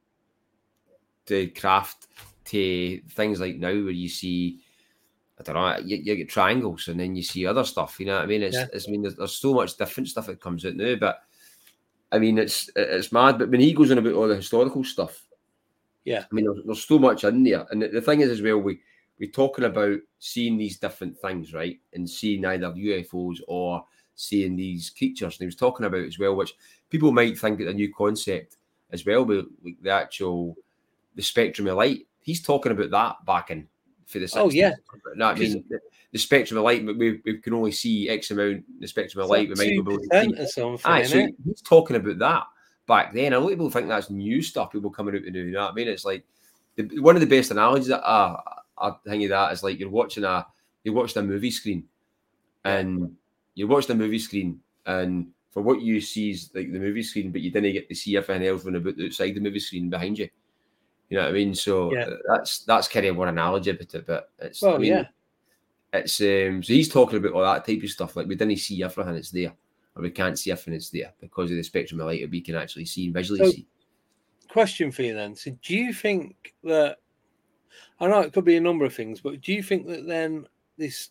the 1.32 1.48
craft 1.48 2.08
to 2.46 3.00
things 3.12 3.40
like 3.40 3.56
now 3.56 3.70
where 3.70 3.92
you 3.92 4.10
see 4.10 4.60
I 5.40 5.44
don't 5.44 5.56
know, 5.56 5.78
you, 5.84 5.98
you 5.98 6.16
get 6.16 6.30
triangles 6.30 6.88
and 6.88 7.00
then 7.00 7.16
you 7.16 7.24
see 7.24 7.48
other 7.48 7.64
stuff, 7.64 8.00
you 8.00 8.06
know 8.06 8.16
what 8.18 8.26
I 8.26 8.28
mean? 8.28 8.44
It's, 8.44 8.56
Yeah. 8.56 8.68
it's 8.74 8.88
I 8.88 8.92
mean 8.92 9.02
there's, 9.02 9.16
there's 9.16 9.34
so 9.38 9.54
much 9.56 9.76
different 9.78 10.10
stuff 10.10 10.28
that 10.28 10.40
comes 10.42 10.66
out 10.66 10.76
now, 10.76 10.96
but 10.96 11.24
I 12.12 12.20
mean 12.20 12.38
it's 12.38 12.70
it's 12.76 13.12
mad. 13.12 13.40
But 13.40 13.50
when 13.50 13.60
he 13.62 13.74
goes 13.74 13.90
on 13.92 13.98
about 13.98 14.14
all 14.14 14.28
the 14.28 14.36
historical 14.36 14.84
stuff, 14.84 15.24
Yeah. 16.06 16.26
I 16.32 16.36
mean, 16.36 16.46
there's, 16.46 16.66
there's 16.66 16.86
so 16.86 17.00
much 17.00 17.24
in 17.24 17.44
there, 17.44 17.66
and 17.72 17.82
the, 17.82 17.88
the 17.88 18.02
thing 18.02 18.22
is, 18.22 18.30
as 18.30 18.42
well, 18.42 18.58
we 18.60 18.80
we're 19.20 19.30
talking 19.32 19.66
about 19.66 20.00
seeing 20.20 20.58
these 20.58 20.80
different 20.80 21.18
things, 21.20 21.54
right, 21.54 21.80
and 21.94 22.10
seeing 22.10 22.44
either 22.46 22.72
UFOs 22.72 23.38
or 23.48 23.86
seeing 24.16 24.56
these 24.56 24.90
creatures. 24.90 25.36
And 25.36 25.42
he 25.42 25.46
was 25.46 25.56
talking 25.56 25.86
about 25.86 26.06
as 26.06 26.18
well, 26.20 26.36
which 26.36 26.54
people 26.90 27.12
might 27.12 27.38
think 27.38 27.62
is 27.62 27.68
a 27.68 27.74
new 27.74 27.94
concept 27.94 28.58
as 28.92 29.06
well, 29.06 29.24
but 29.26 29.46
like 29.64 29.78
the 29.82 29.92
actual 29.92 30.56
the 31.16 31.22
spectrum 31.22 31.68
of 31.68 31.78
light. 31.78 32.08
He's 32.22 32.42
talking 32.42 32.72
about 32.72 32.92
that 32.92 33.26
back 33.26 33.52
in 33.52 33.68
for 34.06 34.20
the 34.20 34.26
60s. 34.26 34.38
Oh, 34.38 34.50
yeah. 34.50 34.74
no, 35.16 35.28
I 35.28 35.36
mean 35.36 35.64
the, 35.70 35.80
the 36.12 36.20
spectrum 36.20 36.58
of 36.58 36.66
light, 36.66 36.86
but 36.86 36.98
we, 36.98 37.22
we 37.26 37.38
can 37.38 37.54
only 37.54 37.72
see 37.72 38.10
X 38.10 38.32
amount. 38.32 38.64
The 38.80 38.88
spectrum 38.88 39.24
of 39.24 39.30
light, 39.30 39.50
we 39.50 39.56
might 39.56 39.70
be 39.70 39.78
able 39.78 39.98
to 39.98 40.48
see. 40.48 40.64
Aye, 40.86 41.04
so 41.04 41.18
innit? 41.18 41.36
he's 41.46 41.62
talking 41.62 41.96
about 41.96 42.20
that 42.20 42.44
back 42.88 43.14
then. 43.14 43.34
A 43.34 43.40
lot 43.40 43.46
of 43.46 43.52
people 43.52 43.70
think 43.70 43.88
that's 43.88 44.10
new 44.10 44.42
stuff. 44.42 44.72
People 44.72 44.90
coming 44.90 45.16
out 45.16 45.24
to 45.24 45.32
do. 45.32 45.46
You 45.46 45.52
know 45.52 45.64
what 45.64 45.72
I 45.72 45.76
mean? 45.76 45.88
It's 45.88 46.06
like 46.06 46.26
the, 46.76 47.00
one 47.00 47.16
of 47.16 47.22
the 47.22 47.28
best 47.28 47.52
analogies 47.52 47.88
that 47.88 48.06
uh, 48.06 48.38
I 48.78 48.92
think 49.06 49.24
of 49.24 49.30
that 49.30 49.54
is 49.54 49.64
like 49.64 49.80
you're 49.80 49.90
watching 49.90 50.24
a 50.24 50.46
you're 50.84 50.96
watching 50.96 51.24
a 51.24 51.26
movie 51.26 51.52
screen, 51.52 51.86
and 52.66 53.16
you're 53.56 53.68
watching 53.68 53.92
a 53.92 54.00
movie 54.00 54.20
screen, 54.20 54.60
and 54.86 55.28
for 55.52 55.62
what 55.62 55.82
you 55.82 56.02
see 56.02 56.32
is 56.32 56.50
like 56.54 56.72
the 56.72 56.80
movie 56.80 57.04
screen, 57.04 57.32
but 57.32 57.42
you 57.42 57.52
didn't 57.52 57.74
get 57.74 57.90
to 57.90 57.96
see 57.96 58.18
everything 58.18 58.48
else 58.48 58.64
when 58.64 58.76
about 58.76 58.98
the 58.98 59.06
outside 59.06 59.36
the 59.36 59.40
movie 59.40 59.60
screen 59.60 59.90
behind 59.90 60.18
you. 60.18 60.30
You 61.12 61.18
know 61.18 61.24
what 61.24 61.30
I 61.32 61.34
mean? 61.34 61.54
So 61.54 61.94
Yeah. 61.94 62.06
uh, 62.06 62.18
that's 62.30 62.60
that's 62.60 62.88
kind 62.88 63.06
of 63.06 63.18
one 63.18 63.28
analogy 63.28 63.70
about 63.70 63.94
it, 63.94 64.08
but 64.08 64.32
it's 64.40 64.62
Well, 64.62 64.76
I 64.76 64.78
mean, 64.78 64.92
yeah. 64.94 65.08
it's 65.94 66.22
um 66.22 66.64
so 66.64 66.72
he's 66.74 66.88
talking 66.88 67.18
about 67.18 67.34
all 67.34 67.42
that 67.44 67.66
type 67.68 67.84
of 67.84 67.90
stuff. 67.90 68.16
Like 68.16 68.28
we 68.28 68.36
didn't 68.36 68.56
see 68.58 68.82
everything 68.82 69.14
that's 69.14 69.30
there, 69.30 69.54
or 69.96 70.04
we 70.04 70.10
can't 70.10 70.40
see 70.40 70.52
everything 70.52 70.72
that's 70.74 70.90
there 70.90 71.12
because 71.20 71.52
of 71.52 71.58
the 71.58 71.64
spectrum 71.64 72.00
of 72.00 72.08
light 72.08 72.22
that 72.22 72.32
we 72.32 72.40
can 72.40 72.56
actually 72.56 72.86
see 72.86 73.06
and 73.06 73.14
visually 73.14 73.40
So- 73.40 73.52
see. 73.52 73.68
Question 74.48 74.90
for 74.92 75.02
you 75.04 75.14
then. 75.14 75.36
So, 75.36 75.52
do 75.62 75.76
you 75.76 75.94
think 75.94 76.54
that 76.64 76.98
I 78.00 78.08
know 78.08 78.22
it 78.22 78.32
could 78.34 78.46
be 78.46 78.56
a 78.58 78.62
number 78.62 78.86
of 78.86 78.94
things, 78.94 79.20
but 79.22 79.42
do 79.42 79.52
you 79.54 79.62
think 79.62 79.88
that 79.88 80.08
then 80.08 80.48
this 80.78 81.10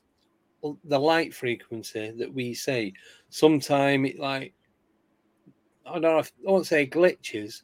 the 0.84 0.98
light 0.98 1.34
frequency 1.34 2.10
that 2.16 2.32
we 2.32 2.52
see 2.54 2.94
sometime 3.28 4.04
it 4.06 4.18
like 4.18 4.54
I 5.86 5.92
don't 5.92 6.02
know 6.02 6.18
if 6.18 6.32
I 6.46 6.50
won't 6.50 6.66
say 6.66 6.86
glitches, 6.86 7.62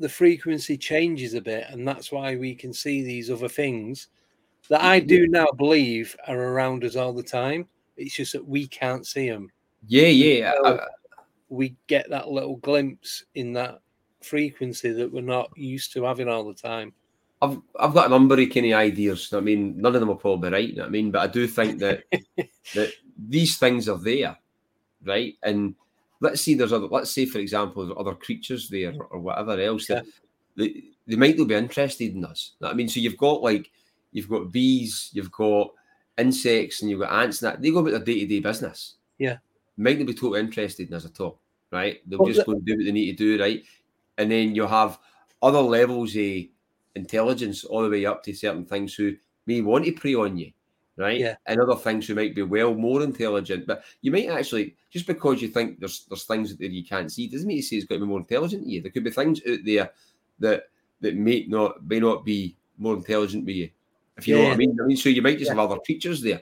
the 0.00 0.08
frequency 0.08 0.76
changes 0.76 1.34
a 1.34 1.40
bit, 1.40 1.66
and 1.70 1.86
that's 1.86 2.10
why 2.12 2.36
we 2.36 2.54
can 2.54 2.72
see 2.72 3.02
these 3.02 3.30
other 3.30 3.48
things 3.48 4.08
that 4.68 4.82
I 4.82 4.98
do 5.00 5.26
now 5.28 5.46
believe 5.56 6.16
are 6.26 6.38
around 6.40 6.84
us 6.84 6.96
all 6.96 7.12
the 7.12 7.22
time. 7.22 7.68
It's 7.96 8.14
just 8.14 8.32
that 8.32 8.46
we 8.46 8.66
can't 8.66 9.06
see 9.06 9.28
them. 9.28 9.50
Yeah, 9.86 10.08
yeah. 10.08 10.52
I- 10.64 10.68
So- 10.68 10.86
We 11.50 11.76
get 11.86 12.08
that 12.10 12.30
little 12.30 12.56
glimpse 12.56 13.24
in 13.34 13.52
that 13.52 13.80
frequency 14.22 14.90
that 14.90 15.12
we're 15.12 15.20
not 15.20 15.50
used 15.56 15.92
to 15.92 16.02
having 16.04 16.26
all 16.28 16.42
the 16.44 16.54
time. 16.54 16.92
I've 17.42 17.60
I've 17.78 17.92
got 17.94 18.06
a 18.06 18.08
number 18.08 18.40
of 18.40 18.50
kind 18.50 18.66
of 18.66 18.72
ideas. 18.72 19.32
I 19.32 19.40
mean, 19.40 19.78
none 19.80 19.94
of 19.94 20.00
them 20.00 20.10
are 20.10 20.16
probably 20.16 20.50
right. 20.50 20.68
You 20.70 20.76
know 20.76 20.82
what 20.82 20.88
I 20.88 20.90
mean, 20.92 21.10
but 21.12 21.20
I 21.20 21.26
do 21.28 21.46
think 21.46 21.78
that 21.80 22.04
that 22.74 22.92
these 23.28 23.58
things 23.58 23.88
are 23.88 23.98
there, 23.98 24.36
right? 25.04 25.34
And 25.42 25.74
let's 26.24 26.40
see, 26.40 26.54
there's 26.54 26.72
other. 26.72 26.86
Let's 26.86 27.10
say, 27.10 27.26
for 27.26 27.38
example, 27.38 27.86
there's 27.86 27.98
other 27.98 28.14
creatures 28.14 28.68
there 28.68 28.94
or 29.10 29.20
whatever 29.20 29.60
else 29.60 29.86
that 29.86 30.04
they, 30.56 30.82
they 31.06 31.16
might 31.16 31.38
not 31.38 31.48
be 31.48 31.54
interested 31.54 32.14
in 32.14 32.24
us. 32.24 32.52
I 32.62 32.72
mean, 32.72 32.88
so 32.88 33.00
you've 33.00 33.16
got 33.16 33.42
like 33.42 33.70
you've 34.12 34.28
got 34.28 34.50
bees, 34.50 35.10
you've 35.12 35.30
got 35.32 35.70
insects, 36.18 36.82
and 36.82 36.90
you've 36.90 37.00
got 37.00 37.12
ants. 37.12 37.42
And 37.42 37.52
that 37.52 37.62
they 37.62 37.70
go 37.70 37.78
about 37.78 37.90
their 37.90 38.00
day 38.00 38.20
to 38.20 38.26
day 38.26 38.40
business. 38.40 38.94
Yeah. 39.18 39.38
might 39.76 39.98
not 39.98 40.06
be 40.06 40.14
totally 40.14 40.40
interested 40.40 40.88
in 40.88 40.94
us 40.94 41.04
at 41.04 41.20
all, 41.20 41.38
right? 41.70 42.00
They'll 42.06 42.18
Well, 42.18 42.32
just 42.32 42.46
go 42.46 42.52
and 42.52 42.64
do 42.64 42.76
what 42.76 42.84
they 42.84 42.92
need 42.92 43.16
to 43.16 43.36
do, 43.36 43.42
right? 43.42 43.62
And 44.18 44.30
then 44.30 44.54
you'll 44.54 44.68
have 44.68 44.98
other 45.42 45.60
levels 45.60 46.16
of 46.16 46.44
intelligence 46.96 47.64
all 47.64 47.82
the 47.82 47.90
way 47.90 48.06
up 48.06 48.22
to 48.24 48.32
certain 48.34 48.64
things 48.64 48.94
who 48.94 49.14
may 49.46 49.60
want 49.60 49.84
to 49.84 49.92
prey 49.92 50.14
on 50.14 50.36
you, 50.36 50.52
right? 50.96 51.18
Yeah. 51.18 51.36
And 51.46 51.60
other 51.60 51.76
things 51.76 52.06
who 52.06 52.14
might 52.14 52.34
be 52.34 52.42
well 52.42 52.74
more 52.74 53.02
intelligent. 53.02 53.66
But 53.66 53.84
you 54.02 54.10
might 54.10 54.28
actually, 54.28 54.76
just 54.90 55.06
because 55.06 55.42
you 55.42 55.48
think 55.48 55.80
there's 55.80 56.06
there's 56.08 56.24
things 56.24 56.52
out 56.52 56.58
there 56.58 56.68
you 56.68 56.84
can't 56.84 57.10
see, 57.12 57.26
doesn't 57.26 57.46
mean 57.46 57.58
to 57.58 57.62
say 57.62 57.76
it's 57.76 57.86
got 57.86 57.96
to 57.96 58.00
be 58.00 58.06
more 58.06 58.20
intelligent 58.20 58.66
you. 58.66 58.80
There 58.82 58.90
could 58.90 59.04
be 59.04 59.10
things 59.10 59.40
out 59.48 59.58
there 59.64 59.90
that 60.40 60.68
that 61.00 61.16
may 61.16 61.44
not 61.48 61.84
may 61.86 62.00
not 62.00 62.24
be 62.24 62.56
more 62.78 62.94
intelligent 62.94 63.46
than 63.46 63.54
you. 63.54 63.70
If 64.16 64.28
you 64.28 64.36
know 64.36 64.44
what 64.44 64.52
I 64.52 64.56
mean. 64.56 64.78
I 64.80 64.86
mean, 64.86 64.96
so 64.96 65.08
you 65.08 65.22
might 65.22 65.38
just 65.38 65.50
Yeah. 65.50 65.56
have 65.60 65.70
other 65.70 65.80
creatures 65.80 66.22
there. 66.22 66.40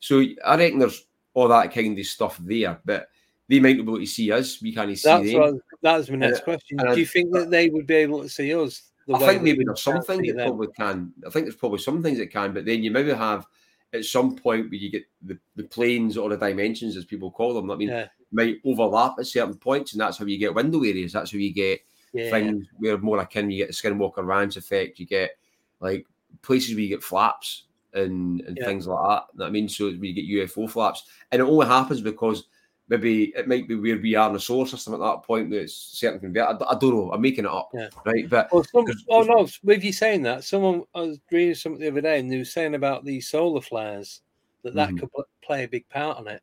So 0.00 0.22
I 0.44 0.56
reckon 0.56 0.78
there's 0.78 1.04
all 1.34 1.48
that 1.48 1.74
kind 1.74 1.98
of 1.98 2.06
stuff 2.06 2.38
there, 2.38 2.78
but 2.84 3.10
they 3.48 3.58
might 3.60 3.76
not 3.76 3.86
be 3.86 3.92
able 3.92 3.98
to 3.98 4.06
see 4.06 4.30
us. 4.30 4.62
We 4.62 4.72
can't 4.72 4.96
see 4.96 5.08
That's 5.08 5.24
them. 5.32 5.40
what, 5.40 5.54
that's 5.82 6.10
my 6.10 6.16
next 6.16 6.40
Uh, 6.40 6.44
question. 6.44 6.80
and 6.80 6.94
Do 6.94 7.00
you 7.00 7.06
think 7.06 7.32
that 7.32 7.50
they 7.50 7.70
would 7.70 7.86
be 7.86 7.94
able 7.94 8.22
to 8.22 8.28
see 8.28 8.54
us? 8.54 8.82
the 9.08 9.14
I 9.14 9.18
think 9.20 9.42
maybe 9.42 9.64
there's 9.64 9.82
some 9.82 10.02
things 10.02 10.26
that 10.28 10.36
probably 10.36 10.68
can. 10.76 11.12
I 11.26 11.30
think 11.30 11.46
there's 11.46 11.56
probably 11.56 11.78
some 11.78 12.02
things 12.02 12.18
that 12.18 12.30
can, 12.30 12.52
but 12.52 12.66
then 12.66 12.82
you 12.82 12.90
maybe 12.90 13.12
have 13.12 13.46
at 13.92 14.04
some 14.04 14.36
point 14.36 14.70
where 14.70 14.78
you 14.78 14.90
get 14.90 15.04
the, 15.22 15.38
the 15.56 15.64
planes 15.64 16.16
or 16.16 16.28
the 16.28 16.36
dimensions, 16.36 16.96
as 16.96 17.04
people 17.04 17.30
call 17.30 17.54
them. 17.54 17.70
I 17.70 17.76
mean, 17.76 17.88
Yeah, 17.90 18.08
might 18.30 18.58
overlap 18.64 19.14
at 19.18 19.26
certain 19.26 19.56
points, 19.56 19.92
and 19.92 20.00
that's 20.00 20.18
how 20.18 20.26
you 20.26 20.38
get 20.38 20.54
window 20.54 20.82
areas. 20.82 21.12
That's 21.12 21.32
how 21.32 21.38
you 21.38 21.52
get 21.52 21.80
yeah, 22.12 22.30
things 22.30 22.66
where 22.78 22.98
more 22.98 23.18
akin. 23.20 23.50
You 23.50 23.58
get 23.58 23.68
the 23.68 23.74
Skinwalker 23.74 24.24
Ranch 24.26 24.56
effect. 24.56 24.98
You 24.98 25.06
get 25.06 25.38
like 25.80 26.06
places 26.42 26.74
where 26.74 26.82
you 26.82 26.88
get 26.88 27.02
flaps 27.02 27.64
and 27.94 28.42
and 28.42 28.56
Yeah. 28.56 28.64
things 28.66 28.86
like 28.86 29.02
that. 29.08 29.26
You 29.32 29.38
know 29.40 29.46
I 29.46 29.50
mean, 29.50 29.68
so 29.68 29.88
you 29.88 30.12
get 30.12 30.24
UFO 30.24 30.66
flaps, 30.66 31.04
and 31.32 31.40
it 31.40 31.44
only 31.44 31.66
happens 31.66 32.00
because 32.00 32.44
maybe 32.88 33.32
it 33.36 33.46
might 33.48 33.68
be 33.68 33.74
where 33.74 33.98
we 33.98 34.14
are 34.14 34.28
in 34.28 34.34
the 34.34 34.40
solar 34.40 34.66
system 34.66 34.94
at 34.94 35.00
that 35.00 35.22
point. 35.22 35.50
That 35.50 35.62
it's 35.62 35.74
certain 35.74 36.20
convert. 36.20 36.62
I, 36.62 36.72
I 36.72 36.78
don't 36.78 36.94
know. 36.94 37.12
I'm 37.12 37.20
making 37.20 37.44
it 37.44 37.50
up, 37.50 37.70
Yeah. 37.74 37.88
right? 38.04 38.28
But 38.28 38.48
Well, 38.52 38.64
some, 38.64 38.84
There's- 38.86 39.04
oh 39.10 39.22
no! 39.22 39.46
With 39.62 39.84
you 39.84 39.92
saying 39.92 40.22
that, 40.22 40.44
someone 40.44 40.84
I 40.94 41.00
was 41.02 41.20
reading 41.30 41.54
something 41.54 41.80
the 41.80 41.88
other 41.90 42.00
day, 42.00 42.18
and 42.18 42.30
they 42.30 42.38
were 42.38 42.44
saying 42.44 42.74
about 42.74 43.04
these 43.04 43.28
solar 43.28 43.60
flares 43.60 44.22
that 44.62 44.74
that 44.74 44.90
Mhm. 44.90 45.00
could 45.00 45.12
pl- 45.12 45.24
play 45.42 45.64
a 45.64 45.68
big 45.68 45.88
part 45.88 46.18
on 46.18 46.28
it. 46.28 46.42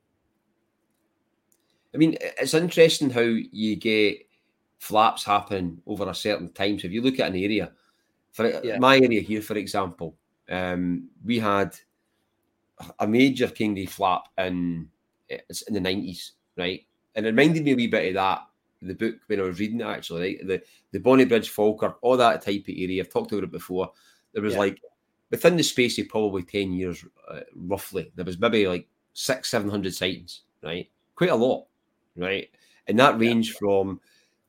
I 1.94 1.98
mean, 1.98 2.18
it's 2.22 2.54
interesting 2.54 3.10
how 3.10 3.22
you 3.22 3.76
get 3.78 4.18
flaps 4.80 5.24
happen 5.24 5.82
over 5.88 6.08
a 6.10 6.14
certain 6.16 6.52
time. 6.52 6.78
So 6.78 6.88
if 6.88 6.94
you 6.94 7.02
look 7.02 7.20
at 7.20 7.30
an 7.30 7.38
area, 7.42 7.72
for 8.34 8.48
Yeah. 8.64 8.78
my 8.80 8.98
area 8.98 9.22
here, 9.22 9.42
for 9.42 9.56
example, 9.56 10.18
um, 10.50 11.10
we 11.24 11.40
had 11.40 11.76
a 13.00 13.08
major 13.08 13.48
kind 13.48 13.78
of 13.80 13.90
flap 13.90 14.24
in 14.38 14.90
it's 15.30 15.64
in 15.64 15.74
the 15.74 15.80
nineties, 15.80 16.34
right? 16.58 16.86
And 17.16 17.26
it 17.26 17.30
reminded 17.30 17.64
me 17.64 17.74
a 17.74 17.76
wee 17.76 17.88
bit 17.88 18.10
of 18.10 18.14
that 18.16 18.48
the 18.82 18.94
book 18.94 19.16
when 19.28 19.40
I 19.40 19.44
was 19.44 19.60
reading 19.60 19.82
it 19.82 19.86
actually, 19.86 20.22
right? 20.22 20.48
The 20.48 20.62
the 20.92 21.00
Bonnybridge, 21.00 21.50
Falkirk, 21.50 21.98
all 22.02 22.18
that 22.18 22.42
type 22.42 22.64
of 22.68 22.76
area. 22.76 23.02
I've 23.02 23.10
talked 23.10 23.32
about 23.32 23.46
it 23.46 23.52
before. 23.52 23.92
There 24.34 24.44
was 24.44 24.54
Yeah. 24.54 24.60
like 24.60 24.82
within 25.32 25.56
the 25.56 25.64
space 25.64 25.98
of 25.98 26.08
probably 26.10 26.44
ten 26.44 26.74
years, 26.74 27.04
uh, 27.30 27.42
roughly, 27.56 28.12
there 28.16 28.26
was 28.26 28.38
maybe 28.38 28.68
like 28.68 28.88
six, 29.14 29.50
seven 29.50 29.70
hundred 29.70 29.96
sightings, 29.96 30.42
right? 30.62 30.90
Quite 31.16 31.32
a 31.32 31.36
lot, 31.36 31.66
right? 32.16 32.50
And 32.88 33.00
that 33.00 33.18
ranged 33.20 33.58
from 33.58 34.00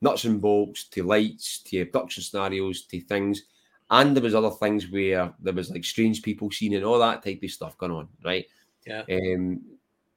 nuts 0.01 0.25
and 0.25 0.39
bolts 0.39 0.83
to 0.89 1.03
lights 1.03 1.59
to 1.63 1.81
abduction 1.81 2.21
scenarios 2.21 2.83
to 2.83 3.01
things. 3.01 3.43
And 3.89 4.15
there 4.15 4.23
was 4.23 4.35
other 4.35 4.51
things 4.51 4.91
where 4.91 5.33
there 5.39 5.53
was 5.53 5.71
like 5.71 5.85
strange 5.85 6.21
people 6.21 6.51
seen 6.51 6.73
and 6.75 6.83
all 6.83 6.99
that 6.99 7.23
type 7.23 7.41
of 7.41 7.49
stuff 7.49 7.77
going 7.77 7.93
on, 7.93 8.09
right? 8.23 8.45
Yeah. 8.85 9.03
Um, 9.09 9.61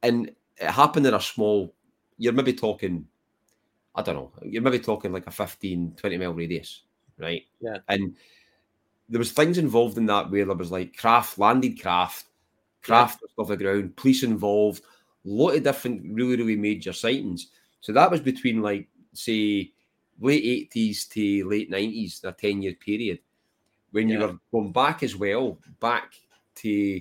and 0.02 0.32
it 0.56 0.70
happened 0.70 1.06
in 1.06 1.14
a 1.14 1.20
small, 1.20 1.72
you're 2.20 2.34
maybe 2.34 2.52
talking, 2.52 3.06
I 3.94 4.02
don't 4.02 4.14
know, 4.14 4.30
you're 4.42 4.62
maybe 4.62 4.78
talking 4.78 5.10
like 5.10 5.26
a 5.26 5.30
15, 5.30 5.94
20 5.96 6.18
mile 6.18 6.34
radius, 6.34 6.82
right? 7.18 7.42
Yeah. 7.60 7.78
And 7.88 8.14
there 9.08 9.18
was 9.18 9.32
things 9.32 9.56
involved 9.56 9.96
in 9.96 10.04
that 10.06 10.30
where 10.30 10.44
there 10.44 10.54
was 10.54 10.70
like 10.70 10.96
craft, 10.96 11.38
landed 11.38 11.80
craft, 11.80 12.26
craft 12.82 13.24
off 13.38 13.48
the 13.48 13.56
ground, 13.56 13.96
police 13.96 14.22
involved, 14.22 14.82
a 15.24 15.28
lot 15.28 15.56
of 15.56 15.64
different 15.64 16.02
really, 16.14 16.36
really 16.36 16.56
major 16.56 16.92
sightings. 16.92 17.48
So 17.80 17.92
that 17.92 18.10
was 18.10 18.20
between 18.20 18.60
like, 18.60 18.86
say, 19.14 19.72
late 20.20 20.70
80s 20.74 21.08
to 21.08 21.48
late 21.48 21.70
90s, 21.70 22.22
a 22.24 22.32
10 22.32 22.60
year 22.62 22.74
period. 22.74 23.20
When 23.92 24.10
you 24.10 24.20
were 24.20 24.38
going 24.52 24.72
back 24.72 25.02
as 25.02 25.16
well, 25.16 25.58
back 25.80 26.14
to 26.56 27.00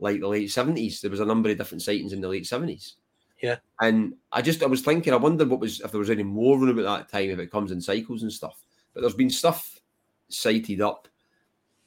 like 0.00 0.20
the 0.20 0.28
late 0.28 0.48
70s, 0.48 1.00
there 1.00 1.10
was 1.12 1.20
a 1.20 1.24
number 1.24 1.48
of 1.48 1.56
different 1.56 1.82
sightings 1.82 2.12
in 2.12 2.20
the 2.20 2.28
late 2.28 2.44
70s. 2.44 2.94
Yeah. 3.42 3.58
And 3.80 4.14
I 4.32 4.42
just 4.42 4.62
I 4.62 4.66
was 4.66 4.82
thinking, 4.82 5.12
I 5.12 5.16
wonder 5.16 5.44
what 5.44 5.60
was 5.60 5.80
if 5.80 5.90
there 5.92 6.00
was 6.00 6.10
any 6.10 6.24
more 6.24 6.58
room 6.58 6.78
at 6.78 6.84
that 6.84 7.08
time 7.08 7.30
if 7.30 7.38
it 7.38 7.50
comes 7.50 7.70
in 7.70 7.80
cycles 7.80 8.22
and 8.22 8.32
stuff. 8.32 8.62
But 8.94 9.02
there's 9.02 9.14
been 9.14 9.30
stuff 9.30 9.78
cited 10.28 10.80
up 10.80 11.06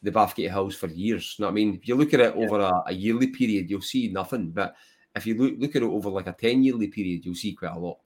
the 0.01 0.11
Bathgate 0.11 0.49
Hills 0.49 0.75
for 0.75 0.87
years. 0.87 1.35
You 1.37 1.43
know 1.43 1.47
what 1.47 1.51
I 1.51 1.55
mean? 1.55 1.75
If 1.75 1.87
you 1.87 1.95
look 1.95 2.13
at 2.13 2.21
it 2.21 2.35
Yeah. 2.35 2.45
over 2.45 2.59
a, 2.61 2.83
a 2.87 2.93
yearly 2.93 3.27
period, 3.27 3.69
you'll 3.69 3.81
see 3.81 4.07
nothing. 4.09 4.51
But 4.51 4.75
if 5.15 5.25
you 5.27 5.35
look 5.37 5.55
look 5.59 5.75
at 5.75 5.83
it 5.83 5.85
over 5.85 6.09
like 6.09 6.27
a 6.27 6.33
10 6.33 6.63
yearly 6.63 6.87
period, 6.87 7.25
you'll 7.25 7.35
see 7.35 7.53
quite 7.53 7.73
a 7.73 7.79
lot 7.79 7.99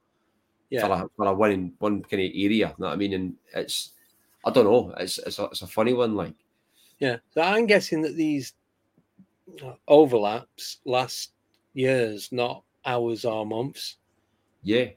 Yeah, 0.69 0.87
for 0.87 0.93
a, 0.93 1.09
for 1.15 1.25
a 1.27 1.33
one 1.33 1.51
in 1.51 1.73
one 1.79 2.01
kind 2.01 2.23
of 2.23 2.31
area. 2.33 2.67
You 2.69 2.75
know 2.79 2.87
what 2.87 2.93
I 2.93 2.95
mean? 2.95 3.13
And 3.13 3.35
it's 3.53 3.91
I 4.43 4.51
don't 4.51 4.65
know. 4.65 4.93
It's 4.97 5.19
it's 5.19 5.39
a, 5.39 5.45
it's 5.45 5.61
a 5.61 5.67
funny 5.67 5.93
one. 5.93 6.15
Like 6.15 6.33
yeah. 6.99 7.17
So 7.31 7.41
I'm 7.41 7.67
guessing 7.67 8.01
that 8.01 8.15
these 8.15 8.53
uh, 9.63 9.73
overlaps 9.87 10.79
last 10.85 11.31
years, 11.73 12.31
not 12.31 12.63
hours 12.85 13.25
are 13.25 13.45
months, 13.45 13.97
yeah, 14.63 14.87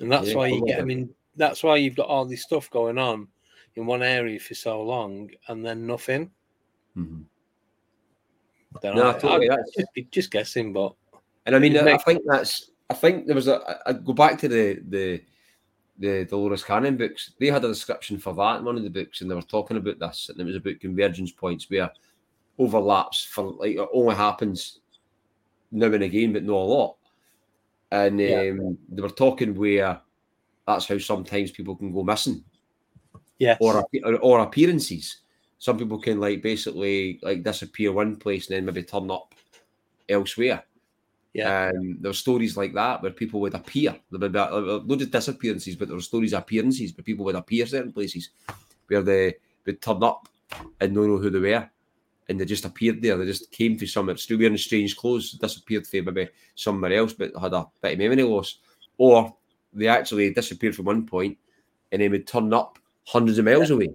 and 0.00 0.10
that's 0.10 0.28
Yeah, 0.28 0.34
why 0.36 0.46
you 0.48 0.64
get. 0.66 0.80
I 0.80 0.84
mean, 0.84 1.14
that's 1.36 1.62
why 1.62 1.76
you've 1.76 1.96
got 1.96 2.08
all 2.08 2.24
this 2.24 2.42
stuff 2.42 2.70
going 2.70 2.98
on 2.98 3.28
in 3.76 3.86
one 3.86 4.02
area 4.02 4.38
for 4.38 4.54
so 4.54 4.82
long, 4.82 5.30
and 5.48 5.64
then 5.64 5.86
nothing. 5.86 6.30
Mhm. 6.96 7.24
Don't 8.82 8.96
No, 8.96 9.12
know. 9.12 9.18
totally, 9.18 9.50
I'm 9.50 9.56
that's- 9.58 9.86
just, 9.96 10.10
just 10.10 10.30
guessing, 10.30 10.72
but 10.72 10.94
And 11.46 11.54
I 11.56 11.58
mean, 11.58 11.76
I 11.76 11.82
makes- 11.82 12.04
think 12.04 12.22
that's. 12.26 12.70
I 12.90 12.94
think 12.94 13.26
there 13.26 13.34
was 13.34 13.48
a. 13.48 13.56
I- 13.86 13.90
I 13.90 13.92
go 13.94 14.12
back 14.12 14.38
to 14.40 14.48
the 14.48 14.80
the 14.88 15.22
the 15.98 16.24
Dolores 16.24 16.64
Cannon 16.64 16.96
books. 16.96 17.32
They 17.38 17.46
had 17.48 17.64
a 17.64 17.68
description 17.68 18.18
for 18.18 18.34
that 18.34 18.58
in 18.58 18.64
one 18.64 18.76
of 18.76 18.82
the 18.82 18.90
books, 18.90 19.20
and 19.20 19.30
they 19.30 19.34
were 19.34 19.42
talking 19.42 19.76
about 19.76 19.98
this, 19.98 20.28
and 20.28 20.38
it 20.40 20.44
was 20.44 20.56
about 20.56 20.80
convergence 20.80 21.32
points 21.32 21.68
where 21.70 21.90
overlaps 22.58 23.24
for 23.24 23.52
like 23.52 23.76
it 23.76 23.88
only 23.92 24.14
happens 24.14 24.80
now 25.72 25.86
and 25.86 26.02
again, 26.04 26.32
but 26.32 26.44
not 26.44 26.54
a 26.54 26.72
lot. 26.76 26.96
And 27.90 28.12
um, 28.14 28.18
Yeah. 28.20 28.52
they 28.90 29.02
were 29.02 29.10
talking 29.10 29.54
where 29.54 30.00
that's 30.66 30.86
how 30.86 30.98
sometimes 30.98 31.50
people 31.50 31.74
can 31.76 31.92
go 31.92 32.04
missing 32.04 32.44
Yeah. 33.38 33.56
or 33.60 33.84
or, 34.04 34.16
or 34.18 34.40
appearances. 34.40 35.18
Some 35.58 35.78
people 35.78 35.98
can 35.98 36.20
like 36.20 36.42
basically 36.42 37.18
like 37.22 37.42
disappear 37.42 37.92
one 37.92 38.16
place 38.16 38.48
and 38.48 38.56
then 38.56 38.64
maybe 38.66 38.82
turn 38.82 39.10
up 39.10 39.34
elsewhere. 40.08 40.64
Yeah. 41.34 41.70
Um, 41.74 41.96
there 42.00 42.10
were 42.10 42.14
stories 42.14 42.56
like 42.56 42.74
that 42.74 43.00
where 43.02 43.10
people 43.12 43.40
would 43.40 43.54
appear. 43.54 43.92
There 44.10 44.20
would 44.20 44.32
be 44.32 44.38
a- 44.38 44.52
a- 44.52 44.84
loads 44.84 45.02
of 45.02 45.10
disappearances, 45.10 45.76
but 45.76 45.88
there 45.88 45.96
were 45.96 46.02
stories 46.02 46.32
of 46.34 46.40
appearances 46.42 46.94
where 46.96 47.04
people 47.04 47.24
would 47.24 47.36
appear 47.36 47.64
certain 47.66 47.92
places 47.92 48.30
where 48.88 49.02
they 49.02 49.34
would 49.64 49.80
turn 49.80 50.02
up 50.02 50.28
and 50.80 50.92
not 50.92 51.06
know 51.06 51.16
who 51.16 51.30
they 51.30 51.38
were. 51.38 51.70
And 52.32 52.40
they 52.40 52.46
just 52.46 52.64
appeared 52.64 53.02
there. 53.02 53.18
They 53.18 53.26
just 53.26 53.50
came 53.50 53.76
to 53.76 53.86
somewhere, 53.86 54.16
still 54.16 54.38
wearing 54.38 54.56
strange 54.56 54.96
clothes, 54.96 55.32
disappeared 55.32 55.86
for 55.86 56.00
maybe 56.00 56.30
somewhere 56.54 56.94
else, 56.94 57.12
but 57.12 57.30
had 57.38 57.52
a 57.52 57.66
bit 57.82 57.92
of 57.92 57.98
memory 57.98 58.22
loss. 58.22 58.56
Or 58.96 59.36
they 59.74 59.86
actually 59.86 60.32
disappeared 60.32 60.74
from 60.74 60.86
one 60.86 61.04
point 61.06 61.36
and 61.92 62.00
then 62.00 62.10
would 62.10 62.26
turn 62.26 62.54
up 62.54 62.78
hundreds 63.04 63.36
of 63.36 63.44
miles 63.44 63.68
away. 63.68 63.94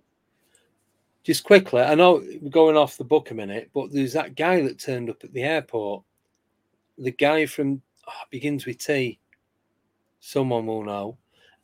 Just 1.23 1.45
quickly, 1.45 1.81
I 1.81 1.95
know 1.95 2.23
we're 2.39 2.51
going 2.51 2.77
off 2.77 2.99
the 2.99 3.03
book 3.03 3.31
a 3.31 3.33
minute, 3.33 3.71
but 3.73 3.91
there's 3.91 4.13
that 4.13 4.35
guy 4.35 4.61
that 4.61 4.77
turned 4.77 5.09
up 5.09 5.23
at 5.23 5.33
the 5.33 5.41
airport. 5.41 6.03
The 6.99 7.09
guy 7.09 7.47
from 7.47 7.81
oh, 8.07 8.11
begins 8.29 8.67
with 8.67 8.77
T. 8.77 9.17
Someone 10.19 10.67
will 10.67 10.85
know. 10.85 11.17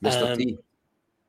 Mr. 0.03 0.31
Um, 0.31 0.37
T. 0.39 0.57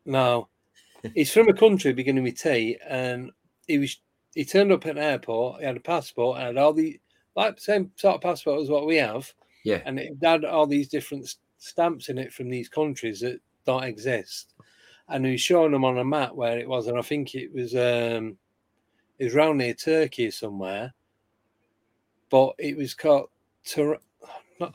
No, 0.06 0.48
he's 1.14 1.30
from 1.30 1.50
a 1.50 1.52
country 1.52 1.92
beginning 1.92 2.24
with 2.24 2.40
T, 2.40 2.78
and 2.88 3.30
he 3.66 3.76
was 3.76 3.98
he 4.34 4.44
turned 4.44 4.72
up 4.72 4.84
at 4.86 4.96
an 4.96 5.02
airport. 5.02 5.60
He 5.60 5.66
had 5.66 5.76
a 5.76 5.80
passport 5.80 6.38
and 6.38 6.46
had 6.46 6.56
all 6.58 6.72
the 6.72 7.00
like 7.36 7.58
same 7.60 7.90
sort 7.96 8.16
of 8.16 8.20
passport 8.20 8.60
as 8.62 8.68
what 8.70 8.86
we 8.86 8.96
have, 8.96 9.32
Yeah. 9.64 9.80
and 9.86 9.98
it 9.98 10.12
had 10.22 10.44
all 10.44 10.66
these 10.66 10.88
different 10.88 11.34
stamps 11.58 12.08
in 12.08 12.18
it 12.18 12.32
from 12.32 12.48
these 12.48 12.68
countries 12.68 13.20
that 13.20 13.40
don't 13.66 13.84
exist. 13.84 14.54
And 15.08 15.24
he 15.26 15.32
was 15.32 15.40
showing 15.40 15.72
them 15.72 15.84
on 15.84 15.98
a 15.98 16.04
map 16.04 16.34
where 16.34 16.58
it 16.58 16.68
was, 16.68 16.86
and 16.86 16.98
I 16.98 17.02
think 17.02 17.34
it 17.34 17.52
was 17.52 17.74
um 17.74 18.36
it 19.18 19.24
was 19.26 19.34
around 19.34 19.58
near 19.58 19.74
Turkey 19.74 20.30
somewhere, 20.30 20.92
but 22.30 22.54
it 22.58 22.76
was 22.76 22.94
called 22.94 23.28
Tur. 23.64 23.98
Not, 24.60 24.74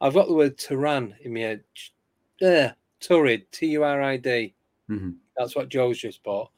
I've 0.00 0.14
got 0.14 0.26
the 0.28 0.34
word 0.34 0.58
Turan 0.58 1.14
in 1.22 1.34
my 1.34 1.40
head. 1.40 1.64
There, 2.40 2.74
Turid, 3.00 3.44
T 3.50 3.66
U 3.68 3.84
R 3.84 4.02
I 4.02 4.16
D. 4.16 4.54
Mhm. 4.90 5.16
That's 5.36 5.56
what 5.56 5.68
Joe's 5.68 5.98
just 5.98 6.22
bought. 6.22 6.50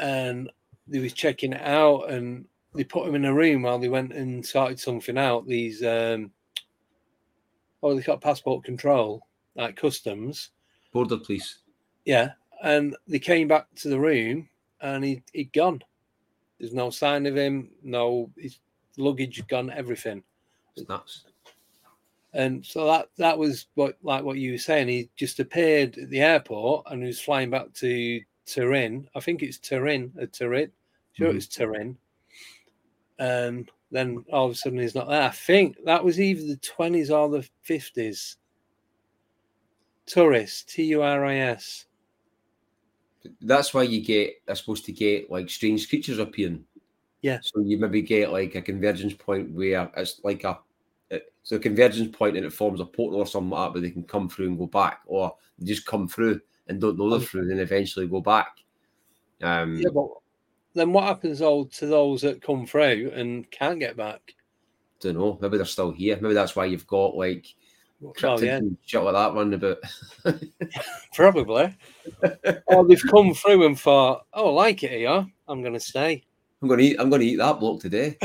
And 0.00 0.50
they 0.86 0.98
was 0.98 1.12
checking 1.12 1.52
it 1.52 1.62
out 1.62 2.10
and 2.10 2.46
they 2.74 2.84
put 2.84 3.06
him 3.06 3.14
in 3.14 3.24
a 3.24 3.34
room 3.34 3.62
while 3.62 3.78
they 3.78 3.88
went 3.88 4.12
and 4.12 4.44
sorted 4.44 4.80
something 4.80 5.18
out. 5.18 5.46
These 5.46 5.82
um 5.82 6.30
oh 7.82 7.94
they 7.94 8.02
got 8.02 8.20
passport 8.20 8.64
control, 8.64 9.26
like 9.54 9.76
customs. 9.76 10.50
Border 10.92 11.18
police. 11.18 11.58
Yeah. 12.04 12.32
And 12.62 12.96
they 13.08 13.18
came 13.18 13.48
back 13.48 13.66
to 13.76 13.88
the 13.88 14.00
room 14.00 14.48
and 14.80 15.04
he 15.04 15.22
he'd 15.32 15.52
gone. 15.52 15.82
There's 16.58 16.74
no 16.74 16.90
sign 16.90 17.26
of 17.26 17.36
him, 17.36 17.70
no 17.82 18.30
his 18.36 18.58
luggage 18.96 19.46
gone, 19.48 19.70
everything. 19.70 20.22
It's 20.76 20.88
nuts. 20.88 21.24
And 22.34 22.64
so 22.64 22.86
that 22.86 23.08
that 23.18 23.36
was 23.36 23.66
what 23.74 23.98
like 24.02 24.24
what 24.24 24.38
you 24.38 24.52
were 24.52 24.58
saying. 24.58 24.88
He 24.88 25.10
just 25.16 25.38
appeared 25.38 25.98
at 25.98 26.08
the 26.08 26.20
airport 26.20 26.86
and 26.90 27.02
he 27.02 27.08
was 27.08 27.20
flying 27.20 27.50
back 27.50 27.72
to 27.74 28.20
Turin. 28.46 29.08
I 29.14 29.20
think 29.20 29.42
it's 29.42 29.58
Turin, 29.58 30.12
a 30.18 30.26
Turin. 30.26 30.70
Sure, 31.12 31.32
Mhm. 31.32 31.36
it's 31.36 31.46
Turin. 31.46 31.96
And 33.18 33.70
then 33.90 34.24
all 34.32 34.46
of 34.46 34.52
a 34.52 34.54
sudden 34.54 34.78
he's 34.78 34.94
not 34.94 35.08
there. 35.08 35.22
I 35.22 35.30
think 35.30 35.76
that 35.84 36.02
was 36.04 36.20
either 36.20 36.46
the 36.46 36.56
twenties 36.56 37.10
or 37.10 37.28
the 37.28 37.48
fifties. 37.62 38.36
Tourist, 40.06 40.68
T 40.70 40.84
U 40.84 41.02
R 41.02 41.24
I 41.24 41.36
S. 41.36 41.86
That's 43.40 43.72
why 43.72 43.84
you 43.84 44.00
get 44.00 44.34
are 44.48 44.54
supposed 44.56 44.84
to 44.86 44.92
get 44.92 45.30
like 45.30 45.48
strange 45.48 45.88
creatures 45.88 46.18
appearing. 46.18 46.64
Yeah. 47.20 47.38
So 47.42 47.60
you 47.60 47.78
maybe 47.78 48.02
get 48.02 48.32
like 48.32 48.56
a 48.56 48.62
convergence 48.62 49.14
point 49.14 49.52
where 49.52 49.90
it's 49.96 50.20
like 50.24 50.42
a 50.44 50.58
so 51.44 51.56
a 51.56 51.58
convergence 51.58 52.16
point 52.16 52.36
and 52.36 52.46
it 52.46 52.52
forms 52.52 52.80
a 52.80 52.84
portal 52.84 53.20
or 53.20 53.26
something 53.26 53.50
like 53.50 53.68
that 53.68 53.74
where 53.74 53.82
they 53.82 53.90
can 53.90 54.04
come 54.04 54.28
through 54.28 54.46
and 54.46 54.58
go 54.58 54.66
back, 54.66 55.02
or 55.06 55.34
they 55.58 55.66
just 55.66 55.86
come 55.86 56.08
through 56.08 56.40
and 56.68 56.80
don't 56.80 56.98
know 56.98 57.08
they're 57.10 57.16
Okay. 57.18 57.26
through 57.26 57.50
and 57.50 57.60
eventually 57.60 58.06
go 58.06 58.20
back. 58.20 58.58
Um, 59.42 59.76
Yeah, 59.76 59.90
but 59.92 60.08
then 60.74 60.92
what 60.92 61.04
happens 61.04 61.42
all 61.42 61.66
to 61.66 61.86
those 61.86 62.22
that 62.22 62.42
come 62.42 62.66
through 62.66 63.10
and 63.14 63.50
can't 63.50 63.78
get 63.80 63.96
back? 63.96 64.34
don't 65.00 65.16
know. 65.16 65.36
Maybe 65.40 65.56
they're 65.56 65.66
still 65.66 65.90
here. 65.90 66.16
Maybe 66.20 66.34
that's 66.34 66.54
why 66.54 66.66
you've 66.66 66.86
got 66.86 67.16
like 67.16 67.46
Oh 68.04 68.12
cryptids 68.16 68.42
yeah, 68.42 68.56
and 68.58 68.76
shit 68.84 69.02
like 69.02 69.14
that 69.14 69.34
running 69.34 69.54
about. 69.54 69.78
probably. 71.14 71.76
or 72.66 72.86
they've 72.86 73.02
come 73.10 73.34
through 73.34 73.66
and 73.66 73.78
thought, 73.78 74.26
"Oh, 74.32 74.50
I 74.50 74.52
like 74.52 74.82
it 74.84 74.92
here. 74.92 75.26
I'm 75.48 75.60
going 75.60 75.74
to 75.74 75.80
stay." 75.80 76.24
I'm 76.62 76.68
gonna 76.68 76.82
eat. 76.82 76.96
I'm 77.00 77.10
gonna 77.10 77.24
eat 77.24 77.36
that 77.36 77.58
block 77.58 77.80
today. 77.80 78.16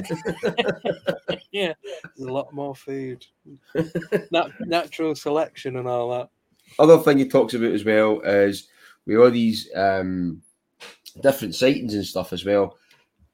yeah, 1.52 1.74
there's 2.16 2.28
a 2.30 2.32
lot 2.32 2.54
more 2.54 2.76
food. 2.76 3.26
Nat- 4.32 4.52
natural 4.60 5.16
selection 5.16 5.78
and 5.78 5.88
all 5.88 6.12
that. 6.12 6.30
Other 6.80 6.98
thing 7.00 7.18
he 7.18 7.28
talks 7.28 7.54
about 7.54 7.72
as 7.72 7.86
well 7.86 8.22
is 8.22 8.68
with 9.06 9.18
all 9.18 9.32
these 9.32 9.70
um, 9.76 10.42
different 11.22 11.56
sightings 11.56 11.94
and 11.94 12.06
stuff 12.06 12.34
as 12.34 12.46
well. 12.46 12.78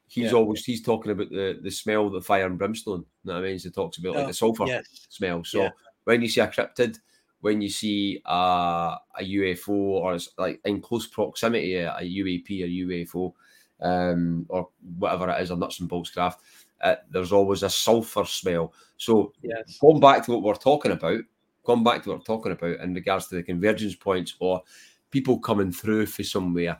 He's 0.07 0.25
Yeah. 0.31 0.37
always 0.37 0.63
he's 0.63 0.83
talking 0.83 1.11
about 1.11 1.29
the 1.29 1.59
the 1.61 1.71
smell 1.71 2.07
of 2.07 2.13
the 2.13 2.21
fire 2.21 2.45
and 2.45 2.57
brimstone. 2.57 2.99
You 2.99 3.05
know 3.25 3.33
what 3.33 3.45
I 3.45 3.47
mean? 3.47 3.59
So 3.59 3.69
he 3.69 3.73
talks 3.73 3.97
about 3.97 4.15
like 4.15 4.25
Oh, 4.25 4.27
the 4.27 4.33
sulfur 4.33 4.65
Yes. 4.67 5.07
smell. 5.09 5.43
So 5.43 5.63
Yeah. 5.63 5.69
when 6.03 6.21
you 6.21 6.29
see 6.29 6.41
a 6.41 6.47
cryptid, 6.47 6.99
when 7.41 7.61
you 7.61 7.69
see 7.69 8.21
a, 8.25 8.97
a 9.17 9.23
UFO 9.23 9.69
or 9.69 10.13
it's 10.15 10.29
like 10.37 10.61
in 10.65 10.81
close 10.81 11.07
proximity 11.07 11.75
a, 11.75 11.95
a 11.97 12.01
UAP 12.01 12.63
or 12.63 12.67
UFO 12.67 13.33
um, 13.81 14.45
or 14.49 14.69
whatever 14.97 15.29
it 15.29 15.41
is, 15.41 15.49
a 15.51 15.55
nuts 15.55 15.79
and 15.79 15.89
bolts 15.89 16.11
craft, 16.11 16.41
uh, 16.81 16.95
there's 17.09 17.31
always 17.31 17.63
a 17.63 17.69
sulfur 17.69 18.25
smell. 18.25 18.73
So 18.97 19.33
Yes. 19.41 19.77
going 19.81 19.99
back 19.99 20.23
to 20.25 20.31
what 20.31 20.43
we're 20.43 20.53
talking 20.55 20.91
about, 20.91 21.21
going 21.63 21.83
back 21.83 22.03
to 22.03 22.09
what 22.09 22.19
we're 22.19 22.23
talking 22.23 22.51
about 22.51 22.79
in 22.79 22.93
regards 22.93 23.27
to 23.27 23.35
the 23.35 23.43
convergence 23.43 23.95
points 23.95 24.35
or 24.39 24.63
people 25.11 25.39
coming 25.39 25.71
through 25.71 26.05
for 26.05 26.23
somewhere, 26.23 26.79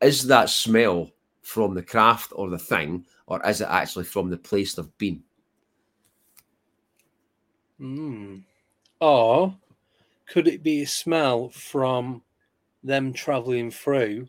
is 0.00 0.26
that 0.26 0.50
smell 0.50 1.10
from 1.42 1.74
the 1.74 1.82
craft 1.82 2.32
or 2.34 2.48
the 2.48 2.58
thing, 2.58 3.04
or 3.26 3.44
is 3.46 3.60
it 3.60 3.68
actually 3.70 4.04
from 4.04 4.30
the 4.30 4.36
place 4.36 4.74
they've 4.74 4.98
been? 4.98 5.22
Mm. 7.80 8.42
Or 9.00 9.54
could 10.26 10.48
it 10.48 10.62
be 10.62 10.82
a 10.82 10.86
smell 10.86 11.48
from 11.50 12.22
them 12.82 13.12
traveling 13.12 13.70
through 13.70 14.28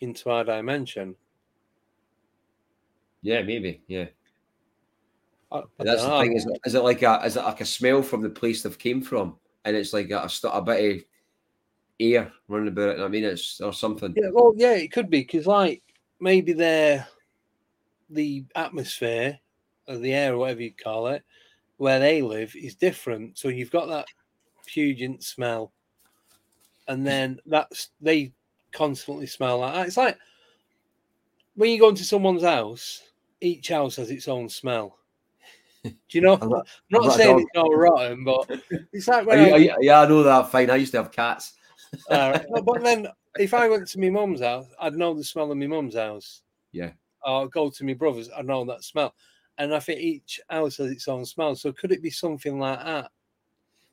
into 0.00 0.30
our 0.30 0.44
dimension? 0.44 1.14
Yeah, 3.22 3.42
maybe. 3.42 3.82
Yeah, 3.86 4.06
I, 5.52 5.58
I 5.58 5.62
that's 5.78 6.02
the 6.02 6.18
thing. 6.20 6.36
Is 6.36 6.46
it, 6.46 6.60
is 6.64 6.74
it 6.74 6.84
like 6.84 7.02
a 7.02 7.20
is 7.24 7.36
it 7.36 7.42
like 7.42 7.60
a 7.60 7.66
smell 7.66 8.02
from 8.02 8.22
the 8.22 8.30
place 8.30 8.62
they've 8.62 8.78
came 8.78 9.02
from, 9.02 9.36
and 9.64 9.76
it's 9.76 9.92
like 9.92 10.10
a, 10.10 10.28
a, 10.44 10.48
a 10.48 10.62
bit 10.62 10.96
of 10.96 11.04
air 11.98 12.32
running 12.48 12.68
about 12.68 12.98
it? 12.98 13.02
I 13.02 13.08
mean, 13.08 13.24
it's 13.24 13.60
or 13.60 13.72
something. 13.72 14.14
Yeah, 14.16 14.30
well, 14.32 14.52
yeah, 14.56 14.74
it 14.74 14.92
could 14.92 15.10
be 15.10 15.20
because, 15.20 15.46
like, 15.46 15.82
maybe 16.20 16.52
they're 16.52 17.06
the 18.10 18.44
atmosphere 18.54 19.38
or 19.88 19.96
the 19.96 20.14
air, 20.14 20.34
or 20.34 20.38
whatever 20.38 20.62
you 20.62 20.72
call 20.72 21.08
it, 21.08 21.24
where 21.78 21.98
they 21.98 22.22
live 22.22 22.54
is 22.54 22.74
different. 22.74 23.38
So 23.38 23.48
you've 23.48 23.72
got 23.72 23.88
that 23.88 24.06
pungent 24.72 25.24
smell, 25.24 25.72
and 26.86 27.04
then 27.04 27.40
that's 27.46 27.90
they 28.00 28.32
constantly 28.72 29.26
smell 29.26 29.58
like 29.58 29.74
that. 29.74 29.86
It's 29.88 29.96
like 29.96 30.16
when 31.56 31.70
you 31.70 31.80
go 31.80 31.88
into 31.88 32.04
someone's 32.04 32.44
house, 32.44 33.02
each 33.40 33.68
house 33.68 33.96
has 33.96 34.12
its 34.12 34.28
own 34.28 34.48
smell. 34.48 34.96
Do 35.84 35.92
you 36.10 36.20
know? 36.20 36.34
I'm 36.40 36.48
not- 36.50 36.66
I'm 36.94 37.02
not 37.04 37.16
saying 37.16 37.40
it's 37.40 37.50
all 37.56 37.74
rotten, 37.74 38.24
but 38.24 38.50
it's 38.92 39.08
like 39.08 39.26
when 39.26 39.46
you- 39.46 39.54
I, 39.54 39.56
you- 39.58 39.76
yeah, 39.80 40.00
I 40.02 40.08
know 40.08 40.22
that. 40.22 40.50
Fine. 40.50 40.70
I 40.70 40.76
used 40.76 40.92
to 40.92 40.98
have 41.02 41.12
cats. 41.12 41.54
All 42.10 42.30
right. 42.32 42.44
No, 42.50 42.62
but 42.62 42.82
then 42.82 43.08
if 43.38 43.54
I 43.54 43.68
went 43.68 43.88
to 43.88 44.00
my 44.00 44.10
mum's 44.10 44.40
house, 44.40 44.66
I'd 44.80 44.94
know 44.94 45.14
the 45.14 45.24
smell 45.24 45.50
of 45.50 45.56
my 45.58 45.66
mum's 45.66 45.94
house. 45.94 46.42
Yeah. 46.72 46.90
Or 47.24 47.48
go 47.48 47.70
to 47.70 47.84
my 47.84 47.94
brother's, 47.94 48.28
I 48.36 48.42
know 48.42 48.64
that 48.66 48.84
smell. 48.84 49.14
And 49.58 49.74
I 49.74 49.80
think 49.80 50.00
each 50.00 50.40
house 50.48 50.76
has 50.78 50.90
its 50.90 51.06
own 51.08 51.24
smell. 51.24 51.54
So 51.54 51.72
could 51.72 51.92
it 51.92 52.02
be 52.02 52.10
something 52.10 52.58
like 52.58 52.78
that? 52.84 53.10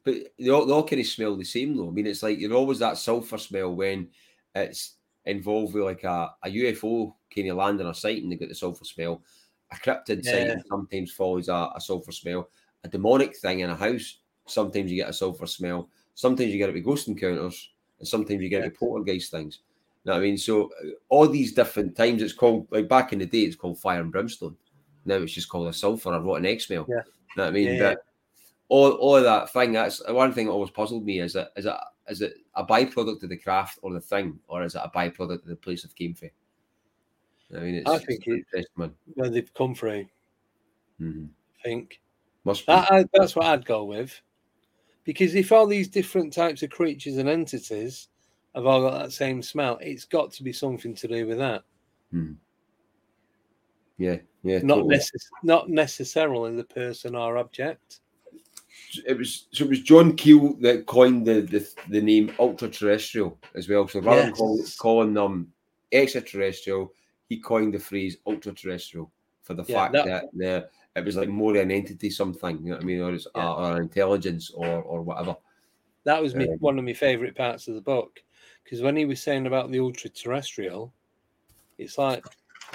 But 0.04 0.16
they 0.40 0.50
all, 0.50 0.66
they 0.66 0.72
all 0.74 0.88
kind 0.88 1.02
of 1.02 1.08
smell 1.08 1.36
the 1.36 1.44
same 1.44 1.76
though. 1.76 1.90
I 1.90 1.92
mean, 1.92 2.08
it's 2.08 2.24
like 2.24 2.40
you're 2.40 2.54
always 2.54 2.80
that 2.80 2.98
sulfur 2.98 3.38
smell 3.38 3.76
when 3.76 4.08
it's 4.56 4.94
involved 5.26 5.74
with 5.74 5.84
like 5.84 6.04
a, 6.06 6.30
a 6.44 6.50
UFO 6.50 7.14
kind 7.36 7.50
of 7.50 7.58
landing 7.58 7.86
a 7.88 7.94
site 7.94 8.24
and 8.24 8.32
they 8.32 8.38
get 8.38 8.48
the 8.50 8.56
sulfur 8.56 8.86
smell. 8.86 9.22
A 9.72 9.76
cryptid 9.76 10.24
Yeah. 10.24 10.32
sighting 10.32 10.64
sometimes 10.70 11.12
follows 11.12 11.50
a, 11.50 11.72
a 11.76 11.82
sulfur 11.82 12.12
smell. 12.12 12.50
A 12.84 12.88
demonic 12.88 13.36
thing 13.36 13.62
in 13.62 13.70
a 13.70 13.76
house, 13.76 14.20
sometimes 14.46 14.92
you 14.92 14.98
get 14.98 15.10
a 15.10 15.14
sulfur 15.14 15.48
smell. 15.48 15.90
Sometimes 16.16 16.52
you 16.52 16.58
get 16.58 16.70
it 16.70 16.76
with 16.76 16.86
ghost 16.86 17.08
encounters, 17.08 17.72
and 18.00 18.08
sometimes 18.08 18.42
you 18.42 18.50
get 18.50 18.64
it 18.64 18.72
with 18.72 18.80
poltergeist 18.80 19.32
things. 19.32 19.60
You 20.04 20.10
know 20.12 20.16
what 20.16 20.20
I 20.20 20.24
mean? 20.24 20.38
So 20.38 20.72
uh, 20.82 20.92
all 21.10 21.28
these 21.28 21.54
different 21.54 21.96
times, 21.96 22.22
it's 22.22 22.34
called 22.34 22.68
like 22.72 22.88
back 22.88 23.14
in 23.14 23.20
the 23.20 23.26
day, 23.26 23.42
it's 23.42 23.56
called 23.56 23.80
fire 23.80 24.02
and 24.02 24.12
brimstone. 24.12 24.56
Now 25.06 25.16
it's 25.16 25.34
just 25.34 25.50
called 25.50 25.68
a 25.68 25.74
sulfur 25.74 26.14
or 26.14 26.22
rotten 26.22 26.46
egg 26.46 26.62
smell. 26.62 26.86
Yeah. 26.88 26.96
You 26.96 27.02
know 27.38 27.44
what 27.44 27.50
I 27.50 27.52
mean? 27.52 27.74
Yeah. 27.76 27.80
But 27.80 28.06
all, 28.70 28.92
all 28.92 29.16
of 29.18 29.24
that 29.24 29.52
thing, 29.52 29.74
that's 29.74 30.02
one 30.08 30.34
thing 30.34 30.48
that 30.48 30.54
always 30.54 30.72
puzzled 30.72 31.06
me 31.06 31.20
is 31.20 31.36
it 31.36 31.50
is 31.56 31.66
it 31.66 31.76
is 32.10 32.22
it 32.22 32.36
a 32.56 32.66
byproduct 32.66 33.24
of 33.24 33.30
the 33.30 33.38
craft 33.38 33.80
or 33.82 33.94
the 33.94 34.00
thing, 34.00 34.40
or 34.48 34.64
is 34.64 34.76
it 34.76 34.82
a 34.84 34.90
byproduct 34.90 35.44
of 35.44 35.46
the 35.46 35.56
place 35.56 35.84
it 35.84 35.96
came 35.96 36.14
from? 36.14 36.30
I 37.56 37.60
mean, 37.60 37.76
it's, 37.76 37.90
I 37.90 37.98
think 38.00 38.28
an 38.28 38.44
it- 38.54 38.68
Where 39.16 39.30
they've 39.30 39.54
come 39.54 39.74
through, 39.76 40.06
Mhm. 41.00 41.30
I 41.60 41.64
think. 41.64 42.02
Must 42.44 42.66
be. 42.66 42.72
That, 42.74 42.92
I, 42.92 43.06
that's 43.14 43.36
what 43.36 43.46
I'd 43.46 43.66
go 43.66 43.84
with. 43.86 44.20
Because 45.04 45.36
if 45.36 45.52
all 45.52 45.66
these 45.68 45.88
different 45.88 46.34
types 46.34 46.64
of 46.64 46.70
creatures 46.70 47.18
and 47.18 47.30
entities 47.30 48.10
have 48.54 48.66
all 48.66 48.82
got 48.82 48.98
that 49.00 49.12
same 49.14 49.42
smell, 49.42 49.78
it's 49.82 50.04
got 50.06 50.32
to 50.34 50.44
be 50.44 50.52
something 50.52 50.94
to 50.96 51.08
do 51.08 51.26
with 51.28 51.38
that. 51.38 51.64
yeah, 53.98 54.18
yeah. 54.44 54.60
Not 54.64 54.76
totally. 54.76 54.98
necess- 54.98 55.30
not 55.44 55.70
necessarily 55.70 56.56
the 56.56 56.64
person 56.66 57.16
or 57.16 57.38
object. 57.38 58.00
it 59.06 59.18
was 59.18 59.48
so 59.52 59.64
it 59.66 59.70
was 59.70 59.82
John 59.82 60.16
Keel 60.16 60.54
that 60.62 60.86
coined 60.86 61.26
the 61.26 61.42
the, 61.42 61.68
the 61.90 62.02
name 62.02 62.32
ultra 62.40 62.70
terrestrial 62.70 63.38
as 63.56 63.68
well. 63.70 63.88
So 63.88 64.00
rather 64.02 64.24
than 64.24 64.34
call, 64.34 64.60
calling 64.78 65.14
them 65.14 65.52
extraterrestrial, 65.92 66.94
he 67.30 67.40
coined 67.40 67.74
the 67.74 67.80
phrase 67.80 68.18
ultra 68.26 68.54
terrestrial 68.54 69.12
for 69.42 69.54
the 69.54 69.64
Yeah, 69.68 69.76
fact 69.76 69.94
that- 69.94 70.06
that, 70.06 70.26
the 70.34 70.70
it 70.96 71.06
was 71.06 71.16
like 71.16 71.30
more 71.30 71.56
an 71.58 71.70
entity, 71.70 72.10
something, 72.10 72.58
you 72.58 72.70
know 72.70 72.76
what 72.76 72.84
I 72.84 72.86
mean, 72.86 73.02
or 73.02 73.14
it's 73.14 73.28
Yeah. 73.36 73.48
or, 73.48 73.74
or 73.74 73.82
intelligence 73.82 74.50
or 74.52 74.82
or 74.82 75.02
whatever. 75.04 75.36
That 76.06 76.22
was 76.22 76.34
me, 76.36 76.50
Um, 76.50 76.58
one 76.60 76.80
of 76.80 76.86
my 76.86 76.94
favourite 76.94 77.36
parts 77.36 77.68
of 77.68 77.76
the 77.76 77.82
book. 77.82 78.24
Because 78.64 78.82
when 78.82 78.96
he 78.96 79.06
was 79.06 79.22
saying 79.22 79.46
about 79.46 79.70
the 79.72 79.80
ultra 79.80 80.10
terrestrial, 80.10 80.94
it's 81.78 81.98
like 81.98 82.26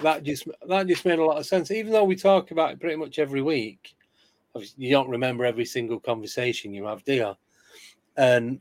that 0.03 0.23
just 0.23 0.47
that 0.69 0.87
just 0.87 1.05
made 1.05 1.19
a 1.19 1.25
lot 1.25 1.39
of 1.39 1.47
sense. 1.47 1.71
Even 1.71 1.93
though 1.93 2.05
we 2.05 2.15
talk 2.17 2.51
about 2.51 2.73
it 2.73 2.81
pretty 2.81 2.97
much 2.97 3.19
every 3.19 3.43
week, 3.43 3.95
you 4.77 4.91
don't 4.91 5.11
remember 5.11 5.45
every 5.45 5.65
single 5.65 5.99
conversation 5.99 6.73
you 6.73 6.85
have, 6.85 7.03
do 7.05 7.15
you? 7.15 7.35
And 8.17 8.61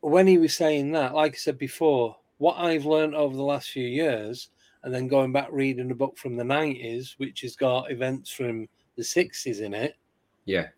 when 0.00 0.26
he 0.26 0.38
was 0.38 0.54
saying 0.56 0.92
that, 0.92 1.14
like 1.14 1.34
I 1.34 1.36
said 1.36 1.58
before, 1.58 2.16
what 2.38 2.56
I've 2.58 2.86
learned 2.86 3.14
over 3.14 3.36
the 3.36 3.42
last 3.42 3.70
few 3.70 3.86
years, 3.86 4.50
and 4.86 4.94
then 4.94 5.08
going 5.08 5.32
back 5.32 5.48
reading 5.50 5.90
a 5.90 5.94
book 5.94 6.16
from 6.16 6.36
the 6.36 6.44
nineties, 6.44 7.16
which 7.18 7.40
has 7.40 7.56
got 7.56 7.90
events 7.90 8.30
from 8.30 8.68
the 8.96 9.02
sixties 9.04 9.58
in 9.60 9.74
it, 9.74 9.96
Yeah, 10.44 10.68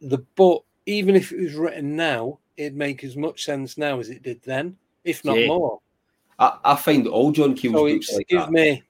the 0.00 0.18
book, 0.34 0.64
even 0.86 1.14
if 1.14 1.30
it 1.30 1.40
was 1.40 1.54
written 1.54 1.94
now, 1.94 2.38
it'd 2.56 2.74
make 2.74 3.04
as 3.04 3.16
much 3.16 3.44
sense 3.44 3.76
now 3.76 4.00
as 4.00 4.08
it 4.08 4.22
did 4.22 4.40
then, 4.42 4.76
if 5.04 5.24
not 5.26 5.38
Yeah. 5.38 5.48
more. 5.48 5.78
I, 6.38 6.58
I 6.64 6.76
find 6.76 7.06
all 7.06 7.32
John 7.32 7.54
Keel's 7.54 7.74
So 7.74 7.86
books 7.86 8.12
like 8.14 8.28
gives 8.28 8.44
that. 8.46 8.50
me 8.50 8.82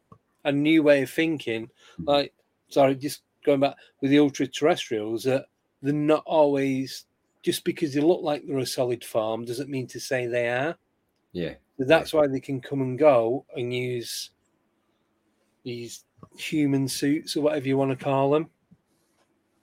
a 0.44 0.52
new 0.52 0.82
way 0.85 1.02
of 1.02 1.10
thinking. 1.10 1.68
Mhm. 1.98 2.06
Like, 2.06 2.32
sorry, 2.68 2.94
just 2.94 3.22
going 3.44 3.60
back 3.60 3.76
with 4.01 4.10
the 4.12 4.20
ultra 4.20 4.47
terrestrials, 4.47 5.24
that 5.24 5.47
they're 5.82 5.93
not 5.93 6.22
always 6.26 7.06
just 7.43 7.64
because 7.64 7.93
they 7.93 8.01
look 8.01 8.22
like 8.22 8.47
they're 8.47 8.59
a 8.59 8.64
solid 8.66 9.05
form 9.05 9.44
doesn't 9.44 9.68
mean 9.68 9.86
to 9.89 9.98
say 10.01 10.26
they 10.26 10.48
are. 10.48 10.78
Yeah, 11.32 11.55
So 11.76 11.85
that's 11.85 12.12
why 12.12 12.28
they 12.28 12.39
can 12.40 12.60
come 12.60 12.81
and 12.81 12.97
go 12.98 13.44
and 13.56 13.74
use 13.74 14.31
these 15.65 16.05
human 16.39 16.86
suits 16.89 17.36
or 17.36 17.43
whatever 17.43 17.66
you 17.66 17.77
want 17.77 17.97
to 17.97 18.05
call 18.05 18.31
them. 18.31 18.49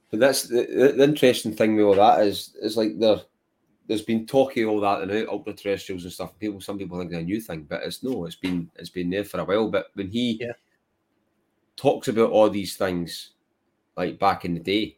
but 0.10 0.20
that's 0.20 0.44
the, 0.44 0.66
the, 0.68 0.94
the 0.98 1.04
interesting 1.04 1.54
thing 1.54 1.76
with 1.76 1.86
all 1.86 1.96
that 1.96 2.26
is 2.26 2.56
is 2.62 2.76
like 2.78 2.98
there 3.00 3.22
there's 3.88 4.02
been 4.04 4.26
talk 4.26 4.56
of 4.58 4.70
all 4.70 4.80
that 4.80 5.02
and 5.02 5.12
out 5.12 5.28
ultra 5.28 5.54
terrestrials 5.54 6.04
and 6.04 6.14
stuff. 6.14 6.38
People, 6.40 6.62
some 6.62 6.78
people 6.78 6.98
think 6.98 7.12
it's 7.12 7.20
a 7.20 7.24
new 7.24 7.42
thing, 7.42 7.66
but 7.68 7.82
it's 7.84 8.04
no. 8.04 8.26
It's 8.26 8.36
been 8.36 8.70
it's 8.76 8.90
been 8.90 9.10
there 9.10 9.26
for 9.26 9.40
a 9.40 9.44
while. 9.44 9.70
But 9.70 9.88
when 9.96 10.08
he 10.10 10.38
Yeah. 10.42 10.54
talks 11.76 12.08
about 12.08 12.32
all 12.32 12.50
these 12.50 12.78
things, 12.78 13.32
like 13.98 14.20
back 14.20 14.46
in 14.46 14.54
the 14.54 14.60
day, 14.60 14.98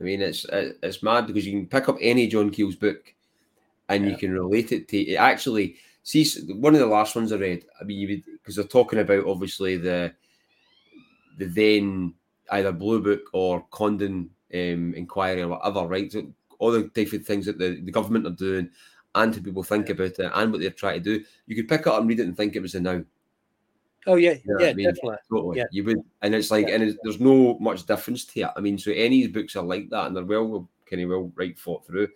I 0.00 0.04
mean, 0.04 0.22
it's 0.22 0.44
it's 0.50 1.02
mad 1.02 1.26
because 1.26 1.46
you 1.46 1.52
can 1.52 1.66
pick 1.68 1.88
up 1.88 1.98
any 2.00 2.26
John 2.26 2.50
Keel's 2.50 2.74
book, 2.74 3.14
and 3.88 4.08
you 4.10 4.16
can 4.16 4.32
relate 4.32 4.72
it 4.72 4.88
to 4.88 4.98
it. 4.98 5.16
Actually, 5.16 5.76
see 6.02 6.26
one 6.54 6.74
of 6.74 6.80
the 6.80 6.86
last 6.86 7.14
ones 7.14 7.32
I 7.32 7.36
read. 7.36 7.64
I 7.80 7.84
mean, 7.84 8.24
because 8.26 8.56
they're 8.56 8.64
talking 8.64 8.98
about 8.98 9.26
obviously 9.26 9.76
the 9.76 10.14
the 11.38 11.46
then 11.46 12.14
either 12.50 12.72
Blue 12.72 13.00
Book 13.02 13.22
or 13.32 13.66
Condon 13.70 14.30
um, 14.54 14.94
inquiry 14.94 15.42
or 15.42 15.48
whatever, 15.48 15.86
right? 15.86 16.10
So 16.12 16.26
all 16.58 16.70
the 16.70 16.84
different 16.94 17.26
things 17.26 17.46
that 17.46 17.58
the, 17.58 17.80
the 17.80 17.90
government 17.90 18.26
are 18.26 18.30
doing 18.30 18.70
and 19.14 19.34
to 19.34 19.40
people 19.40 19.62
think 19.62 19.90
about 19.90 20.18
it 20.18 20.30
and 20.34 20.52
what 20.52 20.60
they're 20.60 20.70
trying 20.70 21.02
to 21.02 21.18
do. 21.18 21.24
You 21.46 21.56
could 21.56 21.68
pick 21.68 21.82
it 21.82 21.86
up 21.86 22.00
and 22.00 22.08
read 22.08 22.20
it 22.20 22.26
and 22.26 22.36
think 22.36 22.56
it 22.56 22.62
was 22.62 22.74
a 22.74 22.80
now. 22.80 23.02
Oh 24.06 24.16
yeah, 24.16 24.32
You 24.32 24.40
know 24.46 24.60
yeah, 24.64 24.70
I 24.70 24.74
mean? 24.74 24.86
definitely. 24.86 25.16
Totally. 25.30 25.58
Yeah. 25.58 25.64
You 25.70 25.84
would 25.84 25.98
and 26.22 26.34
it's 26.34 26.50
like 26.50 26.68
Yeah. 26.68 26.74
and 26.74 26.84
it's, 26.84 26.98
there's 27.02 27.20
no 27.20 27.58
much 27.58 27.86
difference 27.86 28.24
to 28.26 28.40
it. 28.40 28.50
I 28.56 28.60
mean, 28.60 28.78
so 28.78 28.90
any 28.92 29.26
books 29.28 29.54
are 29.54 29.64
like 29.64 29.90
that 29.90 30.06
and 30.06 30.16
they're 30.16 30.24
well 30.24 30.68
kind 30.88 31.02
of 31.02 31.08
well 31.08 31.32
right 31.36 31.58
thought 31.58 31.86
through. 31.86 32.08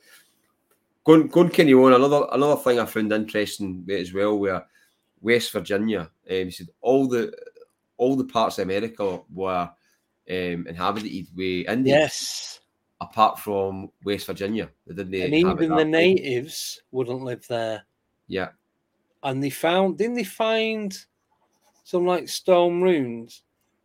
Going 1.05 1.29
going 1.29 1.51
kind 1.51 1.71
of 1.71 1.79
on 1.79 1.93
another 1.93 2.27
another 2.33 2.61
thing 2.61 2.81
I 2.81 2.87
found 2.87 3.13
interesting 3.13 3.87
as 3.91 4.13
well 4.13 4.39
where 4.39 4.67
West 5.21 5.53
Virginia, 5.53 6.01
um, 6.01 6.11
he 6.45 6.51
said 6.51 6.69
all 6.81 7.07
the 7.07 7.33
all 7.97 8.17
the 8.17 8.25
parts 8.25 8.59
of 8.59 8.65
America 8.65 9.21
were 9.33 9.71
um, 10.31 10.67
inhabited 10.67 11.27
with 11.35 11.69
Indians 11.69 11.87
Yes. 11.87 12.61
apart 13.01 13.39
from 13.39 13.91
West 14.05 14.27
Virginia. 14.27 14.71
They 14.87 14.95
didn't 14.95 15.15
and 15.15 15.35
even 15.35 15.75
the 15.77 15.85
natives 15.85 16.83
wouldn't 16.91 17.23
live 17.23 17.47
there. 17.49 17.85
Yeah, 18.29 18.51
And 19.23 19.43
they 19.43 19.51
found, 19.51 19.99
didn't 19.99 20.15
they 20.15 20.25
find 20.25 20.97
some 21.85 22.07
like 22.07 22.29
stone 22.29 22.83
runes 22.83 23.43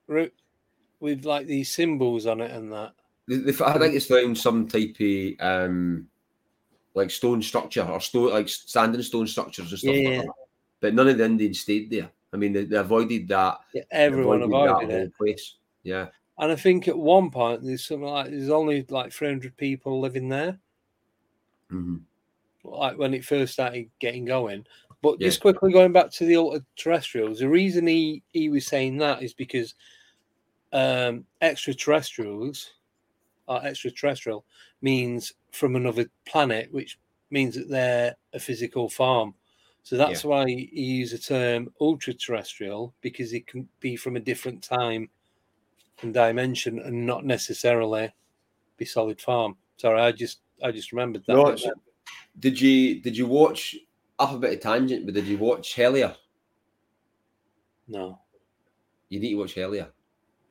with 0.07 1.25
like 1.25 1.45
these 1.47 1.71
symbols 1.71 2.25
on 2.25 2.41
it 2.41 2.51
and 2.51 2.71
that? 2.71 2.93
I 3.29 3.77
think 3.77 3.95
it's 3.95 4.07
found 4.07 4.37
some 4.37 4.67
type 4.67 4.95
of 4.99 5.33
um, 5.39 6.07
like 6.93 7.11
stone 7.11 7.41
structure 7.41 7.83
or 7.83 7.99
stone 7.99 8.31
like 8.31 8.49
standing 8.49 9.01
stone 9.03 9.27
structures 9.27 9.71
and 9.71 9.79
stuff 9.79 9.95
Yeah, 9.95 10.09
like 10.09 10.25
that. 10.25 10.33
But 10.79 10.93
none 10.95 11.07
of 11.07 11.17
the 11.17 11.25
Indians 11.25 11.59
stayed 11.59 11.89
there. 11.89 12.11
I 12.33 12.37
mean, 12.37 12.53
they, 12.53 12.65
they 12.65 12.77
avoided 12.77 13.27
that. 13.29 13.59
Yeah, 13.73 13.83
everyone 13.91 14.41
avoided 14.41 14.89
that 14.89 15.03
it. 15.03 15.17
place. 15.17 15.55
Yeah, 15.83 16.07
And 16.37 16.51
I 16.51 16.55
think 16.55 16.87
at 16.87 16.97
one 16.97 17.31
point 17.31 17.63
there's 17.63 17.85
something 17.85 18.07
like 18.07 18.29
there's 18.29 18.49
only 18.49 18.85
like 18.89 19.11
300 19.11 19.57
people 19.57 19.99
living 19.99 20.29
there, 20.29 20.59
hmm 21.69 21.97
like 22.63 22.97
when 22.97 23.13
it 23.13 23.25
first 23.25 23.53
started 23.53 23.89
getting 23.99 24.25
going. 24.25 24.65
But 25.01 25.19
Yeah. 25.19 25.27
just 25.27 25.41
quickly 25.41 25.71
going 25.73 25.91
back 25.91 26.11
to 26.11 26.25
the 26.25 26.35
ultra 26.35 26.63
terrestrials, 26.75 27.39
the 27.39 27.49
reason 27.49 27.87
he, 27.87 28.21
he 28.33 28.49
was 28.49 28.67
saying 28.67 28.97
that 28.97 29.23
is 29.23 29.33
because 29.33 29.73
um, 30.71 31.25
extraterrestrials 31.41 32.73
are 33.47 33.65
extraterrestrial 33.65 34.45
means 34.81 35.33
from 35.51 35.75
another 35.75 36.05
planet, 36.25 36.71
which 36.71 36.99
means 37.31 37.55
that 37.55 37.67
they're 37.69 38.15
a 38.33 38.39
physical 38.39 38.89
form. 38.89 39.33
So 39.83 39.97
that's 39.97 40.23
why 40.23 40.45
he 40.47 40.69
used 40.73 41.13
the 41.13 41.17
term 41.17 41.73
ultra 41.81 42.13
terrestrial 42.13 42.93
because 43.01 43.33
it 43.33 43.47
can 43.47 43.67
be 43.79 43.95
from 43.95 44.15
a 44.15 44.19
different 44.19 44.61
time 44.63 45.09
and 46.01 46.13
dimension 46.13 46.79
and 46.79 47.05
not 47.05 47.25
necessarily 47.25 48.13
be 48.77 48.85
solid 48.85 49.19
form. 49.19 49.57
Sorry, 49.77 49.99
I 49.99 50.11
just 50.11 50.41
I 50.63 50.71
just 50.71 50.91
remembered 50.91 51.23
that. 51.25 51.33
No, 51.33 51.45
bit 51.45 51.53
it's- 51.55 51.63
there. 51.65 51.73
Did 52.39 52.61
you 52.61 53.01
did 53.01 53.17
you 53.17 53.25
watch 53.27 53.75
up 54.19 54.33
a 54.33 54.37
bit 54.37 54.53
of 54.53 54.59
tangent? 54.59 55.05
But 55.05 55.15
did 55.15 55.25
you 55.25 55.37
watch 55.37 55.75
Hellier? 55.75 56.15
no, 57.87 58.19
You 59.09 59.19
need 59.19 59.31
to 59.31 59.35
watch 59.35 59.55
Hellier 59.55 59.89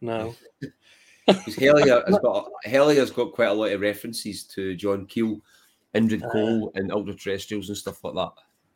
no. 0.00 0.34
because 1.26 1.56
Hellier 1.56 2.06
has 2.06 2.18
got 2.18 2.50
Hellier's 2.66 3.10
got 3.10 3.32
quite 3.32 3.46
a 3.48 3.52
lot 3.52 3.72
of 3.72 3.80
references 3.80 4.44
to 4.44 4.74
John 4.74 5.06
Keel, 5.06 5.40
Indrid 5.94 6.22
Ah. 6.24 6.30
Cold, 6.32 6.72
and 6.74 6.90
ultra 6.92 7.14
terrestrials 7.14 7.68
and 7.68 7.76
stuff 7.78 8.02
like 8.04 8.14
that. 8.14 8.32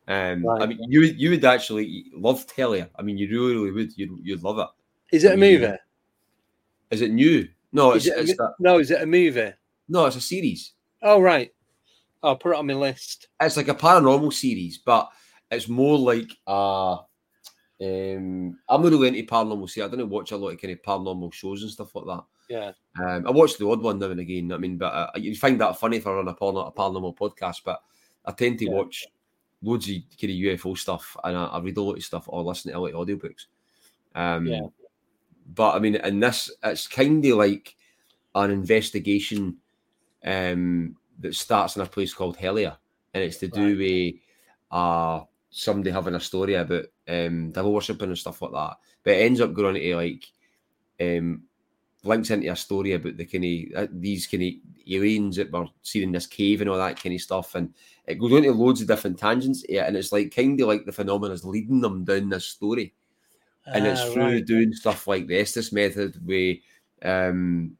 Um, 0.07 0.47
I 0.49 0.67
mean, 0.67 0.79
you 0.91 1.03
you 1.03 1.31
would 1.31 1.45
actually 1.45 2.07
love 2.15 2.47
Hellier. 2.49 2.91
I 2.99 3.03
mean, 3.03 3.17
you 3.17 3.29
really, 3.29 3.55
really 3.55 3.71
would. 3.71 3.97
You'd, 3.97 4.19
you'd 4.23 4.43
love 4.43 4.59
it. 4.59 4.69
Is 5.17 5.25
it 5.25 5.29
a 5.29 5.31
Yeah. 5.31 5.37
movie? 5.37 5.77
Is 6.91 7.01
it 7.01 7.11
new? 7.11 7.49
No, 7.73 7.93
it's, 7.93 8.07
it 8.07 8.17
a 8.17 8.21
it's 8.21 8.37
that, 8.37 8.55
no, 8.61 8.79
is 8.79 8.91
it 8.91 9.01
a 9.03 9.07
movie? 9.07 9.53
no, 9.89 10.07
it's 10.07 10.17
a 10.17 10.21
series. 10.21 10.73
Oh 11.03 11.21
right. 11.21 11.53
I'll 12.23 12.37
put 12.37 12.53
it 12.53 12.59
on 12.59 12.67
my 12.67 12.75
list. 12.75 13.29
It's 13.41 13.57
like 13.57 13.69
a 13.69 13.75
paranormal 13.75 14.33
series, 14.33 14.79
but 14.79 15.11
it's 15.51 15.69
more 15.69 15.99
like 15.99 16.31
uh 16.47 16.99
um 17.81 18.59
I'm 18.69 18.83
not 18.83 18.93
really 18.93 19.09
into 19.09 19.23
paranormal 19.25 19.69
series. 19.71 19.93
I 19.93 19.97
don't 19.97 20.09
watch 20.09 20.33
a 20.33 20.37
lot 20.37 20.51
of 20.51 20.61
kind 20.61 20.73
of 20.73 20.83
paranormal 20.83 21.33
shows 21.33 21.63
and 21.63 21.71
stuff 21.71 21.95
like 21.95 22.07
that. 22.07 22.25
Yeah. 22.49 22.73
Um, 23.03 23.27
I 23.27 23.31
watch 23.31 23.57
the 23.59 23.67
odd 23.69 23.83
one 23.83 23.99
now 23.99 24.11
and 24.11 24.21
again. 24.21 24.53
I 24.53 24.59
mean, 24.59 24.77
but 24.77 24.93
uh, 24.93 25.11
you 25.17 25.35
find 25.35 25.61
that 25.61 25.79
funny 25.79 25.97
if 25.97 26.07
I 26.07 26.13
run 26.13 26.29
a, 26.29 26.35
paranormal, 26.35 26.69
a 26.69 26.73
paranormal 26.73 27.17
podcast. 27.17 27.63
But 27.65 27.83
I 28.25 28.33
tend 28.33 28.59
to 28.61 28.67
Yeah. 28.67 28.73
watch 28.73 29.07
loads 29.65 29.89
of 29.89 29.97
kind 30.21 30.33
of 30.33 30.61
UFO 30.61 30.77
stuff, 30.77 31.17
and 31.25 31.37
I, 31.37 31.45
I 31.47 31.61
read 31.61 31.77
a 31.77 31.83
lot 31.83 31.97
of 31.97 32.05
stuff 32.05 32.25
or 32.29 32.43
listen 32.43 32.73
to 32.73 32.79
a 32.79 32.81
lot 32.81 32.95
of 32.95 33.07
audiobooks. 33.07 33.47
Um, 34.15 34.47
Yeah. 34.47 34.67
But 35.47 35.75
I 35.75 35.79
mean, 35.79 35.97
in 35.97 36.21
this, 36.21 36.51
it's 36.63 36.89
kind 36.89 37.25
of 37.25 37.37
like 37.37 37.77
an 38.35 38.51
investigation 38.51 39.59
um, 40.25 40.97
that 41.21 41.35
starts 41.35 41.77
in 41.77 41.83
a 41.83 41.87
place 41.87 42.15
called 42.15 42.39
Hellier, 42.39 42.77
and 43.13 43.23
it's 43.23 43.37
to 43.39 43.49
do 43.49 43.77
with 43.77 44.15
uh, 44.71 45.21
somebody 45.51 45.91
having 45.91 46.15
a 46.15 46.21
story 46.21 46.55
about 46.55 46.87
um, 47.09 47.51
devil 47.51 47.73
worshipping 47.73 48.09
and 48.09 48.19
stuff 48.19 48.41
like 48.41 48.53
that. 48.53 48.77
But 49.03 49.15
it 49.15 49.23
ends 49.27 49.41
up 49.41 49.53
going 49.53 49.77
into 49.77 49.97
like 49.97 50.25
um, 51.01 51.43
links 52.05 52.31
into 52.31 52.51
a 52.51 52.57
story 52.57 52.93
about 52.93 53.17
the 53.17 53.25
kind 53.25 53.45
of 53.77 53.85
uh, 53.85 53.89
these 53.93 54.27
kind 54.27 54.43
of 54.43 54.53
aliens 54.91 55.37
that 55.37 55.51
were 55.53 55.67
seen 55.83 56.05
in 56.05 56.13
this 56.13 56.27
cave 56.27 56.61
and 56.61 56.71
all 56.71 56.77
that 56.79 57.01
kind 57.03 57.15
of 57.15 57.21
stuff, 57.21 57.55
and 57.55 57.75
it 58.07 58.17
goes 58.17 58.33
into 58.33 58.53
loads 58.53 58.81
of 58.81 58.89
different 58.89 59.19
tangents. 59.19 59.65
Yeah, 59.69 59.87
and 59.87 59.97
it's 59.97 60.13
like 60.13 60.35
kind 60.35 60.61
of 60.61 60.69
like 60.69 60.85
the 60.87 60.93
phenomenon 60.93 61.35
is 61.35 61.45
leading 61.45 61.81
them 61.81 62.05
down 62.05 62.29
this 62.29 62.47
story 62.47 62.95
and 63.73 63.87
it's 63.87 64.03
Ah, 64.03 64.05
through 64.05 64.41
right. 64.41 64.45
doing 64.45 64.73
stuff 64.73 65.07
like 65.07 65.27
the 65.27 65.39
Estes 65.39 65.73
method, 65.73 66.17
where 66.27 66.55
um, 67.03 67.77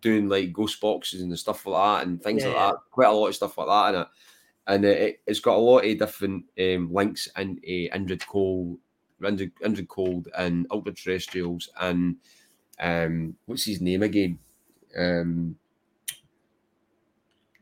doing 0.00 0.28
like 0.28 0.52
ghost 0.52 0.80
boxes 0.80 1.22
and 1.22 1.38
stuff 1.38 1.66
like 1.66 2.00
that 2.00 2.06
and 2.06 2.22
things 2.22 2.44
like 2.44 2.54
Yeah. 2.54 2.70
that. 2.72 2.78
Quite 2.90 3.08
a 3.08 3.12
lot 3.12 3.28
of 3.28 3.34
stuff 3.34 3.58
like 3.58 3.66
that 3.68 3.94
in 3.94 4.00
it. 4.02 4.08
And 4.66 4.84
it, 4.84 5.20
it's 5.26 5.40
got 5.40 5.56
a 5.56 5.58
lot 5.58 5.84
of 5.84 5.98
different 5.98 6.44
um, 6.60 6.92
links 6.92 7.28
in 7.36 7.58
uh, 7.64 7.96
Indrid 7.96 8.26
Cold, 8.26 8.78
Indrid, 9.22 9.52
Indrid 9.62 9.88
Cold, 9.88 10.28
and 10.36 10.66
Ultra 10.70 10.92
Terrestrials, 10.92 11.70
and 11.80 12.16
um, 12.80 13.36
what's 13.46 13.64
his 13.64 13.80
name 13.80 14.02
again? 14.02 14.38
Um, 14.96 15.56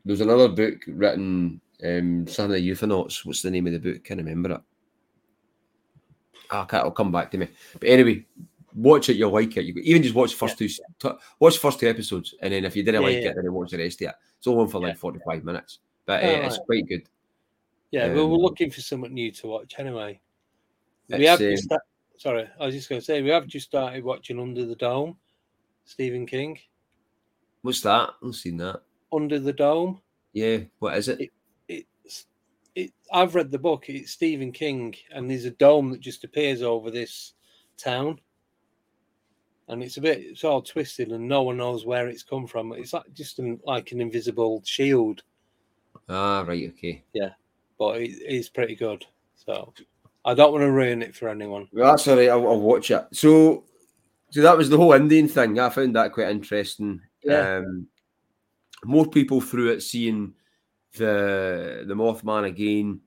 there's 0.05 0.21
another 0.21 0.47
book 0.47 0.77
written, 0.87 1.59
um, 1.83 2.27
Son 2.27 2.45
of 2.45 2.51
the 2.51 2.69
UFOnauts. 2.71 3.25
What's 3.25 3.41
the 3.41 3.51
name 3.51 3.67
of 3.67 3.73
the 3.73 3.79
book? 3.79 4.03
Can't 4.03 4.19
remember 4.19 4.51
it. 4.53 4.61
Ah, 6.49 6.63
okay, 6.63 6.77
it'll 6.77 6.91
come 6.91 7.11
back 7.11 7.29
to 7.31 7.37
me. 7.37 7.47
But 7.79 7.89
anyway, 7.89 8.25
watch 8.73 9.09
it. 9.09 9.17
You'll 9.17 9.31
like 9.33 9.57
it. 9.57 9.65
You 9.65 9.73
even 9.83 10.01
just 10.03 10.15
watch 10.15 10.31
the 10.31 10.37
first 10.37 10.57
two, 10.57 10.69
t- 10.69 11.11
watch 11.39 11.57
first 11.57 11.79
two 11.79 11.89
episodes, 11.89 12.35
and 12.41 12.53
then 12.53 12.63
if 12.63 12.75
you 12.75 12.83
didn't 12.83 13.01
Yeah, 13.01 13.07
like 13.07 13.17
yeah. 13.21 13.29
it, 13.31 13.35
then 13.35 13.51
watch 13.51 13.71
the 13.71 13.77
rest 13.79 14.01
of 14.01 14.09
it. 14.09 14.15
It's 14.37 14.47
all 14.47 14.61
on 14.61 14.69
for 14.69 14.79
like 14.79 14.97
forty-five 14.97 15.43
minutes, 15.43 15.79
but 16.05 16.23
Oh, 16.23 16.27
uh, 16.27 16.45
it's 16.47 16.59
quite 16.59 16.87
good. 16.87 17.09
Yeah, 17.91 18.13
well, 18.13 18.29
we're 18.29 18.35
Um, 18.35 18.41
looking 18.43 18.71
for 18.71 18.79
something 18.81 19.13
new 19.13 19.31
to 19.31 19.47
watch 19.47 19.73
anyway. 19.77 20.21
We 21.09 21.25
have 21.25 21.41
um, 21.41 21.57
sta- 21.57 21.77
sorry, 22.17 22.49
I 22.59 22.65
was 22.65 22.75
just 22.75 22.89
going 22.89 23.01
to 23.01 23.05
say 23.05 23.21
we 23.21 23.29
have 23.29 23.47
just 23.47 23.67
started 23.67 24.03
watching 24.03 24.39
Under 24.39 24.65
the 24.65 24.75
Dome, 24.75 25.17
Stephen 25.85 26.25
King. 26.25 26.57
What's 27.61 27.81
that? 27.81 28.11
I've 28.23 28.35
seen 28.35 28.57
that. 28.57 28.81
Under 29.11 29.39
the 29.39 29.53
Dome. 29.53 30.01
Yeah, 30.33 30.59
what 30.79 30.97
is 30.97 31.07
it? 31.07 31.31
It's 31.67 32.25
it. 32.75 32.93
I've 33.11 33.35
read 33.35 33.51
the 33.51 33.59
book. 33.59 33.89
It's 33.89 34.11
Stephen 34.11 34.51
King, 34.51 34.93
and 35.11 35.29
there's 35.29 35.45
a 35.45 35.51
dome 35.51 35.91
that 35.91 36.01
just 36.01 36.23
appears 36.23 36.61
over 36.61 36.91
this 36.91 37.33
town, 37.77 38.19
and 39.67 39.81
it's 39.81 39.97
a 39.97 40.01
bit. 40.01 40.19
It's 40.19 40.43
all 40.43 40.61
twisted, 40.61 41.11
and 41.11 41.27
no 41.27 41.41
one 41.43 41.57
knows 41.57 41.85
where 41.85 42.07
it's 42.07 42.23
come 42.23 42.45
from. 42.45 42.73
It's 42.73 42.93
like 42.93 43.11
just 43.13 43.39
an, 43.39 43.59
like 43.65 43.91
an 43.93 44.01
invisible 44.01 44.61
shield, 44.65 45.23
Ah, 46.09 46.43
right, 46.47 46.69
okay. 46.69 47.03
Yeah, 47.13 47.31
but 47.77 48.01
it 48.01 48.11
is 48.27 48.49
pretty 48.49 48.75
good. 48.75 49.05
So 49.35 49.73
I 50.27 50.33
don't 50.33 50.51
want 50.51 50.61
to 50.63 50.71
ruin 50.71 51.01
it 51.01 51.15
for 51.15 51.29
anyone. 51.29 51.67
Well, 51.71 51.89
that's 51.91 52.07
all 52.07 52.17
right. 52.17 52.29
I'll, 52.29 52.45
I'll 52.47 52.59
watch 52.59 52.91
it. 52.91 53.05
So, 53.13 53.63
so 54.29 54.41
that 54.41 54.57
was 54.57 54.69
the 54.69 54.77
whole 54.77 54.91
Indian 54.93 55.27
thing. 55.27 55.57
I 55.57 55.69
found 55.69 55.95
that 55.95 56.11
quite 56.11 56.29
interesting. 56.29 57.01
Yeah. 57.23 57.57
Um, 57.59 57.87
more 58.85 59.07
people 59.07 59.41
through 59.41 59.71
it 59.71 59.81
seeing 59.81 60.33
the 60.97 61.85
the 61.87 61.93
Mothman 61.95 62.45
again. 62.45 62.99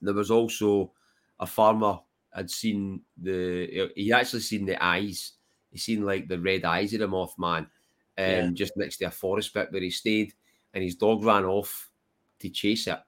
There 0.00 0.14
was 0.14 0.30
also 0.30 0.92
a 1.40 1.46
farmer 1.46 1.98
had 2.32 2.50
seen 2.50 3.02
the 3.20 3.90
he 3.96 4.12
actually 4.12 4.40
seen 4.40 4.66
the 4.66 4.82
eyes. 4.82 5.32
He 5.70 5.78
seen 5.78 6.06
like 6.06 6.28
the 6.28 6.38
red 6.38 6.64
eyes 6.64 6.94
of 6.94 7.00
the 7.00 7.08
Mothman, 7.08 7.58
um, 7.58 7.68
Yeah. 8.16 8.50
just 8.54 8.76
next 8.76 8.98
to 8.98 9.06
a 9.06 9.10
forest 9.10 9.52
bit 9.52 9.72
where 9.72 9.82
he 9.82 9.90
stayed, 9.90 10.32
and 10.72 10.84
his 10.84 10.94
dog 10.94 11.24
ran 11.24 11.44
off 11.44 11.90
to 12.38 12.48
chase 12.50 12.86
it. 12.86 13.00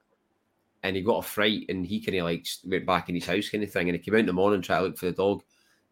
And 0.83 0.95
he 0.95 1.01
got 1.01 1.25
a 1.25 1.27
fright, 1.27 1.65
and 1.69 1.85
he 1.85 1.99
kind 1.99 2.17
of 2.17 2.25
like 2.25 2.47
went 2.65 2.85
back 2.85 3.09
in 3.09 3.15
his 3.15 3.25
house, 3.25 3.49
kind 3.49 3.63
of 3.63 3.71
thing. 3.71 3.89
And 3.89 3.97
he 3.97 4.03
came 4.03 4.13
out 4.13 4.21
in 4.21 4.25
the 4.25 4.33
morning 4.33 4.61
trying 4.61 4.79
to 4.81 4.87
look 4.87 4.97
for 4.97 5.07
the 5.07 5.11
dog, 5.11 5.43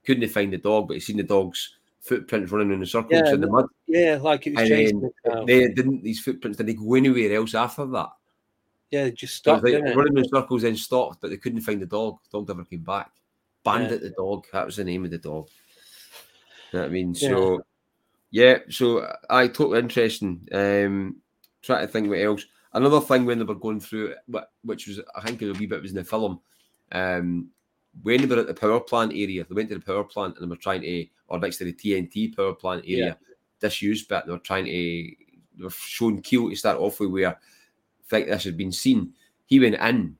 couldn't 0.05 0.29
find 0.29 0.53
the 0.53 0.57
dog, 0.57 0.87
but 0.87 0.93
he 0.93 0.99
seen 1.01 1.17
the 1.17 1.23
dog's 1.23 1.75
footprints 1.99 2.51
running 2.51 2.71
in 2.71 2.79
the 2.79 2.85
circles 2.85 3.21
Yeah, 3.25 3.33
in 3.33 3.41
the 3.41 3.47
mud. 3.47 3.65
Yeah, 3.85 4.17
like 4.21 4.47
it 4.47 4.55
was 4.55 4.61
And 4.61 4.69
chasing. 4.69 5.11
They 5.45 5.67
didn't 5.67 6.03
these 6.03 6.21
footprints 6.21 6.57
didn't 6.57 6.77
go 6.77 6.93
anywhere 6.95 7.35
else 7.35 7.53
after 7.53 7.85
that. 7.87 8.09
Yeah, 8.91 9.09
just 9.09 9.35
stopped. 9.35 9.65
like 9.65 9.83
running 9.95 10.17
in 10.17 10.29
circles, 10.29 10.61
then 10.61 10.77
stopped, 10.77 11.19
but 11.19 11.29
they 11.29 11.37
couldn't 11.37 11.61
find 11.61 11.81
the 11.81 11.85
dog. 11.85 12.19
The 12.23 12.37
dog 12.37 12.47
never 12.47 12.63
came 12.63 12.79
back. 12.79 13.11
Bandit 13.65 14.01
Yeah. 14.01 14.09
the 14.09 14.15
dog. 14.15 14.45
That 14.53 14.65
was 14.65 14.77
the 14.77 14.85
name 14.85 15.03
of 15.03 15.11
the 15.11 15.17
dog. 15.17 15.49
You 16.71 16.79
know 16.79 16.83
what 16.83 16.89
I 16.89 16.93
mean? 16.93 17.13
Yeah. 17.13 17.29
So 17.29 17.61
yeah, 18.31 18.57
so 18.69 19.13
I 19.29 19.47
totally 19.47 19.79
interesting. 19.79 20.47
Um 20.53 21.17
try 21.61 21.81
to 21.81 21.87
think 21.87 22.07
what 22.07 22.19
else. 22.19 22.45
Another 22.73 22.99
thing 23.01 23.25
when 23.25 23.39
they 23.39 23.45
were 23.45 23.55
going 23.55 23.79
through 23.79 24.13
which 24.63 24.87
was 24.87 24.99
I 25.15 25.21
think 25.21 25.41
a 25.41 25.53
wee 25.53 25.65
bit 25.65 25.81
was 25.81 25.91
in 25.91 25.97
the 25.97 26.03
film. 26.03 26.39
Um 26.91 27.49
when 28.03 28.21
they 28.21 28.27
were 28.27 28.41
at 28.41 28.47
the 28.47 28.53
power 28.53 28.79
plant 28.79 29.11
area, 29.13 29.43
they 29.43 29.55
went 29.55 29.69
to 29.69 29.75
the 29.75 29.81
power 29.81 30.03
plant 30.03 30.35
and 30.35 30.43
they 30.45 30.49
were 30.49 30.55
trying 30.61 30.81
to, 30.81 31.05
or 31.29 31.39
next 31.39 31.57
to 31.57 31.63
the 31.65 31.73
TNT 31.73 32.35
power 32.35 32.53
plant 32.53 32.83
area, 32.87 33.17
disused 33.59 34.07
bit. 34.07 34.25
They 34.25 34.31
were 34.31 34.37
trying 34.37 34.65
to, 34.65 34.71
they 34.71 35.63
were 35.63 35.71
showing 35.71 36.21
Keel 36.21 36.49
to 36.49 36.55
start 36.55 36.77
off 36.77 36.99
with 36.99 37.09
where 37.09 37.29
I 37.29 37.35
think 38.07 38.27
this 38.27 38.43
had 38.43 38.55
been 38.55 38.71
seen. 38.71 39.13
He 39.47 39.59
went 39.59 39.75
in, 39.75 40.15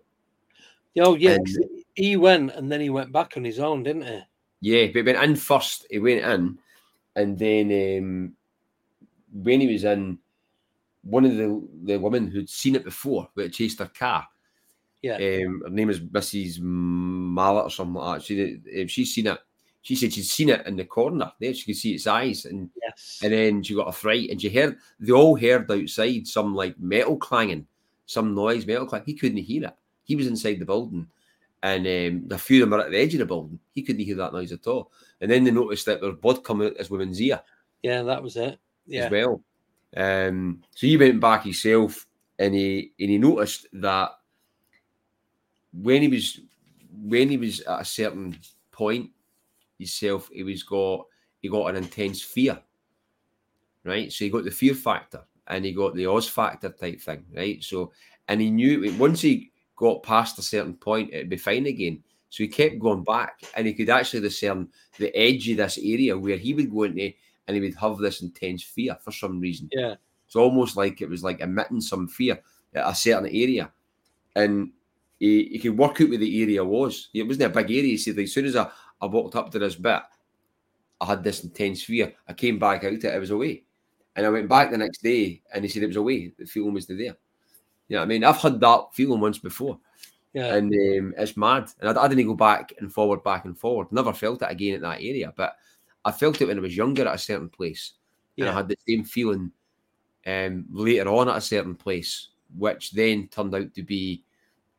Oh 0.99 1.15
yeah, 1.15 1.36
And- 1.36 1.48
he 1.94 2.15
went 2.18 2.52
and 2.56 2.72
then 2.72 2.82
he 2.82 2.90
went 2.90 3.11
back 3.11 3.38
on 3.38 3.44
his 3.44 3.60
own, 3.60 3.84
didn't 3.84 4.03
he? 4.07 4.22
yeah, 4.61 4.88
but 4.88 4.95
he 4.95 5.02
went 5.03 5.24
in 5.24 5.36
first. 5.36 5.86
He 5.91 5.99
went 5.99 6.24
in, 6.26 6.57
and 7.15 7.38
then 7.38 7.99
um, 7.99 8.34
when 9.32 9.61
he 9.61 9.68
was 9.72 9.84
in, 9.84 10.18
one 11.03 11.26
of 11.26 11.36
the 11.36 11.68
the 11.84 11.98
women 11.98 12.28
who'd 12.28 12.49
seen 12.49 12.76
it 12.76 12.84
before, 12.84 13.30
but 13.36 13.44
had 13.44 13.53
chased 13.53 13.80
her 13.80 13.91
car. 13.98 14.28
Yeah. 15.02 15.15
Um, 15.15 15.61
her 15.64 15.69
name 15.69 15.90
is 15.90 15.99
Mrs. 15.99 16.60
Mallet 16.60 17.65
or 17.65 17.69
something 17.69 17.95
like 17.95 18.19
that. 18.19 18.26
She, 18.26 18.60
um, 18.82 18.88
she's 18.88 19.14
seen 19.14 19.28
it. 19.28 19.40
She 19.82 19.95
said 19.95 20.11
she'd 20.11 20.24
seen 20.24 20.49
it 20.49 20.65
in 20.65 20.76
the 20.76 20.86
corner. 20.86 21.32
There, 21.40 21.53
she 21.53 21.65
could 21.65 21.80
see 21.80 21.94
its 21.94 22.07
eyes, 22.07 22.45
and 22.45 22.69
Yes. 22.82 23.19
And 23.24 23.32
then 23.32 23.64
she 23.64 23.76
got 23.76 23.88
a 23.88 23.91
fright, 23.91 24.30
and 24.30 24.41
she 24.41 24.49
heard 24.49 24.78
they 24.99 25.11
all 25.11 25.36
heard 25.38 25.72
outside 25.72 26.28
some 26.28 26.56
like 26.56 26.80
metal 26.80 27.18
clanging, 27.18 27.68
some 28.06 28.34
noise, 28.34 28.65
metal 28.65 28.88
clang. 28.88 29.03
He 29.06 29.14
couldn't 29.14 29.38
hear 29.38 29.65
it. 29.65 29.76
He 30.03 30.15
was 30.15 30.28
inside 30.28 30.60
the 30.60 30.65
building, 30.65 31.07
and 31.64 31.86
um, 31.86 32.28
a 32.32 32.38
few 32.38 32.64
of 32.64 32.69
them 32.69 32.78
were 32.78 32.86
at 32.86 32.91
the 32.91 32.98
edge 32.98 33.14
of 33.14 33.19
the 33.19 33.26
building. 33.26 33.60
He 33.74 33.84
couldn't 33.84 34.03
hear 34.03 34.15
that 34.15 34.34
noise 34.34 34.52
at 34.52 34.68
all. 34.68 34.91
And 35.22 35.32
then 35.32 35.44
they 35.44 35.52
noticed 35.52 35.86
that 35.86 36.02
there 36.02 36.10
was 36.10 36.19
blood 36.19 36.44
coming 36.44 36.69
out 36.69 36.78
his 36.78 36.90
woman's 36.90 37.22
ear 37.22 37.41
yeah, 37.84 38.03
that 38.03 38.24
was 38.24 38.36
it. 38.38 38.60
Yeah. 38.86 39.06
as 39.06 39.11
well. 39.11 39.41
Um, 39.96 40.62
so 40.76 40.88
he 40.88 40.98
went 40.98 41.20
back 41.20 41.44
himself, 41.44 42.06
and 42.38 42.54
he 42.54 42.92
and 43.00 43.10
he 43.10 43.18
noticed 43.18 43.68
that 43.74 44.12
when 45.74 46.02
he 46.02 46.08
was 46.08 46.42
when 47.04 47.30
he 47.30 47.38
was 47.38 47.62
at 47.62 47.82
a 47.82 47.86
certain 47.86 48.38
point 48.72 49.12
himself, 49.78 50.30
he 50.34 50.44
was 50.44 50.64
got 50.64 51.06
he 51.42 51.50
got 51.50 51.68
an 51.68 51.76
intense 51.78 52.22
fear. 52.22 52.60
Right, 53.84 54.12
so 54.12 54.26
he 54.26 54.32
got 54.32 54.44
the 54.44 54.52
fear 54.52 54.74
factor, 54.74 55.24
and 55.48 55.64
he 55.64 55.72
got 55.72 55.96
the 55.96 56.08
Oz 56.08 56.28
factor 56.28 56.70
type 56.70 57.00
thing. 57.00 57.26
Right, 57.34 57.64
so 57.64 57.94
and 58.28 58.42
he 58.42 58.50
knew 58.50 58.94
once 58.98 59.22
he 59.22 59.52
got 59.78 60.04
past 60.04 60.40
a 60.40 60.42
certain 60.42 60.74
point, 60.74 61.14
it'd 61.14 61.30
be 61.30 61.38
fine 61.38 61.66
again. 61.68 62.04
So 62.30 62.44
he 62.44 62.50
kept 62.50 62.80
going 62.80 63.06
back, 63.06 63.42
and 63.56 63.66
he 63.66 63.74
could 63.74 63.90
actually 63.90 64.22
discern 64.22 64.68
the 64.98 65.16
edge 65.16 65.50
of 65.50 65.58
this 65.58 65.78
area 65.78 66.18
where 66.18 66.36
he 66.36 66.54
would 66.54 66.70
go 66.70 66.84
into, 66.84 67.14
and 67.48 67.56
he 67.56 67.61
would 67.61 67.76
have 67.76 67.98
this 67.98 68.22
intense 68.22 68.64
fear 68.64 68.98
for 69.02 69.11
some 69.11 69.40
reason. 69.40 69.69
Yeah. 69.72 69.95
It's 70.26 70.36
almost 70.36 70.76
like 70.76 71.02
it 71.02 71.10
was 71.10 71.24
like 71.24 71.40
emitting 71.40 71.82
some 71.82 72.07
fear 72.07 72.40
at 72.74 72.90
a 72.90 72.94
certain 72.94 73.28
area. 73.28 73.72
And 74.36 74.72
he, 75.19 75.45
he 75.45 75.60
could 75.60 75.78
work 75.78 76.02
out 76.02 76.10
where 76.10 76.18
the 76.18 76.41
area 76.41 76.64
was. 76.64 77.10
It 77.14 77.24
wasn't 77.24 77.45
a 77.45 77.49
big 77.49 77.72
area. 77.72 77.91
He 77.91 77.98
said, 77.98 78.19
as 78.19 78.34
soon 78.34 78.45
as 78.45 78.56
I, 78.56 78.69
I 79.02 79.06
walked 79.06 79.36
up 79.36 79.52
to 79.52 79.60
this 79.60 79.76
bit, 79.76 80.02
I 80.99 81.06
had 81.06 81.24
this 81.24 81.44
intense 81.44 81.84
fear. 81.84 82.14
I 82.28 82.34
came 82.34 82.60
back 82.60 82.84
out 82.84 82.94
it, 82.94 83.03
it 83.06 83.19
was 83.19 83.32
away. 83.32 83.64
And 84.15 84.26
I 84.26 84.30
went 84.30 84.49
back 84.49 84.72
the 84.72 84.78
next 84.78 85.02
day 85.02 85.41
and 85.53 85.64
he 85.64 85.69
said 85.69 85.84
it 85.84 85.88
was 85.88 85.95
away. 85.95 86.34
The 86.38 86.45
feeling 86.45 86.74
was 86.74 86.88
there. 86.88 86.98
You 86.98 87.15
know 87.90 87.99
what 87.99 88.03
I 88.03 88.06
mean? 88.07 88.24
I've 88.24 88.38
had 88.38 88.60
that 88.60 88.88
feeling 88.94 89.22
once 89.22 89.38
before. 89.38 89.80
Yeah. 90.34 90.56
And 90.56 90.74
um, 90.74 91.14
it's 91.18 91.38
mad. 91.38 91.72
And 91.80 91.98
I, 91.98 92.03
I 92.03 92.07
didn't 92.07 92.28
go 92.28 92.34
back 92.34 92.74
and 92.80 92.91
forward, 92.91 93.24
back 93.24 93.45
and 93.45 93.57
forward. 93.57 93.91
Never 93.91 94.11
felt 94.11 94.41
it 94.41 94.52
again 94.52 94.76
at 94.76 94.82
that 94.82 95.02
area. 95.02 95.34
But 95.36 95.56
I 96.08 96.12
felt 96.14 96.42
it 96.42 96.48
when 96.48 96.58
I 96.58 96.62
was 96.62 96.76
younger 96.78 97.06
at 97.08 97.16
a 97.16 97.18
certain 97.18 97.50
place. 97.50 97.94
And 98.38 98.46
I 98.50 98.54
had 98.54 98.68
the 98.70 98.78
same 98.88 99.04
feeling 99.04 99.52
um, 100.26 100.66
later 100.72 101.10
on 101.10 101.28
at 101.28 101.38
a 101.38 101.42
certain 101.42 101.76
place, 101.76 102.30
which 102.58 102.92
then 102.92 103.28
turned 103.28 103.54
out 103.54 103.74
to 103.74 103.84
be 103.84 104.24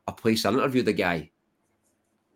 a 0.07 0.11
place 0.11 0.45
I 0.45 0.51
interviewed 0.51 0.87
a 0.87 0.93
guy. 0.93 1.29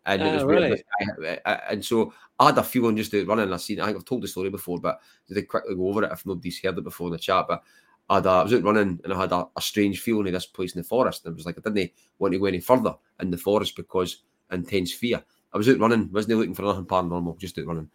And 0.06 0.20
it 0.22 0.28
Ah, 0.28 0.34
was 0.34 0.44
right. 0.44 0.84
guy- 1.20 1.40
I- 1.44 1.52
I- 1.52 1.72
and 1.72 1.84
so 1.84 2.12
I 2.38 2.46
had 2.46 2.58
a 2.58 2.62
feeling 2.62 2.96
just 2.96 3.14
out 3.14 3.26
running. 3.26 3.52
I 3.52 3.56
seen. 3.56 3.80
I 3.80 3.86
think 3.86 3.96
I've 3.96 4.04
told 4.04 4.22
the 4.22 4.28
story 4.28 4.50
before, 4.50 4.78
but 4.78 5.00
to 5.32 5.42
quickly 5.42 5.74
go 5.74 5.88
over 5.88 6.04
it 6.04 6.12
if 6.12 6.26
nobody's 6.26 6.60
heard 6.60 6.76
it 6.78 6.84
before 6.84 7.06
in 7.08 7.12
the 7.14 7.18
chat. 7.18 7.46
But 7.48 7.62
I, 8.10 8.16
had 8.16 8.26
a, 8.26 8.30
I 8.30 8.42
was 8.42 8.52
out 8.54 8.62
running 8.62 9.00
and 9.02 9.12
I 9.12 9.18
had 9.18 9.32
a, 9.32 9.46
a 9.56 9.60
strange 9.62 10.00
feeling 10.02 10.26
of 10.26 10.34
this 10.34 10.46
place 10.46 10.74
in 10.74 10.82
the 10.82 10.86
forest. 10.86 11.24
And 11.24 11.32
it 11.32 11.36
was 11.36 11.46
like 11.46 11.56
I 11.58 11.62
didn't 11.70 11.92
want 12.18 12.32
to 12.34 12.38
go 12.38 12.44
any 12.44 12.60
further 12.60 12.94
in 13.20 13.30
the 13.30 13.38
forest 13.38 13.76
because 13.76 14.22
intense 14.52 14.92
fear. 14.92 15.24
I 15.54 15.56
was 15.56 15.68
out 15.70 15.78
running, 15.78 16.12
wasn't 16.12 16.36
looking 16.38 16.54
for 16.54 16.62
nothing 16.62 16.84
paranormal, 16.84 17.38
just 17.38 17.58
out 17.58 17.66
running. 17.66 17.88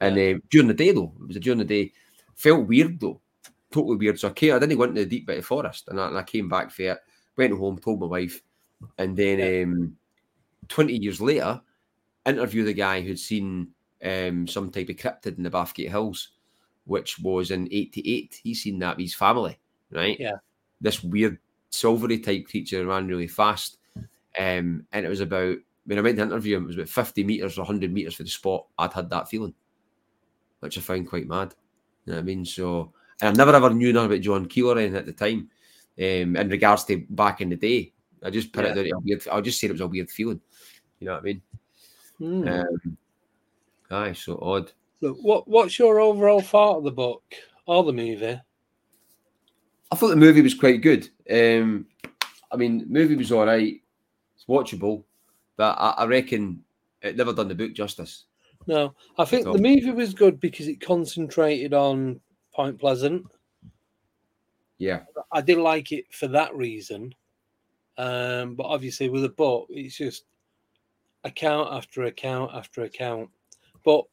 And 0.00 0.16
um, 0.16 0.42
during 0.50 0.68
the 0.68 0.74
day 0.74 0.92
though, 0.92 1.12
it 1.20 1.26
was 1.26 1.36
during 1.38 1.58
the 1.58 1.64
day, 1.64 1.92
felt 2.34 2.66
weird 2.66 3.00
though, 3.00 3.20
totally 3.70 3.96
weird. 3.96 4.18
So 4.18 4.28
I 4.28 4.32
came, 4.32 4.54
I 4.54 4.58
didn't 4.58 4.76
go 4.76 4.84
into 4.84 5.00
the 5.00 5.06
deep 5.06 5.26
bit 5.26 5.38
of 5.38 5.46
forest, 5.46 5.88
and 5.88 6.00
I, 6.00 6.08
and 6.08 6.18
I 6.18 6.22
came 6.22 6.48
back 6.48 6.70
for 6.70 6.82
it, 6.82 6.98
went 7.36 7.58
home, 7.58 7.78
told 7.78 8.00
my 8.00 8.06
wife, 8.06 8.40
and 8.98 9.16
then 9.16 9.64
um, 9.64 9.96
twenty 10.68 10.96
years 10.96 11.20
later, 11.20 11.60
interviewed 12.26 12.68
the 12.68 12.74
guy 12.74 13.00
who'd 13.00 13.18
seen 13.18 13.68
um, 14.04 14.46
some 14.46 14.70
type 14.70 14.88
of 14.88 14.96
cryptid 14.96 15.36
in 15.36 15.42
the 15.42 15.50
Bathgate 15.50 15.90
Hills, 15.90 16.30
which 16.84 17.18
was 17.18 17.50
in 17.50 17.68
'88. 17.70 18.40
He's 18.42 18.62
seen 18.62 18.78
that 18.78 18.96
with 18.96 19.06
his 19.06 19.14
family, 19.14 19.58
right? 19.90 20.18
Yeah. 20.18 20.36
This 20.80 21.02
weird 21.02 21.38
silvery 21.70 22.18
type 22.20 22.46
creature 22.46 22.86
ran 22.86 23.08
really 23.08 23.26
fast, 23.26 23.78
um, 24.38 24.86
and 24.92 25.04
it 25.04 25.08
was 25.08 25.20
about 25.20 25.56
when 25.88 25.98
I 25.98 26.02
went 26.02 26.18
to 26.18 26.22
interview 26.22 26.58
him, 26.58 26.64
it 26.64 26.66
was 26.66 26.76
about 26.76 26.88
50 26.90 27.24
meters 27.24 27.56
or 27.56 27.62
100 27.62 27.90
meters 27.90 28.14
for 28.14 28.22
the 28.22 28.28
spot. 28.28 28.66
I'd 28.78 28.92
had 28.92 29.08
that 29.08 29.26
feeling, 29.26 29.54
which 30.60 30.78
I 30.78 30.80
find 30.80 31.08
quite 31.08 31.26
mad. 31.28 31.54
You 32.04 32.12
know 32.12 32.18
what 32.18 32.22
I 32.22 32.24
mean? 32.24 32.44
So 32.44 32.92
And 33.20 33.30
I 33.36 33.44
never 33.44 33.54
ever 33.56 33.70
knew 33.70 33.92
nothing 33.92 34.06
about 34.12 34.20
John 34.20 34.46
Keel 34.46 34.70
or 34.72 34.78
anything 34.78 34.96
at 34.96 35.06
the 35.06 35.12
time. 35.12 35.50
Um, 35.98 36.36
in 36.36 36.48
regards 36.48 36.84
to 36.84 37.04
back 37.10 37.40
in 37.40 37.48
the 37.48 37.56
day, 37.56 37.92
I 38.22 38.30
just 38.30 38.52
put 38.52 38.64
Yeah. 38.64 38.72
it 38.72 38.74
down 38.74 38.92
a 38.94 38.98
weird. 39.00 39.26
I'll 39.28 39.42
just 39.42 39.60
say 39.60 39.66
it 39.66 39.72
was 39.72 39.80
a 39.80 39.86
weird 39.86 40.10
feeling. 40.10 40.40
You 41.00 41.06
know 41.06 41.14
what 41.14 41.20
I 41.20 41.24
mean? 41.24 41.42
Hmm. 42.18 42.48
Um, 42.48 42.96
aye, 43.90 44.12
so 44.12 44.38
odd. 44.40 44.72
So 45.00 45.14
what 45.14 45.46
what's 45.48 45.78
your 45.78 46.00
overall 46.00 46.40
thought 46.40 46.78
of 46.78 46.84
the 46.84 46.90
book 46.90 47.22
or 47.66 47.84
the 47.84 47.92
movie? 47.92 48.40
I 49.90 49.96
thought 49.96 50.08
the 50.08 50.16
movie 50.16 50.42
was 50.42 50.54
quite 50.54 50.82
good. 50.82 51.08
Um, 51.30 51.86
I 52.52 52.56
mean, 52.56 52.78
the 52.80 52.86
movie 52.86 53.16
was 53.16 53.32
all 53.32 53.46
right. 53.46 53.80
It's 54.36 54.44
watchable, 54.46 55.04
but 55.56 55.76
I, 55.78 55.90
I 55.98 56.06
reckon 56.06 56.62
it 57.02 57.16
never 57.16 57.32
done 57.32 57.48
the 57.48 57.54
book 57.54 57.72
justice. 57.72 58.24
No, 58.68 58.94
I 59.16 59.24
think 59.24 59.46
the 59.46 59.56
movie 59.56 59.90
was 59.92 60.12
good 60.12 60.38
because 60.38 60.68
it 60.68 60.82
concentrated 60.82 61.72
on 61.72 62.20
Point 62.54 62.78
Pleasant. 62.78 63.24
Yeah, 64.76 65.04
I 65.32 65.40
did 65.40 65.56
like 65.56 65.90
it 65.90 66.04
for 66.12 66.28
that 66.28 66.54
reason. 66.54 67.14
Um, 67.96 68.54
but 68.56 68.66
obviously 68.66 69.08
with 69.08 69.24
a 69.24 69.30
book, 69.30 69.68
it's 69.70 69.96
just 69.96 70.24
account 71.24 71.72
after 71.72 72.04
account 72.04 72.52
after 72.54 72.82
account. 72.82 73.30
But 73.86 74.04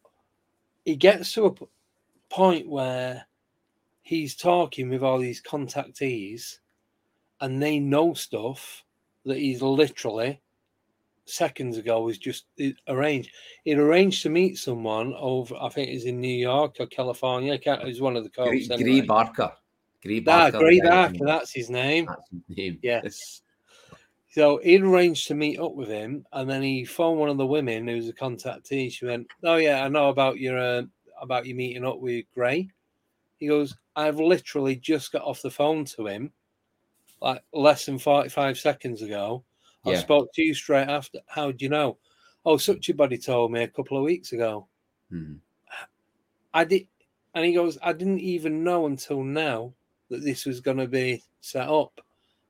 it 0.85 0.99
gets 0.99 1.33
to 1.33 1.47
a 1.47 1.51
p- 1.51 1.67
point 2.29 2.69
where 2.69 3.25
he's 4.03 4.37
talking 4.37 4.89
with 4.89 5.03
all 5.03 5.19
these 5.19 5.41
contactees 5.41 6.59
and 7.41 7.61
they 7.61 7.77
know 7.77 8.13
stuff 8.13 8.85
that 9.25 9.37
he's 9.37 9.61
literally 9.61 10.39
seconds 11.25 11.77
ago 11.77 12.01
was 12.01 12.17
just 12.17 12.45
it 12.57 12.75
arranged. 12.87 13.31
He'd 13.63 13.77
arranged 13.79 14.21
to 14.23 14.29
meet 14.29 14.57
someone 14.57 15.13
over, 15.17 15.55
I 15.59 15.69
think 15.69 15.89
it's 15.89 16.05
in 16.05 16.21
New 16.21 16.27
York 16.27 16.75
or 16.79 16.87
California. 16.87 17.53
It 17.53 17.85
was 17.85 18.01
one 18.01 18.15
of 18.15 18.23
the 18.23 18.29
Gray, 18.29 18.59
coasts. 18.59 18.67
Gray 18.67 18.77
Anyway. 18.91 19.07
Barker. 19.07 19.51
Gray 20.03 20.19
Ah, 20.19 20.51
Barker. 20.51 20.57
Gray 20.59 20.79
the 20.79 20.85
guy 20.87 21.07
Barker, 21.07 21.25
that's 21.25 21.51
his 21.51 21.69
name. 21.69 22.05
That's 22.05 22.29
his 22.47 22.57
name. 22.57 22.79
Yes. 22.81 23.41
So 24.35 24.57
he'd 24.61 24.81
arranged 24.81 25.29
to 25.29 25.33
meet 25.33 25.61
up 25.61 25.75
with 25.75 25.87
him, 25.87 26.25
and 26.33 26.49
then 26.49 26.61
he 26.61 26.83
phoned 26.83 27.17
one 27.21 27.29
of 27.29 27.37
the 27.37 27.45
women 27.45 27.87
who 27.87 27.95
was 27.95 28.09
a 28.09 28.13
contactee. 28.13 28.91
She 28.91 29.05
went, 29.05 29.27
"Oh 29.45 29.55
yeah, 29.55 29.81
I 29.81 29.87
know 29.87 30.09
about 30.09 30.39
your 30.39 30.57
uh, 30.59 30.81
about 31.21 31.45
you 31.45 31.55
meeting 31.55 31.85
up 31.85 32.01
with 32.01 32.25
Gray." 32.33 32.69
He 33.39 33.47
goes, 33.47 33.77
"I've 33.95 34.19
literally 34.19 34.75
just 34.75 35.13
got 35.13 35.21
off 35.21 35.41
the 35.41 35.49
phone 35.49 35.85
to 35.85 36.07
him, 36.07 36.33
like 37.21 37.43
less 37.53 37.85
than 37.85 37.97
forty-five 37.97 38.59
seconds 38.59 39.01
ago. 39.01 39.45
I 39.85 39.95
spoke 39.99 40.33
to 40.33 40.41
you 40.43 40.53
straight 40.53 40.87
after. 40.87 41.19
How 41.27 41.51
do 41.51 41.63
you 41.63 41.69
know? 41.69 41.97
Oh, 42.45 42.57
such 42.57 42.89
a 42.89 42.93
buddy 42.93 43.17
told 43.17 43.51
me 43.51 43.63
a 43.63 43.67
couple 43.67 43.97
of 43.97 44.03
weeks 44.03 44.31
ago. 44.33 44.67
Mhm. 45.11 45.39
I 46.53 46.63
did." 46.63 46.87
And 47.33 47.45
he 47.45 47.53
goes, 47.53 47.77
"I 47.81 47.91
didn't 47.93 48.21
even 48.21 48.63
know 48.63 48.85
until 48.85 49.23
now 49.23 49.73
that 50.09 50.21
this 50.23 50.45
was 50.45 50.61
going 50.61 50.77
to 50.77 50.87
be 50.87 51.23
set 51.41 51.67
up. 51.67 51.99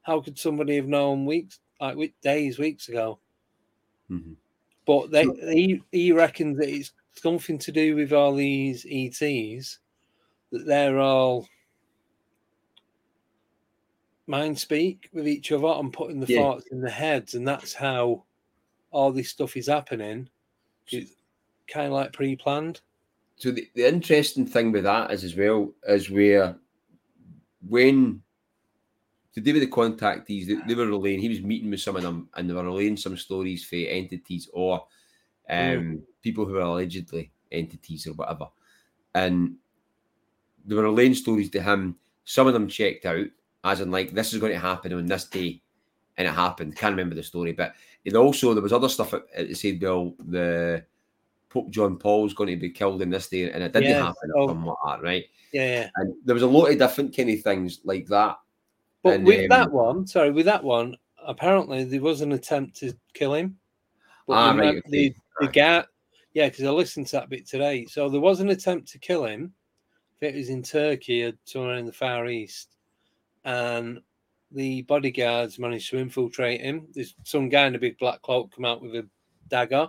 How 0.03 0.21
could 0.21 0.37
somebody 0.37 0.75
have 0.75 0.87
known 0.87 1.25
weeks, 1.25 1.59
like 1.81 2.13
days, 2.21 2.59
weeks 2.59 2.89
ago? 2.89 3.19
Mhm. 4.09 4.35
But 4.85 5.09
they, 5.11 5.23
So- 5.23 5.33
he, 5.49 5.81
he 5.91 6.11
reckons 6.11 6.57
that 6.59 6.69
it's 6.69 6.91
something 7.13 7.57
to 7.59 7.71
do 7.71 7.95
with 7.95 8.13
all 8.13 8.35
these 8.35 8.85
ETs, 8.87 9.79
that 10.51 10.65
they're 10.65 10.99
all 10.99 11.47
mind 14.27 14.57
speak 14.59 15.09
with 15.13 15.27
each 15.27 15.51
other 15.51 15.67
and 15.67 15.93
putting 15.93 16.19
the 16.19 16.27
Yeah. 16.27 16.39
thoughts 16.39 16.67
in 16.67 16.81
the 16.81 16.89
heads, 16.89 17.35
and 17.35 17.47
that's 17.47 17.73
how 17.73 18.23
all 18.91 19.11
this 19.11 19.29
stuff 19.29 19.57
is 19.57 19.67
happening. 19.67 20.29
It's 20.87 21.11
kind 21.67 21.87
of 21.87 21.93
like 21.93 22.13
pre-planned. 22.13 22.81
So 23.37 23.51
the, 23.51 23.67
the 23.75 23.87
interesting 23.87 24.45
thing 24.45 24.71
with 24.71 24.83
that 24.83 25.11
is 25.11 25.23
as 25.23 25.35
well 25.35 25.73
is 25.87 26.09
where 26.09 26.57
when 27.67 28.21
to 29.33 29.41
do 29.41 29.53
with 29.53 29.63
the 29.63 29.67
contactees, 29.67 30.47
they, 30.47 30.55
they 30.65 30.75
were 30.75 30.87
relaying. 30.87 31.19
He 31.19 31.29
was 31.29 31.41
meeting 31.41 31.69
with 31.69 31.81
some 31.81 31.97
of 31.97 32.03
them, 32.03 32.29
and 32.35 32.49
they 32.49 32.53
were 32.53 32.63
relaying 32.63 32.97
some 32.97 33.17
stories 33.17 33.65
for 33.65 33.75
entities 33.75 34.49
or 34.53 34.85
um, 35.49 36.01
people 36.21 36.45
who 36.45 36.55
are 36.55 36.61
allegedly 36.61 37.31
entities 37.51 38.07
or 38.07 38.13
whatever. 38.13 38.47
And 39.13 39.55
they 40.65 40.75
were 40.75 40.83
relaying 40.83 41.15
stories 41.15 41.49
to 41.51 41.61
him. 41.61 41.97
Some 42.23 42.47
of 42.47 42.53
them 42.53 42.67
checked 42.69 43.05
out, 43.05 43.27
as 43.65 43.81
in 43.81 43.91
like 43.91 44.11
this 44.11 44.31
is 44.31 44.39
going 44.39 44.53
to 44.53 44.59
happen 44.59 44.93
on 44.93 45.05
this 45.05 45.25
day, 45.25 45.61
and 46.17 46.27
it 46.27 46.31
happened. 46.31 46.77
Can't 46.77 46.93
remember 46.93 47.15
the 47.15 47.23
story, 47.23 47.51
but 47.51 47.73
it 48.05 48.15
also 48.15 48.53
there 48.53 48.63
was 48.63 48.71
other 48.71 48.87
stuff 48.87 49.11
that 49.11 49.23
that 49.35 49.57
said, 49.57 49.81
well, 49.81 50.13
the 50.27 50.85
Pope 51.49 51.69
John 51.71 51.97
Paul's 51.97 52.33
going 52.33 52.51
to 52.51 52.55
be 52.55 52.69
killed 52.69 53.01
in 53.01 53.09
this 53.09 53.27
day, 53.27 53.51
and 53.51 53.63
it 53.63 53.73
didn't 53.73 53.89
Yes, 53.89 54.01
happen 54.01 54.31
oh. 54.35 54.47
something 54.47 54.65
like 54.65 54.77
that, 54.85 55.03
right? 55.03 55.25
Yeah, 55.51 55.67
yeah. 55.67 55.89
And 55.95 56.13
there 56.23 56.33
was 56.35 56.43
a 56.43 56.47
lot 56.47 56.67
of 56.67 56.77
different 56.77 57.15
kind 57.15 57.29
of 57.29 57.41
things 57.41 57.79
like 57.83 58.07
that. 58.07 58.37
But 59.03 59.15
And, 59.15 59.25
with 59.25 59.51
um, 59.51 59.59
that 59.59 59.71
one, 59.71 60.07
sorry, 60.07 60.31
with 60.31 60.45
that 60.45 60.63
one, 60.63 60.95
apparently 61.25 61.83
there 61.83 62.01
was 62.01 62.21
an 62.21 62.33
attempt 62.33 62.75
to 62.77 62.93
kill 63.13 63.33
him. 63.33 63.57
Ah, 64.27 64.53
the, 64.53 64.59
right, 64.59 64.77
okay. 64.77 64.81
the, 64.89 65.09
the 65.39 65.45
Right. 65.45 65.53
guy, 65.53 65.85
yeah, 66.33 66.49
because 66.49 66.65
I 66.65 66.69
listened 66.71 67.07
to 67.07 67.17
that 67.17 67.29
bit 67.29 67.47
today. 67.47 67.85
So 67.85 68.09
there 68.09 68.21
was 68.21 68.41
an 68.41 68.49
attempt 68.49 68.89
to 68.91 68.99
kill 68.99 69.25
him. 69.25 69.53
I 70.17 70.19
think 70.19 70.35
it 70.35 70.39
was 70.39 70.49
in 70.49 70.63
Turkey 70.63 71.23
or 71.23 71.33
somewhere 71.45 71.77
in 71.77 71.85
the 71.85 71.93
Far 71.93 72.27
East. 72.27 72.74
And 73.45 74.01
the 74.51 74.81
bodyguards 74.83 75.57
managed 75.59 75.89
to 75.91 75.97
infiltrate 75.97 76.61
him. 76.61 76.87
There's 76.93 77.15
some 77.23 77.47
guy 77.49 77.67
in 77.67 77.75
a 77.75 77.79
big 77.79 77.97
black 77.97 78.21
cloak 78.21 78.53
come 78.53 78.65
out 78.65 78.81
with 78.81 78.95
a 78.95 79.07
dagger 79.47 79.87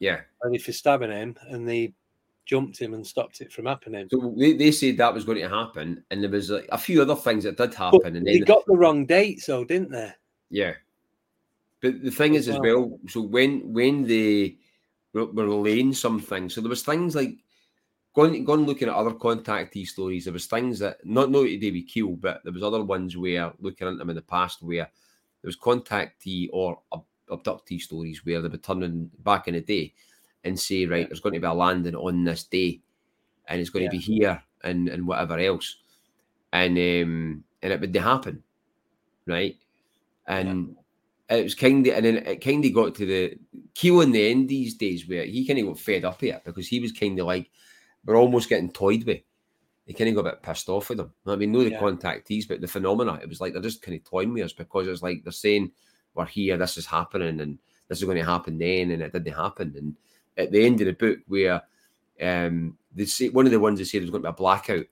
Yeah. 0.00 0.20
ready 0.44 0.58
for 0.58 0.72
stabbing 0.72 1.10
him, 1.10 1.36
and 1.48 1.68
they 1.68 1.94
jumped 2.44 2.78
him 2.78 2.94
and 2.94 3.06
stopped 3.06 3.40
it 3.40 3.52
from 3.52 3.66
happening. 3.66 4.08
So 4.10 4.34
they, 4.36 4.52
they 4.52 4.70
said 4.70 4.96
that 4.98 5.14
was 5.14 5.24
going 5.24 5.38
to 5.40 5.48
happen, 5.48 6.04
and 6.10 6.22
there 6.22 6.30
was 6.30 6.50
like, 6.50 6.68
a 6.70 6.78
few 6.78 7.00
other 7.02 7.16
things 7.16 7.44
that 7.44 7.56
did 7.56 7.74
happen, 7.74 8.00
But 8.02 8.12
and 8.12 8.26
they 8.26 8.38
got 8.40 8.64
the 8.66 8.76
wrong 8.76 9.06
dates, 9.06 9.46
though, 9.46 9.64
didn't 9.64 9.90
they? 9.90 10.12
yeah. 10.50 10.74
But 11.82 12.02
the 12.02 12.10
thing 12.10 12.34
is, 12.34 12.48
as 12.48 12.58
well, 12.58 12.98
so 13.08 13.20
when 13.20 13.72
when 13.72 14.06
they 14.06 14.56
were, 15.12 15.26
were 15.26 15.44
relaying 15.46 15.92
some 15.92 16.18
things, 16.18 16.54
so 16.54 16.60
there 16.62 16.70
was 16.70 16.82
things 16.82 17.14
like 17.14 17.36
going 18.16 18.44
going 18.44 18.64
looking 18.64 18.88
at 18.88 18.94
other 18.94 19.10
contactee 19.12 19.86
stories. 19.86 20.24
There 20.24 20.32
was 20.32 20.46
things 20.46 20.78
that 20.78 21.04
not 21.04 21.30
not 21.30 21.42
to 21.42 21.58
do 21.58 21.82
Keel, 21.82 22.16
but 22.16 22.40
there 22.42 22.52
was 22.52 22.62
other 22.62 22.82
ones 22.82 23.14
where 23.16 23.52
looking 23.60 23.86
at 23.86 23.98
them 23.98 24.08
in 24.08 24.16
the 24.16 24.22
past 24.22 24.62
where 24.62 24.88
there 25.42 25.48
was 25.48 25.58
contactee 25.58 26.48
or 26.52 26.80
ab- 26.94 27.04
abductee 27.30 27.80
stories 27.80 28.24
where 28.24 28.40
they 28.40 28.48
were 28.48 28.56
turning 28.56 29.10
back 29.22 29.48
in 29.48 29.54
the 29.54 29.60
day 29.60 29.92
and 30.44 30.58
say, 30.58 30.86
right, 30.86 31.06
there's 31.08 31.20
going 31.20 31.34
to 31.34 31.40
be 31.40 31.46
a 31.46 31.52
landing 31.52 31.94
on 31.94 32.24
this 32.24 32.44
day, 32.44 32.80
and 33.48 33.60
it's 33.60 33.68
going 33.70 33.84
Yeah. 33.84 33.90
to 33.90 33.96
be 33.96 34.02
here 34.02 34.42
and 34.64 34.88
and 34.88 35.06
whatever 35.06 35.38
else, 35.38 35.76
and 36.54 36.78
um 36.78 37.44
and 37.62 37.72
it 37.72 37.80
would 37.80 37.94
happen, 37.94 38.42
right, 39.26 39.56
and. 40.26 40.74
It 41.28 41.42
was 41.42 41.56
kind 41.56 41.84
of, 41.84 41.92
and 41.96 42.06
then 42.06 42.16
it 42.18 42.40
kind 42.40 42.64
of 42.64 42.72
got 42.72 42.94
to 42.94 43.04
the 43.04 43.36
Keel 43.74 44.00
in 44.02 44.12
the 44.12 44.30
end 44.30 44.48
these 44.48 44.74
days 44.74 45.08
where 45.08 45.24
he 45.24 45.44
kind 45.44 45.58
of 45.58 45.66
got 45.66 45.80
fed 45.80 46.04
up 46.04 46.20
here 46.20 46.40
because 46.44 46.68
he 46.68 46.78
was 46.78 46.92
kind 46.92 47.18
of 47.18 47.26
like, 47.26 47.50
we're 48.06 48.16
almost 48.16 48.48
getting 48.48 48.70
toyed 48.72 49.04
with. 49.04 49.20
He 49.86 49.92
kind 49.92 50.08
of 50.08 50.16
got 50.16 50.26
a 50.28 50.32
bit 50.32 50.42
pissed 50.42 50.68
off 50.68 50.88
with 50.88 50.98
them. 50.98 51.12
I 51.26 51.36
mean, 51.36 51.52
no 51.52 51.62
the 51.62 51.70
Yeah. 51.70 51.80
contactees, 51.80 52.48
but 52.48 52.60
the 52.60 52.66
phenomena. 52.66 53.20
It 53.22 53.28
was 53.28 53.40
like 53.40 53.52
they're 53.52 53.62
just 53.62 53.82
kind 53.82 53.96
of 53.96 54.04
toying 54.04 54.32
with 54.32 54.44
us 54.44 54.52
because 54.52 54.88
it's 54.88 55.02
like 55.02 55.22
they're 55.22 55.32
saying 55.32 55.70
we're 56.14 56.24
here, 56.24 56.56
this 56.56 56.76
is 56.78 56.86
happening, 56.86 57.40
and 57.40 57.58
this 57.88 57.98
is 57.98 58.04
going 58.04 58.16
to 58.16 58.24
happen 58.24 58.58
then, 58.58 58.90
and 58.90 59.02
it 59.02 59.12
didn't 59.12 59.32
happen. 59.34 59.74
And 59.76 59.96
at 60.36 60.50
the 60.50 60.64
end 60.64 60.80
of 60.80 60.86
the 60.86 60.92
book, 60.92 61.20
where 61.28 61.62
um, 62.20 62.76
they 62.94 63.04
say 63.04 63.28
one 63.28 63.46
of 63.46 63.52
the 63.52 63.60
ones 63.60 63.78
they 63.78 63.84
said 63.84 64.00
was 64.02 64.10
going 64.10 64.22
to 64.22 64.28
be 64.28 64.30
a 64.30 64.32
blackout 64.32 64.86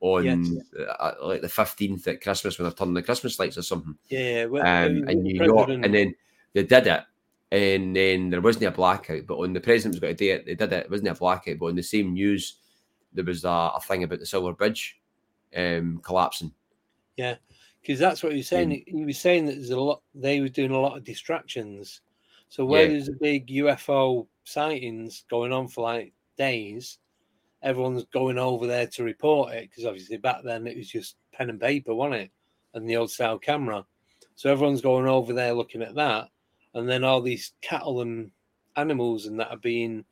on 0.00 0.24
Yes. 0.24 0.50
uh, 0.98 1.12
like 1.22 1.40
the 1.42 1.48
fifteenth 1.48 2.06
at 2.08 2.20
Christmas 2.20 2.58
when 2.58 2.64
they're 2.64 2.72
turning 2.72 2.94
the 2.94 3.02
Christmas 3.02 3.38
lights 3.38 3.58
or 3.58 3.62
something 3.62 3.96
Yeah, 4.08 4.46
well, 4.46 4.66
um, 4.66 5.04
uh, 5.06 5.10
in 5.10 5.22
New 5.22 5.44
York, 5.44 5.68
and 5.68 5.94
then 5.94 6.14
they 6.52 6.64
did 6.64 6.86
it, 6.86 7.02
and 7.52 7.94
then 7.94 8.30
there 8.30 8.40
wasn't 8.40 8.64
a 8.64 8.70
blackout. 8.70 9.26
But 9.26 9.38
when 9.38 9.52
the 9.52 9.60
president 9.60 9.94
was 9.94 10.00
going 10.00 10.16
to 10.16 10.24
do 10.24 10.32
it, 10.32 10.46
they 10.46 10.54
did 10.54 10.72
it. 10.72 10.84
It 10.86 10.90
wasn't 10.90 11.10
a 11.10 11.14
blackout, 11.14 11.58
but 11.58 11.66
in 11.66 11.76
the 11.76 11.82
same 11.82 12.12
news, 12.12 12.56
there 13.12 13.24
was 13.24 13.44
a, 13.44 13.48
a 13.48 13.80
thing 13.80 14.02
about 14.04 14.18
the 14.18 14.26
Silver 14.26 14.52
Bridge 14.52 15.00
um, 15.56 16.00
collapsing. 16.02 16.52
Yeah, 17.16 17.36
because 17.80 17.98
that's 17.98 18.22
what 18.22 18.32
was 18.32 18.48
saying. 18.48 18.84
He 18.86 19.04
was 19.04 19.18
saying 19.18 19.46
that 19.46 19.54
there's 19.54 19.70
a 19.70 19.80
lot. 19.80 20.02
They 20.14 20.40
were 20.40 20.48
doing 20.48 20.72
a 20.72 20.80
lot 20.80 20.96
of 20.96 21.04
distractions. 21.04 22.00
So 22.48 22.64
where 22.64 22.84
Yeah. 22.84 22.88
there's 22.90 23.08
a 23.08 23.12
big 23.20 23.48
UFO 23.48 24.26
sightings 24.44 25.24
going 25.28 25.52
on 25.52 25.66
for 25.68 25.82
like 25.82 26.12
days, 26.36 26.98
everyone's 27.62 28.04
going 28.12 28.38
over 28.38 28.66
there 28.66 28.86
to 28.86 29.02
report 29.02 29.52
it 29.54 29.68
because 29.70 29.84
obviously 29.84 30.16
back 30.18 30.42
then 30.44 30.66
it 30.66 30.76
was 30.76 30.88
just 30.88 31.16
pen 31.32 31.50
and 31.50 31.60
paper, 31.60 31.94
wasn't 31.94 32.22
it, 32.22 32.30
and 32.74 32.88
the 32.88 32.96
old 32.96 33.10
style 33.10 33.38
camera. 33.38 33.84
So 34.36 34.50
everyone's 34.52 34.80
going 34.82 35.06
over 35.06 35.32
there 35.32 35.54
looking 35.54 35.82
at 35.82 35.94
that, 35.94 36.28
and 36.76 36.88
then 36.88 37.04
all 37.04 37.20
these 37.20 37.52
cattle 37.62 38.02
and 38.02 38.30
animals 38.76 39.26
and 39.26 39.40
that 39.40 39.50
are 39.50 39.56
being 39.56 40.04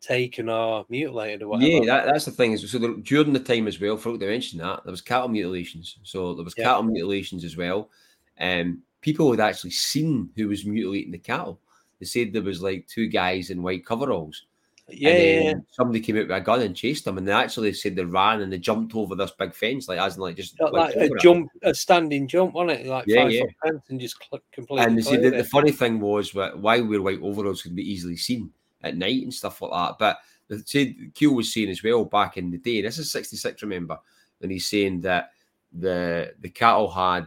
taken 0.00 0.48
or 0.48 0.84
mutilated 0.88 1.42
or 1.42 1.48
whatever. 1.48 1.70
Yeah, 1.70 1.80
that, 1.86 2.06
that's 2.06 2.24
the 2.26 2.30
thing. 2.30 2.52
Is 2.52 2.70
so 2.70 2.78
there, 2.78 2.94
during 2.94 3.32
the 3.32 3.40
time 3.40 3.66
as 3.66 3.80
well, 3.80 3.96
forgot 3.96 4.20
to 4.20 4.26
mention 4.26 4.58
that 4.60 4.84
there 4.84 4.90
was 4.90 5.00
cattle 5.00 5.28
mutilations. 5.28 5.98
So 6.02 6.34
there 6.34 6.44
was 6.44 6.54
Yeah. 6.56 6.64
cattle 6.64 6.84
mutilations 6.84 7.44
as 7.44 7.56
well. 7.56 7.90
Um, 8.38 8.82
people 9.00 9.30
had 9.30 9.40
actually 9.40 9.70
seen 9.70 10.30
who 10.36 10.48
was 10.48 10.64
mutilating 10.64 11.12
the 11.12 11.18
cattle. 11.18 11.60
They 11.98 12.06
said 12.06 12.32
there 12.32 12.42
was 12.42 12.62
like 12.62 12.86
two 12.86 13.08
guys 13.08 13.50
in 13.50 13.62
white 13.62 13.84
coveralls, 13.84 14.46
Yeah, 14.92 15.08
and 15.10 15.44
yeah, 15.44 15.50
yeah. 15.50 15.54
somebody 15.70 16.00
came 16.00 16.16
out 16.16 16.28
with 16.28 16.36
a 16.36 16.40
gun 16.40 16.62
and 16.62 16.76
chased 16.76 17.04
them, 17.04 17.18
and 17.18 17.26
they 17.26 17.32
actually 17.32 17.72
said 17.72 17.96
they 17.96 18.04
ran 18.04 18.40
and 18.42 18.52
they 18.52 18.58
jumped 18.58 18.94
over 18.94 19.14
this 19.14 19.32
big 19.32 19.54
fence, 19.54 19.88
like 19.88 19.98
as 19.98 20.16
in 20.16 20.22
like 20.22 20.36
just 20.36 20.58
like 20.60 20.94
a 20.96 21.04
it. 21.04 21.12
jump, 21.20 21.50
a 21.62 21.74
standing 21.74 22.26
jump, 22.26 22.54
wasn't 22.54 22.80
it? 22.80 22.86
Like 22.86 23.04
Yeah, 23.06 23.22
five 23.24 23.32
yeah. 23.32 23.40
foot 23.42 23.50
fence 23.64 23.82
and 23.88 24.00
just 24.00 24.16
cl- 24.22 24.42
completely. 24.52 24.84
And 24.86 24.98
they 24.98 25.02
said 25.02 25.20
cleared 25.20 25.34
the 25.34 25.44
funny 25.44 25.72
thing 25.72 26.00
was 26.00 26.30
wh- 26.30 26.56
why 26.56 26.80
wear 26.80 27.02
white 27.02 27.22
overalls 27.22 27.62
could 27.62 27.76
be 27.76 27.90
easily 27.90 28.16
seen 28.16 28.50
at 28.82 28.96
night 28.96 29.22
and 29.22 29.34
stuff 29.34 29.60
like 29.62 29.70
that. 29.72 29.96
But 29.98 30.18
they 30.48 30.62
said 30.64 31.14
Keel 31.14 31.34
was 31.34 31.52
saying 31.52 31.70
as 31.70 31.82
well 31.82 32.04
back 32.04 32.36
in 32.36 32.50
the 32.50 32.58
day, 32.58 32.82
this 32.82 32.98
is 32.98 33.10
66, 33.12 33.62
remember, 33.62 33.98
and 34.42 34.50
he's 34.50 34.68
saying 34.68 35.00
that 35.02 35.32
the 35.72 36.34
the 36.40 36.48
cattle 36.48 36.90
had 36.90 37.26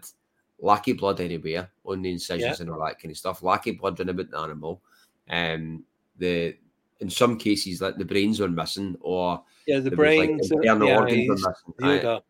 lackey 0.60 0.94
blood 0.94 1.20
anywhere 1.22 1.70
on 1.86 2.02
the 2.02 2.12
incisions 2.12 2.60
and 2.60 2.70
all 2.70 2.84
that 2.86 3.00
kind 3.00 3.12
of 3.12 3.18
stuff, 3.18 3.44
lackey 3.44 3.72
blood 3.72 4.00
running 4.00 4.16
about 4.16 4.32
the 4.32 4.38
animal. 4.38 4.82
Um 5.30 5.84
the 6.18 6.56
in 7.00 7.10
some 7.10 7.38
cases 7.38 7.82
like 7.82 7.98
the 7.98 8.06
brains 8.06 8.40
were 8.40 8.48
missing 8.48 8.96
or 9.02 9.44
yeah, 9.68 9.80
the 9.80 9.90
like, 9.90 9.98
brains, 9.98 10.52
uh, 10.52 10.58
internal 10.58 10.88
the 10.88 10.96
organs 10.96 11.30
were 11.30 11.36
missing. 11.36 11.74
Aye. 11.82 12.00
udder. 12.00 12.22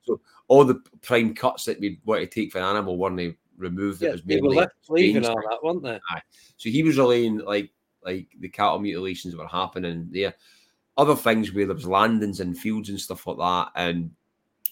all 0.47 0.63
the 0.63 0.81
prime 1.01 1.33
cuts 1.33 1.65
that 1.65 1.79
we'd 1.79 1.99
want 2.05 2.21
to 2.21 2.27
take 2.27 2.51
for 2.51 2.59
an 2.59 2.65
animal 2.65 2.97
weren't 2.97 3.35
removed. 3.57 4.01
Yeah, 4.01 4.09
it 4.09 4.11
was 4.13 4.21
they 4.23 4.35
mainly 4.35 4.57
left 4.57 4.73
leaving 4.89 5.25
all 5.25 5.35
that, 5.35 5.63
weren't 5.63 5.83
they? 5.83 5.99
So 6.57 6.69
he 6.69 6.83
was 6.83 6.97
relaying 6.97 7.39
like 7.39 7.71
like 8.03 8.27
the 8.39 8.49
cattle 8.49 8.79
mutilations 8.79 9.35
were 9.35 9.47
happening 9.47 10.07
there. 10.11 10.35
Other 10.97 11.15
things 11.15 11.51
where 11.51 11.65
there 11.65 11.75
was 11.75 11.87
landings 11.87 12.39
and 12.39 12.57
fields 12.57 12.89
and 12.89 12.99
stuff 12.99 13.25
like 13.25 13.37
that, 13.37 13.71
and 13.75 14.11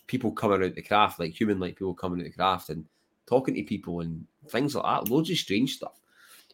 people 0.07 0.31
coming 0.31 0.63
out 0.63 0.75
the 0.75 0.81
craft, 0.81 1.19
like 1.19 1.39
human 1.39 1.59
like 1.59 1.75
people 1.75 1.93
coming 1.93 2.19
out 2.19 2.25
the 2.25 2.31
craft 2.31 2.69
and 2.69 2.85
talking 3.25 3.55
to 3.55 3.63
people 3.63 4.01
and 4.01 4.25
things 4.49 4.75
like 4.75 4.83
that. 4.83 5.11
Loads 5.11 5.31
of 5.31 5.37
strange 5.37 5.75
stuff. 5.75 6.00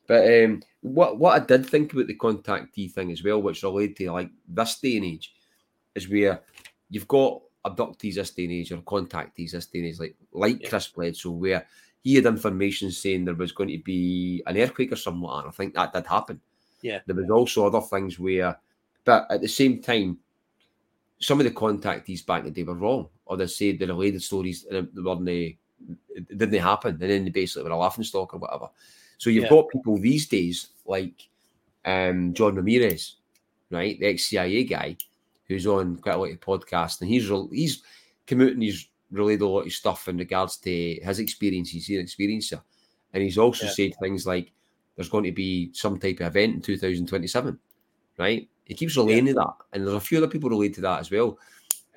But 0.08 0.44
um, 0.44 0.64
what 0.82 1.20
what 1.20 1.42
I 1.42 1.46
did 1.46 1.66
think 1.66 1.94
about 1.94 2.08
the 2.08 2.16
contactee 2.16 2.92
thing 2.92 3.12
as 3.12 3.24
well, 3.24 3.42
which 3.42 3.64
related 3.64 3.98
to 3.98 4.12
like 4.12 4.32
this 4.48 4.80
day 4.80 4.98
and 4.98 5.06
age, 5.06 5.34
is 5.96 6.10
where 6.10 6.42
you've 6.90 7.08
got 7.08 7.42
abductees 7.66 8.16
this 8.16 8.32
day 8.32 8.46
and 8.46 8.54
age 8.54 8.72
or 8.72 8.78
contactees 8.78 9.52
this 9.52 9.66
day 9.68 9.80
and 9.80 9.88
age, 9.90 10.00
like 10.00 10.16
like 10.32 10.62
Yeah. 10.62 10.70
Chris 10.70 10.88
Bledsoe, 10.88 11.32
where 11.32 11.68
he 12.04 12.16
had 12.16 12.26
information 12.26 12.90
saying 12.90 13.26
there 13.26 13.36
was 13.36 13.52
going 13.52 13.70
to 13.70 13.80
be 13.80 14.42
an 14.48 14.58
earthquake 14.58 14.94
or 14.94 14.96
something 14.96 15.22
like 15.22 15.44
that. 15.44 15.50
I 15.50 15.52
think 15.52 15.74
that 15.74 15.94
did 15.94 16.08
happen. 16.08 16.40
Yeah. 16.82 17.00
There 17.06 17.16
was 17.16 17.30
also 17.30 17.68
other 17.68 17.82
things 17.82 18.18
where, 18.18 18.58
but 19.04 19.28
at 19.30 19.42
the 19.42 19.48
same 19.48 19.82
time, 19.82 20.20
some 21.20 21.40
of 21.40 21.46
the 21.46 21.52
contactees 21.52 22.26
back 22.26 22.42
in 22.42 22.46
the 22.46 22.52
day 22.52 22.64
were 22.64 22.76
wrong, 22.76 23.10
or 23.26 23.36
they 23.36 23.48
said 23.48 23.80
the 23.80 23.88
related 23.88 24.24
stories 24.24 24.66
and 24.72 24.88
weren't 24.96 25.26
they, 25.26 25.58
didn't 26.30 26.54
happen, 26.60 26.92
and 26.92 27.12
then 27.12 27.26
they 27.26 27.32
basically 27.32 27.64
were 27.64 27.76
a 27.76 27.78
laughing 27.78 28.04
stock 28.04 28.34
or 28.34 28.38
whatever. 28.38 28.70
So 29.18 29.30
you've 29.30 29.44
Yeah. 29.44 29.50
got 29.50 29.70
people 29.70 29.98
these 29.98 30.28
days 30.28 30.70
like 30.86 31.28
um, 31.86 32.34
John 32.34 32.56
Ramirez, 32.56 33.16
right, 33.72 34.00
the 34.00 34.08
ex 34.08 34.26
CIA 34.28 34.64
guy, 34.64 34.98
who's 35.48 35.66
on 35.68 35.98
quite 35.98 36.16
a 36.16 36.18
lot 36.18 36.32
of 36.32 36.40
podcasts, 36.40 37.02
and 37.02 37.10
he's 37.10 37.30
he's 37.52 37.84
come 38.26 38.42
out 38.42 38.52
and 38.52 38.62
he's 38.62 38.90
relayed 39.12 39.42
a 39.42 39.48
lot 39.48 39.66
of 39.66 39.72
stuff 39.72 40.08
in 40.08 40.18
regards 40.18 40.58
to 40.58 40.96
his 41.02 41.20
experiences, 41.20 41.88
he's 41.88 41.98
an 41.98 42.06
experiencer, 42.06 42.62
and 43.14 43.24
he's 43.24 43.38
also 43.38 43.66
Yeah. 43.66 43.72
said 43.72 43.96
things 44.00 44.28
like 44.28 44.52
there's 44.96 45.10
going 45.10 45.24
to 45.24 45.32
be 45.32 45.72
some 45.74 45.98
type 45.98 46.20
of 46.20 46.28
event 46.28 46.56
in 46.56 46.62
2027, 46.62 47.58
right? 48.18 48.50
He 48.66 48.74
keeps 48.74 48.98
relaying 48.98 49.28
to 49.28 49.34
that, 49.36 49.54
and 49.72 49.84
there's 49.86 49.96
a 49.96 50.00
few 50.00 50.18
other 50.18 50.28
people 50.28 50.50
related 50.50 50.76
to 50.76 50.82
that 50.82 51.00
as 51.00 51.12
well. 51.12 51.40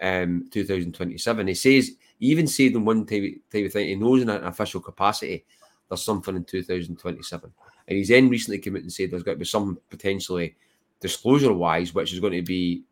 Um, 0.02 0.48
2027. 0.50 1.46
He 1.48 1.54
says 1.54 1.90
he 2.18 2.26
even 2.28 2.46
said 2.46 2.72
in 2.72 2.84
one 2.86 3.04
type, 3.04 3.22
type 3.52 3.66
of 3.66 3.72
thing 3.72 3.88
he 3.88 3.96
knows 3.96 4.22
in 4.22 4.30
an 4.30 4.44
official 4.44 4.80
capacity 4.80 5.44
there's 5.90 6.02
something 6.02 6.36
in 6.36 6.44
2027, 6.44 7.52
and 7.88 7.98
he's 7.98 8.08
then 8.08 8.30
recently 8.30 8.58
come 8.58 8.76
out 8.76 8.82
and 8.82 8.92
said 8.92 9.10
there's 9.10 9.22
got 9.22 9.32
to 9.32 9.38
be 9.38 9.44
some 9.44 9.78
potentially 9.90 10.56
disclosure 11.00 11.52
wise, 11.52 11.92
which 11.92 12.12
is 12.14 12.20
going 12.20 12.32
to 12.32 12.42
be 12.42 12.82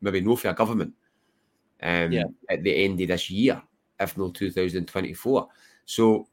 maybe 0.00 0.20
no 0.22 0.36
for 0.36 0.48
a 0.48 0.54
government 0.54 0.94
um, 1.82 2.12
Yeah. 2.12 2.24
at 2.48 2.62
the 2.62 2.74
end 2.84 3.00
of 3.00 3.08
this 3.08 3.30
year, 3.30 3.60
if 4.00 4.16
not 4.16 4.34
2024. 4.34 5.48
So 5.84 6.28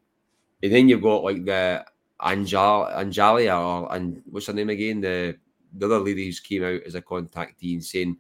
and 0.62 0.72
then 0.72 0.88
you've 0.88 1.02
got 1.02 1.24
like 1.24 1.44
the 1.44 1.86
Angel 2.24 2.88
Angelia 2.92 3.60
or 3.60 3.94
and 3.94 4.22
what's 4.30 4.48
her 4.48 4.54
name 4.54 4.70
again? 4.70 5.02
The 5.02 5.38
the 5.74 5.86
other 5.88 6.00
lady 6.00 6.26
who's 6.26 6.40
came 6.40 6.64
out 6.64 6.82
as 6.86 6.96
a 6.96 7.02
contactee 7.02 7.74
and 7.74 7.84
saying 7.84 8.18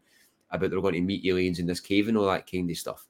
about 0.51 0.69
they're 0.71 0.81
going 0.81 0.95
to 0.95 1.01
meet 1.01 1.25
aliens 1.25 1.59
in 1.59 1.65
this 1.65 1.79
cave 1.79 2.07
and 2.07 2.17
all 2.17 2.25
that 2.25 2.49
kind 2.49 2.69
of 2.69 2.77
stuff. 2.77 3.07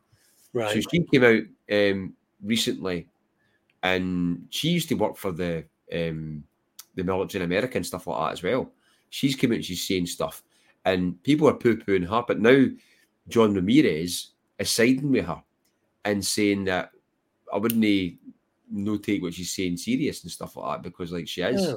Right. 0.54 0.72
So 0.72 0.82
she 0.92 1.04
came 1.04 1.24
out 1.24 1.44
um, 1.72 2.14
recently, 2.44 3.08
and 3.84 4.46
she 4.50 4.70
used 4.70 4.90
to 4.90 4.96
work 4.96 5.18
for 5.18 5.32
the 5.32 5.66
um, 5.94 6.44
the 6.96 7.04
military 7.04 7.44
in 7.44 7.50
America 7.50 7.78
and 7.78 7.86
stuff 7.86 8.08
like 8.08 8.18
that 8.18 8.34
as 8.34 8.44
well. 8.44 8.72
She's 9.10 9.36
come 9.36 9.52
out 9.52 9.56
and 9.56 9.66
she's 9.66 9.88
saying 9.88 10.08
stuff, 10.08 10.42
and 10.86 11.22
people 11.24 11.48
are 11.48 11.54
poo 11.54 11.78
pooing 11.78 12.08
her. 12.08 12.24
But 12.28 12.40
now 12.40 12.66
John 13.28 13.54
Ramirez 13.54 14.32
is 14.58 14.70
siding 14.70 15.12
with 15.12 15.26
her 15.26 15.44
and 16.06 16.26
saying 16.26 16.66
that 16.66 16.92
I 17.54 17.58
wouldn't 17.58 18.18
no 18.72 18.98
take 18.98 19.22
what 19.22 19.34
she's 19.34 19.54
saying 19.54 19.78
serious 19.78 20.24
and 20.24 20.32
stuff 20.32 20.56
like 20.56 20.82
that 20.82 20.90
because 20.90 21.12
like 21.12 21.28
she 21.28 21.42
is. 21.42 21.62
Yeah. 21.62 21.76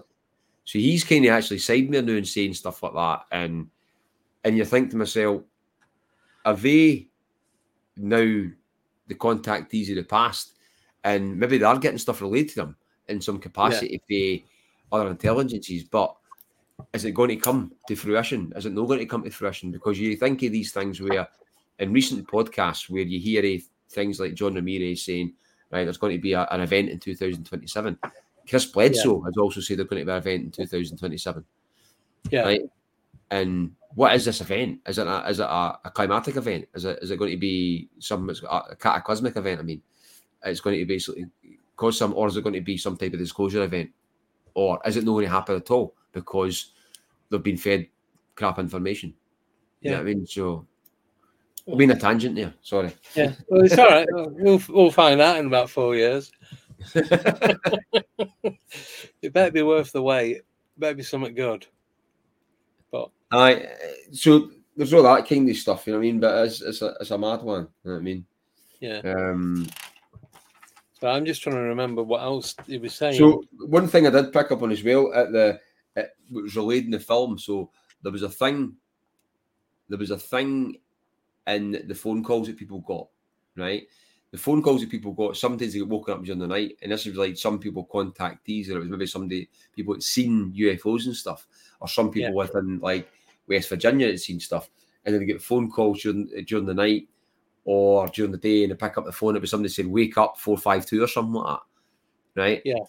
So 0.64 0.78
he's 0.78 1.04
kind 1.04 1.24
of 1.24 1.32
actually 1.32 1.58
siding 1.58 1.90
with 1.90 2.00
her 2.00 2.12
now 2.12 2.16
and 2.16 2.26
saying 2.26 2.54
stuff 2.54 2.82
like 2.82 2.94
that, 2.94 3.26
and 3.32 3.68
and 4.44 4.56
you 4.56 4.64
think 4.64 4.90
to 4.90 4.96
myself, 4.96 5.42
are 6.44 6.54
they 6.54 7.08
now 7.96 8.46
the 9.08 9.14
contactees 9.14 9.90
of 9.90 9.96
the 9.96 10.04
past, 10.04 10.55
and 11.06 11.38
maybe 11.38 11.56
they 11.56 11.64
are 11.64 11.78
getting 11.78 11.98
stuff 11.98 12.20
related 12.20 12.50
to 12.50 12.56
them 12.56 12.76
in 13.08 13.20
some 13.20 13.38
capacity 13.38 13.86
if 13.94 14.02
they 14.08 14.44
other 14.90 15.08
intelligences, 15.08 15.84
but 15.84 16.16
is 16.92 17.04
it 17.04 17.12
going 17.12 17.28
to 17.28 17.36
come 17.36 17.72
to 17.86 17.94
fruition? 17.94 18.52
Is 18.56 18.66
it 18.66 18.74
not 18.74 18.88
going 18.88 18.98
to 18.98 19.06
come 19.06 19.22
to 19.22 19.30
fruition? 19.30 19.70
Because 19.70 19.98
you 19.98 20.16
think 20.16 20.42
of 20.42 20.52
these 20.52 20.72
things 20.72 21.00
where 21.00 21.28
in 21.78 21.92
recent 21.92 22.26
podcasts 22.26 22.90
where 22.90 23.02
you 23.02 23.20
hear 23.20 23.58
things 23.90 24.18
like 24.18 24.34
John 24.34 24.54
Ramirez 24.54 25.04
saying, 25.04 25.32
right, 25.70 25.84
there's 25.84 25.96
going 25.96 26.16
to 26.16 26.20
be 26.20 26.32
a, 26.32 26.44
an 26.50 26.60
event 26.60 26.88
in 26.88 26.98
2027. 26.98 27.98
Chris 28.48 28.66
Bledsoe 28.66 29.22
has 29.22 29.36
also 29.36 29.60
said 29.60 29.78
there's 29.78 29.88
going 29.88 30.00
to 30.00 30.06
be 30.06 30.12
an 30.12 30.18
event 30.18 30.44
in 30.44 30.50
2027. 30.50 31.44
yeah. 32.30 32.42
Right. 32.42 32.62
And 33.30 33.72
what 33.94 34.14
is 34.14 34.24
this 34.24 34.40
event? 34.40 34.80
Is 34.86 34.98
it 34.98 35.06
a, 35.06 35.28
is 35.28 35.40
it 35.40 35.44
a, 35.44 35.78
a 35.84 35.90
climatic 35.92 36.36
event? 36.36 36.66
Is 36.74 36.84
it 36.84 36.98
is 37.02 37.10
it 37.10 37.18
going 37.18 37.32
to 37.32 37.36
be 37.36 37.88
some 37.98 38.28
it's 38.30 38.42
a 38.48 38.76
cataclysmic 38.78 39.36
event? 39.36 39.58
I 39.58 39.62
mean, 39.64 39.82
it's 40.46 40.60
going 40.60 40.78
to 40.78 40.84
basically 40.84 41.26
cause 41.76 41.98
some, 41.98 42.14
or 42.14 42.28
is 42.28 42.36
it 42.36 42.42
going 42.42 42.54
to 42.54 42.60
be 42.60 42.76
some 42.76 42.96
type 42.96 43.12
of 43.12 43.18
disclosure 43.18 43.62
event, 43.62 43.90
or 44.54 44.80
is 44.86 44.96
it 44.96 45.04
not 45.04 45.12
going 45.12 45.26
to 45.26 45.30
happen 45.30 45.56
at 45.56 45.70
all 45.70 45.94
because 46.12 46.72
they've 47.30 47.42
been 47.42 47.56
fed 47.56 47.86
crap 48.34 48.58
information? 48.58 49.14
You 49.80 49.90
know 49.90 49.96
Yeah. 49.96 50.00
I 50.00 50.04
mean? 50.04 50.26
So, 50.26 50.66
I've 51.70 51.78
been 51.78 51.90
a 51.90 51.98
tangent 51.98 52.36
there. 52.36 52.54
Sorry. 52.62 52.92
Yeah, 53.14 53.32
well, 53.48 53.64
it's 53.64 53.76
all 53.76 53.88
right. 53.88 54.06
We'll, 54.10 54.62
we'll 54.68 54.90
find 54.90 55.20
out 55.20 55.38
in 55.38 55.46
about 55.46 55.68
four 55.68 55.96
years. 55.96 56.30
it 56.94 57.58
better 59.32 59.50
be 59.50 59.62
worth 59.62 59.92
the 59.92 60.02
wait. 60.02 60.36
It 60.36 60.44
better 60.78 60.94
be 60.94 61.02
something 61.02 61.34
good. 61.34 61.66
But 62.92 63.10
I 63.32 63.66
so 64.12 64.50
there's 64.76 64.92
all 64.92 65.02
that 65.02 65.28
kind 65.28 65.48
of 65.48 65.56
stuff, 65.56 65.86
you 65.86 65.92
know 65.92 65.98
what 65.98 66.04
I 66.04 66.06
mean? 66.06 66.20
But 66.20 66.46
it's 66.46 66.62
it's 66.62 66.82
a 66.82 66.94
it's 67.00 67.10
a 67.10 67.18
mad 67.18 67.42
one. 67.42 67.68
You 67.84 67.90
know 67.90 67.94
what 67.94 68.00
I 68.00 68.02
mean? 68.02 68.26
yeah, 68.80 69.00
Um, 69.04 69.66
so 71.00 71.08
I'm 71.08 71.24
just 71.24 71.42
trying 71.42 71.56
to 71.56 71.62
remember 71.62 72.02
what 72.02 72.22
else 72.22 72.54
he 72.66 72.78
was 72.78 72.94
saying. 72.94 73.18
So 73.18 73.44
one 73.66 73.88
thing 73.88 74.06
I 74.06 74.10
did 74.10 74.32
pick 74.32 74.50
up 74.50 74.62
on 74.62 74.72
as 74.72 74.82
well 74.82 75.12
at 75.14 75.32
the 75.32 75.60
it 75.94 76.10
was 76.30 76.56
relayed 76.56 76.84
in 76.84 76.90
the 76.90 77.00
film. 77.00 77.38
So 77.38 77.70
there 78.02 78.12
was 78.12 78.22
a 78.22 78.28
thing, 78.28 78.74
there 79.88 79.98
was 79.98 80.10
a 80.10 80.18
thing 80.18 80.76
in 81.46 81.84
the 81.86 81.94
phone 81.94 82.22
calls 82.22 82.48
that 82.48 82.58
people 82.58 82.80
got, 82.80 83.08
right? 83.56 83.86
The 84.32 84.38
phone 84.38 84.62
calls 84.62 84.80
that 84.80 84.90
people 84.90 85.12
got, 85.12 85.36
sometimes 85.36 85.72
they 85.72 85.78
get 85.78 85.88
woken 85.88 86.14
up 86.14 86.24
during 86.24 86.40
the 86.40 86.46
night, 86.46 86.76
and 86.82 86.92
this 86.92 87.06
was 87.06 87.16
like 87.16 87.38
some 87.38 87.58
people 87.58 87.86
contactees, 87.86 88.68
or 88.68 88.76
it 88.76 88.80
was 88.80 88.88
maybe 88.88 89.06
somebody 89.06 89.48
people 89.74 89.94
had 89.94 90.02
seen 90.02 90.52
UFOs 90.52 91.06
and 91.06 91.16
stuff, 91.16 91.46
or 91.80 91.88
some 91.88 92.10
people 92.10 92.30
Yeah. 92.30 92.36
within 92.36 92.78
like 92.80 93.08
West 93.46 93.68
Virginia 93.68 94.08
had 94.08 94.20
seen 94.20 94.40
stuff, 94.40 94.68
and 95.04 95.14
then 95.14 95.20
they 95.20 95.26
get 95.26 95.40
phone 95.40 95.70
calls 95.70 96.02
during 96.02 96.26
during 96.46 96.66
the 96.66 96.74
night 96.74 97.08
or 97.66 98.06
during 98.08 98.32
the 98.32 98.38
day, 98.38 98.62
and 98.62 98.72
they 98.72 98.76
pick 98.76 98.96
up 98.96 99.04
the 99.04 99.12
phone. 99.12 99.36
It 99.36 99.40
was 99.40 99.50
somebody 99.50 99.68
saying 99.68 99.90
"Wake 99.90 100.16
up, 100.16 100.38
four 100.38 100.56
five 100.56 100.86
two 100.86 101.02
or 101.02 101.08
something 101.08 101.34
like 101.34 101.58
that, 101.58 102.40
right? 102.40 102.62
Yeah. 102.64 102.84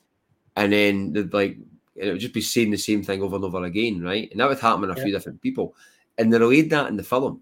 And 0.55 0.71
then 0.71 1.11
they'd 1.11 1.33
like 1.33 1.57
and 1.99 2.09
it 2.09 2.11
would 2.11 2.21
just 2.21 2.33
be 2.33 2.41
saying 2.41 2.71
the 2.71 2.77
same 2.77 3.03
thing 3.03 3.21
over 3.21 3.35
and 3.35 3.45
over 3.45 3.63
again, 3.63 4.01
right? 4.01 4.29
And 4.31 4.39
that 4.39 4.47
would 4.47 4.59
happen 4.59 4.83
to 4.83 4.89
a 4.89 4.95
few 4.95 5.11
different 5.11 5.41
people. 5.41 5.75
And 6.17 6.31
they 6.31 6.37
relayed 6.37 6.69
that 6.69 6.89
in 6.89 6.95
the 6.95 7.03
film. 7.03 7.41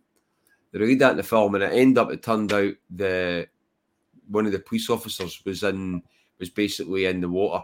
They 0.72 0.80
relayed 0.80 1.00
that 1.00 1.12
in 1.12 1.18
the 1.18 1.24
film, 1.24 1.56
and 1.56 1.64
it 1.64 1.74
ended 1.74 1.98
up. 1.98 2.12
It 2.12 2.24
turned 2.24 2.54
out 2.54 2.74
the 2.90 3.48
one 4.30 4.46
of 4.46 4.52
the 4.52 4.60
police 4.60 4.90
officers 4.90 5.44
was 5.46 5.64
in 5.64 6.02
was 6.40 6.50
basically 6.50 7.06
in 7.06 7.22
the 7.22 7.30
water, 7.30 7.64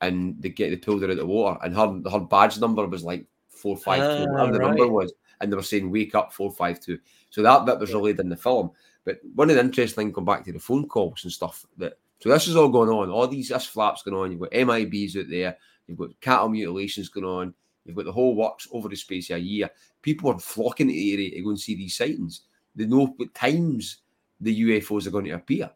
and 0.00 0.40
they 0.40 0.48
get 0.48 0.70
they 0.70 0.76
pulled 0.76 1.02
her 1.02 1.06
out 1.08 1.12
of 1.12 1.16
the 1.18 1.26
water, 1.26 1.58
and 1.62 1.74
her 1.74 2.10
her 2.10 2.20
badge 2.20 2.58
number 2.58 2.86
was 2.86 3.04
like 3.04 3.26
four 3.48 3.76
five 3.76 4.00
two, 4.16 4.24
Ah, 4.24 4.32
whatever 4.32 4.52
the 4.52 4.58
number 4.58 4.88
was, 4.88 5.12
and 5.40 5.52
they 5.52 5.56
were 5.56 5.62
saying 5.62 5.90
"Wake 5.90 6.14
up, 6.14 6.32
four 6.32 6.50
five 6.50 6.80
two. 6.80 6.98
So 7.30 7.42
that 7.42 7.64
bit 7.66 7.78
was 7.78 7.90
Yeah. 7.90 7.96
relayed 7.96 8.20
in 8.20 8.28
the 8.28 8.36
film. 8.36 8.70
But 9.04 9.18
one 9.34 9.50
of 9.50 9.56
the 9.56 9.62
interesting 9.62 10.04
things, 10.06 10.14
going 10.14 10.24
back 10.24 10.44
to 10.44 10.52
the 10.52 10.58
phone 10.60 10.86
calls 10.88 11.24
and 11.24 11.32
stuff, 11.32 11.66
that 11.78 11.94
so 12.20 12.28
this 12.28 12.46
is 12.46 12.54
all 12.56 12.68
going 12.68 12.88
on. 12.88 13.10
All 13.10 13.26
these 13.26 13.48
this 13.48 13.66
flaps 13.66 14.02
going 14.02 14.16
on. 14.16 14.30
You've 14.30 14.40
got 14.40 14.52
MIBs 14.52 15.16
out 15.20 15.28
there. 15.28 15.56
You've 15.88 15.98
got 15.98 16.20
cattle 16.20 16.48
mutilations 16.48 17.08
going 17.08 17.26
on. 17.26 17.54
You've 17.84 17.96
got 17.96 18.04
the 18.04 18.12
whole 18.12 18.36
works 18.36 18.68
over 18.70 18.88
the 18.88 18.94
space 18.94 19.28
of 19.30 19.36
a 19.38 19.40
year. 19.40 19.68
People 20.02 20.30
are 20.30 20.38
flocking 20.38 20.86
to 20.86 20.92
the 20.92 21.12
area 21.14 21.30
to 21.32 21.42
go 21.42 21.48
and 21.50 21.58
see 21.58 21.74
these 21.74 21.96
sightings. 21.96 22.42
They 22.76 22.86
know 22.86 23.06
what 23.16 23.34
times 23.34 23.98
the 24.40 24.62
UFOs 24.62 25.06
are 25.06 25.10
going 25.10 25.24
to 25.24 25.32
appear. 25.32 25.68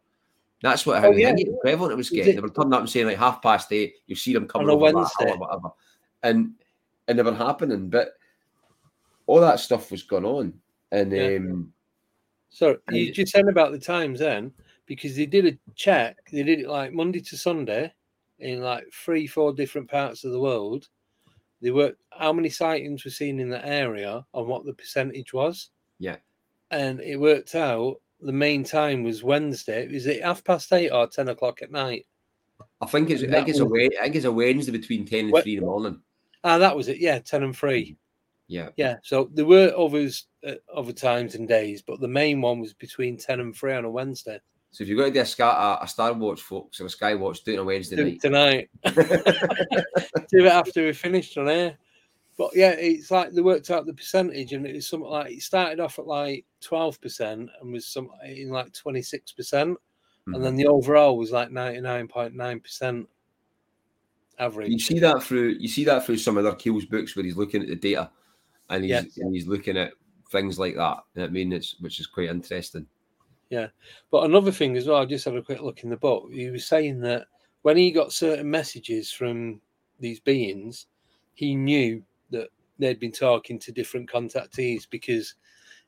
That's 0.62 0.86
what 0.86 1.00
how 1.00 1.08
Oh, 1.08 1.16
yeah. 1.16 1.34
prevalent 1.60 1.92
it 1.92 1.96
was 1.96 2.10
getting. 2.10 2.32
it- 2.32 2.36
They 2.36 2.40
were 2.40 2.48
turning 2.48 2.72
up 2.74 2.80
and 2.80 2.88
saying 2.90 3.06
like 3.06 3.18
half 3.18 3.42
past 3.42 3.72
eight, 3.72 3.94
you 4.06 4.14
see 4.14 4.32
them 4.32 4.46
coming 4.46 4.68
On 4.68 4.72
a 4.72 4.76
over 4.76 4.94
Wednesday. 4.94 5.32
or 5.32 5.38
whatever, 5.38 5.68
and 6.22 6.52
and 7.08 7.18
they 7.18 7.22
were 7.24 7.34
happening. 7.34 7.90
But 7.90 8.14
all 9.26 9.40
that 9.40 9.58
stuff 9.60 9.90
was 9.90 10.02
going 10.04 10.24
on, 10.24 10.54
and 10.92 11.12
Yeah. 11.12 11.36
um, 11.36 11.72
So 12.50 12.78
you 12.90 13.12
just 13.12 13.32
said 13.32 13.48
about 13.48 13.72
the 13.72 13.78
times 13.78 14.20
then, 14.20 14.52
because 14.86 15.16
they 15.16 15.26
did 15.26 15.46
a 15.46 15.58
check. 15.74 16.16
They 16.32 16.42
did 16.42 16.60
it 16.60 16.68
like 16.68 16.92
Monday 16.92 17.20
to 17.20 17.36
Sunday 17.36 17.92
in 18.38 18.60
like 18.60 18.84
three, 18.92 19.26
four 19.26 19.52
different 19.52 19.90
parts 19.90 20.24
of 20.24 20.32
the 20.32 20.40
world. 20.40 20.88
They 21.60 21.70
worked 21.70 22.00
how 22.10 22.32
many 22.32 22.48
sightings 22.48 23.04
were 23.04 23.10
seen 23.10 23.40
in 23.40 23.50
that 23.50 23.66
area 23.66 24.24
and 24.34 24.46
what 24.46 24.64
the 24.64 24.74
percentage 24.74 25.32
was. 25.32 25.70
Yeah. 25.98 26.16
And 26.70 27.00
it 27.00 27.16
worked 27.16 27.54
out 27.54 27.96
the 28.20 28.32
main 28.32 28.64
time 28.64 29.02
was 29.02 29.22
Wednesday. 29.22 29.88
Was 29.92 30.06
it 30.06 30.22
half 30.22 30.44
past 30.44 30.72
eight 30.72 30.90
or 30.90 31.06
ten 31.06 31.28
o'clock 31.28 31.62
at 31.62 31.70
night? 31.70 32.06
I 32.80 32.86
think 32.86 33.10
it's 33.10 33.22
I 33.22 33.26
think 33.26 33.48
it's 33.48 33.60
a 33.60 33.66
I 33.66 34.04
think 34.04 34.16
it's 34.16 34.24
a 34.24 34.32
Wednesday 34.32 34.72
between 34.72 35.06
ten 35.06 35.26
and 35.26 35.42
three 35.42 35.54
in 35.54 35.60
the 35.60 35.66
morning. 35.66 36.00
Ah, 36.44 36.58
that 36.58 36.76
was 36.76 36.88
it. 36.88 36.98
Yeah, 36.98 37.18
ten 37.18 37.42
and 37.42 37.56
three. 37.56 37.96
Yeah, 38.48 38.68
Yeah. 38.76 38.96
So 39.02 39.28
there 39.32 39.44
were 39.44 39.72
others, 39.76 40.26
uh, 40.46 40.54
other 40.74 40.92
times 40.92 41.34
and 41.34 41.48
days, 41.48 41.82
but 41.82 42.00
the 42.00 42.08
main 42.08 42.40
one 42.40 42.60
was 42.60 42.72
between 42.72 43.16
ten 43.16 43.40
and 43.40 43.54
three 43.54 43.74
on 43.74 43.84
a 43.84 43.90
Wednesday. 43.90 44.40
so 44.70 44.82
if 44.82 44.88
you're 44.88 44.98
going 44.98 45.12
to 45.12 45.18
do 45.18 45.22
a, 45.22 45.26
Sky, 45.26 45.78
a, 45.80 45.84
a 45.84 45.88
Star 45.88 46.12
Watch, 46.12 46.40
folks, 46.42 46.80
or 46.80 46.86
a 46.86 46.90
Sky 46.90 47.14
Watch, 47.14 47.42
do 47.42 47.52
it 47.52 47.58
on 47.58 47.62
a 47.62 47.66
Wednesday 47.66 47.96
do 47.96 48.04
night. 48.04 48.20
tonight. 48.20 48.70
do 48.84 50.44
it 50.44 50.52
after 50.52 50.84
we 50.84 50.92
finished 50.92 51.36
on 51.38 51.48
air. 51.48 51.76
But 52.38 52.50
yeah, 52.54 52.72
it's 52.72 53.10
like 53.10 53.32
they 53.32 53.40
worked 53.40 53.70
out 53.70 53.86
the 53.86 53.94
percentage, 53.94 54.52
and 54.52 54.66
it 54.66 54.74
was 54.74 54.86
something 54.86 55.08
like 55.08 55.32
it 55.32 55.42
started 55.42 55.80
off 55.80 55.98
at 55.98 56.06
like 56.06 56.44
twelve 56.60 57.00
percent 57.00 57.48
and 57.60 57.72
was 57.72 57.86
some 57.86 58.10
in 58.24 58.50
like 58.50 58.72
twenty 58.74 59.00
six 59.00 59.32
percent, 59.32 59.78
and 60.26 60.44
then 60.44 60.54
the 60.54 60.66
overall 60.66 61.16
was 61.16 61.32
like 61.32 61.50
ninety 61.50 61.80
nine 61.80 62.06
point 62.08 62.34
nine 62.34 62.60
percent 62.60 63.08
average. 64.38 64.70
You 64.70 64.78
see 64.78 64.98
that 64.98 65.22
through 65.22 65.56
you 65.58 65.68
see 65.68 65.84
that 65.84 66.04
through 66.04 66.18
some 66.18 66.36
of 66.36 66.44
their 66.44 66.54
Keel's 66.54 66.84
books 66.84 67.16
where 67.16 67.24
he's 67.24 67.38
looking 67.38 67.62
at 67.62 67.68
the 67.68 67.76
data 67.76 68.10
and 68.70 68.82
he's 68.84 68.90
Yes. 68.90 69.16
and 69.18 69.34
he's 69.34 69.46
looking 69.46 69.76
at 69.76 69.92
things 70.30 70.58
like 70.58 70.74
that. 70.76 70.98
You 71.14 71.22
know 71.22 71.26
I 71.26 71.30
mean? 71.30 71.52
It's 71.52 71.76
which 71.80 72.00
is 72.00 72.06
quite 72.06 72.28
interesting. 72.28 72.86
Yeah, 73.50 73.68
but 74.10 74.24
another 74.24 74.50
thing 74.50 74.76
as 74.76 74.88
well, 74.88 74.96
I 75.00 75.04
just 75.04 75.24
had 75.24 75.36
a 75.36 75.42
quick 75.42 75.60
look 75.60 75.84
in 75.84 75.90
the 75.90 75.96
book. 75.96 76.32
He 76.32 76.50
was 76.50 76.66
saying 76.66 77.00
that 77.02 77.26
when 77.62 77.76
he 77.76 77.92
got 77.92 78.12
certain 78.12 78.50
messages 78.50 79.12
from 79.12 79.60
these 80.00 80.18
beings, 80.18 80.86
he 81.34 81.54
knew 81.54 82.02
that 82.30 82.48
they'd 82.78 82.98
been 82.98 83.12
talking 83.12 83.58
to 83.60 83.70
different 83.70 84.10
contactees 84.10 84.88
because 84.90 85.34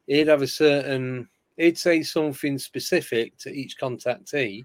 he'd 0.07 0.29
have 0.29 0.43
a 0.43 0.47
certain, 0.47 1.29
he'd 1.57 1.77
say 1.77 2.03
something 2.03 2.59
specific 2.59 3.37
to 3.39 3.51
each 3.51 3.77
contactee. 3.77 4.65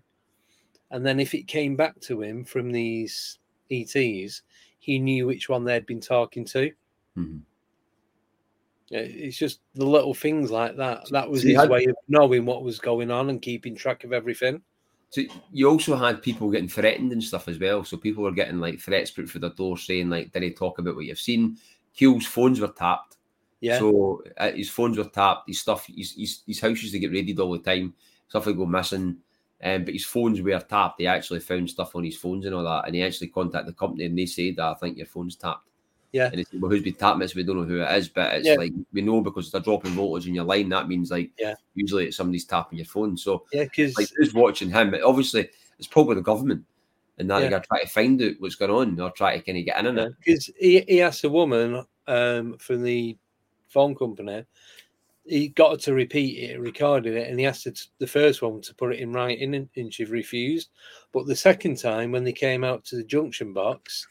And 0.91 1.03
then 1.03 1.19
if 1.19 1.33
it 1.33 1.47
came 1.47 1.75
back 1.75 1.99
to 2.01 2.21
him 2.21 2.45
from 2.45 2.71
these 2.71 3.39
ETs, 3.71 4.43
he 4.77 4.99
knew 4.99 5.25
which 5.25 5.49
one 5.49 5.63
they'd 5.63 5.87
been 5.87 5.99
talking 5.99 6.45
to. 6.45 6.71
Mhm. 7.17 7.41
It's 8.99 9.37
just 9.37 9.61
the 9.73 9.85
little 9.85 10.13
things 10.13 10.51
like 10.51 10.75
that. 10.77 11.09
That 11.09 11.29
was 11.29 11.41
So 11.41 11.47
his 11.49 11.57
had- 11.57 11.69
way 11.69 11.85
of 11.85 11.95
knowing 12.07 12.45
what 12.45 12.63
was 12.63 12.79
going 12.79 13.11
on 13.11 13.29
and 13.29 13.41
keeping 13.41 13.75
track 13.75 14.03
of 14.03 14.13
everything. 14.13 14.61
So 15.09 15.21
you 15.51 15.69
also 15.69 15.95
had 15.95 16.23
people 16.23 16.49
getting 16.49 16.67
threatened 16.67 17.11
and 17.11 17.23
stuff 17.23 17.47
as 17.47 17.59
well. 17.59 17.83
So 17.83 17.97
people 17.97 18.23
were 18.23 18.31
getting 18.31 18.59
like 18.59 18.79
threats 18.79 19.11
put 19.11 19.29
through 19.29 19.41
their 19.41 19.51
door 19.51 19.77
saying 19.77 20.09
like, 20.09 20.31
"Did 20.31 20.41
he 20.43 20.51
talk 20.51 20.79
about 20.79 20.95
what 20.95 21.05
you've 21.05 21.19
seen?" 21.19 21.57
Keel's 21.93 22.25
phones 22.25 22.59
were 22.59 22.69
tapped. 22.69 23.17
Yeah. 23.61 23.77
So 23.77 24.23
uh, 24.37 24.51
his 24.51 24.69
phones 24.71 24.97
were 24.97 25.03
tapped. 25.03 25.47
His 25.47 25.61
stuff, 25.61 25.85
his, 25.85 26.13
his, 26.13 26.41
his 26.47 26.59
house 26.59 26.81
used 26.81 26.93
to 26.93 26.99
get 26.99 27.11
raided 27.11 27.39
all 27.39 27.51
the 27.51 27.59
time. 27.59 27.93
Stuff 28.27 28.47
would 28.47 28.57
go 28.57 28.65
missing. 28.65 29.17
Um, 29.63 29.85
but 29.85 29.93
his 29.93 30.03
phones 30.03 30.41
were 30.41 30.59
tapped. 30.59 30.97
They 30.97 31.05
actually 31.05 31.39
found 31.39 31.69
stuff 31.69 31.95
on 31.95 32.03
his 32.03 32.17
phones 32.17 32.45
and 32.45 32.55
all 32.55 32.63
that. 32.63 32.87
And 32.87 32.95
he 32.95 33.03
actually 33.03 33.27
contacted 33.27 33.71
the 33.73 33.77
company 33.77 34.05
and 34.05 34.17
they 34.17 34.25
said, 34.25 34.59
I 34.59 34.73
think 34.73 34.97
your 34.97 35.05
phone's 35.05 35.37
tapped. 35.37 35.69
Yeah. 36.13 36.29
And 36.31 36.47
said, 36.47 36.61
Well, 36.61 36.71
who's 36.71 36.83
been 36.83 36.93
tapping 36.93 37.19
this? 37.19 37.35
We 37.35 37.43
don't 37.43 37.57
know 37.57 37.63
who 37.63 37.81
it 37.81 37.97
is. 37.97 38.07
But 38.07 38.35
it's 38.35 38.47
Yeah. 38.47 38.55
like, 38.55 38.71
we 38.93 39.01
know 39.01 39.19
because 39.19 39.47
it's 39.47 39.55
a 39.55 39.59
drop 39.59 39.85
in 39.85 39.91
voltage 39.91 40.27
in 40.27 40.35
your 40.35 40.45
line. 40.45 40.69
That 40.69 40.87
means 40.87 41.11
like, 41.11 41.31
Yeah. 41.37 41.55
usually 41.75 42.05
it's 42.07 42.17
somebody's 42.17 42.45
tapping 42.45 42.77
your 42.77 42.85
phone. 42.85 43.17
So, 43.17 43.45
Yeah, 43.51 43.63
because 43.63 43.97
like, 43.97 44.09
who's 44.15 44.33
watching 44.33 44.69
him? 44.69 44.91
But 44.91 45.01
obviously, 45.01 45.49
it's 45.79 45.87
probably 45.87 46.15
the 46.15 46.21
government. 46.21 46.63
And 47.17 47.29
that 47.29 47.35
Yeah. 47.35 47.39
they're 47.41 47.49
going 47.49 47.61
to 47.63 47.67
try 47.67 47.81
to 47.81 47.89
find 47.89 48.21
out 48.21 48.33
what's 48.39 48.55
going 48.55 48.71
on 48.71 48.99
or 48.99 49.11
try 49.11 49.35
to 49.37 49.43
kind 49.43 49.57
of 49.57 49.65
get 49.65 49.79
in 49.79 49.87
on 49.87 49.97
it. 49.99 50.13
because 50.19 50.49
he, 50.57 50.81
he 50.87 51.01
asked 51.01 51.23
a 51.23 51.29
woman 51.29 51.83
um, 52.07 52.57
from 52.59 52.83
the 52.83 53.17
phone 53.69 53.95
company, 53.95 54.45
he 55.25 55.47
got 55.47 55.71
her 55.71 55.77
to 55.77 55.93
repeat 55.93 56.49
it, 56.49 56.59
recorded 56.59 57.15
it, 57.15 57.29
and 57.29 57.39
he 57.39 57.45
asked 57.45 57.63
to, 57.63 57.73
the 57.97 58.05
first 58.07 58.41
one 58.41 58.61
to 58.61 58.75
put 58.75 58.93
it 58.93 58.99
in 58.99 59.13
writing, 59.13 59.55
and, 59.55 59.69
and 59.77 59.93
she 59.93 60.05
refused. 60.05 60.69
But 61.11 61.25
the 61.25 61.35
second 61.35 61.77
time, 61.77 62.11
when 62.11 62.23
they 62.23 62.33
came 62.33 62.63
out 62.63 62.83
to 62.85 62.97
the 62.97 63.03
junction 63.03 63.53
box, 63.53 64.05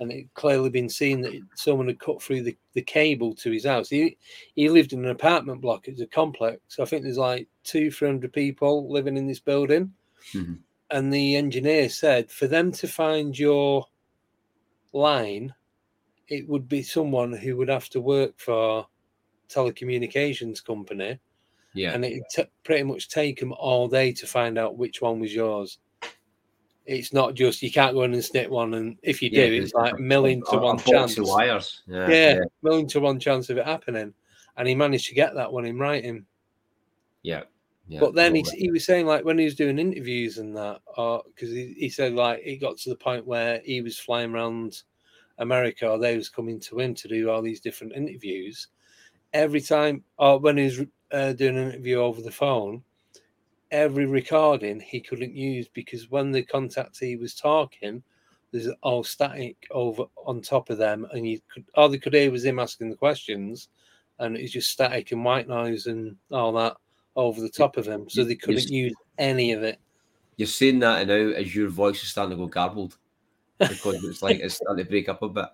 and 0.00 0.10
it 0.10 0.32
clearly 0.34 0.70
been 0.70 0.88
seen 0.88 1.20
that 1.20 1.38
someone 1.54 1.86
had 1.86 2.00
cut 2.00 2.22
through 2.22 2.42
the, 2.42 2.56
the 2.72 2.82
cable 2.82 3.34
to 3.34 3.50
his 3.50 3.64
house. 3.66 3.88
He 3.88 4.16
he 4.56 4.68
lived 4.68 4.92
in 4.92 5.04
an 5.04 5.10
apartment 5.10 5.60
block. 5.60 5.86
It's 5.86 6.00
a 6.00 6.06
complex. 6.06 6.78
I 6.80 6.84
think 6.86 7.02
there's 7.04 7.18
like 7.18 7.48
two, 7.64 7.90
three 7.90 8.08
hundred 8.08 8.32
people 8.32 8.90
living 8.90 9.16
in 9.16 9.26
this 9.26 9.40
building. 9.40 9.92
Mhm. 10.32 10.58
And 10.90 11.12
the 11.12 11.36
engineer 11.36 11.88
said 11.88 12.30
for 12.30 12.48
them 12.48 12.72
to 12.72 12.88
find 12.88 13.38
your 13.38 13.86
line, 14.92 15.54
it 16.28 16.48
would 16.48 16.68
be 16.68 16.82
someone 16.82 17.32
who 17.32 17.56
would 17.56 17.68
have 17.68 17.88
to 17.90 18.00
work 18.00 18.38
for 18.38 18.86
telecommunications 19.48 20.64
company, 20.64 21.18
Yeah. 21.74 21.92
and 21.92 22.04
it 22.04 22.22
t- 22.30 22.44
pretty 22.64 22.84
much 22.84 23.08
take 23.08 23.38
them 23.40 23.52
all 23.52 23.88
day 23.88 24.12
to 24.12 24.26
find 24.26 24.58
out 24.58 24.78
which 24.78 25.00
one 25.02 25.20
was 25.20 25.34
yours. 25.34 25.78
It's 26.86 27.12
not 27.12 27.34
just 27.34 27.62
you 27.62 27.70
can't 27.70 27.94
go 27.94 28.02
in 28.02 28.14
and 28.14 28.24
snip 28.24 28.50
one, 28.50 28.74
and 28.74 28.96
if 29.02 29.22
you 29.22 29.30
do, 29.30 29.36
Yeah, 29.36 29.62
it's 29.62 29.74
like 29.74 29.94
a- 29.94 29.98
million 29.98 30.42
to 30.50 30.58
one 30.58 30.78
chance. 30.78 31.18
of 31.18 31.26
wires. 31.26 31.82
Yeah. 31.86 32.08
Yeah, 32.10 32.40
million 32.62 32.86
to 32.88 33.00
one 33.00 33.20
chance 33.20 33.50
of 33.50 33.58
it 33.58 33.66
happening, 33.66 34.12
and 34.56 34.68
he 34.68 34.74
managed 34.74 35.08
to 35.08 35.14
get 35.14 35.34
that 35.34 35.52
one 35.52 35.66
in 35.66 35.78
writing. 35.78 36.26
Yeah. 37.22 37.42
yeah. 37.86 38.00
but 38.00 38.14
then 38.14 38.34
he, 38.34 38.44
he 38.54 38.70
was 38.70 38.84
saying 38.86 39.06
like 39.06 39.24
when 39.26 39.38
he 39.38 39.44
was 39.44 39.54
doing 39.54 39.78
interviews 39.78 40.38
and 40.38 40.56
that, 40.56 40.80
because 40.86 41.50
he, 41.50 41.74
he 41.76 41.90
said 41.90 42.14
like 42.14 42.40
it 42.44 42.56
got 42.56 42.78
to 42.78 42.88
the 42.88 42.96
point 42.96 43.26
where 43.26 43.60
he 43.64 43.82
was 43.82 43.98
flying 43.98 44.32
around 44.32 44.82
America 45.38 45.86
or 45.88 45.98
they 45.98 46.16
was 46.16 46.28
coming 46.30 46.58
to 46.60 46.80
him 46.80 46.94
to 46.94 47.08
do 47.08 47.28
all 47.30 47.42
these 47.42 47.60
different 47.60 47.92
interviews. 47.94 48.68
Every 49.32 49.60
time, 49.60 50.02
or 50.18 50.38
when 50.38 50.56
he 50.56 50.64
was 50.64 50.80
uh, 51.12 51.32
doing 51.34 51.56
an 51.56 51.70
interview 51.70 51.98
over 51.98 52.20
the 52.22 52.30
phone, 52.32 52.82
every 53.70 54.06
recording 54.06 54.80
he 54.80 55.00
couldn't 55.00 55.34
use 55.34 55.68
because 55.68 56.10
when 56.10 56.30
the 56.32 56.42
contactee 56.42 57.18
was 57.18 57.34
talking, 57.34 58.02
there's 58.52 58.68
all 58.82 59.04
static 59.04 59.56
over 59.70 60.04
on 60.26 60.40
top 60.42 60.70
of 60.70 60.78
them, 60.78 61.06
and 61.12 61.26
you 61.26 61.40
could 61.52 61.64
all 61.74 61.88
they 61.88 61.98
could 61.98 62.14
hear 62.14 62.30
was 62.30 62.44
him 62.44 62.58
asking 62.58 62.90
the 62.90 62.96
questions, 62.96 63.68
and 64.18 64.36
it's 64.36 64.52
just 64.52 64.70
static 64.70 65.12
and 65.12 65.24
white 65.24 65.48
noise 65.48 65.86
and 65.86 66.16
all 66.30 66.52
that 66.52 66.76
over 67.16 67.40
the 67.40 67.48
top 67.48 67.76
of 67.76 67.86
him, 67.86 68.08
so 68.08 68.24
they 68.24 68.34
couldn't 68.34 68.58
s- 68.64 68.70
use 68.70 68.94
any 69.18 69.52
of 69.52 69.62
it. 69.62 69.78
You're 70.36 70.46
saying 70.48 70.78
that 70.80 71.06
now 71.06 71.14
as 71.14 71.54
your 71.54 71.68
voice 71.68 72.02
is 72.02 72.08
starting 72.08 72.36
to 72.36 72.36
go 72.36 72.46
garbled 72.48 72.96
because 73.58 74.02
it's 74.04 74.22
like 74.22 74.40
it's 74.40 74.54
starting 74.54 74.84
to 74.84 74.90
break 74.90 75.08
up 75.08 75.22
a 75.22 75.28
bit. 75.28 75.48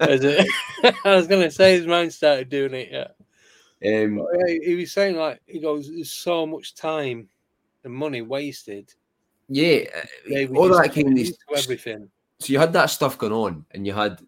Is 0.00 0.24
it? 0.24 0.46
I 1.04 1.14
was 1.14 1.26
gonna 1.28 1.50
say 1.50 1.76
his 1.76 1.86
mind 1.86 2.12
started 2.12 2.48
doing 2.48 2.74
it. 2.74 2.88
Yeah, 2.90 4.06
Um, 4.06 4.26
he 4.62 4.74
was 4.74 4.92
saying 4.92 5.16
like 5.16 5.40
he 5.46 5.60
goes, 5.60 5.88
"There's 5.88 6.12
so 6.12 6.46
much 6.46 6.74
time 6.74 7.28
and 7.84 7.94
money 7.94 8.22
wasted." 8.22 8.92
yeah, 9.48 9.84
They 10.28 10.46
all 10.48 10.68
that 10.68 10.76
kind 10.76 10.88
of 10.88 10.94
getting 10.94 11.16
used 11.16 11.38
to 11.48 11.56
everything. 11.58 12.10
so 12.38 12.52
you 12.52 12.58
had 12.58 12.72
that 12.72 12.86
stuff 12.86 13.18
going 13.18 13.32
on, 13.32 13.64
and 13.72 13.86
you 13.86 13.92
had 13.92 14.20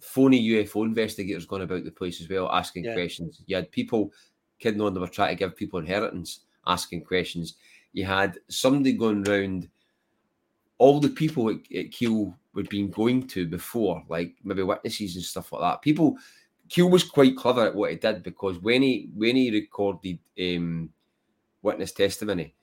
phony 0.00 0.40
UFO 0.50 0.84
investigators 0.84 1.46
going 1.46 1.62
about 1.62 1.84
the 1.84 1.90
place 1.90 2.20
as 2.20 2.28
well, 2.28 2.48
asking 2.50 2.84
Yeah. 2.84 2.94
questions. 2.94 3.42
You 3.46 3.56
had 3.56 3.70
people 3.70 4.12
kidding 4.58 4.80
on 4.80 4.94
they 4.94 5.00
were 5.00 5.08
trying 5.08 5.34
to 5.36 5.38
give 5.38 5.56
people 5.56 5.78
inheritance, 5.80 6.40
asking 6.66 7.04
questions. 7.04 7.54
You 7.92 8.04
had 8.04 8.38
somebody 8.48 8.92
going 8.92 9.22
round 9.24 9.68
all 10.78 11.00
the 11.00 11.08
people 11.08 11.48
at, 11.50 11.56
at 11.76 11.90
Keel 11.92 12.36
had 12.56 12.68
been 12.68 12.90
going 12.90 13.26
to 13.28 13.46
before, 13.46 14.02
like 14.08 14.34
maybe 14.44 14.62
witnesses 14.62 15.16
and 15.16 15.24
stuff 15.24 15.52
like 15.52 15.62
that. 15.62 15.82
People, 15.82 16.16
Keel 16.68 16.90
was 16.90 17.04
quite 17.04 17.36
clever 17.36 17.66
at 17.66 17.74
what 17.74 17.90
he 17.90 17.96
did 17.96 18.22
because 18.22 18.58
when 18.58 18.82
he 18.82 19.08
when 19.14 19.36
he 19.36 19.50
recorded 19.50 20.18
um, 20.40 20.90
witness 21.62 21.92
testimony, 21.92 22.54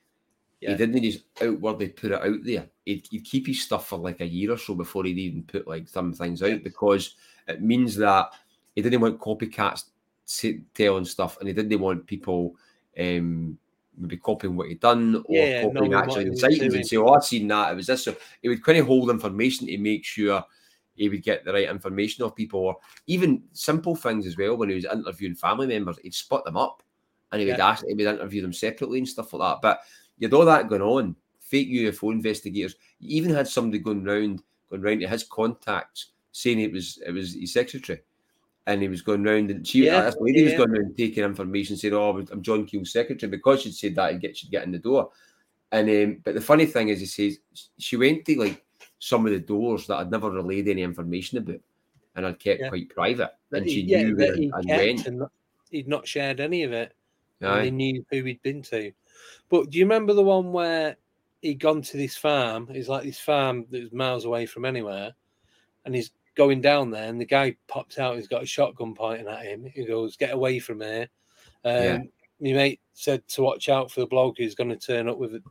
Yeah. 0.60 0.70
he 0.70 0.76
didn't 0.76 1.02
just 1.02 1.24
outwardly 1.42 1.88
put 1.88 2.12
it 2.12 2.22
out 2.22 2.44
there. 2.44 2.68
He'd, 2.84 3.06
he'd 3.10 3.24
keep 3.24 3.46
his 3.46 3.62
stuff 3.62 3.88
for 3.88 3.98
like 3.98 4.20
a 4.20 4.26
year 4.26 4.52
or 4.52 4.58
so 4.58 4.74
before 4.74 5.04
he'd 5.04 5.18
even 5.18 5.42
put 5.42 5.66
like 5.66 5.88
some 5.88 6.12
things 6.12 6.42
out 6.42 6.62
because 6.62 7.14
it 7.48 7.62
means 7.62 7.96
that 7.96 8.30
he 8.74 8.82
didn't 8.82 9.00
want 9.00 9.20
copycats 9.20 9.84
telling 10.74 11.04
stuff 11.04 11.38
and 11.38 11.48
he 11.48 11.54
didn't 11.54 11.80
want 11.80 12.06
people 12.06 12.54
um, 12.98 13.58
maybe 13.96 14.16
copying 14.16 14.56
what 14.56 14.68
he'd 14.68 14.80
done 14.80 15.22
or 15.26 15.46
Yeah, 15.46 15.62
copying 15.62 15.94
actually 15.94 16.24
he 16.24 16.30
the 16.30 16.36
sightings 16.36 16.74
and 16.74 16.86
say, 16.86 16.96
"Oh, 16.96 17.08
I've 17.08 17.24
seen 17.24 17.48
that. 17.48 17.72
It 17.72 17.76
was 17.76 17.86
this." 17.86 18.04
So 18.04 18.16
he 18.42 18.48
would 18.48 18.62
kind 18.62 18.78
of 18.78 18.86
hold 18.86 19.10
information 19.10 19.66
to 19.66 19.78
make 19.78 20.04
sure 20.04 20.44
he 20.94 21.08
would 21.08 21.22
get 21.22 21.44
the 21.44 21.52
right 21.52 21.68
information 21.68 22.24
of 22.24 22.36
people, 22.36 22.60
or 22.60 22.76
even 23.06 23.42
simple 23.52 23.96
things 23.96 24.26
as 24.26 24.36
well. 24.36 24.56
When 24.56 24.68
he 24.68 24.74
was 24.74 24.84
interviewing 24.84 25.34
family 25.34 25.66
members, 25.66 25.98
he'd 26.02 26.14
split 26.14 26.44
them 26.44 26.56
up, 26.56 26.82
and 27.32 27.40
he 27.40 27.46
would 27.46 27.58
Yeah. 27.58 27.68
ask, 27.68 27.86
he 27.86 27.94
would 27.94 28.06
interview 28.06 28.42
them 28.42 28.52
separately 28.52 28.98
and 28.98 29.08
stuff 29.08 29.32
like 29.32 29.40
that. 29.54 29.62
But 29.62 29.80
you 30.18 30.26
had 30.28 30.34
all 30.34 30.44
that 30.44 30.68
going 30.68 30.82
on. 30.82 31.16
Fake 31.40 31.68
UFO 31.68 32.12
investigators. 32.12 32.76
You 33.00 33.16
even 33.16 33.34
had 33.34 33.48
somebody 33.48 33.78
going 33.78 34.04
round, 34.04 34.42
going 34.68 34.82
round 34.82 35.00
to 35.00 35.08
his 35.08 35.24
contacts, 35.24 36.12
saying 36.32 36.60
it 36.60 36.72
was 36.72 36.98
it 37.04 37.10
was 37.10 37.34
his 37.34 37.52
secretary, 37.52 38.02
and 38.66 38.80
he 38.80 38.88
was 38.88 39.02
going 39.02 39.24
round 39.24 39.50
and 39.50 39.66
she, 39.66 39.84
Yeah, 39.86 40.02
this 40.02 40.16
lady 40.20 40.44
was 40.44 40.52
yeah. 40.52 40.58
going 40.58 40.70
round 40.70 40.96
taking 40.96 41.24
information, 41.24 41.76
saying, 41.76 41.94
"Oh, 41.94 42.24
I'm 42.30 42.42
John 42.42 42.66
Keel's 42.66 42.92
secretary," 42.92 43.30
because 43.30 43.62
she'd 43.62 43.74
said 43.74 43.96
that, 43.96 44.12
he'd 44.12 44.20
get 44.20 44.36
she'd 44.36 44.50
get 44.52 44.62
in 44.64 44.70
the 44.70 44.78
door. 44.78 45.10
And 45.72 45.88
um, 45.90 46.20
but 46.24 46.34
the 46.34 46.40
funny 46.40 46.66
thing 46.66 46.88
is, 46.88 47.00
he 47.00 47.06
says 47.06 47.38
she 47.78 47.96
went 47.96 48.24
to 48.26 48.38
like 48.38 48.64
some 49.00 49.26
of 49.26 49.32
the 49.32 49.40
doors 49.40 49.86
that 49.88 49.96
I'd 49.96 50.10
never 50.10 50.30
relayed 50.30 50.68
any 50.68 50.82
information 50.82 51.38
about, 51.38 51.60
and 52.14 52.26
I'd 52.26 52.38
kept 52.38 52.60
Yeah. 52.60 52.68
quite 52.68 52.90
private, 52.90 53.30
and 53.50 53.68
she 53.68 53.80
yeah, 53.80 54.02
knew 54.04 54.16
where 54.16 54.36
he 54.36 54.50
and 54.54 54.64
went. 54.68 55.06
and 55.06 55.18
not- 55.18 55.32
he'd 55.70 55.88
not 55.88 56.06
shared 56.06 56.38
any 56.38 56.62
of 56.62 56.72
it. 56.72 56.92
And 57.40 57.50
Aye. 57.50 57.62
they 57.64 57.70
knew 57.70 58.04
who 58.10 58.24
he'd 58.24 58.42
been 58.42 58.62
to. 58.62 58.92
But 59.48 59.70
do 59.70 59.78
you 59.78 59.84
remember 59.84 60.12
the 60.12 60.22
one 60.22 60.52
where 60.52 60.96
he'd 61.42 61.60
gone 61.60 61.82
to 61.82 61.96
this 61.96 62.16
farm? 62.16 62.68
It's 62.70 62.88
like 62.88 63.04
this 63.04 63.18
farm 63.18 63.66
that 63.70 63.82
was 63.82 63.92
miles 63.92 64.24
away 64.24 64.46
from 64.46 64.64
anywhere, 64.64 65.12
and 65.84 65.94
he's 65.94 66.12
going 66.34 66.60
down 66.60 66.90
there, 66.90 67.08
and 67.08 67.20
the 67.20 67.26
guy 67.26 67.56
pops 67.66 67.98
out. 67.98 68.16
He's 68.16 68.28
got 68.28 68.42
a 68.42 68.46
shotgun 68.46 68.94
pointing 68.94 69.28
at 69.28 69.44
him. 69.44 69.64
He 69.64 69.84
goes, 69.84 70.16
"Get 70.16 70.32
away 70.32 70.58
from 70.58 70.80
here!" 70.80 71.08
Um, 71.64 71.82
Yeah. 71.82 71.98
My 72.42 72.52
mate 72.52 72.80
said 72.94 73.26
to 73.28 73.42
watch 73.42 73.68
out 73.68 73.90
for 73.90 74.00
the 74.00 74.06
bloke 74.06 74.38
who's 74.38 74.54
going 74.54 74.70
to 74.70 74.76
turn 74.76 75.08
up 75.08 75.18
with 75.18 75.34
a 75.34 75.42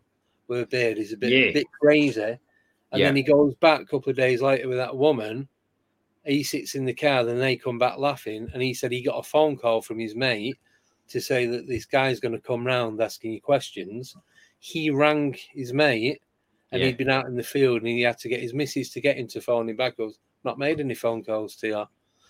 with 0.48 0.62
a 0.62 0.68
beard. 0.68 0.98
He's 0.98 1.14
a 1.14 1.18
bit 1.18 1.32
Yeah. 1.32 1.52
bit 1.52 1.68
crazy. 1.80 2.22
And 2.92 3.00
Yeah. 3.00 3.06
then 3.06 3.16
he 3.16 3.22
goes 3.22 3.54
back 3.56 3.82
a 3.82 3.86
couple 3.86 4.10
of 4.10 4.16
days 4.16 4.42
later 4.42 4.68
with 4.68 4.78
that 4.80 4.98
woman. 4.98 5.48
He 6.26 6.44
sits 6.44 6.74
in 6.74 6.86
the 6.86 6.94
car, 6.94 7.24
then 7.24 7.38
they 7.38 7.56
come 7.56 7.78
back 7.78 8.00
laughing. 8.00 8.50
And 8.54 8.62
he 8.64 8.74
said 8.74 8.92
he 8.92 9.04
got 9.04 9.20
a 9.20 9.24
phone 9.24 9.58
call 9.58 9.82
from 9.82 10.00
his 10.00 10.16
mate 10.16 10.58
to 11.10 11.20
say 11.22 11.46
that 11.48 11.68
this 11.68 11.86
guy's 11.86 12.20
going 12.20 12.32
to 12.34 12.40
come 12.42 12.66
round 12.66 13.02
asking 13.02 13.34
you 13.34 13.42
questions. 13.42 14.16
He 14.60 14.90
rang 14.90 15.36
his 15.54 15.74
mate 15.74 16.22
and 16.72 16.80
Yeah. 16.82 16.88
he'd 16.88 16.98
been 16.98 17.10
out 17.10 17.26
in 17.26 17.36
the 17.36 17.44
field 17.44 17.80
and 17.80 17.88
he 17.88 18.02
had 18.02 18.18
to 18.20 18.30
get 18.30 18.42
his 18.42 18.54
missus 18.54 18.90
to 18.92 19.02
get 19.02 19.18
him 19.18 19.28
to 19.30 19.42
phone 19.42 19.70
him 19.70 19.76
back. 19.78 19.98
Goes, 19.98 20.20
not 20.44 20.60
made 20.60 20.80
any 20.80 20.94
phone 20.96 21.24
calls 21.24 21.56
to 21.58 21.68
you. 21.68 21.86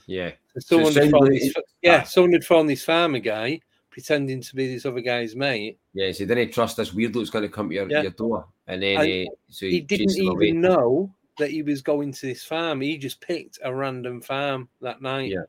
Yeah, 0.07 0.31
So 0.57 0.59
someone 0.77 0.93
had 0.93 1.11
phoned 1.11 1.31
this, 1.33 1.55
it- 1.55 1.65
yeah, 1.83 1.99
ah. 2.01 2.05
someone 2.05 2.33
had 2.33 2.43
phoned 2.43 2.69
this 2.69 2.83
farmer 2.83 3.19
guy 3.19 3.59
pretending 3.91 4.41
to 4.41 4.55
be 4.55 4.71
this 4.73 4.85
other 4.85 5.01
guy's 5.01 5.35
mate. 5.35 5.77
yeah. 5.93 6.11
So 6.11 6.25
then 6.25 6.37
he 6.37 6.47
trust 6.47 6.77
this 6.77 6.91
weirdo 6.91 7.13
that's 7.13 7.29
going 7.29 7.43
to 7.43 7.49
come 7.49 7.69
to 7.69 7.75
your, 7.75 7.89
Yeah. 7.89 8.01
your 8.03 8.11
door, 8.11 8.47
and 8.67 8.81
then 8.81 8.99
And 9.01 9.27
uh, 9.27 9.31
so 9.49 9.65
he 9.67 9.81
didn't 9.81 10.11
even 10.17 10.29
away. 10.29 10.51
know 10.51 11.13
that 11.37 11.51
he 11.51 11.61
was 11.61 11.81
going 11.81 12.11
to 12.13 12.25
this 12.25 12.43
farm. 12.43 12.81
He 12.81 12.97
just 12.97 13.21
picked 13.21 13.59
a 13.63 13.73
random 13.73 14.21
farm 14.21 14.69
that 14.81 15.01
night. 15.01 15.31
Yeah. 15.31 15.43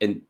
and 0.00 0.22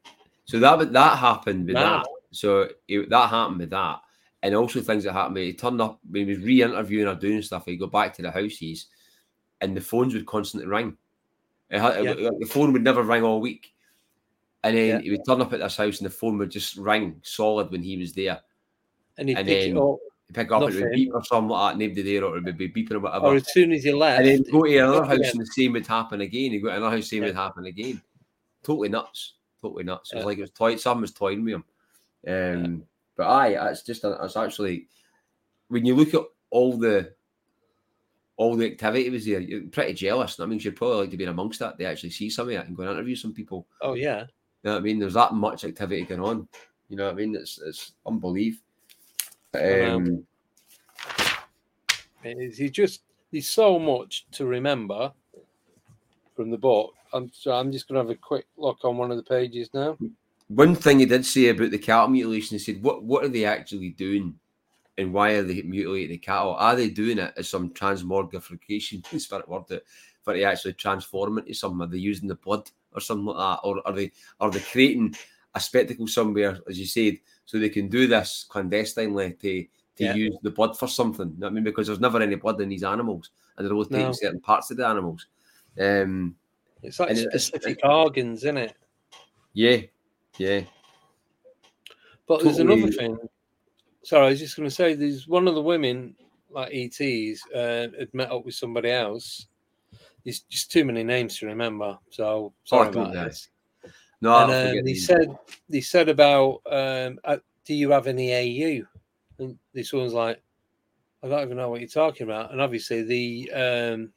so 0.46 0.58
that 0.58 0.92
that 0.92 1.18
happened 1.18 1.66
with 1.66 1.74
Mad. 1.74 2.02
that. 2.02 2.08
So 2.32 2.68
it, 2.88 3.10
that 3.10 3.30
happened 3.30 3.58
with 3.58 3.70
that, 3.70 4.00
and 4.42 4.54
also 4.54 4.80
things 4.80 5.04
that 5.04 5.12
happened. 5.12 5.38
He 5.38 5.52
turned 5.52 5.80
up 5.80 6.00
when 6.08 6.26
he 6.28 6.34
was 6.34 6.44
re-interviewing 6.44 7.08
or 7.08 7.14
doing 7.14 7.42
stuff. 7.42 7.64
He'd 7.66 7.76
go 7.76 7.86
back 7.86 8.14
to 8.14 8.22
the 8.22 8.30
houses, 8.30 8.86
and 9.60 9.76
the 9.76 9.80
phones 9.80 10.14
would 10.14 10.26
constantly 10.26 10.68
ring. 10.68 10.96
It 11.70 11.80
had, 11.80 12.04
Yeah. 12.04 12.12
it- 12.12 12.40
the 12.40 12.46
phone 12.46 12.72
would 12.72 12.84
never 12.84 13.02
ring 13.02 13.22
all 13.24 13.40
week, 13.40 13.72
and 14.64 14.76
then 14.76 14.86
Yeah. 14.88 15.00
he 15.00 15.10
would 15.10 15.24
turn 15.26 15.40
up 15.40 15.52
at 15.52 15.60
this 15.60 15.76
house, 15.76 15.98
and 15.98 16.06
the 16.06 16.10
phone 16.14 16.38
would 16.38 16.50
just 16.50 16.76
ring 16.76 17.20
solid 17.22 17.70
when 17.70 17.82
he 17.82 17.96
was 17.96 18.12
there. 18.12 18.40
And 19.18 19.28
he'd 19.28 19.38
And 19.38 19.46
pick 19.46 19.62
then- 19.66 19.76
it 19.76 19.80
up, 19.80 19.98
He'd 20.28 20.34
pick 20.34 20.52
up 20.52 20.62
and 20.62 20.74
it 20.74 20.80
would 20.80 20.92
beep 20.92 21.10
or 21.12 21.24
something 21.24 21.48
like 21.50 21.72
that, 21.74 21.78
nobody 21.84 22.02
there, 22.02 22.24
or 22.24 22.36
it 22.36 22.44
would 22.44 22.56
be 22.56 22.68
beeping 22.68 22.92
or 22.92 23.00
whatever. 23.00 23.26
or 23.26 23.34
as 23.34 23.52
soon 23.52 23.72
as 23.72 23.82
he 23.82 23.92
left, 23.92 24.20
and 24.20 24.28
then 24.28 24.52
go 24.52 24.62
to 24.64 24.78
another 24.78 25.04
house 25.04 25.16
again. 25.18 25.30
and 25.32 25.40
the 25.40 25.46
same 25.46 25.72
would 25.72 25.86
happen 25.86 26.20
again. 26.20 26.52
You 26.52 26.60
go 26.62 26.68
to 26.68 26.76
another 26.76 26.96
house, 26.96 27.08
same 27.08 27.22
Yeah. 27.22 27.28
would 27.30 27.36
happen 27.36 27.64
again. 27.66 28.00
Totally 28.62 28.88
nuts. 28.88 29.34
Totally 29.60 29.82
nuts. 29.84 30.12
It 30.12 30.16
was 30.16 30.22
Yeah. 30.22 30.26
like 30.26 30.38
it 30.38 30.42
was 30.42 30.50
toy. 30.52 30.76
Something 30.76 31.00
was 31.02 31.12
toying 31.12 31.42
with 31.44 31.54
him. 31.54 31.64
Um, 32.26 32.84
But 33.16 33.26
aye, 33.26 33.70
it's 33.70 33.82
just 33.82 34.04
it's 34.04 34.36
actually 34.36 34.88
when 35.68 35.84
you 35.84 35.94
look 35.94 36.14
at 36.14 36.22
all 36.50 36.76
the 36.76 37.12
all 38.36 38.56
the 38.56 38.66
activity 38.66 39.10
was 39.10 39.26
there, 39.26 39.40
you're 39.40 39.68
pretty 39.68 39.92
jealous. 39.92 40.36
That 40.36 40.46
means 40.46 40.64
you'd 40.64 40.76
probably 40.76 41.02
like 41.02 41.10
to 41.10 41.16
be 41.18 41.24
amongst 41.24 41.60
that. 41.60 41.76
They 41.76 41.84
actually 41.84 42.10
see 42.10 42.30
some 42.30 42.48
of 42.48 42.54
it 42.54 42.66
and 42.66 42.74
go 42.74 42.84
and 42.84 42.92
interview 42.92 43.14
some 43.14 43.34
people. 43.34 43.66
oh 43.82 43.94
yeah, 43.94 44.20
You 44.20 44.26
know 44.64 44.72
what 44.72 44.78
I 44.78 44.80
mean? 44.80 44.98
There's 44.98 45.14
that 45.14 45.34
much 45.34 45.64
activity 45.64 46.02
going 46.02 46.22
on. 46.22 46.48
You 46.88 46.96
know 46.96 47.04
what 47.04 47.12
I 47.12 47.16
mean? 47.16 47.36
It's 47.36 47.60
it's 47.60 47.92
unbelievable. 48.06 48.64
Um, 49.54 50.24
is. 52.24 52.56
He 52.56 52.70
just 52.70 53.02
there's 53.30 53.48
so 53.48 53.78
much 53.78 54.26
to 54.32 54.46
remember 54.46 55.12
from 56.34 56.50
the 56.50 56.58
book. 56.58 56.94
I'm 57.12 57.30
so 57.32 57.52
I'm 57.52 57.70
just 57.70 57.88
gonna 57.88 58.00
have 58.00 58.10
a 58.10 58.14
quick 58.14 58.46
look 58.56 58.78
on 58.84 58.96
one 58.96 59.10
of 59.10 59.16
the 59.16 59.22
pages 59.22 59.68
now. 59.74 59.98
One 60.50 60.74
thing 60.74 60.98
he 60.98 61.06
did 61.06 61.24
say 61.24 61.46
about 61.48 61.70
the 61.70 61.78
cattle 61.78 62.08
mutilation, 62.08 62.56
he 62.56 62.58
said, 62.58 62.82
"What 62.82 63.04
what 63.04 63.24
are 63.24 63.28
they 63.28 63.44
actually 63.44 63.90
doing, 63.90 64.36
and 64.98 65.12
why 65.12 65.34
are 65.34 65.44
they 65.44 65.62
mutilating 65.62 66.10
the 66.10 66.18
cattle? 66.18 66.56
Are 66.56 66.74
they 66.74 66.90
doing 66.90 67.18
it 67.18 67.32
as 67.36 67.48
some 67.48 67.70
transmogrification? 67.70 69.04
Is 69.14 69.28
that 69.28 69.48
word 69.48 69.68
that 69.68 69.84
for 70.22 70.34
to 70.34 70.42
actually 70.42 70.72
transform 70.72 71.38
into 71.38 71.54
something? 71.54 71.82
Are 71.86 71.90
they 71.90 71.98
using 71.98 72.26
the 72.26 72.34
blood 72.34 72.68
or 72.92 73.00
something 73.00 73.26
like 73.26 73.36
that, 73.36 73.60
or 73.62 73.80
are 73.86 73.92
they 73.92 74.10
are 74.40 74.50
they 74.50 74.58
creating 74.58 75.14
a 75.54 75.60
spectacle 75.60 76.08
somewhere, 76.08 76.58
as 76.68 76.80
you 76.80 76.86
said, 76.86 77.18
so 77.44 77.56
they 77.58 77.68
can 77.68 77.88
do 77.88 78.08
this 78.08 78.44
clandestinely 78.48 79.34
to 79.34 79.64
to 79.98 80.04
Yeah. 80.04 80.14
use 80.14 80.36
the 80.42 80.50
blood 80.50 80.76
for 80.76 80.88
something? 80.88 81.28
You 81.28 81.38
know 81.38 81.46
what 81.46 81.52
I 81.52 81.54
mean, 81.54 81.64
because 81.64 81.86
there's 81.86 82.00
never 82.00 82.20
any 82.20 82.34
blood 82.34 82.60
in 82.60 82.70
these 82.70 82.82
animals, 82.82 83.30
and 83.56 83.64
they're 83.64 83.72
only 83.72 83.88
taking 83.88 84.06
No. 84.06 84.12
certain 84.14 84.40
parts 84.40 84.72
of 84.72 84.78
the 84.78 84.86
animals. 84.88 85.28
Um, 85.78 86.34
It's 86.82 86.98
like 86.98 87.16
specific 87.16 87.78
organs, 87.84 88.42
isn't 88.42 88.56
it? 88.56 88.74
yeah, 89.52 89.82
yeah, 90.40 90.62
But 92.26 92.42
there's 92.42 92.60
another 92.60 92.88
thing. 92.90 93.18
Sorry, 94.04 94.26
I 94.26 94.30
was 94.30 94.38
just 94.38 94.56
going 94.56 94.66
to 94.68 94.74
say, 94.74 94.94
there's 94.94 95.28
one 95.28 95.46
of 95.46 95.54
the 95.54 95.60
women, 95.60 96.14
like 96.48 96.72
ETs, 96.72 97.42
uh, 97.54 97.88
had 97.98 98.14
met 98.14 98.32
up 98.32 98.46
with 98.46 98.54
somebody 98.54 98.90
else. 98.90 99.46
There's 100.24 100.40
just 100.40 100.72
too 100.72 100.86
many 100.86 101.04
names 101.04 101.38
to 101.38 101.46
remember, 101.46 101.98
so 102.08 102.54
sorry 102.64 102.86
Oh, 102.88 102.90
about 102.90 103.12
this. 103.12 103.50
no, 104.22 104.34
and 104.34 104.78
um, 104.78 104.84
they 104.84 104.94
said 104.94 105.36
he 105.70 105.82
said 105.82 106.08
about, 106.08 106.62
um, 106.70 107.18
uh, 107.24 107.36
do 107.66 107.74
you 107.74 107.90
have 107.90 108.06
any 108.06 108.32
AU? 108.32 108.86
And 109.38 109.58
this 109.74 109.92
one's 109.92 110.14
like, 110.14 110.42
I 111.22 111.28
don't 111.28 111.42
even 111.42 111.58
know 111.58 111.68
what 111.68 111.80
you're 111.80 111.88
talking 111.88 112.24
about. 112.24 112.52
And 112.52 112.62
obviously, 112.62 113.02
the 113.02 113.52
um, 113.52 114.12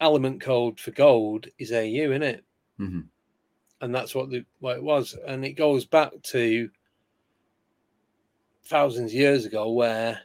element 0.00 0.40
code 0.40 0.80
for 0.80 0.92
gold 0.92 1.46
is 1.58 1.72
AU, 1.72 2.10
isn't 2.10 2.22
it? 2.22 2.44
Mhm. 2.80 3.08
And 3.84 3.94
that's 3.94 4.14
what 4.14 4.30
the 4.30 4.44
what 4.60 4.76
it 4.78 4.82
was. 4.82 5.14
And 5.26 5.44
it 5.44 5.52
goes 5.52 5.84
back 5.84 6.10
to 6.22 6.70
thousands 8.64 9.10
of 9.12 9.14
years 9.14 9.44
ago 9.44 9.70
where 9.70 10.20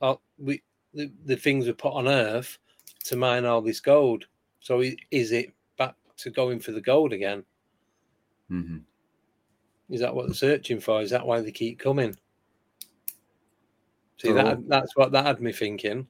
uh, 0.00 0.14
we 0.38 0.62
the, 0.94 1.10
the 1.24 1.36
things 1.36 1.66
were 1.66 1.74
put 1.74 1.92
on 1.92 2.06
earth 2.06 2.58
to 3.04 3.16
mine 3.16 3.44
all 3.44 3.60
this 3.60 3.80
gold. 3.80 4.26
So 4.60 4.82
is 5.10 5.32
it 5.32 5.52
back 5.76 5.96
to 6.18 6.30
going 6.30 6.60
for 6.60 6.72
the 6.72 6.80
gold 6.80 7.12
again? 7.12 7.44
Mhm. 8.50 8.82
is 9.90 10.00
that 10.00 10.14
what 10.14 10.26
they're 10.26 10.34
searching 10.34 10.78
for? 10.78 11.02
Is 11.02 11.10
that 11.10 11.26
why 11.26 11.40
they 11.40 11.50
keep 11.50 11.80
coming? 11.80 12.16
See 14.18 14.30
that 14.30 14.68
that's 14.68 14.94
what 14.94 15.10
that 15.10 15.26
had 15.26 15.40
me 15.40 15.52
thinking 15.52 16.06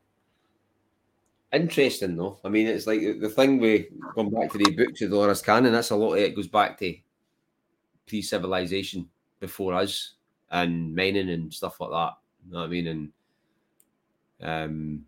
Interesting 1.57 2.17
though. 2.17 2.39
I 2.45 2.49
mean, 2.49 2.67
it's 2.67 2.87
like 2.87 3.01
the 3.21 3.29
thing 3.29 3.59
we 3.59 3.89
come 4.15 4.31
back 4.31 4.51
to 4.53 4.59
the 4.59 4.71
books 4.77 5.01
of 5.03 5.11
Dolores 5.11 5.43
Cannon. 5.43 5.73
That's 5.73 5.91
a 5.91 5.97
lot 5.97 6.13
of 6.15 6.19
it 6.19 6.37
goes 6.37 6.49
back 6.49 6.79
to 6.79 6.95
pre-civilization 8.07 9.09
before 9.41 9.75
us 9.75 10.15
and 10.51 10.95
mining 10.95 11.31
and 11.31 11.53
stuff 11.53 11.81
like 11.81 11.91
that. 11.91 12.13
You 12.47 12.53
know 12.53 12.59
what 12.61 12.65
I 12.67 12.69
mean? 12.69 12.87
And 12.87 13.13
um, 14.43 15.05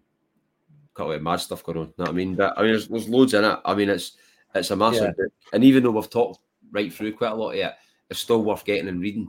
got 0.95 1.05
a 1.05 1.09
lot 1.09 1.15
of 1.17 1.23
mad 1.23 1.37
stuff 1.41 1.63
going 1.63 1.79
on. 1.79 1.85
You 1.87 1.93
know 1.99 2.05
what 2.05 2.11
I 2.11 2.13
mean? 2.15 2.35
But 2.35 2.59
I 2.59 2.63
mean, 2.63 2.71
there's, 2.73 2.89
there's 2.89 3.09
loads 3.09 3.35
in 3.35 3.45
it. 3.45 3.59
I 3.65 3.75
mean, 3.75 3.91
it's 3.91 4.13
it's 4.55 4.71
a 4.71 4.77
massive 4.77 5.03
Yeah. 5.03 5.25
book, 5.25 5.33
and 5.53 5.63
even 5.63 5.83
though 5.83 5.91
we've 5.91 6.09
talked 6.11 6.41
right 6.73 6.93
through 6.93 7.13
quite 7.13 7.33
a 7.33 7.35
lot 7.35 7.51
of 7.51 7.57
it, 7.59 7.75
it's 8.11 8.21
still 8.21 8.43
worth 8.43 8.65
getting 8.65 8.89
and 8.89 9.01
reading 9.01 9.29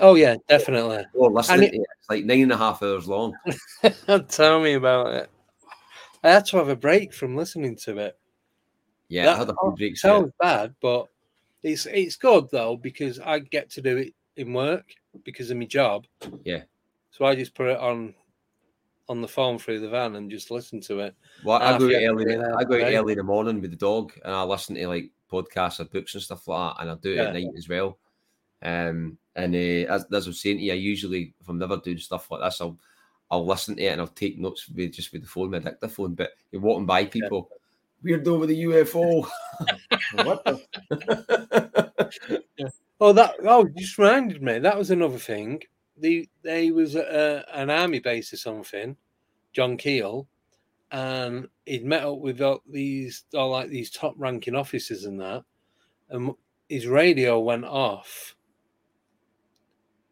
oh 0.00 0.14
yeah 0.14 0.36
definitely 0.48 1.04
or 1.14 1.32
listening 1.32 1.64
it- 1.64 1.70
to 1.72 1.76
it. 1.78 1.86
It's 1.98 2.08
like 2.08 2.24
nine 2.24 2.42
and 2.42 2.52
a 2.52 2.56
half 2.56 2.80
hours 2.80 3.08
long. 3.08 3.34
tell 4.28 4.60
me 4.60 4.74
about 4.74 5.08
it 5.14 5.30
i 6.22 6.30
had 6.30 6.44
to 6.46 6.56
have 6.56 6.68
a 6.68 6.76
break 6.76 7.12
from 7.14 7.36
listening 7.36 7.76
to 7.76 7.98
it 7.98 8.18
Yeah, 9.08 9.24
That 9.26 9.34
I 9.36 9.38
had 9.38 9.48
a 9.50 9.54
few 9.60 9.74
breaks. 9.76 10.02
sounds 10.02 10.32
bad, 10.40 10.74
but 10.80 11.06
it's 11.62 11.86
it's 11.86 12.16
good 12.16 12.48
though 12.50 12.76
because 12.76 13.18
I 13.20 13.40
get 13.40 13.70
to 13.70 13.82
do 13.82 13.96
it 13.98 14.14
in 14.36 14.52
work 14.52 14.84
because 15.24 15.50
of 15.50 15.56
my 15.58 15.66
job. 15.66 16.06
Yeah. 16.44 16.62
So 17.10 17.24
I 17.24 17.34
just 17.34 17.54
put 17.54 17.68
it 17.68 17.78
on 17.78 18.14
on 19.08 19.20
the 19.20 19.28
phone 19.28 19.58
through 19.58 19.80
the 19.80 19.88
van 19.88 20.14
and 20.16 20.30
just 20.30 20.50
listen 20.52 20.80
to 20.82 21.00
it. 21.00 21.16
Well, 21.44 21.60
I 21.60 21.76
go 21.76 21.86
early. 21.86 22.36
I 22.36 22.64
go 22.64 22.76
out 22.76 22.92
early 22.94 23.12
in 23.14 23.18
the 23.18 23.24
morning 23.24 23.60
with 23.60 23.72
the 23.72 23.76
dog, 23.76 24.12
and 24.24 24.32
I 24.32 24.42
listen 24.44 24.76
to 24.76 24.86
like 24.88 25.10
podcasts 25.30 25.80
or 25.80 25.84
books 25.86 26.14
and 26.14 26.22
stuff 26.22 26.46
like 26.46 26.76
that, 26.76 26.82
and 26.82 26.90
I 26.92 26.94
do 26.94 27.12
it 27.12 27.16
Yeah. 27.16 27.24
at 27.24 27.34
night 27.34 27.48
as 27.58 27.68
well. 27.68 27.98
Um, 28.62 29.18
and 29.34 29.54
uh, 29.54 29.92
as, 29.92 30.04
as 30.12 30.26
I 30.26 30.30
was 30.30 30.40
saying 30.40 30.58
to 30.58 30.62
you, 30.62 30.72
I 30.72 30.76
usually 30.76 31.34
if 31.40 31.48
I'm 31.48 31.58
never 31.58 31.76
doing 31.78 31.98
stuff 31.98 32.30
like 32.30 32.40
this, 32.42 32.60
I'll 32.60 32.78
I'll 33.30 33.46
listen 33.46 33.76
to 33.76 33.82
it 33.82 33.88
and 33.88 34.00
I'll 34.00 34.08
take 34.08 34.38
notes 34.38 34.68
with 34.68 34.92
just 34.92 35.12
with 35.12 35.22
the 35.22 35.28
phone, 35.28 35.50
my 35.50 35.58
dictaphone. 35.60 36.14
But 36.14 36.30
you're 36.50 36.62
walking 36.62 36.86
by 36.86 37.04
people, 37.04 37.50
weirdo 38.04 38.40
with 38.40 38.48
the 38.48 38.64
UFO. 38.64 39.28
what 40.24 40.44
the? 40.44 41.92
yeah. 42.56 42.68
Oh, 43.00 43.12
that 43.12 43.34
oh, 43.44 43.68
just 43.76 43.98
reminded 43.98 44.42
me. 44.42 44.58
That 44.58 44.76
was 44.76 44.90
another 44.90 45.18
thing. 45.18 45.62
The 45.96 46.28
they 46.42 46.70
was 46.70 46.96
uh, 46.96 47.42
an 47.52 47.70
army 47.70 48.00
base 48.00 48.32
or 48.32 48.36
something. 48.36 48.96
John 49.52 49.76
Keel, 49.76 50.28
and 50.90 51.48
he'd 51.66 51.84
met 51.84 52.04
up 52.04 52.18
with 52.18 52.40
all 52.40 52.62
these 52.68 53.24
all 53.34 53.50
like 53.50 53.68
these 53.70 53.90
top 53.90 54.14
ranking 54.16 54.54
officers 54.54 55.04
and 55.04 55.20
that, 55.20 55.44
and 56.08 56.32
his 56.68 56.86
radio 56.86 57.40
went 57.40 57.64
off. 57.64 58.34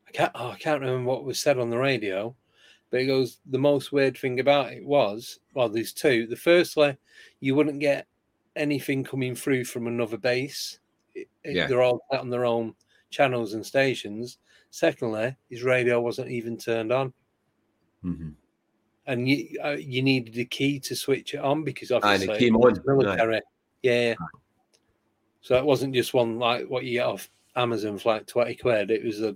I 0.07 0.11
can't 0.13 0.33
oh, 0.35 0.51
I 0.51 0.57
can't 0.57 0.81
remember 0.81 1.09
what 1.09 1.25
was 1.25 1.41
said 1.41 1.59
on 1.59 1.71
the 1.71 1.79
radio, 1.79 2.35
but 2.91 3.01
it 3.01 3.07
goes 3.07 3.39
the 3.47 3.59
most 3.59 3.93
weird 3.93 4.17
thing 4.17 4.41
about 4.41 4.73
it 4.73 4.85
was 4.85 5.41
well, 5.55 5.69
there's 5.69 5.93
two. 5.93 6.27
The 6.27 6.37
firstly, 6.37 6.97
you 7.41 7.55
wouldn't 7.55 7.81
get 7.81 8.07
anything 8.57 9.05
coming 9.05 9.35
through 9.35 9.65
from 9.65 9.87
another 9.87 10.19
base. 10.19 10.79
yeah. 11.45 11.67
They're 11.67 11.83
all 11.83 12.01
out 12.13 12.21
on 12.21 12.31
their 12.31 12.45
own 12.45 12.75
channels 13.11 13.55
and 13.55 13.65
stations. 13.65 14.39
Secondly, 14.71 15.37
his 15.49 15.63
radio 15.63 16.01
wasn't 16.01 16.31
even 16.31 16.57
turned 16.57 16.93
on. 16.93 17.13
Mm-hmm 18.05 18.31
and 19.09 19.27
you 19.27 19.59
uh, 19.65 19.71
you 19.71 20.03
needed 20.03 20.39
a 20.39 20.45
key 20.45 20.79
to 20.79 20.95
switch 20.95 21.35
it 21.35 21.41
on 21.41 21.65
because 21.65 21.91
obviously 21.91 22.29
and 22.29 22.41
it 22.41 22.53
on 22.53 22.83
military. 22.87 23.41
Yeah. 23.83 24.15
So 25.41 25.57
it 25.57 25.65
wasn't 25.65 25.95
just 25.95 26.15
one 26.15 26.39
like 26.39 26.69
what 26.69 26.85
you 26.85 26.99
get 26.99 27.07
off 27.07 27.29
Amazon 27.57 27.99
for 27.99 28.11
like 28.11 28.27
twenty 28.27 28.55
quid. 28.55 28.91
It 28.91 29.03
was 29.03 29.23
a 29.23 29.35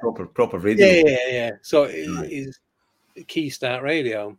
proper 0.00 0.26
proper 0.26 0.58
radio. 0.58 0.86
Yeah, 0.86 1.02
yeah, 1.06 1.18
yeah. 1.30 1.50
So 1.62 1.84
right. 1.84 2.30
is 2.30 2.58
key 3.26 3.50
start 3.50 3.82
radio, 3.82 4.36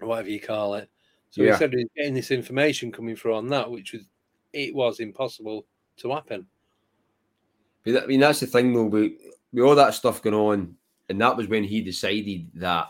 or 0.00 0.08
whatever 0.08 0.30
you 0.30 0.40
call 0.40 0.74
it. 0.74 0.88
So 1.30 1.42
yeah. 1.42 1.56
said 1.56 1.72
he's 1.72 1.86
getting 1.96 2.14
this 2.14 2.30
information 2.30 2.92
coming 2.92 3.16
through 3.16 3.34
on 3.34 3.48
that, 3.48 3.70
which 3.70 3.92
was 3.92 4.02
it 4.52 4.74
was 4.74 5.00
impossible 5.00 5.66
to 5.98 6.12
happen. 6.12 6.46
I 7.86 8.06
mean, 8.06 8.20
that's 8.20 8.40
the 8.40 8.46
thing 8.46 8.72
though. 8.72 8.84
We, 8.84 9.18
with 9.52 9.64
all 9.64 9.74
that 9.76 9.94
stuff 9.94 10.22
going 10.22 10.34
on, 10.34 10.74
and 11.08 11.20
that 11.20 11.36
was 11.36 11.48
when 11.48 11.64
he 11.64 11.80
decided 11.80 12.48
that 12.54 12.88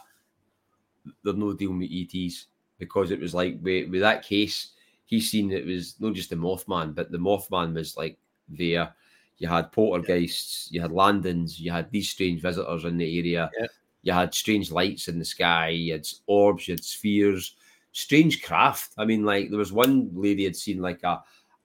there's 1.22 1.36
no 1.36 1.52
dealing 1.52 1.78
with 1.78 1.90
ETs 1.92 2.46
because 2.78 3.10
it 3.10 3.20
was 3.20 3.34
like 3.34 3.58
with, 3.62 3.90
with 3.90 4.00
that 4.00 4.24
case, 4.24 4.72
he 5.04 5.20
seen 5.20 5.52
it 5.52 5.66
was 5.66 5.96
not 6.00 6.14
just 6.14 6.30
the 6.30 6.36
Mothman, 6.36 6.94
but 6.94 7.10
the 7.10 7.18
Mothman 7.18 7.74
was 7.74 7.96
like 7.96 8.18
there. 8.48 8.94
You 9.38 9.48
had 9.48 9.72
poltergeists, 9.72 10.68
you 10.70 10.80
had 10.80 10.92
landings, 10.92 11.60
you 11.60 11.70
had 11.70 11.90
these 11.90 12.10
strange 12.10 12.40
visitors 12.40 12.84
in 12.84 12.96
the 12.96 13.18
area, 13.18 13.50
yeah. 13.58 13.66
you 14.02 14.12
had 14.12 14.34
strange 14.34 14.70
lights 14.70 15.08
in 15.08 15.18
the 15.18 15.24
sky, 15.24 15.68
you 15.68 15.92
had 15.92 16.06
orbs, 16.26 16.68
you 16.68 16.72
had 16.72 16.84
spheres, 16.84 17.56
strange 17.92 18.42
craft. 18.42 18.92
I 18.96 19.04
mean, 19.04 19.24
like 19.24 19.50
there 19.50 19.58
was 19.58 19.72
one 19.72 20.10
lady 20.14 20.44
had 20.44 20.56
seen 20.56 20.80
like 20.80 21.02
a, 21.02 21.22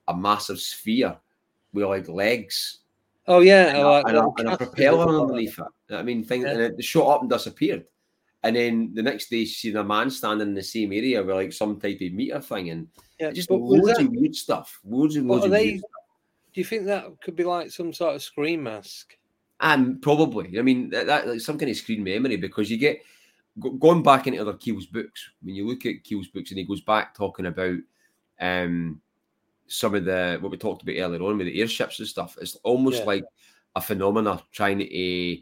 a 0.08 0.16
massive 0.16 0.60
sphere 0.60 1.16
with 1.72 1.86
like 1.86 2.08
legs 2.08 2.80
Oh 3.26 3.40
yeah, 3.40 3.66
and, 3.68 3.82
like, 3.84 4.04
a, 4.04 4.08
and, 4.08 4.16
a, 4.16 4.30
and 4.38 4.48
a, 4.48 4.56
propeller 4.56 5.20
underneath 5.20 5.58
it. 5.58 5.94
I 5.94 6.02
mean, 6.02 6.24
thing, 6.24 6.42
yeah. 6.42 6.50
and 6.50 6.60
it 6.60 6.84
shot 6.84 7.08
up 7.08 7.20
and 7.20 7.30
disappeared. 7.30 7.84
And 8.42 8.56
then 8.56 8.90
the 8.94 9.02
next 9.02 9.30
day, 9.30 9.44
she 9.44 9.68
seen 9.68 9.76
a 9.76 9.84
man 9.84 10.10
standing 10.10 10.48
in 10.48 10.54
the 10.54 10.62
same 10.62 10.92
area 10.92 11.22
with 11.22 11.36
like 11.36 11.52
some 11.52 11.78
type 11.78 12.00
of 12.00 12.12
meter 12.12 12.40
thing, 12.40 12.70
and 12.70 12.88
yeah, 13.20 13.30
just 13.30 13.50
loads 13.50 13.98
of 13.98 14.08
weird 14.10 14.34
stuff. 14.34 14.80
Loads 14.84 15.14
and 15.14 15.28
loads 15.28 15.44
of 15.44 15.52
they, 15.52 15.66
weird 15.66 15.78
stuff. 15.78 15.90
Do 16.52 16.60
you 16.60 16.64
think 16.64 16.86
that 16.86 17.20
could 17.20 17.36
be 17.36 17.44
like 17.44 17.70
some 17.70 17.92
sort 17.92 18.14
of 18.14 18.22
screen 18.22 18.62
mask? 18.62 19.16
And 19.60 20.02
probably, 20.02 20.58
I 20.58 20.62
mean, 20.62 20.90
that, 20.90 21.06
that 21.06 21.28
like 21.28 21.40
some 21.40 21.58
kind 21.58 21.70
of 21.70 21.76
screen 21.76 22.02
memory 22.02 22.36
because 22.36 22.70
you 22.70 22.76
get 22.76 23.00
going 23.78 24.02
back 24.02 24.26
into 24.26 24.40
other 24.40 24.54
Keel's 24.54 24.86
books. 24.86 25.30
When 25.42 25.54
you 25.54 25.66
look 25.66 25.86
at 25.86 26.04
Keel's 26.04 26.28
books, 26.28 26.50
and 26.50 26.58
he 26.58 26.64
goes 26.64 26.80
back 26.80 27.14
talking 27.14 27.46
about 27.46 27.78
um 28.40 29.00
some 29.68 29.94
of 29.94 30.04
the 30.04 30.38
what 30.40 30.50
we 30.50 30.58
talked 30.58 30.82
about 30.82 30.96
earlier 30.98 31.22
on 31.22 31.38
with 31.38 31.46
the 31.46 31.60
airships 31.60 31.98
and 31.98 32.08
stuff. 32.08 32.36
It's 32.40 32.56
almost 32.56 33.00
yeah. 33.00 33.06
like 33.06 33.24
a 33.74 33.80
phenomena 33.80 34.42
trying 34.52 34.78
to 34.78 34.84
uh, 34.84 35.36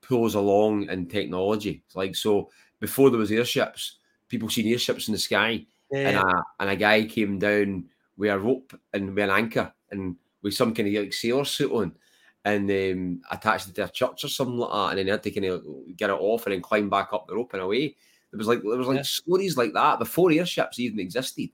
pull 0.00 0.24
us 0.24 0.34
along 0.34 0.88
in 0.88 1.06
technology. 1.06 1.82
It's 1.86 1.96
like 1.96 2.16
so 2.16 2.50
before 2.80 3.10
there 3.10 3.18
was 3.18 3.32
airships, 3.32 3.98
people 4.28 4.48
seen 4.48 4.72
airships 4.72 5.08
in 5.08 5.12
the 5.12 5.18
sky, 5.18 5.66
yeah. 5.90 6.08
and 6.08 6.16
a 6.16 6.42
and 6.60 6.70
a 6.70 6.76
guy 6.76 7.04
came 7.04 7.38
down 7.38 7.86
with 8.16 8.30
a 8.30 8.38
rope 8.38 8.78
and 8.92 9.14
with 9.14 9.24
an 9.24 9.30
anchor 9.30 9.72
and 9.90 10.16
with 10.42 10.54
some 10.54 10.74
kind 10.74 10.88
of 10.88 11.02
like 11.02 11.12
sailor 11.12 11.44
suit 11.44 11.72
on. 11.72 11.92
And 12.44 12.68
um, 12.68 13.20
attached 13.30 13.68
it 13.68 13.76
to 13.76 13.84
a 13.84 13.88
church 13.88 14.24
or 14.24 14.28
something 14.28 14.58
like 14.58 14.72
that, 14.72 14.88
and 14.88 14.98
then 14.98 15.06
they 15.06 15.12
had 15.12 15.22
to 15.22 15.30
kind 15.30 15.46
of 15.46 15.64
get 15.96 16.10
it 16.10 16.14
off 16.18 16.44
and 16.44 16.52
then 16.52 16.60
climb 16.60 16.90
back 16.90 17.12
up 17.12 17.28
the 17.28 17.36
rope 17.36 17.52
and 17.52 17.62
away. 17.62 17.94
There 18.32 18.38
was 18.38 18.48
like 18.48 18.62
there 18.62 18.76
was 18.76 18.88
like 18.88 18.96
yeah. 18.96 19.02
stories 19.02 19.56
like 19.56 19.72
that 19.74 20.00
before 20.00 20.32
airships 20.32 20.80
even 20.80 20.98
existed 20.98 21.50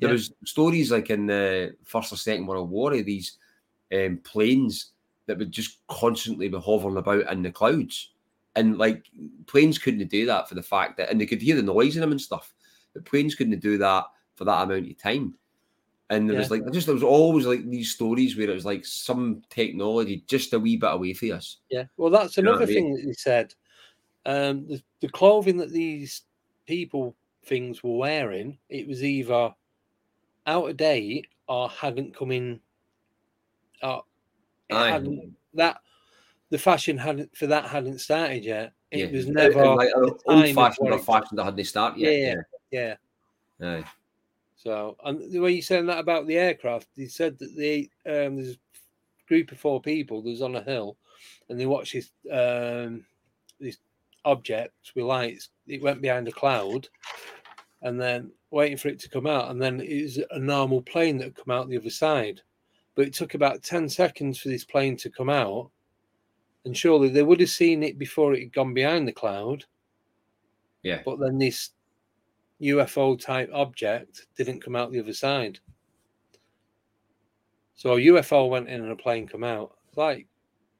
there 0.00 0.10
yeah. 0.10 0.12
was 0.12 0.32
stories 0.44 0.92
like 0.92 1.10
in 1.10 1.26
the 1.26 1.74
First 1.84 2.12
or 2.12 2.16
Second 2.16 2.46
World 2.46 2.70
War 2.70 2.92
of 2.94 3.04
these 3.04 3.38
um, 3.92 4.20
planes 4.22 4.92
that 5.26 5.38
would 5.38 5.50
just 5.50 5.78
constantly 5.88 6.48
be 6.48 6.58
hovering 6.58 6.96
about 6.96 7.30
in 7.32 7.42
the 7.42 7.50
clouds. 7.50 8.12
And 8.54 8.78
like 8.78 9.04
planes 9.46 9.78
couldn't 9.78 10.08
do 10.08 10.26
that 10.26 10.48
for 10.48 10.54
the 10.54 10.62
fact 10.62 10.96
that, 10.96 11.10
and 11.10 11.20
they 11.20 11.26
could 11.26 11.42
hear 11.42 11.56
the 11.56 11.62
noise 11.62 11.96
in 11.96 12.00
them 12.00 12.12
and 12.12 12.20
stuff, 12.20 12.54
but 12.94 13.04
planes 13.04 13.34
couldn't 13.34 13.60
do 13.60 13.78
that 13.78 14.04
for 14.36 14.44
that 14.44 14.62
amount 14.62 14.90
of 14.90 14.98
time. 14.98 15.34
And 16.10 16.28
there 16.28 16.34
yeah. 16.34 16.40
was 16.40 16.50
like, 16.50 16.70
just 16.72 16.86
there 16.86 16.94
was 16.94 17.02
always 17.02 17.44
like 17.44 17.68
these 17.68 17.90
stories 17.90 18.36
where 18.36 18.48
it 18.48 18.54
was 18.54 18.64
like 18.64 18.84
some 18.86 19.42
technology 19.50 20.24
just 20.26 20.54
a 20.54 20.58
wee 20.58 20.76
bit 20.76 20.92
away 20.92 21.12
from 21.12 21.32
us. 21.32 21.58
Yeah. 21.70 21.84
Well, 21.96 22.10
that's 22.10 22.38
another 22.38 22.64
you 22.64 22.66
know 22.66 22.74
thing 22.74 22.84
I 22.84 22.88
mean? 22.88 22.94
that 22.94 23.04
he 23.04 23.12
said. 23.12 23.54
Um, 24.24 24.66
the, 24.66 24.82
the 25.00 25.08
clothing 25.08 25.58
that 25.58 25.70
these 25.70 26.22
people 26.66 27.14
things 27.44 27.82
were 27.82 27.96
wearing, 27.96 28.58
it 28.68 28.88
was 28.88 29.04
either 29.04 29.54
out 30.46 30.70
of 30.70 30.76
date 30.76 31.26
or 31.46 31.68
hadn't 31.68 32.16
come 32.16 32.32
in. 32.32 32.60
Or 33.82 34.04
hadn't, 34.70 35.36
that 35.54 35.80
the 36.50 36.58
fashion 36.58 36.96
hadn't 36.96 37.36
for 37.36 37.46
that 37.46 37.66
hadn't 37.66 38.00
started 38.00 38.44
yet. 38.44 38.72
It 38.90 39.10
yeah. 39.10 39.16
was 39.16 39.28
never 39.28 39.74
like 39.74 39.90
old 39.94 40.22
fashioned 40.54 40.92
or 40.92 40.98
fashion 40.98 41.36
that 41.36 41.44
hadn't 41.44 41.64
started 41.64 42.00
yet. 42.00 42.12
Yeah, 42.12 42.34
yeah. 42.70 42.94
yeah. 43.60 43.68
Aye. 43.68 43.84
So, 44.58 44.96
and 45.04 45.30
the 45.30 45.38
way 45.38 45.52
you 45.52 45.62
saying 45.62 45.86
that 45.86 46.00
about 46.00 46.26
the 46.26 46.36
aircraft, 46.36 46.88
he 46.96 47.06
said 47.06 47.38
that 47.38 47.56
the 47.56 47.88
um, 48.06 48.36
there's 48.36 48.54
a 48.54 49.28
group 49.28 49.52
of 49.52 49.58
four 49.58 49.80
people 49.80 50.20
that 50.20 50.30
was 50.30 50.42
on 50.42 50.56
a 50.56 50.62
hill, 50.62 50.96
and 51.48 51.58
they 51.58 51.66
watched 51.66 51.94
this 51.94 52.10
um, 52.30 53.04
this 53.60 53.78
object 54.24 54.92
with 54.96 55.04
lights. 55.04 55.50
It 55.68 55.80
went 55.80 56.02
behind 56.02 56.26
a 56.26 56.32
cloud, 56.32 56.88
and 57.82 58.00
then 58.00 58.32
waiting 58.50 58.76
for 58.76 58.88
it 58.88 58.98
to 59.00 59.08
come 59.08 59.28
out, 59.28 59.50
and 59.50 59.62
then 59.62 59.80
it 59.80 60.02
was 60.02 60.18
a 60.32 60.38
normal 60.40 60.82
plane 60.82 61.18
that 61.18 61.36
come 61.36 61.52
out 61.52 61.68
the 61.68 61.78
other 61.78 61.90
side. 61.90 62.40
But 62.96 63.06
it 63.06 63.14
took 63.14 63.34
about 63.34 63.62
10 63.62 63.88
seconds 63.88 64.40
for 64.40 64.48
this 64.48 64.64
plane 64.64 64.96
to 64.96 65.08
come 65.08 65.30
out. 65.30 65.70
And 66.64 66.76
surely 66.76 67.08
they 67.08 67.22
would 67.22 67.38
have 67.38 67.48
seen 67.48 67.84
it 67.84 67.96
before 67.96 68.34
it 68.34 68.40
had 68.40 68.52
gone 68.52 68.74
behind 68.74 69.06
the 69.06 69.12
cloud. 69.12 69.64
Yeah. 70.82 71.02
But 71.04 71.20
then 71.20 71.38
this 71.38 71.70
UFO 72.62 73.20
type 73.20 73.50
object 73.52 74.26
didn't 74.36 74.62
come 74.62 74.76
out 74.76 74.90
the 74.90 75.00
other 75.00 75.12
side. 75.12 75.60
So 77.74 77.92
a 77.92 77.96
UFO 77.96 78.48
went 78.48 78.68
in 78.68 78.82
and 78.82 78.90
a 78.90 78.96
plane 78.96 79.28
come 79.28 79.44
out. 79.44 79.76
It's 79.88 79.96
like 79.96 80.26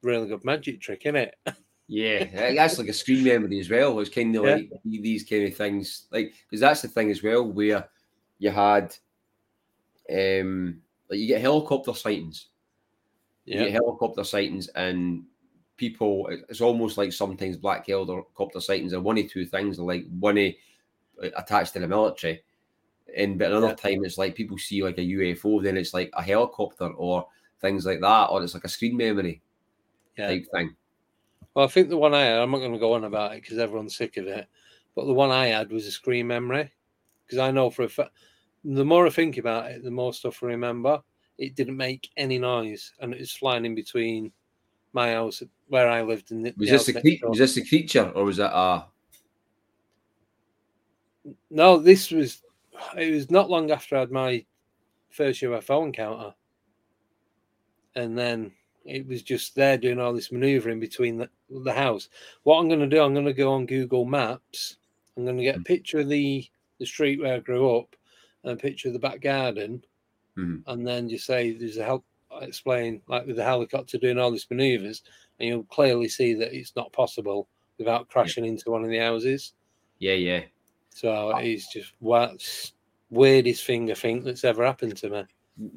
really 0.01 0.27
good 0.27 0.43
magic 0.43 0.81
trick, 0.81 1.01
isn't 1.05 1.15
it? 1.15 1.35
Yeah, 1.91 2.53
that's 2.53 2.77
like 2.77 2.87
a 2.87 2.93
screen 2.93 3.23
memory 3.23 3.59
as 3.59 3.67
well. 3.67 3.99
It's 3.99 4.11
kind 4.11 4.35
of 4.35 4.45
yeah. 4.45 4.53
like 4.53 4.69
these 4.85 5.23
kind 5.23 5.45
of 5.45 5.55
things, 5.55 6.05
like 6.11 6.35
because 6.47 6.61
that's 6.61 6.83
the 6.83 6.87
thing 6.87 7.09
as 7.09 7.23
well, 7.23 7.43
where 7.43 7.89
you 8.37 8.51
had, 8.51 8.95
um, 10.07 10.83
like 11.09 11.17
you 11.17 11.25
get 11.25 11.41
helicopter 11.41 11.95
sightings. 11.95 12.49
Yeah. 13.45 13.57
You 13.57 13.63
get 13.65 13.73
helicopter 13.73 14.23
sightings, 14.23 14.67
and 14.67 15.23
people. 15.77 16.29
It's 16.47 16.61
almost 16.61 16.99
like 16.99 17.11
sometimes 17.11 17.57
black 17.57 17.87
helicopter 17.87 18.61
sightings 18.61 18.93
are 18.93 19.01
one 19.01 19.17
of 19.17 19.27
two 19.27 19.47
things. 19.47 19.77
They're 19.77 19.85
Like 19.87 20.05
one 20.19 20.37
attached 21.21 21.73
to 21.73 21.79
the 21.79 21.87
military, 21.87 22.43
and 23.15 23.37
but 23.37 23.51
another 23.51 23.67
yeah. 23.67 23.75
time 23.75 24.05
it's 24.05 24.17
like 24.17 24.35
people 24.35 24.57
see 24.57 24.83
like 24.83 24.97
a 24.97 25.01
UFO, 25.01 25.63
then 25.63 25.77
it's 25.77 25.93
like 25.93 26.09
a 26.13 26.21
helicopter 26.21 26.87
or 26.87 27.27
things 27.61 27.85
like 27.85 28.01
that, 28.01 28.25
or 28.25 28.43
it's 28.43 28.53
like 28.53 28.65
a 28.65 28.69
screen 28.69 28.97
memory 28.97 29.41
yeah. 30.17 30.27
type 30.27 30.45
thing. 30.51 30.75
Well, 31.53 31.65
I 31.65 31.69
think 31.69 31.89
the 31.89 31.97
one 31.97 32.13
I 32.13 32.21
had, 32.21 32.39
I'm 32.39 32.51
not 32.51 32.59
going 32.59 32.73
to 32.73 32.79
go 32.79 32.93
on 32.93 33.03
about 33.03 33.33
it 33.33 33.41
because 33.41 33.57
everyone's 33.57 33.95
sick 33.95 34.17
of 34.17 34.27
it. 34.27 34.47
But 34.95 35.05
the 35.05 35.13
one 35.13 35.31
I 35.31 35.47
had 35.47 35.71
was 35.71 35.87
a 35.87 35.91
screen 35.91 36.27
memory 36.27 36.71
because 37.25 37.39
I 37.39 37.51
know 37.51 37.69
for 37.69 37.83
a 37.83 37.89
fact, 37.89 38.11
the 38.63 38.85
more 38.85 39.07
I 39.07 39.09
think 39.09 39.37
about 39.37 39.71
it, 39.71 39.83
the 39.83 39.91
more 39.91 40.13
stuff 40.13 40.43
I 40.43 40.47
remember. 40.47 41.01
It 41.37 41.55
didn't 41.55 41.77
make 41.77 42.09
any 42.17 42.37
noise 42.37 42.91
and 42.99 43.13
it 43.13 43.19
was 43.21 43.31
flying 43.31 43.63
in 43.65 43.73
between 43.73 44.33
my 44.91 45.13
house 45.13 45.41
where 45.67 45.89
I 45.89 46.01
lived. 46.01 46.31
In 46.31 46.43
the, 46.43 46.53
was, 46.57 46.69
this 46.69 46.89
a 46.89 46.93
cre- 46.93 47.27
was 47.27 47.37
this 47.37 47.55
a 47.55 47.65
creature 47.65 48.09
or 48.09 48.25
was 48.25 48.39
it 48.39 48.43
a. 48.43 48.85
No, 51.49 51.77
this 51.77 52.11
was. 52.11 52.41
It 52.97 53.13
was 53.13 53.29
not 53.29 53.49
long 53.49 53.71
after 53.71 53.97
I 53.97 54.01
had 54.01 54.11
my 54.11 54.45
first 55.09 55.41
UFO 55.41 55.85
encounter. 55.85 56.33
And 57.95 58.17
then 58.17 58.51
it 58.85 59.05
was 59.05 59.21
just 59.21 59.55
there 59.55 59.77
doing 59.77 59.99
all 59.99 60.13
this 60.13 60.31
maneuvering 60.31 60.79
between 60.79 61.17
the, 61.17 61.29
the 61.49 61.73
house. 61.73 62.09
What 62.43 62.57
I'm 62.59 62.67
going 62.67 62.79
to 62.79 62.87
do, 62.87 63.01
I'm 63.01 63.13
going 63.13 63.25
to 63.25 63.33
go 63.33 63.53
on 63.53 63.65
Google 63.65 64.05
Maps. 64.05 64.77
I'm 65.17 65.25
going 65.25 65.37
to 65.37 65.43
get 65.43 65.55
a 65.55 65.59
hmm. 65.59 65.63
picture 65.63 65.99
of 65.99 66.09
the 66.09 66.47
the 66.79 66.85
street 66.85 67.19
where 67.19 67.35
I 67.35 67.39
grew 67.39 67.75
up, 67.75 67.93
and 68.43 68.53
a 68.53 68.55
picture 68.55 68.87
of 68.87 68.93
the 68.93 68.99
back 68.99 69.19
garden, 69.19 69.83
Mhm. 70.37 70.63
and 70.67 70.87
then 70.87 71.09
you 71.09 71.17
say 71.17 71.51
there's 71.51 71.77
a 71.77 71.83
help. 71.83 72.05
Explain 72.41 73.01
like 73.07 73.25
with 73.25 73.37
the 73.37 73.43
helicopter 73.43 73.97
doing 73.97 74.19
all 74.19 74.31
these 74.31 74.45
manoeuvres, 74.49 75.01
and 75.39 75.49
you'll 75.49 75.63
clearly 75.63 76.07
see 76.07 76.35
that 76.35 76.55
it's 76.55 76.75
not 76.75 76.93
possible 76.93 77.49
without 77.79 78.07
crashing 78.07 78.45
into 78.45 78.69
one 78.69 78.83
of 78.83 78.89
the 78.91 78.99
houses. 78.99 79.53
Yeah, 79.97 80.13
yeah. 80.13 80.43
So 80.99 81.33
he's 81.37 81.67
just 81.67 81.93
what's 81.99 82.73
weirdest 83.09 83.65
thing 83.65 83.89
I 83.89 83.93
think 83.93 84.25
that's 84.25 84.43
ever 84.43 84.65
happened 84.65 84.97
to 84.97 85.09
me. 85.09 85.23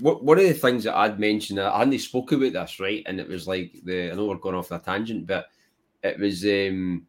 What 0.01 0.24
one 0.24 0.39
of 0.39 0.44
the 0.44 0.53
things 0.53 0.82
that 0.82 0.97
I'd 0.97 1.20
mentioned, 1.20 1.61
I 1.61 1.78
hadn't 1.78 1.97
spoke 2.01 2.32
about 2.32 2.53
this, 2.53 2.81
right? 2.81 3.05
And 3.07 3.20
it 3.20 3.28
was 3.28 3.47
like 3.47 3.73
the 3.85 4.11
I 4.11 4.15
know 4.15 4.27
we're 4.27 4.36
going 4.36 4.57
off 4.57 4.70
the 4.70 4.78
tangent, 4.78 5.28
but 5.28 5.47
it 6.03 6.19
was 6.19 6.44
um 6.44 7.07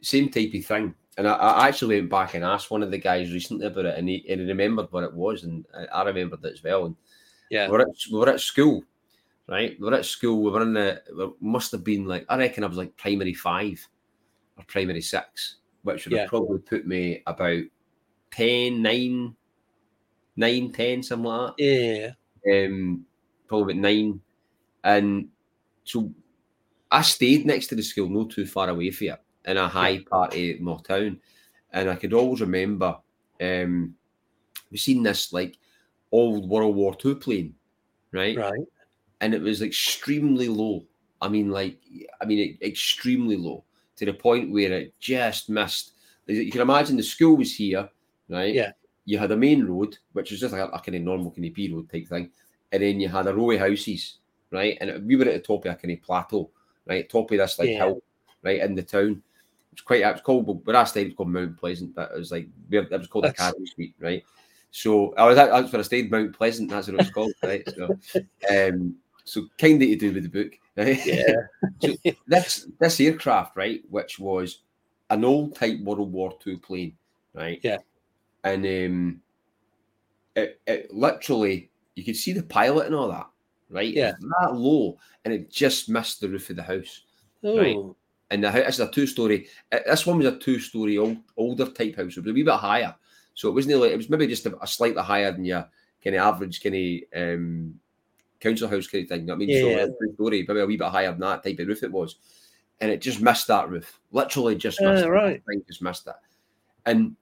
same 0.00 0.30
type 0.30 0.54
of 0.54 0.64
thing. 0.64 0.94
And 1.18 1.28
I, 1.28 1.34
I 1.34 1.68
actually 1.68 2.00
went 2.00 2.10
back 2.10 2.34
and 2.34 2.44
asked 2.44 2.70
one 2.70 2.82
of 2.82 2.90
the 2.90 2.98
guys 2.98 3.30
recently 3.30 3.66
about 3.66 3.84
it, 3.84 3.98
and 3.98 4.08
he, 4.08 4.24
and 4.30 4.40
he 4.40 4.46
remembered 4.46 4.90
what 4.90 5.04
it 5.04 5.12
was, 5.12 5.44
and 5.44 5.66
I, 5.74 5.84
I 6.00 6.04
remembered 6.04 6.42
it 6.42 6.54
as 6.54 6.62
well. 6.62 6.86
And 6.86 6.96
Yeah, 7.50 7.66
we 7.66 7.72
were 7.72 7.82
at 7.82 7.88
we 8.10 8.18
were 8.18 8.30
at 8.30 8.40
school, 8.40 8.82
right? 9.46 9.76
We 9.78 9.86
were 9.86 9.94
at 9.94 10.06
school. 10.06 10.42
We 10.42 10.50
were 10.50 10.62
in 10.62 10.72
the 10.72 11.02
we 11.14 11.48
must 11.50 11.72
have 11.72 11.84
been 11.84 12.06
like 12.06 12.24
I 12.30 12.38
reckon 12.38 12.64
I 12.64 12.66
was 12.66 12.78
like 12.78 12.96
primary 12.96 13.34
five 13.34 13.86
or 14.56 14.64
primary 14.64 15.02
six, 15.02 15.56
which 15.86 16.06
would 16.06 16.12
Yeah. 16.12 16.18
have 16.20 16.26
probably 16.26 16.60
put 16.60 16.86
me 16.86 17.22
about 17.26 17.64
10, 18.32 18.82
9, 18.82 19.36
9, 20.36 20.72
10, 20.72 21.02
something 21.02 21.26
like 21.26 21.56
that 21.56 21.56
yeah, 21.56 22.14
um, 22.66 23.06
probably 23.48 23.74
about 23.74 23.82
nine. 23.82 24.20
And 24.84 25.30
so 25.84 26.14
I 26.90 27.02
stayed 27.02 27.46
next 27.46 27.68
to 27.68 27.76
the 27.76 27.82
school, 27.82 28.08
not 28.08 28.30
too 28.30 28.46
far 28.46 28.68
away 28.70 28.90
from 28.90 29.08
it, 29.08 29.24
in 29.46 29.56
a 29.56 29.68
high 29.68 30.00
part 30.00 30.34
of 30.36 30.60
my 30.60 30.78
town. 30.84 31.20
And 31.72 31.90
I 31.90 31.96
could 31.96 32.14
always 32.14 32.42
remember 32.42 33.00
um, 33.40 33.96
we 34.70 34.78
seen 34.78 35.04
this 35.04 35.32
like 35.32 35.58
old 36.12 36.48
World 36.50 36.76
War 36.76 36.94
II 36.96 37.16
plane, 37.16 37.56
right? 38.12 38.44
right, 38.44 38.66
And 39.20 39.34
it 39.34 39.42
was 39.42 39.62
extremely 39.62 40.48
low. 40.48 40.86
I 41.22 41.28
mean, 41.30 41.50
like, 41.50 41.82
I 42.22 42.26
mean, 42.26 42.58
extremely 42.62 43.36
low 43.38 43.65
to 43.96 44.04
the 44.04 44.12
point 44.12 44.50
where 44.52 44.72
it 44.72 44.94
just 44.98 45.48
missed. 45.50 45.92
You 46.26 46.50
can 46.50 46.60
imagine 46.60 46.96
the 46.96 47.02
school 47.02 47.36
was 47.36 47.54
here, 47.54 47.88
right? 48.28 48.54
Yeah. 48.54 48.72
You 49.04 49.18
had 49.18 49.30
a 49.30 49.36
main 49.36 49.64
road, 49.64 49.96
which 50.12 50.30
was 50.30 50.40
just 50.40 50.52
like 50.52 50.62
a, 50.62 50.66
a 50.68 50.80
kind 50.80 50.96
of 50.96 51.02
normal 51.02 51.30
kind 51.30 51.46
of 51.46 51.54
B 51.54 51.72
road 51.72 51.90
type 51.90 52.08
thing, 52.08 52.30
and 52.72 52.82
then 52.82 53.00
you 53.00 53.08
had 53.08 53.26
a 53.28 53.34
row 53.34 53.52
of 53.52 53.60
houses, 53.60 54.18
right? 54.50 54.76
And 54.80 55.06
we 55.06 55.16
were 55.16 55.24
at 55.26 55.34
the 55.34 55.38
top 55.40 55.64
of 55.64 55.72
a 55.72 55.76
kind 55.76 55.92
of 55.92 56.02
plateau, 56.02 56.50
right? 56.86 57.08
Top 57.08 57.30
of 57.30 57.38
this 57.38 57.58
like 57.58 57.68
Yeah. 57.68 57.84
hill, 57.86 58.02
right 58.42 58.60
in 58.60 58.74
the 58.74 58.82
town. 58.82 59.22
It's 59.72 59.82
quite. 59.82 60.00
It 60.00 60.12
was 60.12 60.22
called. 60.22 60.66
When 60.66 60.74
I 60.74 60.84
stayed, 60.84 61.02
it 61.02 61.08
was 61.10 61.14
called 61.16 61.30
Mount 61.30 61.56
Pleasant, 61.56 61.94
but 61.94 62.10
it 62.12 62.18
was 62.18 62.32
like 62.32 62.48
it 62.70 62.90
was 62.90 63.06
called 63.06 63.24
That's- 63.24 63.48
Academy 63.48 63.66
Street, 63.66 63.94
right? 64.00 64.24
So 64.72 65.14
I 65.14 65.24
was 65.26 65.38
at, 65.38 65.50
that's 65.50 65.72
where 65.72 65.80
I 65.80 65.84
stayed, 65.84 66.10
Mount 66.10 66.36
Pleasant. 66.36 66.68
That's 66.70 66.88
what 66.88 66.94
it 66.94 66.98
was 66.98 67.10
called, 67.10 67.32
right? 67.42 67.62
So, 67.76 67.96
um, 68.50 68.96
so 69.26 69.48
kind 69.58 69.82
of 69.82 69.88
to 69.88 69.96
do 69.96 70.12
with 70.12 70.22
the 70.22 70.28
book, 70.28 70.52
right? 70.76 71.04
yeah, 71.04 72.12
this 72.26 72.68
this 72.78 73.00
aircraft, 73.00 73.56
right, 73.56 73.82
which 73.90 74.18
was 74.18 74.62
an 75.10 75.24
old 75.24 75.56
type 75.56 75.80
World 75.80 76.12
War 76.12 76.32
II 76.46 76.56
plane, 76.58 76.96
right? 77.34 77.60
Yeah. 77.62 77.78
And 78.44 78.64
um, 78.64 79.20
it, 80.36 80.60
it 80.66 80.94
literally 80.94 81.70
you 81.96 82.04
could 82.04 82.16
see 82.16 82.32
the 82.32 82.42
pilot 82.44 82.86
and 82.86 82.94
all 82.94 83.08
that, 83.08 83.26
right? 83.68 83.92
Yeah. 83.92 84.12
that 84.40 84.54
low, 84.54 84.96
and 85.24 85.34
it 85.34 85.50
just 85.50 85.88
missed 85.88 86.20
the 86.20 86.28
roof 86.28 86.50
of 86.50 86.56
the 86.56 86.62
house. 86.62 87.02
oh, 87.44 87.58
Right. 87.58 87.76
And 88.30 88.42
the 88.42 88.50
house 88.50 88.74
is 88.74 88.80
a 88.80 88.90
two 88.90 89.06
story. 89.06 89.46
This 89.70 90.04
one 90.04 90.18
was 90.18 90.26
a 90.26 90.38
two 90.38 90.58
story 90.58 90.98
old 90.98 91.18
older 91.36 91.66
type 91.66 91.96
house. 91.96 92.16
It 92.16 92.24
was 92.24 92.30
a 92.30 92.34
wee 92.34 92.42
bit 92.42 92.54
higher, 92.54 92.94
so 93.34 93.48
it 93.48 93.52
wasn't 93.52 93.80
like 93.80 93.92
it 93.92 93.96
was 93.96 94.10
maybe 94.10 94.26
just 94.26 94.46
a, 94.46 94.56
a 94.62 94.66
slightly 94.66 95.02
higher 95.02 95.30
than 95.30 95.44
your 95.44 95.68
kind 96.02 96.16
of 96.16 96.22
average 96.22 96.60
kind 96.62 96.74
of 96.74 97.22
um, 97.22 97.80
council 98.40 98.68
house 98.68 98.86
kind 98.86 99.04
of 99.04 99.08
thing. 99.08 99.20
you 99.20 99.26
know 99.26 99.34
what 99.34 99.42
I 99.42 99.46
mean, 99.46 99.60
so 99.60 99.70
Yeah. 99.70 99.84
a 99.84 99.86
two 99.88 100.14
story, 100.14 100.44
maybe 100.46 100.60
a 100.60 100.66
wee 100.66 100.76
bit 100.76 100.88
higher 100.88 101.10
than 101.10 101.20
that 101.20 101.42
type 101.42 101.58
of 101.58 101.68
roof 101.68 101.82
it 101.82 101.92
was, 101.92 102.16
and 102.80 102.90
it 102.90 103.00
just 103.00 103.20
missed 103.20 103.46
that 103.48 103.68
roof. 103.70 104.00
Literally 104.12 104.54
just 104.56 104.80
missed. 104.82 105.04
It. 105.04 105.08
right. 105.08 105.42
Just 105.66 105.82
missed 105.82 106.06
it. 106.06 106.14
And 106.84 107.16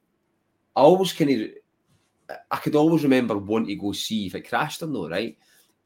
I 0.76 0.80
always 0.80 1.12
kind 1.12 1.30
of, 1.30 2.38
I 2.50 2.56
could 2.56 2.74
always 2.74 3.02
remember 3.02 3.36
wanting 3.36 3.68
to 3.68 3.82
go 3.82 3.92
see 3.92 4.26
if 4.26 4.34
it 4.34 4.48
crashed 4.48 4.82
or 4.82 4.86
not, 4.86 5.10
right? 5.10 5.36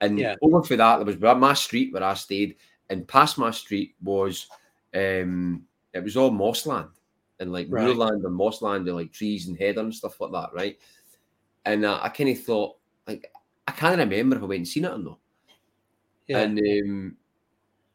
And 0.00 0.18
Yeah. 0.18 0.36
over 0.42 0.62
for 0.62 0.76
that, 0.76 0.96
there 0.98 1.06
was 1.06 1.18
my 1.38 1.55
street 1.55 1.92
where 1.92 2.05
I 2.05 2.14
stayed, 2.14 2.56
and 2.88 3.06
past 3.06 3.38
my 3.38 3.50
street 3.50 3.94
was, 4.02 4.46
um, 4.94 5.66
it 5.92 6.02
was 6.02 6.16
all 6.16 6.30
mossland 6.30 6.88
and 7.40 7.52
like 7.52 7.66
Right. 7.70 7.84
moorland 7.84 8.24
and 8.24 8.34
mossland 8.34 8.86
and 8.88 8.96
like 8.96 9.12
trees 9.12 9.48
and 9.48 9.59
heather 9.59 9.80
and 9.82 9.94
stuff 9.94 10.20
like 10.20 10.32
that, 10.32 10.50
right? 10.55 10.78
And 11.64 11.84
uh, 11.84 12.00
I 12.02 12.09
kind 12.09 12.30
of 12.30 12.42
thought, 12.42 12.76
like, 13.06 13.30
I 13.68 13.70
can't 13.72 13.98
remember 13.98 14.36
if 14.36 14.42
I 14.42 14.46
went 14.46 14.58
and 14.60 14.68
seen 14.68 14.86
it 14.86 14.92
or 14.92 14.98
not. 14.98 15.18
yeah, 16.26 16.38
And 16.38 16.58
um, 16.58 17.16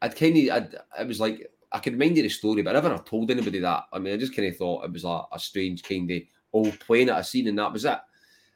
I'd 0.00 0.14
kind 0.14 0.36
of, 0.36 0.56
I'd, 0.56 0.76
I 1.00 1.02
was 1.02 1.18
like, 1.18 1.50
I 1.72 1.80
could 1.80 1.94
remind 1.94 2.16
you 2.16 2.22
the 2.22 2.28
story, 2.28 2.62
but 2.62 2.76
I 2.76 2.80
never 2.80 2.96
told 2.98 3.32
anybody 3.32 3.58
that. 3.58 3.86
I 3.92 3.98
mean, 3.98 4.14
I 4.14 4.16
just 4.16 4.36
kind 4.36 4.46
of 4.46 4.56
thought 4.56 4.84
it 4.84 4.92
was 4.92 5.02
a, 5.02 5.22
a 5.32 5.38
strange 5.40 5.82
kind 5.82 6.08
of 6.12 6.22
old 6.52 6.78
plane 6.78 7.08
that 7.08 7.16
I 7.16 7.22
seen, 7.22 7.48
and 7.48 7.58
that 7.58 7.72
was 7.72 7.84
it. 7.84 7.98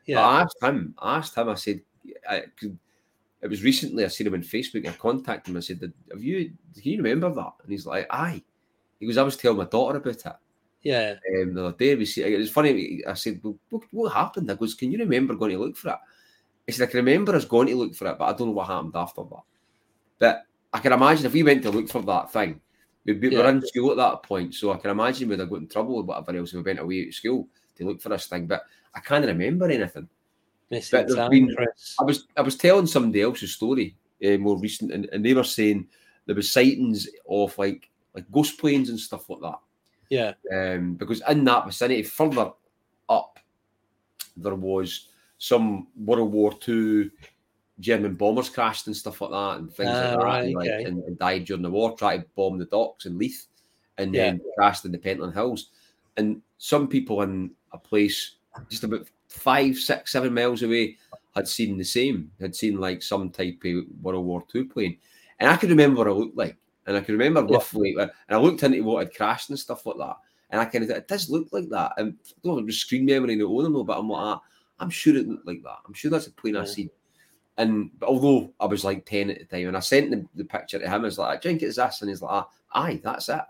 But 0.06 0.12
yeah. 0.12 0.20
I 0.20 0.42
asked 0.42 0.62
him, 0.62 0.94
I 0.96 1.16
asked 1.16 1.36
him, 1.36 1.48
I 1.48 1.54
said, 1.54 1.80
I, 2.30 2.44
it 3.42 3.50
was 3.50 3.64
recently, 3.64 4.04
I 4.04 4.08
seen 4.08 4.28
him 4.28 4.34
on 4.34 4.42
Facebook, 4.42 4.86
I 4.86 4.92
contacted 4.92 5.50
him, 5.50 5.56
I 5.56 5.60
said, 5.60 5.92
have 6.12 6.22
you, 6.22 6.52
can 6.74 6.92
you 6.92 7.02
remember 7.02 7.34
that? 7.34 7.52
And 7.64 7.72
he's 7.72 7.84
like, 7.84 8.06
aye. 8.10 8.44
He 9.00 9.06
goes, 9.06 9.16
I 9.16 9.24
was 9.24 9.36
telling 9.36 9.58
my 9.58 9.64
daughter 9.64 9.98
about 9.98 10.14
it. 10.14 10.32
yeah, 10.82 11.14
Um, 11.42 11.54
the 11.54 11.66
other 11.66 11.76
day, 11.76 11.96
we 11.96 12.06
see, 12.06 12.22
it 12.22 12.38
was 12.38 12.50
funny. 12.50 13.02
I 13.04 13.14
said, 13.14 13.40
well, 13.42 13.56
what, 13.70 13.82
what 13.90 14.12
happened? 14.12 14.50
I 14.50 14.54
goes, 14.54 14.74
can 14.74 14.92
you 14.92 14.98
remember 14.98 15.34
going 15.34 15.52
to 15.52 15.58
look 15.58 15.76
for 15.76 15.90
it? 15.90 15.98
He 16.68 16.72
said, 16.72 16.86
I 16.88 16.90
can 16.90 16.98
remember 16.98 17.34
us 17.34 17.46
going 17.46 17.68
to 17.68 17.74
look 17.76 17.94
for 17.94 18.06
it, 18.08 18.18
but 18.18 18.26
I 18.26 18.36
don't 18.36 18.48
know 18.48 18.52
what 18.52 18.66
happened 18.66 18.92
after 18.94 19.22
that. 19.22 19.42
But 20.18 20.42
I 20.70 20.80
can 20.80 20.92
imagine 20.92 21.24
if 21.24 21.32
we 21.32 21.42
went 21.42 21.62
to 21.62 21.70
look 21.70 21.88
for 21.88 22.02
that 22.02 22.30
thing, 22.30 22.60
we'd 23.06 23.20
be, 23.22 23.28
Yeah. 23.30 23.38
we're 23.38 23.48
in 23.48 23.66
school 23.66 23.90
at 23.92 23.96
that 23.96 24.22
point. 24.22 24.54
So 24.54 24.70
I 24.72 24.76
can 24.76 24.90
imagine 24.90 25.30
we'd 25.30 25.40
have 25.40 25.48
got 25.48 25.60
in 25.60 25.66
trouble 25.68 25.96
or 25.96 26.02
whatever 26.02 26.36
else 26.36 26.50
if 26.50 26.56
we 26.56 26.62
went 26.62 26.78
away 26.80 27.06
at 27.06 27.14
school 27.14 27.48
to 27.76 27.84
look 27.86 28.02
for 28.02 28.10
this 28.10 28.26
thing. 28.26 28.46
But 28.46 28.64
I 28.94 29.00
can't 29.00 29.24
remember 29.24 29.64
anything. 29.64 30.08
missing 30.70 31.08
time, 31.08 31.30
been- 31.30 31.56
I 31.98 32.04
was 32.04 32.26
I 32.36 32.42
was 32.42 32.56
telling 32.56 32.86
somebody 32.86 33.22
else's 33.22 33.54
story 33.54 33.96
uh, 34.22 34.36
more 34.36 34.58
recent, 34.58 34.92
and, 34.92 35.08
and 35.10 35.24
they 35.24 35.32
were 35.32 35.44
saying 35.44 35.88
there 36.26 36.36
was 36.36 36.52
sightings 36.52 37.08
of 37.26 37.56
like 37.56 37.88
like 38.14 38.30
ghost 38.30 38.58
planes 38.58 38.90
and 38.90 39.00
stuff 39.00 39.30
like 39.30 39.40
that 39.40 39.58
Yeah, 40.10 40.32
um, 40.52 40.94
because 40.96 41.22
in 41.26 41.44
that 41.44 41.64
vicinity, 41.64 42.02
further 42.02 42.52
up, 43.08 43.38
there 44.36 44.54
was 44.54 45.08
some 45.39 45.89
World 45.97 46.32
War 46.32 46.52
II 46.66 47.10
German 47.81 48.15
bombers 48.16 48.48
crashed 48.51 48.89
and 48.89 48.97
stuff 48.97 49.20
like 49.20 49.31
that, 49.31 49.59
and 49.59 49.73
things 49.73 49.89
Ah, 49.90 50.01
like 50.01 50.10
that, 50.10 50.24
right, 50.24 50.44
and, 50.44 50.56
okay. 50.56 50.85
and, 50.85 51.05
and 51.05 51.19
died 51.19 51.44
during 51.44 51.62
the 51.62 51.70
war, 51.70 51.97
tried 51.97 52.19
to 52.19 52.27
bomb 52.35 52.59
the 52.59 52.65
docks 52.66 53.06
in 53.06 53.16
Leith, 53.16 53.47
and 53.98 54.12
Yeah. 54.15 54.31
then 54.31 54.40
crashed 54.56 54.85
in 54.85 54.93
the 54.93 54.98
Pentland 54.98 55.35
Hills. 55.35 55.70
And 56.16 56.43
some 56.59 56.89
people 56.89 57.23
in 57.23 57.52
a 57.73 57.78
place 57.78 58.36
just 58.69 58.82
about 58.82 59.06
five, 59.28 59.77
six, 59.77 60.10
seven 60.10 60.35
miles 60.35 60.62
away 60.65 60.97
had 61.36 61.47
seen 61.47 61.78
the 61.78 61.85
same, 61.85 62.32
had 62.40 62.56
seen 62.56 62.81
like 62.81 63.01
some 63.01 63.31
type 63.31 63.62
of 63.65 63.85
World 64.02 64.27
War 64.27 64.44
II 64.52 64.65
plane, 64.65 64.98
and 65.39 65.48
I 65.48 65.56
could 65.56 65.70
remember 65.70 65.98
what 65.98 66.09
it 66.09 66.15
looked 66.15 66.36
like, 66.36 66.56
and 66.86 66.97
I 66.97 67.01
could 67.01 67.12
remember 67.12 67.43
Yeah. 67.43 67.59
roughly, 67.59 67.94
and 67.97 68.10
I 68.28 68.39
looked 68.39 68.65
into 68.65 68.82
what 68.82 69.06
had 69.06 69.15
crashed 69.15 69.51
and 69.51 69.59
stuff 69.59 69.86
like 69.86 69.98
that. 69.98 70.16
And 70.51 70.60
I 70.60 70.65
kind 70.65 70.82
of 70.82 70.89
thought, 70.90 70.98
it 70.98 71.09
does 71.09 71.28
look 71.28 71.48
like 71.52 71.69
that. 71.69 71.93
And 71.98 72.16
I 72.27 72.32
don't 72.43 72.56
know, 72.56 72.66
just 72.66 72.81
screen 72.81 73.05
memory 73.05 73.35
in 73.35 73.39
the 73.39 73.44
own 73.44 73.70
know, 73.70 73.85
but 73.85 73.98
I'm 73.98 74.09
like, 74.09 74.20
ah, 74.23 74.43
I'm 74.80 74.90
sure 74.90 75.16
it 75.16 75.28
looked 75.28 75.46
like 75.46 75.62
that. 75.62 75.78
I'm 75.86 75.94
sure 75.94 76.10
that's 76.10 76.26
a 76.26 76.32
plane 76.32 76.56
I 76.56 76.60
Yeah. 76.60 76.64
seen. 76.66 76.90
And 77.56 77.90
but 77.98 78.09
although 78.09 78.52
I 78.60 78.66
was 78.66 78.84
like 78.84 79.05
10 79.05 79.30
at 79.30 79.38
the 79.40 79.44
time, 79.44 79.66
and 79.68 79.76
I 79.76 79.80
sent 79.80 80.10
the, 80.12 80.24
the 80.36 80.44
picture 80.44 80.78
to 80.78 80.86
him, 80.88 80.92
I 80.92 80.98
was 80.98 81.18
like, 81.18 81.36
I 81.36 81.40
think 81.40 81.62
it's 81.62 81.76
this. 81.76 82.02
And 82.02 82.09
he's 82.09 82.22
like, 82.22 82.30
ah, 82.32 82.48
aye, 82.72 83.00
that's 83.02 83.28
it. 83.28 83.40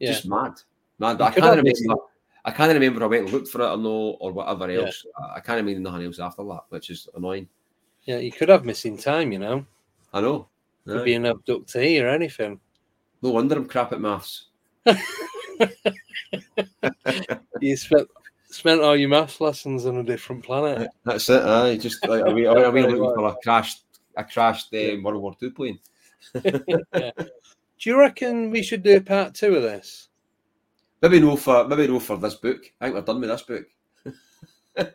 yeah. 0.00 0.12
Just 0.12 0.26
mad. 0.26 0.54
Mad. 0.98 1.20
I 1.20 1.30
can't 1.30 1.56
remember. 1.56 2.02
I 2.44 2.50
can't 2.50 2.72
remember 2.72 3.04
I 3.04 3.06
went 3.06 3.24
and 3.24 3.32
looked 3.32 3.48
for 3.48 3.60
it 3.62 3.70
or 3.70 3.76
no, 3.76 4.16
or 4.20 4.32
whatever 4.32 4.68
else. 4.70 5.06
I- 5.18 5.36
I 5.36 5.40
can't 5.40 5.58
remember 5.64 5.80
nothing 5.88 6.06
else 6.06 6.18
after 6.18 6.42
that, 6.44 6.62
which 6.70 6.90
is 6.90 7.08
annoying. 7.14 7.48
yeah, 8.04 8.18
you 8.18 8.32
could 8.32 8.48
have 8.48 8.64
missing 8.64 8.96
time, 8.96 9.30
you 9.32 9.38
know. 9.38 9.64
I 10.12 10.20
know. 10.20 10.48
Could 10.86 11.04
be 11.04 11.14
an 11.14 11.24
abductee 11.24 12.02
or 12.02 12.08
anything. 12.08 12.58
No 13.20 13.30
wonder 13.30 13.56
I'm 13.56 13.66
crap 13.68 13.92
at 13.92 14.00
maths. 14.00 14.46
You 17.60 17.76
spent 17.76 18.08
spent 18.50 18.80
all 18.80 18.96
your 18.96 19.08
maths 19.08 19.40
lessons 19.40 19.86
on 19.86 19.96
a 19.96 20.02
different 20.02 20.44
planet. 20.44 20.90
That's 21.04 21.28
it. 21.28 21.42
Aye, 21.42 21.76
just 21.76 22.06
like, 22.06 22.22
are 22.22 22.34
we, 22.34 22.46
are 22.46 22.70
we 22.70 22.82
looking 22.82 22.98
for 22.98 23.28
a 23.28 23.36
crashed, 23.42 23.84
a 24.16 24.24
crashed 24.24 24.68
Yeah. 24.72 24.92
Um, 24.92 25.02
World 25.02 25.22
War 25.22 25.36
II 25.42 25.50
plane? 25.50 25.78
Do 27.78 27.90
you 27.90 27.98
reckon 27.98 28.50
we 28.50 28.62
should 28.62 28.82
do 28.82 28.96
a 28.96 29.00
part 29.00 29.34
two 29.34 29.54
of 29.54 29.62
this? 29.62 30.08
Maybe 31.00 31.20
no 31.20 31.36
for 31.36 31.68
maybe 31.68 31.86
no 31.86 32.00
for 32.00 32.16
this 32.16 32.34
book. 32.34 32.60
I 32.80 32.86
think 32.86 32.96
we're 32.96 33.02
done 33.02 33.20
with 33.20 33.30
this 33.30 33.42
book. 33.42 33.66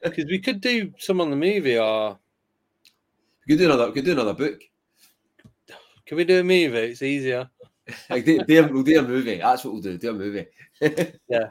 Because 0.02 0.26
we 0.26 0.40
could 0.40 0.62
do 0.62 0.94
some 0.98 1.20
on 1.20 1.30
the 1.30 1.36
movie, 1.36 1.78
or 1.78 2.18
We 3.46 3.54
could 3.54 3.60
do 3.60 3.66
another. 3.66 3.88
We 3.88 3.94
could 3.94 4.06
do 4.06 4.14
another 4.14 4.34
book. 4.34 4.62
can 6.06 6.16
we 6.18 6.24
do 6.24 6.40
a 6.40 6.44
movie? 6.44 6.78
It's 6.78 7.02
easier. 7.02 7.50
Like 8.10 8.24
do, 8.24 8.40
do 8.40 8.64
a, 8.64 8.72
we'll 8.72 8.84
do 8.84 8.98
a 8.98 9.02
movie. 9.02 9.40
That's 9.40 9.66
what 9.66 9.74
we'll 9.74 9.82
do. 9.82 9.98
Do 9.98 10.12
a 10.12 10.14
movie. 10.14 10.46
Yeah. 11.28 11.50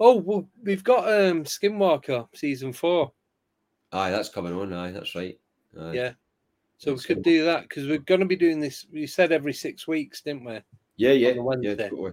Oh, 0.00 0.16
well, 0.16 0.48
we've 0.62 0.84
got 0.84 1.04
um 1.08 1.44
Skinwalker 1.44 2.28
season 2.34 2.72
four. 2.72 3.12
Aye, 3.92 4.10
that's 4.10 4.28
coming 4.28 4.52
on. 4.54 4.72
Aye, 4.72 4.92
that's 4.92 5.14
right. 5.14 5.38
Aye. 5.78 5.92
Yeah. 5.92 6.12
So 6.76 6.92
we 6.94 7.00
could 7.00 7.22
do 7.22 7.44
that 7.44 7.62
because 7.62 7.88
we're 7.88 7.98
going 7.98 8.20
to 8.20 8.26
be 8.26 8.36
doing 8.36 8.60
this. 8.60 8.86
We 8.92 9.06
said 9.06 9.32
every 9.32 9.52
six 9.52 9.88
weeks, 9.88 10.20
didn't 10.20 10.44
we? 10.44 10.60
Yeah, 10.96 11.12
yeah, 11.12 11.30
yeah, 11.30 11.40
Wednesday. 11.40 11.88
totally. 11.88 12.12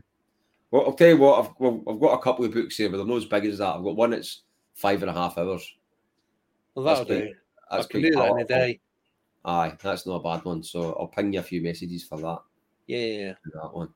Well, 0.71 0.85
I'll 0.87 0.93
tell 0.93 1.09
you 1.09 1.17
what, 1.17 1.45
I've, 1.45 1.51
well, 1.59 1.83
I've 1.87 1.99
got 1.99 2.13
a 2.19 2.21
couple 2.21 2.45
of 2.45 2.53
books 2.53 2.77
here, 2.77 2.89
but 2.89 2.97
they're 2.97 3.05
not 3.05 3.17
as 3.17 3.25
big 3.25 3.45
as 3.45 3.59
that. 3.59 3.75
I've 3.75 3.83
got 3.83 3.95
one 3.95 4.09
that's 4.09 4.41
five 4.73 5.01
and 5.03 5.11
a 5.11 5.13
half 5.13 5.37
hours. 5.37 5.71
Well, 6.73 6.83
That's 6.85 7.01
that'll 7.01 7.15
great. 7.15 7.29
do. 7.33 7.35
That's 7.71 7.85
I 7.85 7.89
can 7.89 8.01
do 8.01 8.11
that 8.11 8.31
in 8.31 8.39
a 8.39 8.45
day. 8.45 8.79
Aye, 9.45 9.77
that's 9.81 10.07
not 10.07 10.15
a 10.15 10.23
bad 10.23 10.43
one. 10.43 10.63
So 10.63 10.93
I'll 10.99 11.07
ping 11.07 11.31
you 11.33 11.39
a 11.39 11.43
few 11.43 11.61
messages 11.61 12.03
for 12.03 12.17
that. 12.19 12.39
Yeah, 12.87 12.97
yeah, 12.97 13.19
yeah. 13.19 13.33
That 13.61 13.73
one. 13.73 13.93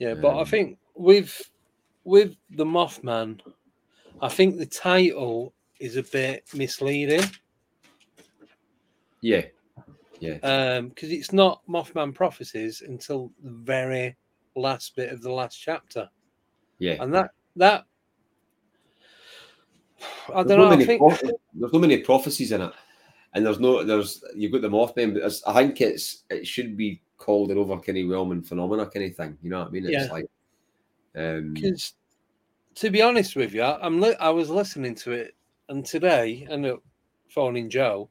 Yeah, 0.00 0.14
but 0.14 0.36
I 0.36 0.40
Um, 0.40 0.46
think 0.46 0.78
with 0.96 1.51
with 2.04 2.36
the 2.50 2.64
Mothman, 2.64 3.40
I 4.20 4.28
think 4.28 4.56
the 4.56 4.66
title 4.66 5.54
is 5.80 5.96
a 5.96 6.02
bit 6.02 6.44
misleading 6.54 7.24
Yeah, 9.20 9.42
yeah, 10.20 10.36
um 10.42 10.88
because 10.88 11.10
it's 11.10 11.32
not 11.32 11.62
Mothman 11.68 12.14
prophecies 12.14 12.82
until 12.82 13.32
the 13.42 13.50
very 13.50 14.16
last 14.54 14.94
bit 14.96 15.12
of 15.12 15.22
the 15.22 15.32
last 15.32 15.56
chapter, 15.56 16.08
yeah. 16.78 17.02
and 17.02 17.12
that 17.14 17.30
that 17.56 17.84
I 20.28 20.42
don't 20.42 20.48
no 20.48 20.56
know. 20.58 20.66
I 20.66 20.70
many 20.70 20.84
think 20.84 21.00
prophe- 21.00 21.32
there's 21.54 21.72
no 21.72 21.78
many 21.78 21.98
prophecies 21.98 22.52
in 22.52 22.60
it, 22.60 22.72
and 23.34 23.44
there's 23.46 23.60
no 23.60 23.82
there's 23.84 24.22
you've 24.34 24.52
got 24.52 24.62
the 24.62 24.68
Mothman, 24.68 25.14
but 25.14 25.32
I 25.46 25.62
think 25.62 25.80
it's 25.80 26.24
it 26.30 26.46
should 26.46 26.76
be 26.76 27.00
called 27.18 27.50
an 27.50 27.58
over 27.58 27.78
Kenny 27.78 28.04
Wellman 28.04 28.42
phenomena 28.42 28.86
kind 28.86 29.06
of 29.06 29.16
thing. 29.16 29.38
You 29.42 29.50
know 29.50 29.60
what 29.60 29.68
I 29.68 29.70
mean? 29.70 29.84
It's 29.84 29.92
Yeah. 30.06 30.12
like, 30.12 30.26
um, 31.16 31.54
because 31.54 31.94
to 32.76 32.90
be 32.90 33.02
honest 33.02 33.36
with 33.36 33.52
you, 33.54 33.62
I'm 33.62 34.00
li- 34.00 34.16
I 34.20 34.30
was 34.30 34.50
listening 34.50 34.94
to 34.96 35.12
it, 35.12 35.34
and 35.68 35.84
today 35.84 36.46
I 36.48 36.52
ended 36.52 36.72
up 36.72 36.82
phoning 37.28 37.68
Joe, 37.70 38.08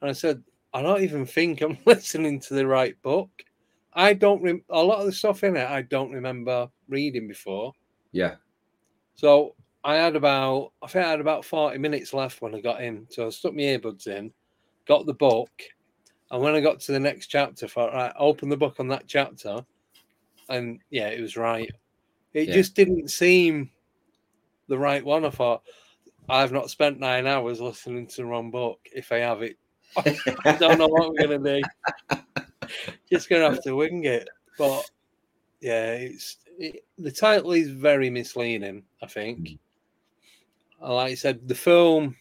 and 0.00 0.10
I 0.10 0.12
said 0.12 0.42
I 0.72 0.82
don't 0.82 1.02
even 1.02 1.24
think 1.26 1.60
I'm 1.60 1.78
listening 1.86 2.40
to 2.40 2.54
the 2.54 2.66
right 2.66 3.00
book. 3.02 3.30
I 3.92 4.12
don't 4.12 4.42
rem- 4.42 4.64
a 4.70 4.82
lot 4.82 4.98
of 5.00 5.06
the 5.06 5.12
stuff 5.12 5.44
in 5.44 5.56
it 5.56 5.68
I 5.70 5.82
don't 5.82 6.12
remember 6.12 6.68
reading 6.88 7.28
before. 7.28 7.72
yeah, 8.12 8.36
So 9.16 9.54
I 9.84 9.94
had 9.96 10.16
about 10.16 10.72
I 10.82 10.86
think 10.88 11.04
I 11.04 11.10
had 11.10 11.20
about 11.20 11.44
40 11.44 11.78
minutes 11.78 12.12
left 12.14 12.42
when 12.42 12.54
I 12.54 12.60
got 12.60 12.82
in. 12.82 13.06
So 13.10 13.26
I 13.26 13.30
stuck 13.30 13.54
my 13.54 13.62
earbuds 13.62 14.06
in, 14.06 14.32
got 14.86 15.06
the 15.06 15.14
book, 15.14 15.50
and 16.30 16.42
when 16.42 16.54
I 16.54 16.60
got 16.60 16.80
to 16.80 16.92
the 16.92 17.00
next 17.00 17.28
chapter, 17.28 17.66
I 17.66 17.68
thought, 17.68 17.92
right, 17.94 18.12
open 18.18 18.48
the 18.48 18.56
book 18.56 18.76
on 18.80 18.88
that 18.88 19.04
chapter. 19.06 19.64
And 20.48 20.80
yeah, 20.90 21.08
it 21.08 21.20
was 21.20 21.36
right. 21.36 21.70
It 22.34 22.48
Yeah. 22.48 22.54
just 22.54 22.74
didn't 22.74 23.08
seem 23.08 23.70
the 24.68 24.78
right 24.78 25.04
one. 25.04 25.24
I 25.24 25.30
thought, 25.30 25.62
I've 26.28 26.52
not 26.52 26.70
spent 26.70 26.98
nine 27.00 27.26
hours 27.26 27.60
listening 27.60 28.06
to 28.08 28.16
the 28.16 28.24
wrong 28.26 28.50
book. 28.50 28.80
If 28.94 29.12
I 29.12 29.18
have 29.18 29.42
it, 29.42 29.56
I 30.44 30.56
don't 30.58 30.78
know 30.78 30.88
what 30.88 31.06
I'm 31.06 31.14
gonna 31.14 31.38
do. 31.38 31.62
Just 33.12 33.28
gonna 33.28 33.44
have 33.50 33.62
to 33.62 33.76
wing 33.76 34.04
it. 34.04 34.28
But 34.58 34.82
yeah, 35.60 35.92
it's 35.92 36.38
it, 36.58 36.84
the 36.98 37.12
title 37.12 37.52
is 37.52 37.68
very 37.70 38.10
misleading. 38.10 38.84
I 39.02 39.06
think. 39.06 39.38
Mm. 39.40 39.58
And 40.80 40.92
Like 40.94 41.12
I 41.12 41.14
said, 41.14 41.46
the 41.46 41.54
film 41.54 42.16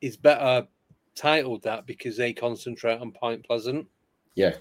is 0.00 0.16
better 0.16 0.66
titled 1.14 1.62
that 1.64 1.84
because 1.86 2.16
they 2.16 2.32
concentrate 2.32 3.00
on 3.00 3.10
Point 3.12 3.44
Pleasant. 3.44 3.86
yeah, 4.36 4.54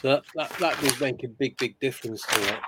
So 0.00 0.08
that, 0.08 0.24
that, 0.34 0.50
that 0.58 0.80
does 0.80 0.98
make 1.00 1.22
a 1.24 1.28
big, 1.28 1.56
big 1.58 1.78
difference 1.78 2.22
to 2.26 2.54
it. 2.54 2.60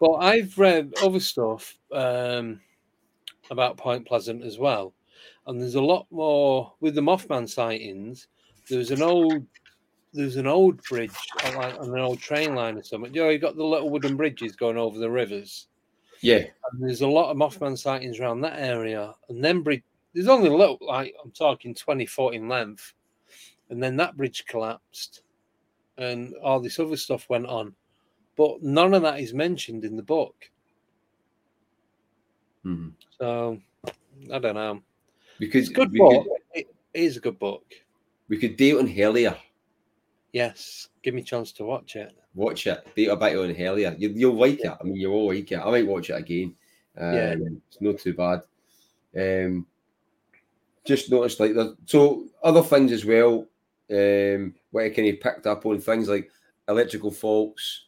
But 0.00 0.14
I've 0.14 0.56
read 0.58 0.94
other 1.02 1.20
stuff 1.20 1.76
um, 1.92 2.60
about 3.50 3.76
Point 3.76 4.06
Pleasant 4.06 4.44
as 4.44 4.58
well. 4.58 4.94
And 5.46 5.60
there's 5.60 5.74
a 5.74 5.82
lot 5.82 6.06
more 6.10 6.72
with 6.80 6.94
the 6.94 7.00
Mothman 7.00 7.48
sightings. 7.48 8.28
There's 8.68 8.90
an 8.90 9.02
old 9.02 9.46
there's 10.12 10.36
an 10.36 10.46
old 10.46 10.82
bridge 10.84 11.14
on, 11.44 11.54
like, 11.54 11.78
on 11.78 11.90
an 11.90 12.00
old 12.00 12.18
train 12.18 12.54
line 12.54 12.78
or 12.78 12.82
something. 12.82 13.12
You 13.14 13.24
know, 13.24 13.28
you 13.28 13.38
got 13.38 13.56
the 13.56 13.64
little 13.64 13.90
wooden 13.90 14.16
bridges 14.16 14.56
going 14.56 14.78
over 14.78 14.98
the 14.98 15.10
rivers. 15.10 15.68
yeah, 16.20 16.44
And 16.72 16.82
there's 16.82 17.02
a 17.02 17.06
lot 17.06 17.30
of 17.30 17.36
Mothman 17.36 17.76
sightings 17.76 18.18
around 18.18 18.40
that 18.40 18.58
area. 18.58 19.14
And 19.28 19.44
then 19.44 19.62
bridge 19.62 19.82
there's 20.14 20.28
only 20.28 20.48
a 20.48 20.56
little 20.56 20.78
like 20.80 21.14
I'm 21.22 21.30
talking 21.30 21.74
20 21.74 22.06
foot 22.06 22.34
in 22.34 22.48
length. 22.48 22.94
And 23.70 23.82
then 23.82 23.96
that 23.96 24.16
bridge 24.16 24.44
collapsed 24.46 25.22
and 25.98 26.34
all 26.42 26.60
this 26.60 26.78
other 26.78 26.96
stuff 26.96 27.28
went 27.28 27.46
on. 27.46 27.74
But 28.38 28.62
none 28.62 28.94
of 28.94 29.02
that 29.02 29.18
is 29.18 29.34
mentioned 29.34 29.84
in 29.84 29.96
the 29.96 30.02
book. 30.02 30.48
Mhm. 32.64 32.92
So 33.18 33.60
I 34.32 34.38
don't 34.38 34.54
know. 34.54 34.80
Because 35.40 35.62
It's 35.62 35.70
a 35.70 35.74
good 35.74 35.92
book. 35.92 36.24
could 36.24 36.32
It 36.54 36.68
is 36.94 37.16
a 37.16 37.20
good 37.20 37.38
book. 37.38 37.64
we 38.28 38.38
could 38.38 38.56
date 38.56 38.76
on 38.76 38.86
Hellier. 38.86 39.36
Yes. 40.32 40.88
Give 41.02 41.14
me 41.14 41.22
a 41.22 41.24
chance 41.24 41.50
to 41.52 41.64
watch 41.64 41.96
it. 41.96 42.12
Watch 42.34 42.66
it. 42.68 42.86
Date 42.94 43.08
a 43.08 43.16
bit 43.16 43.36
on 43.36 43.52
Hellier. 43.54 43.98
You, 43.98 44.10
you'll 44.10 44.34
like 44.36 44.60
it. 44.60 44.72
I 44.80 44.84
mean, 44.84 44.94
you 44.96 45.10
will 45.10 45.26
like 45.26 45.50
it. 45.50 45.58
I 45.58 45.70
might 45.70 45.86
watch 45.86 46.10
it 46.10 46.14
again. 46.16 46.54
Um, 46.96 47.14
Yeah. 47.14 47.34
it's 47.68 47.80
not 47.80 47.98
too 47.98 48.14
bad. 48.14 48.42
Um, 49.16 49.66
just 50.84 51.10
noticed 51.10 51.40
like 51.40 51.54
that. 51.54 51.76
So 51.86 52.28
other 52.42 52.62
things 52.62 52.92
as 52.92 53.04
well. 53.04 53.48
Um, 53.90 54.54
what 54.70 54.84
I 54.84 54.90
kind 54.90 55.08
of 55.08 55.18
picked 55.20 55.46
up 55.46 55.66
on 55.66 55.80
things 55.80 56.08
like 56.08 56.30
electrical 56.68 57.10
faults, 57.10 57.86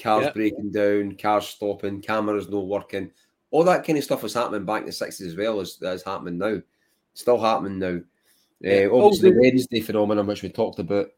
cars 0.00 0.24
Yeah. 0.26 0.32
breaking 0.32 0.70
down, 0.72 1.16
cars 1.16 1.46
stopping, 1.48 2.00
cameras 2.02 2.48
not 2.48 2.66
working. 2.66 3.10
All 3.50 3.64
that 3.64 3.84
kind 3.86 3.98
of 3.98 4.04
stuff 4.04 4.22
was 4.22 4.34
happening 4.34 4.64
back 4.64 4.80
in 4.80 4.86
the 4.86 4.92
sixties 4.92 5.28
as 5.28 5.36
well 5.36 5.60
as 5.60 5.80
as 5.82 6.02
happening 6.02 6.38
now. 6.38 6.60
Still 7.14 7.40
happening 7.40 7.78
now. 7.78 8.00
Yeah. 8.60 8.86
Uh, 8.90 8.96
obviously, 8.96 9.30
Oh, 9.30 9.32
the 9.34 9.40
Wednesday 9.40 9.80
phenomenon, 9.80 10.26
which 10.26 10.42
we 10.42 10.48
talked 10.48 10.78
about. 10.78 11.08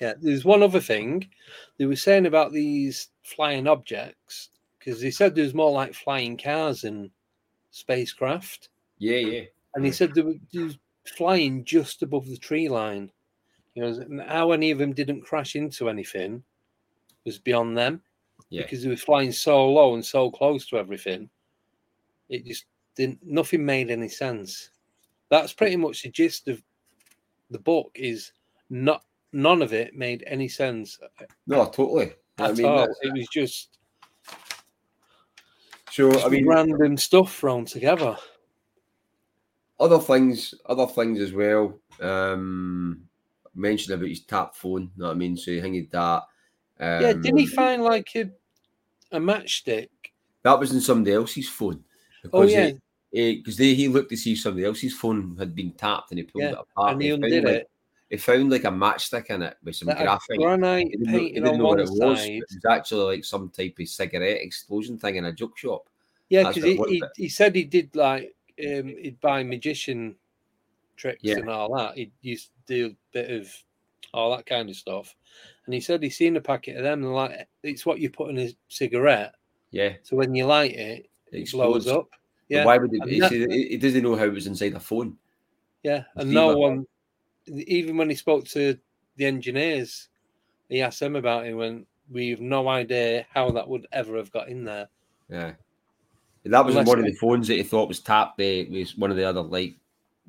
Yeah, 0.00 0.14
there's 0.18 0.44
one 0.46 0.62
other 0.62 0.80
thing 0.80 1.28
they 1.76 1.84
were 1.84 1.96
saying 1.96 2.24
about 2.26 2.52
these 2.52 3.08
flying 3.22 3.66
objects 3.66 4.48
because 4.78 5.00
they 5.02 5.10
said 5.10 5.34
there's 5.34 5.52
more 5.52 5.70
like 5.70 5.92
flying 5.92 6.38
cars 6.38 6.84
and 6.84 7.10
spacecraft, 7.70 8.70
Yeah, 8.98 9.18
yeah. 9.18 9.42
and 9.74 9.84
he 9.84 9.92
said 9.92 10.14
they 10.14 10.22
were, 10.22 10.34
they 10.52 10.62
was 10.62 10.78
flying 11.16 11.64
just 11.64 12.02
above 12.02 12.26
the 12.26 12.36
tree 12.38 12.68
line. 12.68 13.10
You 13.74 13.82
know, 13.82 14.24
how 14.26 14.52
any 14.52 14.70
of 14.70 14.78
them 14.78 14.92
didn't 14.94 15.20
crash 15.22 15.54
into 15.54 15.88
anything 15.90 16.42
was 17.24 17.38
beyond 17.38 17.76
them 17.76 18.02
Yeah. 18.48 18.62
because 18.62 18.82
they 18.82 18.88
were 18.88 18.96
flying 18.96 19.32
so 19.32 19.68
low 19.70 19.94
and 19.94 20.04
so 20.04 20.30
close 20.30 20.66
to 20.68 20.78
everything. 20.78 21.28
It 22.28 22.44
just 22.46 22.64
didn't. 22.96 23.18
Nothing 23.24 23.64
made 23.64 23.90
any 23.90 24.08
sense. 24.08 24.70
That's 25.30 25.52
pretty 25.52 25.76
much 25.76 26.02
the 26.02 26.10
gist 26.10 26.48
of 26.48 26.62
the 27.50 27.58
book. 27.58 27.90
Is 27.94 28.32
not 28.68 29.04
none 29.32 29.62
of 29.62 29.72
it 29.72 29.94
made 29.94 30.24
any 30.26 30.48
sense 30.48 30.98
No, 31.46 31.66
totally. 31.66 32.12
I 32.38 32.48
at 32.50 32.56
mean, 32.56 32.66
all. 32.66 32.88
It 33.02 33.12
was 33.12 33.28
just, 33.28 33.78
so 35.90 36.10
just 36.12 36.24
I 36.24 36.28
mean, 36.28 36.46
random 36.48 36.96
stuff 36.96 37.36
thrown 37.36 37.64
together. 37.64 38.16
other 39.78 39.98
things, 39.98 40.54
other 40.66 40.86
things 40.86 41.20
as 41.20 41.32
well. 41.32 41.78
Um, 42.00 43.02
mentioned 43.54 43.94
about 43.94 44.08
his 44.08 44.22
tap 44.22 44.54
phone. 44.54 44.82
You 44.82 45.02
know 45.02 45.06
what 45.08 45.12
I 45.12 45.18
mean? 45.18 45.36
So 45.36 45.50
he 45.50 45.60
hanged 45.60 45.90
that. 45.90 46.22
Um, 46.80 47.02
yeah, 47.02 47.12
didn't 47.12 47.36
he 47.36 47.46
find 47.46 47.82
like 47.82 48.08
a 48.16 48.30
a 49.12 49.18
matchstick? 49.20 49.88
That 50.42 50.58
was 50.58 50.72
in 50.72 50.80
somebody 50.80 51.14
else's 51.14 51.48
phone. 51.48 51.84
Oh 52.32 52.42
Because 52.42 52.52
yeah, 52.52 52.70
because 53.32 53.58
he 53.58 53.88
looked 53.88 54.10
to 54.10 54.16
see 54.16 54.32
if 54.32 54.40
somebody 54.40 54.64
else's 54.64 54.94
phone 54.94 55.36
had 55.38 55.54
been 55.54 55.72
tapped 55.72 56.10
and 56.10 56.18
he 56.18 56.24
pulled 56.24 56.44
Yeah, 56.44 56.52
it 56.52 56.58
apart. 56.58 56.92
and 56.92 57.02
he 57.02 57.10
found, 57.10 57.24
undid 57.24 57.44
like, 57.44 57.54
it. 57.54 57.70
He 58.08 58.16
found 58.16 58.50
like 58.50 58.64
a 58.64 58.68
matchstick 58.68 59.26
in 59.26 59.42
it 59.42 59.56
with 59.62 59.76
some 59.76 59.88
That 59.88 59.98
graphite. 59.98 60.38
granite 60.38 60.88
He 60.90 60.96
didn't, 60.96 61.12
know, 61.12 61.18
he 61.18 61.32
didn't 61.32 61.48
on 61.48 61.62
one 61.62 61.80
it 61.80 61.88
was. 61.90 62.24
It 62.24 62.44
was 62.48 62.64
actually 62.68 63.16
like 63.16 63.24
some 63.24 63.50
type 63.50 63.76
of 63.78 63.88
cigarette 63.88 64.40
explosion 64.40 64.98
thing 64.98 65.16
in 65.16 65.26
a 65.26 65.32
joke 65.32 65.58
shop. 65.58 65.88
Yeah, 66.28 66.48
because 66.48 66.64
he, 66.64 66.76
he, 66.76 67.02
he 67.16 67.28
said 67.28 67.54
he 67.54 67.64
did 67.64 67.94
like 67.94 68.34
um, 68.60 68.88
he'd 68.88 69.20
buy 69.20 69.42
magician 69.42 70.16
tricks 70.96 71.20
Yeah. 71.22 71.38
and 71.38 71.50
all 71.50 71.76
that. 71.76 71.96
He 71.96 72.12
used 72.22 72.50
to 72.66 72.74
do 72.74 72.86
a 72.86 72.96
bit 73.12 73.30
of 73.30 73.52
all 74.12 74.36
that 74.36 74.46
kind 74.46 74.68
of 74.68 74.76
stuff. 74.76 75.14
And 75.70 75.74
he 75.76 75.80
said 75.80 76.02
he's 76.02 76.16
seen 76.16 76.36
a 76.36 76.40
packet 76.40 76.76
of 76.76 76.82
them 76.82 77.04
and 77.04 77.14
like 77.14 77.46
it's 77.62 77.86
what 77.86 78.00
you 78.00 78.10
put 78.10 78.30
in 78.30 78.40
a 78.40 78.56
cigarette. 78.66 79.36
Yeah, 79.70 79.92
So 80.02 80.16
when 80.16 80.34
you 80.34 80.46
light 80.46 80.72
it, 80.72 81.08
it 81.30 81.42
it 81.42 81.52
blows 81.52 81.86
up. 81.86 82.08
But 82.10 82.18
Yeah, 82.48 82.64
Why 82.64 82.76
would 82.76 82.90
he? 82.90 82.98
And 82.98 83.08
He, 83.08 83.68
he, 83.68 83.76
doesn't 83.76 84.02
know 84.02 84.16
how 84.16 84.24
it 84.24 84.32
was 84.32 84.48
inside 84.48 84.70
the 84.70 84.80
phone. 84.80 85.16
yeah. 85.84 86.02
And 86.16 86.32
no 86.32 86.56
one, 86.56 86.88
even 87.46 87.96
when 87.96 88.10
he 88.10 88.16
spoke 88.16 88.46
to 88.46 88.76
the 89.14 89.26
engineers, 89.26 90.08
he 90.68 90.82
asked 90.82 90.98
them 90.98 91.14
about 91.14 91.46
it. 91.46 91.54
When 91.54 91.86
we 92.10 92.30
have 92.30 92.40
no 92.40 92.66
idea 92.68 93.26
how 93.32 93.52
that 93.52 93.68
would 93.68 93.86
ever 93.92 94.16
have 94.16 94.32
got 94.32 94.48
in 94.48 94.64
there. 94.64 94.88
Yeah. 95.28 95.52
That 96.46 96.66
was 96.66 96.74
Unless 96.74 96.88
one 96.88 96.98
of 96.98 97.04
the 97.04 97.12
phones 97.12 97.46
that 97.46 97.58
he 97.58 97.62
thought 97.62 97.86
was 97.86 98.00
tapped. 98.00 98.40
Uh, 98.40 98.64
was 98.72 98.98
one 98.98 99.12
of 99.12 99.16
the 99.16 99.22
other 99.24 99.42
like 99.42 99.76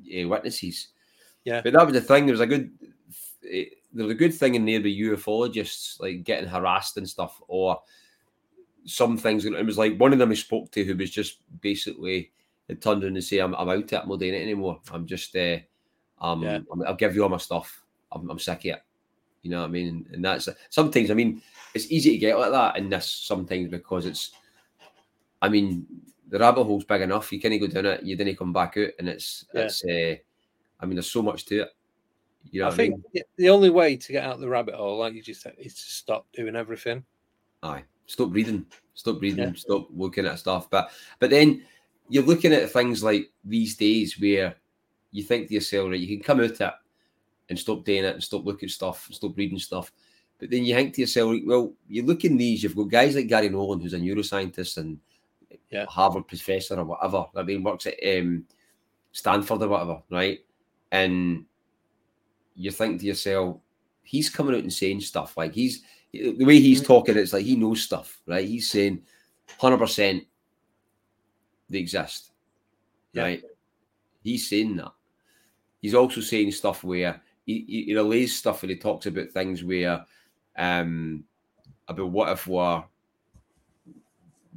uh, 0.06 0.28
witnesses. 0.28 0.86
Yeah. 1.44 1.62
But 1.64 1.72
that 1.72 1.84
was 1.84 1.94
the 1.94 2.00
thing. 2.00 2.26
There 2.26 2.32
was 2.32 2.40
a 2.40 2.46
good. 2.46 2.70
eh, 3.52 3.64
there 3.92 4.06
was 4.06 4.12
a 4.12 4.18
good 4.18 4.34
thing 4.34 4.54
in 4.54 4.64
there 4.64 4.80
with 4.80 4.92
ufologists 4.92 6.00
like 6.00 6.24
getting 6.24 6.48
harassed 6.48 6.96
and 6.96 7.08
stuff, 7.08 7.40
or 7.48 7.80
some 8.84 9.16
things. 9.16 9.44
It 9.44 9.66
was 9.66 9.78
like 9.78 9.96
one 9.98 10.12
of 10.12 10.18
them 10.18 10.30
I 10.30 10.34
spoke 10.34 10.70
to 10.72 10.84
who 10.84 10.96
was 10.96 11.10
just 11.10 11.38
basically 11.60 12.32
had 12.68 12.80
turned 12.80 13.04
around 13.04 13.16
and 13.16 13.24
say, 13.24 13.38
"I'm, 13.38 13.54
I'm 13.54 13.68
out 13.68 13.92
it. 13.92 13.94
I'm 13.94 14.08
not 14.08 14.18
doing 14.18 14.34
it 14.34 14.42
anymore. 14.42 14.80
I'm 14.92 15.06
just, 15.06 15.34
uh, 15.36 15.58
um, 16.20 16.42
Yeah. 16.42 16.60
I'm, 16.72 16.82
I'll 16.86 16.94
give 16.94 17.14
you 17.14 17.22
all 17.22 17.28
my 17.28 17.36
stuff. 17.36 17.82
I'm, 18.10 18.30
I'm 18.30 18.38
sick 18.38 18.60
of 18.60 18.64
it." 18.66 18.82
You 19.42 19.50
know 19.50 19.60
what 19.60 19.66
I 19.68 19.70
mean? 19.70 20.06
And 20.12 20.24
that's 20.24 20.48
sometimes. 20.70 21.10
I 21.10 21.14
mean, 21.14 21.42
it's 21.74 21.90
easy 21.90 22.12
to 22.12 22.18
get 22.18 22.38
like 22.38 22.52
that 22.52 22.76
in 22.76 22.88
this 22.88 23.08
sometimes 23.10 23.68
because 23.68 24.06
it's. 24.06 24.30
I 25.40 25.48
mean, 25.48 25.86
the 26.28 26.38
rabbit 26.38 26.64
hole's 26.64 26.84
big 26.84 27.02
enough. 27.02 27.32
You 27.32 27.40
can't 27.40 27.60
go 27.60 27.66
down 27.66 27.86
it. 27.86 28.04
You 28.04 28.16
didn't 28.16 28.36
come 28.36 28.52
back 28.52 28.76
out, 28.76 28.90
and 28.98 29.08
it's 29.08 29.44
Yeah. 29.52 29.62
it's. 29.62 29.84
Uh, 29.84 30.16
I 30.80 30.86
mean, 30.86 30.94
there's 30.96 31.10
so 31.10 31.22
much 31.22 31.44
to 31.46 31.62
it. 31.62 31.68
You 32.50 32.60
know 32.62 32.66
I 32.66 32.70
what 32.70 32.80
I 32.80 32.82
mean? 32.82 32.92
think 32.92 33.12
the- 33.12 33.24
the 33.36 33.48
only 33.50 33.70
way 33.70 33.96
to 33.96 34.12
get 34.12 34.24
out 34.24 34.34
of 34.34 34.40
the 34.40 34.48
rabbit 34.48 34.74
hole, 34.74 34.98
like 34.98 35.14
you 35.14 35.22
just 35.22 35.42
said, 35.42 35.54
is 35.58 35.74
to 35.74 35.80
stop 35.80 36.26
doing 36.32 36.56
everything. 36.56 37.04
Aye, 37.62 37.84
stop 38.06 38.32
reading, 38.32 38.66
stop 38.94 39.20
reading, 39.20 39.38
Yeah. 39.38 39.52
stop 39.54 39.88
looking 39.94 40.26
at 40.26 40.38
stuff. 40.38 40.68
But 40.68 40.90
but 41.18 41.30
then 41.30 41.64
you're 42.08 42.24
looking 42.24 42.52
at 42.52 42.70
things 42.70 43.02
like 43.02 43.30
these 43.44 43.76
days 43.76 44.18
where 44.20 44.56
you 45.12 45.22
think 45.22 45.48
to 45.48 45.54
yourself, 45.54 45.90
right, 45.90 46.00
you 46.00 46.08
can 46.08 46.22
come 46.24 46.40
out 46.40 46.60
it 46.60 46.72
and 47.48 47.58
stop 47.58 47.84
doing 47.84 48.04
it 48.04 48.14
and 48.14 48.22
stop 48.22 48.44
looking 48.44 48.66
at 48.66 48.72
stuff 48.72 49.06
and 49.06 49.14
stop 49.14 49.36
reading 49.36 49.58
stuff. 49.58 49.92
But 50.38 50.50
then 50.50 50.64
you 50.64 50.74
think 50.74 50.94
to 50.94 51.02
yourself, 51.02 51.36
well, 51.46 51.72
you 51.88 52.02
look 52.02 52.24
in 52.24 52.36
these, 52.36 52.62
you've 52.62 52.74
got 52.74 52.90
guys 52.90 53.14
like 53.14 53.28
Garry 53.28 53.48
Nolan, 53.48 53.80
who's 53.80 53.92
a 53.94 53.98
neuroscientist 53.98 54.78
and 54.78 54.98
Yeah. 55.70 55.86
Harvard 55.86 56.26
professor 56.26 56.76
or 56.78 56.84
whatever. 56.84 57.26
I 57.36 57.42
mean, 57.42 57.62
works 57.62 57.86
at 57.86 57.94
um, 58.18 58.46
Stanford 59.12 59.62
or 59.62 59.68
whatever, 59.68 60.02
right? 60.10 60.44
And 60.90 61.46
you 62.54 62.70
think 62.70 63.00
to 63.00 63.06
yourself, 63.06 63.58
he's 64.02 64.28
coming 64.30 64.54
out 64.54 64.62
and 64.62 64.72
saying 64.72 65.00
stuff 65.00 65.36
like 65.36 65.52
he's 65.54 65.82
the 66.12 66.44
way 66.44 66.60
he's 66.60 66.82
Mm. 66.82 66.86
talking. 66.86 67.16
It's 67.16 67.32
like 67.32 67.44
he 67.44 67.56
knows 67.56 67.82
stuff, 67.82 68.20
right? 68.26 68.46
He's 68.46 68.70
saying 68.70 69.02
hundred 69.58 69.78
percent 69.78 70.24
they 71.70 71.78
exist, 71.78 72.32
Yeah. 73.14 73.22
right? 73.22 73.42
He's 74.22 74.48
saying 74.48 74.76
that. 74.76 74.92
He's 75.80 75.94
also 75.94 76.20
saying 76.20 76.52
stuff 76.52 76.84
where 76.84 77.20
he, 77.46 77.64
he, 77.66 77.84
he 77.84 77.94
relays 77.94 78.36
stuff 78.36 78.62
and 78.62 78.70
he 78.70 78.76
talks 78.76 79.06
about 79.06 79.30
things 79.30 79.64
where, 79.64 80.04
um, 80.56 81.24
about 81.88 82.10
what 82.10 82.28
if 82.30 82.46
we're, 82.46 82.84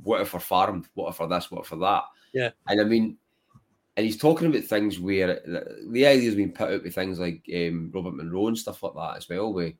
what 0.03 0.21
if 0.21 0.33
we're 0.33 0.39
farmed, 0.41 0.87
what 0.93 1.09
if 1.09 1.19
we're 1.19 1.27
this, 1.27 1.49
what 1.49 1.63
if 1.63 1.71
we're 1.71 1.79
that, 1.79 2.03
Yeah. 2.33 2.49
and 2.67 2.81
I 2.81 2.83
mean, 2.83 3.17
and 3.97 4.05
he's 4.05 4.17
talking 4.17 4.47
about 4.47 4.63
things 4.63 4.99
where 4.99 5.39
the, 5.45 6.05
idea's 6.05 6.35
been 6.35 6.51
put 6.51 6.69
out 6.71 6.83
with 6.83 6.93
things 6.95 7.19
like 7.19 7.49
um, 7.55 7.91
Robert 7.93 8.15
Monroe 8.15 8.47
and 8.47 8.57
stuff 8.57 8.83
like 8.83 8.93
that 8.95 9.17
as 9.17 9.29
well, 9.29 9.53
with 9.53 9.73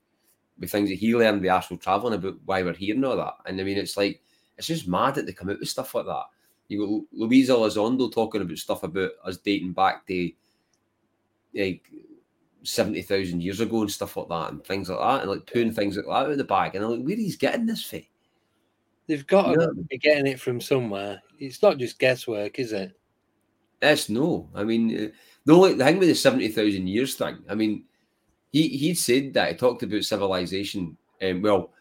with 0.57 0.71
things 0.71 0.87
that 0.89 0.95
he 0.95 1.13
learned 1.13 1.41
the 1.41 1.49
astral 1.49 1.77
traveling 1.77 2.13
about 2.13 2.35
why 2.45 2.63
we're 2.63 2.73
here 2.73 2.95
and 2.95 3.03
all 3.03 3.17
that. 3.17 3.33
And 3.45 3.59
I 3.59 3.63
mean, 3.63 3.77
it's 3.77 3.97
like 3.97 4.21
it's 4.57 4.67
just 4.67 4.87
mad 4.87 5.15
that 5.15 5.25
they 5.25 5.33
come 5.33 5.49
out 5.49 5.59
with 5.59 5.67
stuff 5.67 5.93
like 5.95 6.05
that. 6.05 6.23
You 6.69 7.05
got 7.11 7.19
Luisa 7.19 7.53
Elizondo 7.53 8.11
talking 8.11 8.41
about 8.41 8.57
stuff 8.57 8.83
about 8.83 9.11
us 9.23 9.37
dating 9.37 9.73
back 9.73 10.07
to 10.07 10.31
like 11.53 11.83
seventy 12.63 13.01
thousand 13.01 13.43
years 13.43 13.59
ago 13.59 13.81
and 13.81 13.91
stuff 13.91 14.15
like 14.15 14.29
that, 14.29 14.51
and 14.51 14.63
things 14.63 14.89
like 14.89 14.99
that, 14.99 15.21
and 15.21 15.29
like 15.29 15.45
pulling 15.45 15.73
things 15.73 15.97
like 15.97 16.05
that 16.05 16.11
out 16.11 16.31
of 16.31 16.37
the 16.37 16.43
bag. 16.45 16.75
And 16.75 16.85
I'm 16.85 16.91
like, 16.91 17.03
where 17.05 17.15
he's 17.17 17.35
getting 17.35 17.65
this 17.65 17.83
from? 17.83 18.01
They've 19.07 19.27
got 19.27 19.49
Yeah. 19.49 19.67
to 19.67 19.73
be 19.89 19.97
getting 19.97 20.25
it 20.25 20.39
from 20.39 20.59
somewhere. 20.61 21.21
It's 21.37 21.61
not 21.61 21.77
just 21.77 21.99
guesswork, 21.99 22.57
is 22.59 22.71
it? 22.71 22.97
Yes, 23.81 24.09
no. 24.09 24.49
I 24.55 24.63
mean, 24.63 24.95
uh, 24.95 25.07
the 25.45 25.53
only 25.53 25.73
the 25.73 25.83
thing 25.83 25.99
with 25.99 26.07
the 26.07 26.15
seventy 26.15 26.47
thousand 26.47 26.87
years 26.87 27.15
thing. 27.15 27.37
I 27.49 27.55
mean, 27.55 27.85
he 28.51 28.67
he'd 28.69 28.97
said 28.97 29.33
that 29.33 29.51
he 29.51 29.55
talked 29.55 29.83
about 29.83 30.03
civilization 30.03 30.97
and 31.21 31.43
well, 31.43 31.71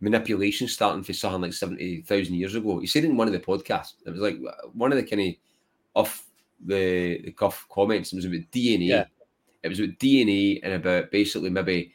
manipulation 0.00 0.68
starting 0.68 1.02
for 1.02 1.12
something 1.12 1.42
like 1.42 1.52
seventy 1.52 2.02
thousand 2.02 2.34
years 2.34 2.54
ago. 2.54 2.78
He 2.78 2.86
said 2.86 3.04
it 3.04 3.10
in 3.10 3.16
one 3.16 3.26
of 3.26 3.32
the 3.32 3.40
podcasts. 3.40 3.94
It 4.06 4.10
was 4.10 4.20
like 4.20 4.36
uh, 4.36 4.68
one 4.72 4.92
of 4.92 4.96
the 4.96 5.04
kind 5.04 5.22
of 5.28 5.34
off 5.94 6.26
the 6.64 7.20
the 7.24 7.32
cuff 7.32 7.66
comments. 7.70 8.12
It 8.12 8.16
was 8.16 8.24
about 8.26 8.50
DNA. 8.52 8.88
Yeah. 8.88 9.04
It 9.62 9.68
was 9.68 9.80
about 9.80 9.98
DNA 9.98 10.60
and 10.62 10.74
about 10.74 11.10
basically 11.10 11.50
maybe 11.50 11.92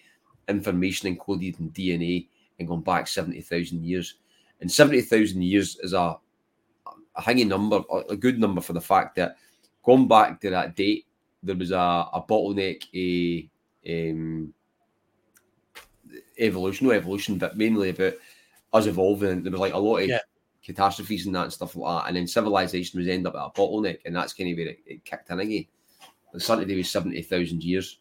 information 0.47 1.15
encoded 1.15 1.59
in 1.59 1.71
DNA 1.71 2.27
and 2.57 2.67
going 2.67 2.81
back 2.81 3.07
seventy 3.07 3.41
thousand 3.41 3.85
years. 3.85 4.15
And 4.61 4.71
seventy 4.71 5.01
thousand 5.01 5.41
years 5.43 5.77
is 5.81 5.93
a 5.93 6.17
a 7.19 7.21
hanging 7.21 7.49
number, 7.49 7.81
a- 8.09 8.15
good 8.15 8.39
number 8.39 8.61
for 8.61 8.73
the 8.73 8.81
fact 8.81 9.15
that 9.17 9.35
going 9.83 10.07
back 10.07 10.39
to 10.41 10.49
that 10.49 10.75
date, 10.75 11.05
there 11.43 11.55
was 11.55 11.71
a, 11.71 11.77
a 11.77 12.23
bottleneck, 12.27 12.83
a 12.95 13.49
um, 14.09 14.53
evolution, 16.39 16.87
no 16.87 16.93
evolution, 16.93 17.37
but 17.37 17.57
mainly 17.57 17.89
about 17.89 18.13
us 18.73 18.85
evolving. 18.87 19.43
There 19.43 19.51
was 19.51 19.61
like 19.61 19.73
a 19.73 19.77
lot 19.77 19.97
of 19.97 20.07
Yeah. 20.09 20.19
catastrophes 20.63 21.25
and 21.25 21.35
that 21.35 21.43
and 21.43 21.53
stuff 21.53 21.75
like 21.75 22.03
that. 22.03 22.07
And 22.07 22.17
then 22.17 22.27
civilization 22.27 22.99
was 22.99 23.07
end 23.07 23.27
up 23.27 23.35
at 23.35 23.45
a 23.45 23.49
bottleneck, 23.49 23.99
and 24.05 24.15
that's 24.15 24.33
kind 24.33 24.51
of 24.51 24.57
where 24.57 24.67
it, 24.69 24.79
it 24.85 25.05
kicked 25.05 25.29
in 25.29 25.39
again. 25.39 25.65
The 26.33 26.65
do 26.65 26.77
with 26.77 26.87
70,000 26.87 27.63
years. 27.63 27.99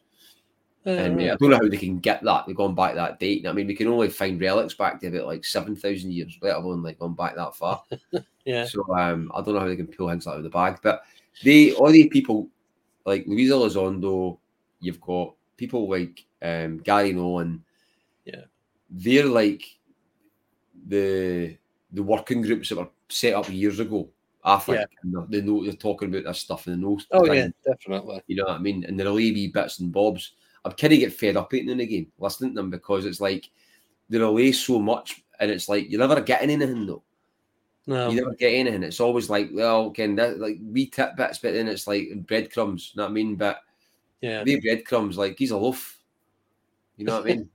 Uh, 0.87 0.91
And 0.91 1.21
uh, 1.21 1.25
I 1.33 1.37
don't 1.37 1.51
know 1.51 1.57
how 1.57 1.69
they 1.69 1.77
can 1.77 1.99
get 1.99 2.23
that. 2.23 2.47
They've 2.47 2.57
gone 2.57 2.75
back 2.75 2.95
that 2.95 3.19
date. 3.19 3.47
I 3.47 3.53
mean, 3.53 3.67
we 3.67 3.75
can 3.75 3.89
only 3.89 4.09
find 4.09 4.41
relics 4.41 4.75
back 4.75 5.01
to 5.01 5.09
about 5.09 5.27
like 5.27 5.45
7,000 5.45 6.11
years, 6.13 6.39
let 6.41 6.57
alone 6.57 6.83
like 6.83 6.99
going 6.99 7.15
back 7.15 7.35
that 7.37 7.55
far. 7.57 7.83
yeah. 8.45 8.65
So 8.65 8.85
um, 8.97 9.31
I 9.35 9.43
don't 9.43 9.55
know 9.55 9.61
how 9.61 9.67
they 9.69 9.77
can 9.77 9.87
pull 9.89 10.09
things 10.09 10.27
out 10.27 10.37
of 10.37 10.43
the 10.45 10.51
bag, 10.51 10.79
but 10.83 11.03
they 11.45 11.73
all 11.75 11.91
these 11.91 12.09
people 12.09 12.49
like 13.05 13.27
Luisa 13.27 13.55
Elizondo, 13.55 14.39
you've 14.81 15.01
got 15.01 15.35
people 15.57 15.89
like 15.91 16.25
um, 16.43 16.79
Garry 16.79 17.13
Nolan. 17.13 17.63
Yeah. 18.25 18.43
they're 18.91 19.25
like 19.27 19.65
the 20.87 21.57
the 21.93 22.03
working 22.03 22.43
groups 22.43 22.69
that 22.69 22.77
were 22.79 22.89
set 23.09 23.35
up 23.35 23.49
years 23.51 23.81
ago. 23.81 24.09
Think 24.61 24.79
Yeah. 24.79 24.85
they- 25.29 25.41
know 25.43 25.65
they're 25.65 25.73
talking 25.75 26.09
about 26.09 26.25
this 26.25 26.39
stuff 26.41 26.67
and 26.67 26.77
they 26.77 26.81
know. 26.87 26.99
Oh 27.11 27.25
things, 27.27 27.37
yeah, 27.67 27.73
definitely. 27.73 28.23
you 28.27 28.37
know 28.37 28.45
what 28.45 28.57
I 28.57 28.59
mean. 28.59 28.85
And 28.85 28.99
they're 28.99 29.07
relay 29.07 29.33
wee 29.33 29.49
bits 29.49 29.81
and 29.81 29.93
bobs. 29.93 30.33
I'm 30.65 30.73
kind 30.73 30.93
of 30.93 30.99
get 30.99 31.13
fed 31.13 31.37
up 31.37 31.53
eating 31.55 31.69
them 31.69 31.81
again, 31.81 32.07
listening 32.19 32.51
to 32.53 32.57
them 32.57 32.71
because 32.71 33.05
it's 33.05 33.21
like 33.21 33.49
they 34.09 34.19
relay 34.19 34.53
so 34.53 34.79
much, 34.79 35.23
and 35.41 35.51
it's 35.51 35.69
like 35.69 35.91
you 35.91 35.99
never 35.99 36.21
get 36.21 36.43
anything 36.43 36.87
though. 36.87 37.03
No. 37.87 38.11
You 38.11 38.17
never 38.21 38.35
get 38.35 38.53
anything. 38.53 38.83
It's 38.83 39.01
always 39.01 39.31
like, 39.31 39.49
well, 39.53 39.91
can 39.91 40.15
that 40.17 40.39
like 40.39 40.59
wee 40.63 40.87
tidbits, 40.89 41.39
but 41.39 41.55
then 41.55 41.69
it's 41.69 41.87
like 41.87 42.11
breadcrumbs. 42.27 42.93
You 42.95 42.99
know 42.99 43.05
what 43.05 43.11
I 43.11 43.15
mean? 43.15 43.35
But 43.37 43.61
Yeah. 44.21 44.45
they 44.45 44.61
breadcrumbs, 44.61 45.17
like 45.17 45.39
he's 45.39 45.53
a 45.53 45.57
loaf. 45.57 45.99
You 46.99 47.07
know 47.07 47.21
what 47.21 47.31
I 47.31 47.35
mean? 47.37 47.49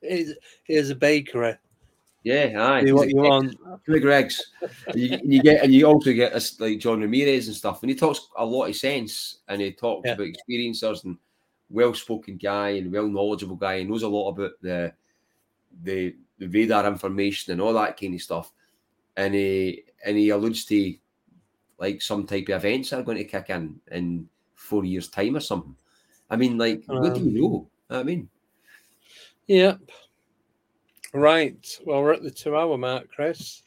he's, 0.00 0.34
here's 0.64 0.88
a 0.90 0.94
bakery. 0.94 1.54
Yeah, 2.24 2.54
aye. 2.58 2.84
Do 2.84 2.94
what 2.94 3.08
you 3.08 3.16
want. 3.16 3.56
Greggs. 3.86 4.52
and, 4.86 4.96
you, 4.96 5.18
you 5.22 5.42
get 5.42 5.62
and 5.62 5.72
you 5.72 5.86
also 5.86 6.12
get 6.12 6.32
this 6.32 6.58
like 6.60 6.78
John 6.78 7.00
Ramirez 7.00 7.46
and 7.48 7.56
stuff, 7.56 7.82
and 7.82 7.90
he 7.90 7.96
talks 7.96 8.28
a 8.36 8.44
lot 8.44 8.66
of 8.68 8.76
sense 8.76 9.38
and 9.48 9.60
he 9.60 9.72
talks 9.72 10.06
Yeah. 10.06 10.12
about 10.14 10.28
experiencers 10.28 11.04
and 11.04 11.16
well-spoken 11.70 12.36
guy 12.36 12.70
and 12.70 12.92
well 12.92 13.08
knowledgeable 13.08 13.56
guy 13.56 13.74
and 13.74 13.90
knows 13.90 14.02
a 14.02 14.08
lot 14.08 14.30
about 14.30 14.52
the 14.62 14.92
the 15.82 16.14
the 16.38 16.46
radar 16.46 16.86
information 16.86 17.52
and 17.52 17.60
all 17.60 17.72
that 17.74 17.98
kind 17.98 18.14
of 18.14 18.22
stuff. 18.22 18.52
And 19.16 19.34
he 19.34 19.84
and 20.04 20.16
he 20.16 20.30
alludes 20.30 20.64
to 20.66 20.94
like 21.78 22.02
some 22.02 22.26
type 22.26 22.48
of 22.48 22.64
events 22.64 22.90
that 22.90 23.00
are 23.00 23.04
going 23.04 23.18
to 23.18 23.24
kick 23.24 23.50
in 23.50 23.80
in 23.90 24.28
four 24.54 24.84
years' 24.84 25.08
time 25.08 25.36
or 25.36 25.40
something. 25.40 25.76
I 26.30 26.36
mean, 26.36 26.58
like, 26.58 26.82
what 26.86 27.14
do 27.14 27.22
you 27.22 27.40
know? 27.40 27.68
Know 27.90 28.00
I 28.00 28.02
mean, 28.02 28.28
Yep. 29.48 29.80
Right. 31.14 31.78
Well, 31.86 32.02
we're 32.02 32.12
at 32.12 32.22
the 32.22 32.30
two 32.30 32.54
hour 32.54 32.76
mark, 32.76 33.08
Chris. 33.10 33.62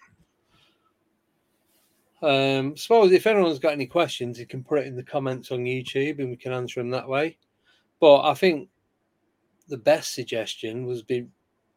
Um, 2.22 2.78
suppose 2.78 3.11
if 3.11 3.26
anyone's 3.26 3.57
got 3.57 3.73
any 3.73 3.88
questions, 3.88 4.40
you 4.40 4.45
can 4.45 4.64
put 4.64 4.78
it 4.78 4.86
in 4.86 4.95
the 4.95 5.03
comments 5.03 5.52
on 5.52 5.65
YouTube 5.65 6.19
and 6.19 6.30
we 6.30 6.38
can 6.38 6.53
answer 6.53 6.80
them 6.80 6.91
that 6.91 7.10
way. 7.10 7.38
But 8.02 8.23
I 8.23 8.34
think 8.34 8.68
the 9.69 9.78
best 9.78 10.14
suggestion 10.14 10.86
was 10.86 11.02
be 11.03 11.28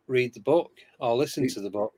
read 0.09 0.35
the 0.35 0.41
book 0.41 0.73
or 0.99 1.15
listen 1.15 1.47
to 1.51 1.61
the 1.61 1.71
book. 1.71 1.95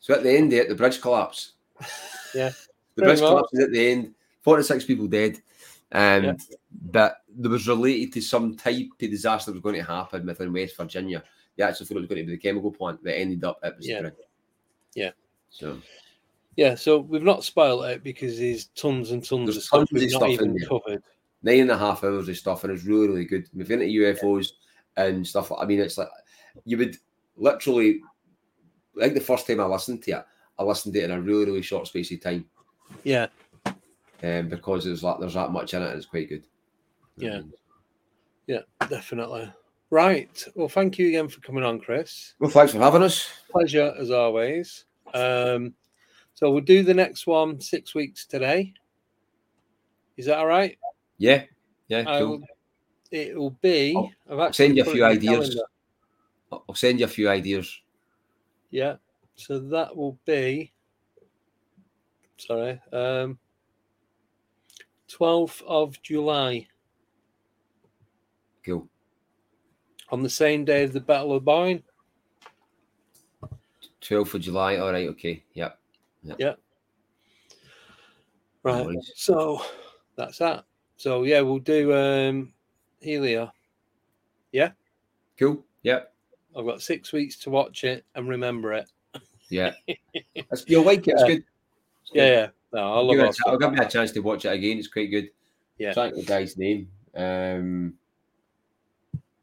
so 0.00 0.14
at 0.14 0.22
the 0.22 0.30
end, 0.34 0.50
there, 0.52 0.66
the 0.66 0.74
bridge 0.74 1.00
collapse. 1.02 1.52
Yeah, 2.34 2.50
the 2.94 3.02
bridge 3.02 3.20
much. 3.20 3.28
collapses 3.28 3.60
at 3.60 3.72
the 3.72 3.90
end. 3.92 4.14
Forty-six 4.40 4.86
people 4.86 5.06
dead. 5.06 5.42
Um, 5.92 6.24
Yeah. 6.24 6.32
but 6.90 7.16
there 7.28 7.50
was 7.50 7.68
related 7.68 8.10
to 8.14 8.22
some 8.22 8.56
type 8.56 8.86
of 8.90 8.96
disaster 9.10 9.50
that 9.50 9.56
was 9.56 9.62
going 9.62 9.74
to 9.74 9.82
happen 9.82 10.24
within 10.24 10.50
West 10.50 10.78
Virginia. 10.78 11.22
They 11.56 11.62
actually 11.64 11.84
thought 11.86 11.98
it 11.98 12.00
was 12.00 12.08
going 12.08 12.22
to 12.22 12.26
be 12.26 12.32
the 12.32 12.38
chemical 12.38 12.72
plant 12.72 13.04
that 13.04 13.18
ended 13.18 13.44
up 13.44 13.58
it 13.62 13.76
was 13.76 13.86
Yeah. 13.86 13.96
the 13.96 14.02
bridge. 14.04 14.14
Yeah. 14.94 15.10
So 15.50 15.78
Yeah, 16.56 16.74
so 16.74 17.00
we've 17.00 17.22
not 17.22 17.44
spoiled 17.44 17.84
it 17.84 18.02
because 18.02 18.38
there's 18.38 18.66
tons 18.68 19.10
and 19.10 19.22
tons 19.22 19.46
There's 19.48 19.56
of 19.58 19.62
stuff 19.64 19.78
tons 19.80 19.92
we've 19.92 20.12
not 20.12 20.30
even 20.30 20.54
there. 20.54 20.68
covered. 20.68 21.02
Nine 21.42 21.60
and 21.60 21.70
a 21.70 21.78
half 21.78 22.04
hours 22.04 22.28
of 22.28 22.36
stuff, 22.36 22.64
and 22.64 22.72
it's 22.72 22.84
really, 22.84 23.08
really 23.08 23.24
good. 23.24 23.48
You're 23.52 23.80
into 23.80 23.86
UFOs 23.86 24.48
and 24.96 25.26
stuff, 25.26 25.50
I 25.52 25.64
mean, 25.64 25.80
it's 25.80 25.98
like 25.98 26.08
you 26.64 26.78
would 26.78 26.96
literally, 27.36 28.00
like 28.94 29.14
the 29.14 29.20
first 29.20 29.46
time 29.46 29.60
I 29.60 29.64
listened 29.64 30.02
to 30.04 30.12
it, 30.12 30.26
I 30.58 30.64
listened 30.64 30.94
to 30.94 31.00
it 31.00 31.04
in 31.04 31.10
a 31.10 31.20
really, 31.20 31.46
really 31.46 31.62
short 31.62 31.86
space 31.86 32.10
of 32.12 32.20
time, 32.20 32.44
Yeah, 33.04 33.26
um, 34.22 34.48
because 34.48 34.84
there's 34.84 35.02
like 35.02 35.18
there's 35.18 35.34
that 35.34 35.52
much 35.52 35.74
in 35.74 35.82
it, 35.82 35.88
and 35.88 35.96
it's 35.96 36.06
quite 36.06 36.28
good. 36.28 36.44
Yeah. 37.16 37.40
yeah, 38.46 38.60
definitely. 38.88 39.52
Right. 39.90 40.42
Well, 40.54 40.68
thank 40.68 40.98
you 40.98 41.08
again 41.08 41.28
for 41.28 41.40
coming 41.40 41.64
on, 41.64 41.78
Chris. 41.78 42.34
Well, 42.38 42.50
thanks 42.50 42.72
for 42.72 42.78
having 42.78 43.02
us. 43.02 43.28
Pleasure 43.50 43.94
as 43.98 44.10
always. 44.10 44.86
Um, 45.12 45.74
so 46.32 46.50
we'll 46.50 46.62
do 46.62 46.82
the 46.82 46.94
next 46.94 47.26
one 47.26 47.60
six 47.60 47.94
weeks 47.94 48.24
today. 48.24 48.72
Is 50.16 50.26
that 50.26 50.38
all 50.38 50.46
right? 50.46 50.78
Yeah, 51.22 51.44
yeah, 51.86 52.18
cool. 52.18 52.30
will, 52.30 52.40
it 53.12 53.36
will 53.38 53.56
be. 53.62 53.94
I'll 53.96 54.10
I've 54.28 54.40
actually 54.40 54.66
send 54.66 54.76
you 54.76 54.82
a 54.82 54.86
few 54.86 55.04
it 55.04 55.10
in 55.12 55.20
the 55.20 55.28
ideas. 55.28 55.54
calendar. 55.54 55.62
I'll 56.68 56.74
send 56.74 56.98
you 56.98 57.04
a 57.04 57.08
few 57.08 57.28
ideas. 57.28 57.80
Yeah. 58.72 58.96
So 59.36 59.60
that 59.60 59.96
will 59.96 60.18
be. 60.24 60.72
Sorry. 62.38 62.80
Um, 62.92 63.38
12th 65.08 65.62
of 65.62 66.02
July 66.02 66.66
Cool. 68.64 68.88
on 70.10 70.24
the 70.24 70.28
same 70.28 70.64
day 70.64 70.82
of 70.82 70.92
the 70.92 70.98
Battle 70.98 71.36
of 71.36 71.44
Boyne. 71.44 71.84
12th 74.00 74.34
of 74.34 74.40
July. 74.40 74.78
All 74.78 74.90
right, 74.90 75.06
okay. 75.10 75.44
Yep. 75.54 75.78
Yep. 76.24 76.58
Right. 78.64 78.86
worries. 78.86 79.12
So 79.14 79.64
that's 80.16 80.38
that. 80.38 80.64
So 81.02 81.24
yeah, 81.24 81.40
we'll 81.40 81.58
do 81.58 81.92
um 81.96 82.52
Hellier. 83.04 83.50
Yeah. 84.52 84.70
Cool. 85.36 85.64
Yeah. 85.82 86.02
I've 86.56 86.64
got 86.64 86.80
six 86.80 87.12
weeks 87.12 87.34
to 87.38 87.50
watch 87.50 87.82
it 87.82 88.04
and 88.14 88.28
remember 88.28 88.72
it. 88.74 88.88
Yeah. 89.48 89.72
That's, 90.48 90.64
you'll 90.68 90.84
like 90.84 91.08
it. 91.08 91.14
It's 91.14 91.22
Yeah. 91.22 91.26
good. 91.26 91.38
It's 92.02 92.10
Yeah, 92.14 92.24
good. 92.28 92.32
yeah. 92.32 92.46
No, 92.72 92.80
I 92.92 92.96
I'll 92.98 93.10
give, 93.10 93.18
it 93.18 93.24
a 93.24 93.28
it. 93.30 93.32
ch- 93.34 93.40
I'll 93.46 93.58
give 93.58 93.72
me 93.72 93.78
a 93.84 93.88
chance 93.88 94.12
to 94.12 94.20
watch 94.20 94.44
it 94.44 94.52
again. 94.52 94.78
It's 94.78 94.86
quite 94.86 95.10
good. 95.10 95.30
Yeah. 95.76 95.92
Thank 95.92 96.14
the 96.14 96.22
guy's 96.22 96.56
name. 96.56 96.88
Um, 97.16 97.94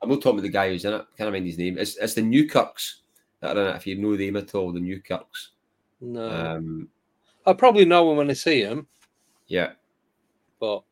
I'm 0.01 0.07
not 0.09 0.21
talking 0.21 0.39
about 0.39 0.43
the 0.43 0.49
guy 0.49 0.69
who's 0.69 0.85
in 0.85 0.93
it. 0.93 1.05
Can't 1.17 1.27
remember 1.27 1.45
his 1.45 1.57
name. 1.57 1.77
It's 1.77 1.97
it's 1.97 2.13
the 2.13 2.21
Newkirks 2.21 3.01
that 3.41 3.57
are 3.57 3.61
in 3.61 3.67
it. 3.67 3.75
If 3.75 3.85
you 3.85 3.97
know 3.97 4.15
them 4.15 4.37
at 4.37 4.55
all, 4.55 4.71
the 4.71 4.79
Newkirks. 4.79 5.49
No, 5.99 6.29
Um, 6.29 6.87
I'll 7.45 7.53
probably 7.55 7.83
know 7.83 8.07
them 8.07 8.15
when 8.17 8.29
I 8.29 8.33
see 8.33 8.61
him. 8.61 8.87
yeah. 9.47 9.73
but 10.61 10.83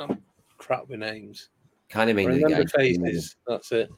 I'm 0.00 0.22
crap 0.58 0.88
with 0.88 1.00
names. 1.00 1.48
I 1.94 2.04
remember 2.04 2.32
the 2.32 2.44
remember 2.44 2.68
faces. 2.68 3.36
That's 3.46 3.72
it. 3.72 3.90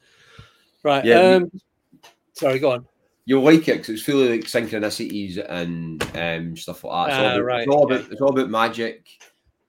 Right. 0.83 1.05
Yeah, 1.05 1.35
um, 1.35 1.51
sorry. 2.33 2.59
Go 2.59 2.71
on. 2.71 2.85
You'll 3.25 3.43
like 3.43 3.67
it 3.69 3.77
because 3.77 3.89
it's 3.89 4.03
full 4.03 4.21
of 4.21 4.29
like 4.29 4.41
synchronicities 4.41 5.43
and 5.49 6.03
um, 6.17 6.57
stuff 6.57 6.83
like 6.83 7.09
that. 7.09 7.13
It's, 7.13 7.19
all, 7.19 7.25
Ah, 7.25 7.33
about, 7.35 7.45
right, 7.45 7.61
it's, 7.61 7.69
all 7.69 7.85
about, 7.85 8.11
it's 8.11 8.21
all 8.21 8.29
about 8.29 8.49
magic, 8.49 9.07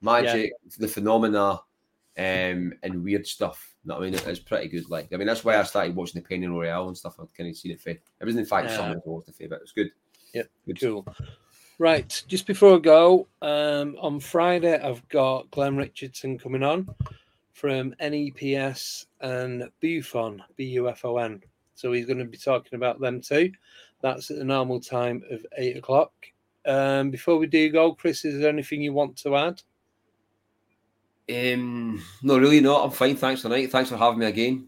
magic, 0.01 0.51
the 0.77 0.87
phenomena, 0.89 1.61
um, 2.17 2.73
and 2.83 3.03
weird 3.03 3.25
stuff. 3.25 3.75
You 3.83 3.89
know 3.89 3.95
what 3.95 4.07
I 4.07 4.09
mean, 4.09 4.19
it's 4.25 4.39
pretty 4.39 4.67
good. 4.67 4.89
Like, 4.89 5.13
I 5.13 5.17
mean, 5.17 5.27
that's 5.27 5.45
why 5.45 5.57
I 5.57 5.63
started 5.63 5.95
watching 5.95 6.21
the 6.21 6.27
Penny 6.27 6.47
Royale 6.47 6.87
and 6.87 6.97
stuff. 6.97 7.15
I'd 7.19 7.33
kind 7.33 7.49
of 7.49 7.55
seen 7.55 7.71
it. 7.71 7.79
For, 7.79 7.91
it 7.91 8.01
was 8.21 8.35
in 8.35 8.45
fact 8.45 8.69
Yeah. 8.69 8.77
something 8.77 8.97
I 8.97 9.09
watched 9.09 9.29
it 9.29 9.35
for, 9.35 9.47
but 9.47 9.61
it's 9.61 9.71
good. 9.71 9.91
Yeah, 10.33 10.43
good. 10.65 10.79
Cool. 10.81 11.05
Right. 11.77 12.23
Just 12.27 12.47
before 12.47 12.75
I 12.75 12.79
go, 12.79 13.27
um, 13.41 13.97
on 13.99 14.19
Friday, 14.19 14.79
I've 14.81 15.07
got 15.09 15.51
Glenn 15.51 15.75
Richardson 15.75 16.37
coming 16.39 16.63
on 16.63 16.87
from 17.53 17.93
NEPS 17.99 19.07
and 19.21 19.69
Bufon, 19.83 20.39
B 20.55 20.65
U 20.65 20.87
F 20.89 21.03
O 21.03 21.17
N. 21.17 21.41
So 21.73 21.91
he's 21.91 22.05
going 22.05 22.19
to 22.19 22.25
be 22.25 22.37
talking 22.37 22.75
about 22.75 23.01
them 23.01 23.19
too. 23.19 23.51
That's 24.01 24.31
at 24.31 24.37
the 24.37 24.45
normal 24.45 24.79
time 24.79 25.23
of 25.29 25.45
eight 25.57 25.75
o'clock. 25.75 26.13
Um, 26.65 27.11
before 27.11 27.37
we 27.37 27.47
do 27.47 27.69
go, 27.71 27.93
Chris, 27.93 28.23
is 28.23 28.39
there 28.39 28.49
anything 28.49 28.81
you 28.81 28.93
want 28.93 29.17
to 29.17 29.35
add? 29.35 29.61
Um, 31.29 32.01
no, 32.21 32.37
really 32.37 32.61
not. 32.61 32.85
I'm 32.85 32.91
fine. 32.91 33.15
Thanks 33.15 33.41
tonight. 33.41 33.71
Thanks 33.71 33.89
for 33.89 33.97
having 33.97 34.19
me 34.19 34.27
again. 34.27 34.67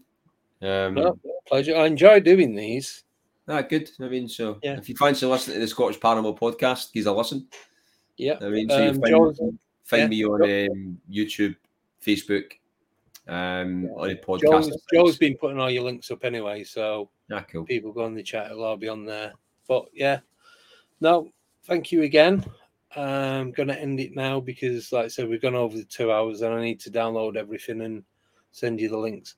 Um, 0.60 0.94
No, 0.94 1.18
pleasure. 1.46 1.76
I 1.76 1.86
enjoy 1.86 2.20
doing 2.20 2.54
these. 2.54 3.04
Ah, 3.48 3.62
good. 3.62 3.90
I 4.00 4.08
mean, 4.08 4.28
so 4.28 4.58
Yeah. 4.62 4.76
if 4.78 4.88
you 4.88 4.96
fancy 4.96 5.26
listening 5.26 5.54
to 5.56 5.60
the 5.60 5.68
Scottish 5.68 5.98
Paranormal 5.98 6.38
podcast, 6.38 6.92
give 6.92 7.06
us 7.06 7.10
a 7.10 7.12
listen. 7.12 7.48
Yeah. 8.16 8.38
I 8.40 8.48
mean, 8.48 8.68
so 8.68 8.78
you 8.78 8.90
Um, 8.90 9.00
find, 9.00 9.58
find 9.84 10.02
yeah. 10.02 10.06
me 10.08 10.24
on 10.24 10.42
um, 10.42 11.00
YouTube, 11.10 11.56
Facebook, 12.04 12.52
um, 13.26 13.88
on 13.96 14.10
a 14.10 14.14
podcast. 14.16 14.70
Joe's, 14.70 14.82
Joe's 14.92 15.18
been 15.18 15.36
putting 15.36 15.58
all 15.58 15.70
your 15.70 15.84
links 15.84 16.10
up 16.10 16.24
anyway, 16.24 16.64
so 16.64 17.10
ah, 17.30 17.44
cool. 17.50 17.64
people 17.64 17.92
go 17.92 18.04
on 18.04 18.14
the 18.14 18.22
chat, 18.22 18.50
it'll 18.50 18.64
all 18.64 18.76
be 18.76 18.88
on 18.88 19.04
there. 19.04 19.32
But 19.66 19.86
yeah, 19.92 20.20
no, 21.00 21.30
thank 21.64 21.92
you 21.92 22.02
again. 22.02 22.44
I'm 22.96 23.52
going 23.52 23.68
to 23.68 23.78
end 23.78 24.00
it 24.00 24.16
now 24.16 24.40
because, 24.40 24.92
like 24.92 25.04
I 25.04 25.08
said, 25.08 25.28
we've 25.28 25.42
gone 25.42 25.54
over 25.54 25.76
the 25.76 25.84
two 25.84 26.10
hours 26.10 26.40
and 26.40 26.54
I 26.54 26.62
need 26.62 26.80
to 26.80 26.90
download 26.90 27.36
everything 27.36 27.82
and 27.82 28.02
send 28.50 28.80
you 28.80 28.88
the 28.88 28.96
links. 28.96 29.34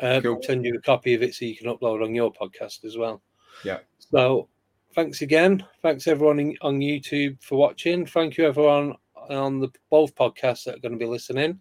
Uh, 0.00 0.20
Cool. 0.22 0.40
Send 0.42 0.64
you 0.64 0.74
a 0.74 0.80
copy 0.80 1.14
of 1.14 1.22
it 1.22 1.34
so 1.34 1.44
you 1.44 1.56
can 1.56 1.66
upload 1.68 2.02
on 2.02 2.14
your 2.14 2.32
podcast 2.32 2.84
as 2.84 2.96
well. 2.96 3.22
Yeah. 3.64 3.78
So 3.98 4.48
thanks 4.94 5.22
again. 5.22 5.64
Thanks 5.82 6.06
everyone 6.06 6.40
in, 6.40 6.56
on 6.62 6.78
YouTube 6.78 7.42
for 7.42 7.56
watching. 7.56 8.06
Thank 8.06 8.36
you 8.36 8.46
everyone 8.46 8.94
on 9.30 9.60
the 9.60 9.68
both 9.90 10.14
podcasts 10.14 10.64
that 10.64 10.76
are 10.76 10.80
going 10.80 10.92
to 10.92 10.98
be 10.98 11.06
listening. 11.06 11.60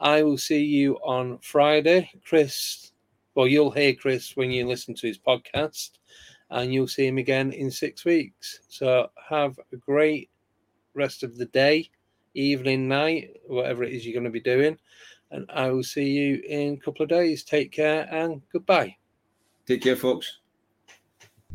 I 0.00 0.22
will 0.22 0.38
see 0.38 0.62
you 0.62 0.96
on 0.96 1.38
Friday. 1.38 2.10
Chris, 2.24 2.92
well, 3.34 3.46
you'll 3.46 3.70
hear 3.70 3.94
Chris 3.94 4.36
when 4.36 4.50
you 4.50 4.66
listen 4.66 4.94
to 4.94 5.06
his 5.06 5.18
podcast, 5.18 5.92
and 6.50 6.72
you'll 6.72 6.88
see 6.88 7.06
him 7.06 7.18
again 7.18 7.52
in 7.52 7.70
six 7.70 8.04
weeks. 8.04 8.60
So 8.68 9.08
have 9.28 9.58
a 9.72 9.76
great 9.76 10.30
rest 10.94 11.22
of 11.22 11.36
the 11.36 11.46
day, 11.46 11.90
evening, 12.34 12.88
night, 12.88 13.36
whatever 13.46 13.84
it 13.84 13.92
is 13.92 14.04
you're 14.04 14.12
going 14.12 14.24
to 14.24 14.30
be 14.30 14.40
doing. 14.40 14.78
And 15.30 15.50
I 15.52 15.70
will 15.70 15.82
see 15.82 16.08
you 16.08 16.42
in 16.46 16.74
a 16.74 16.76
couple 16.78 17.02
of 17.02 17.08
days. 17.08 17.42
Take 17.42 17.72
care 17.72 18.08
and 18.12 18.42
goodbye. 18.52 18.96
Take 19.66 19.82
care, 19.82 19.96
folks. 19.96 20.38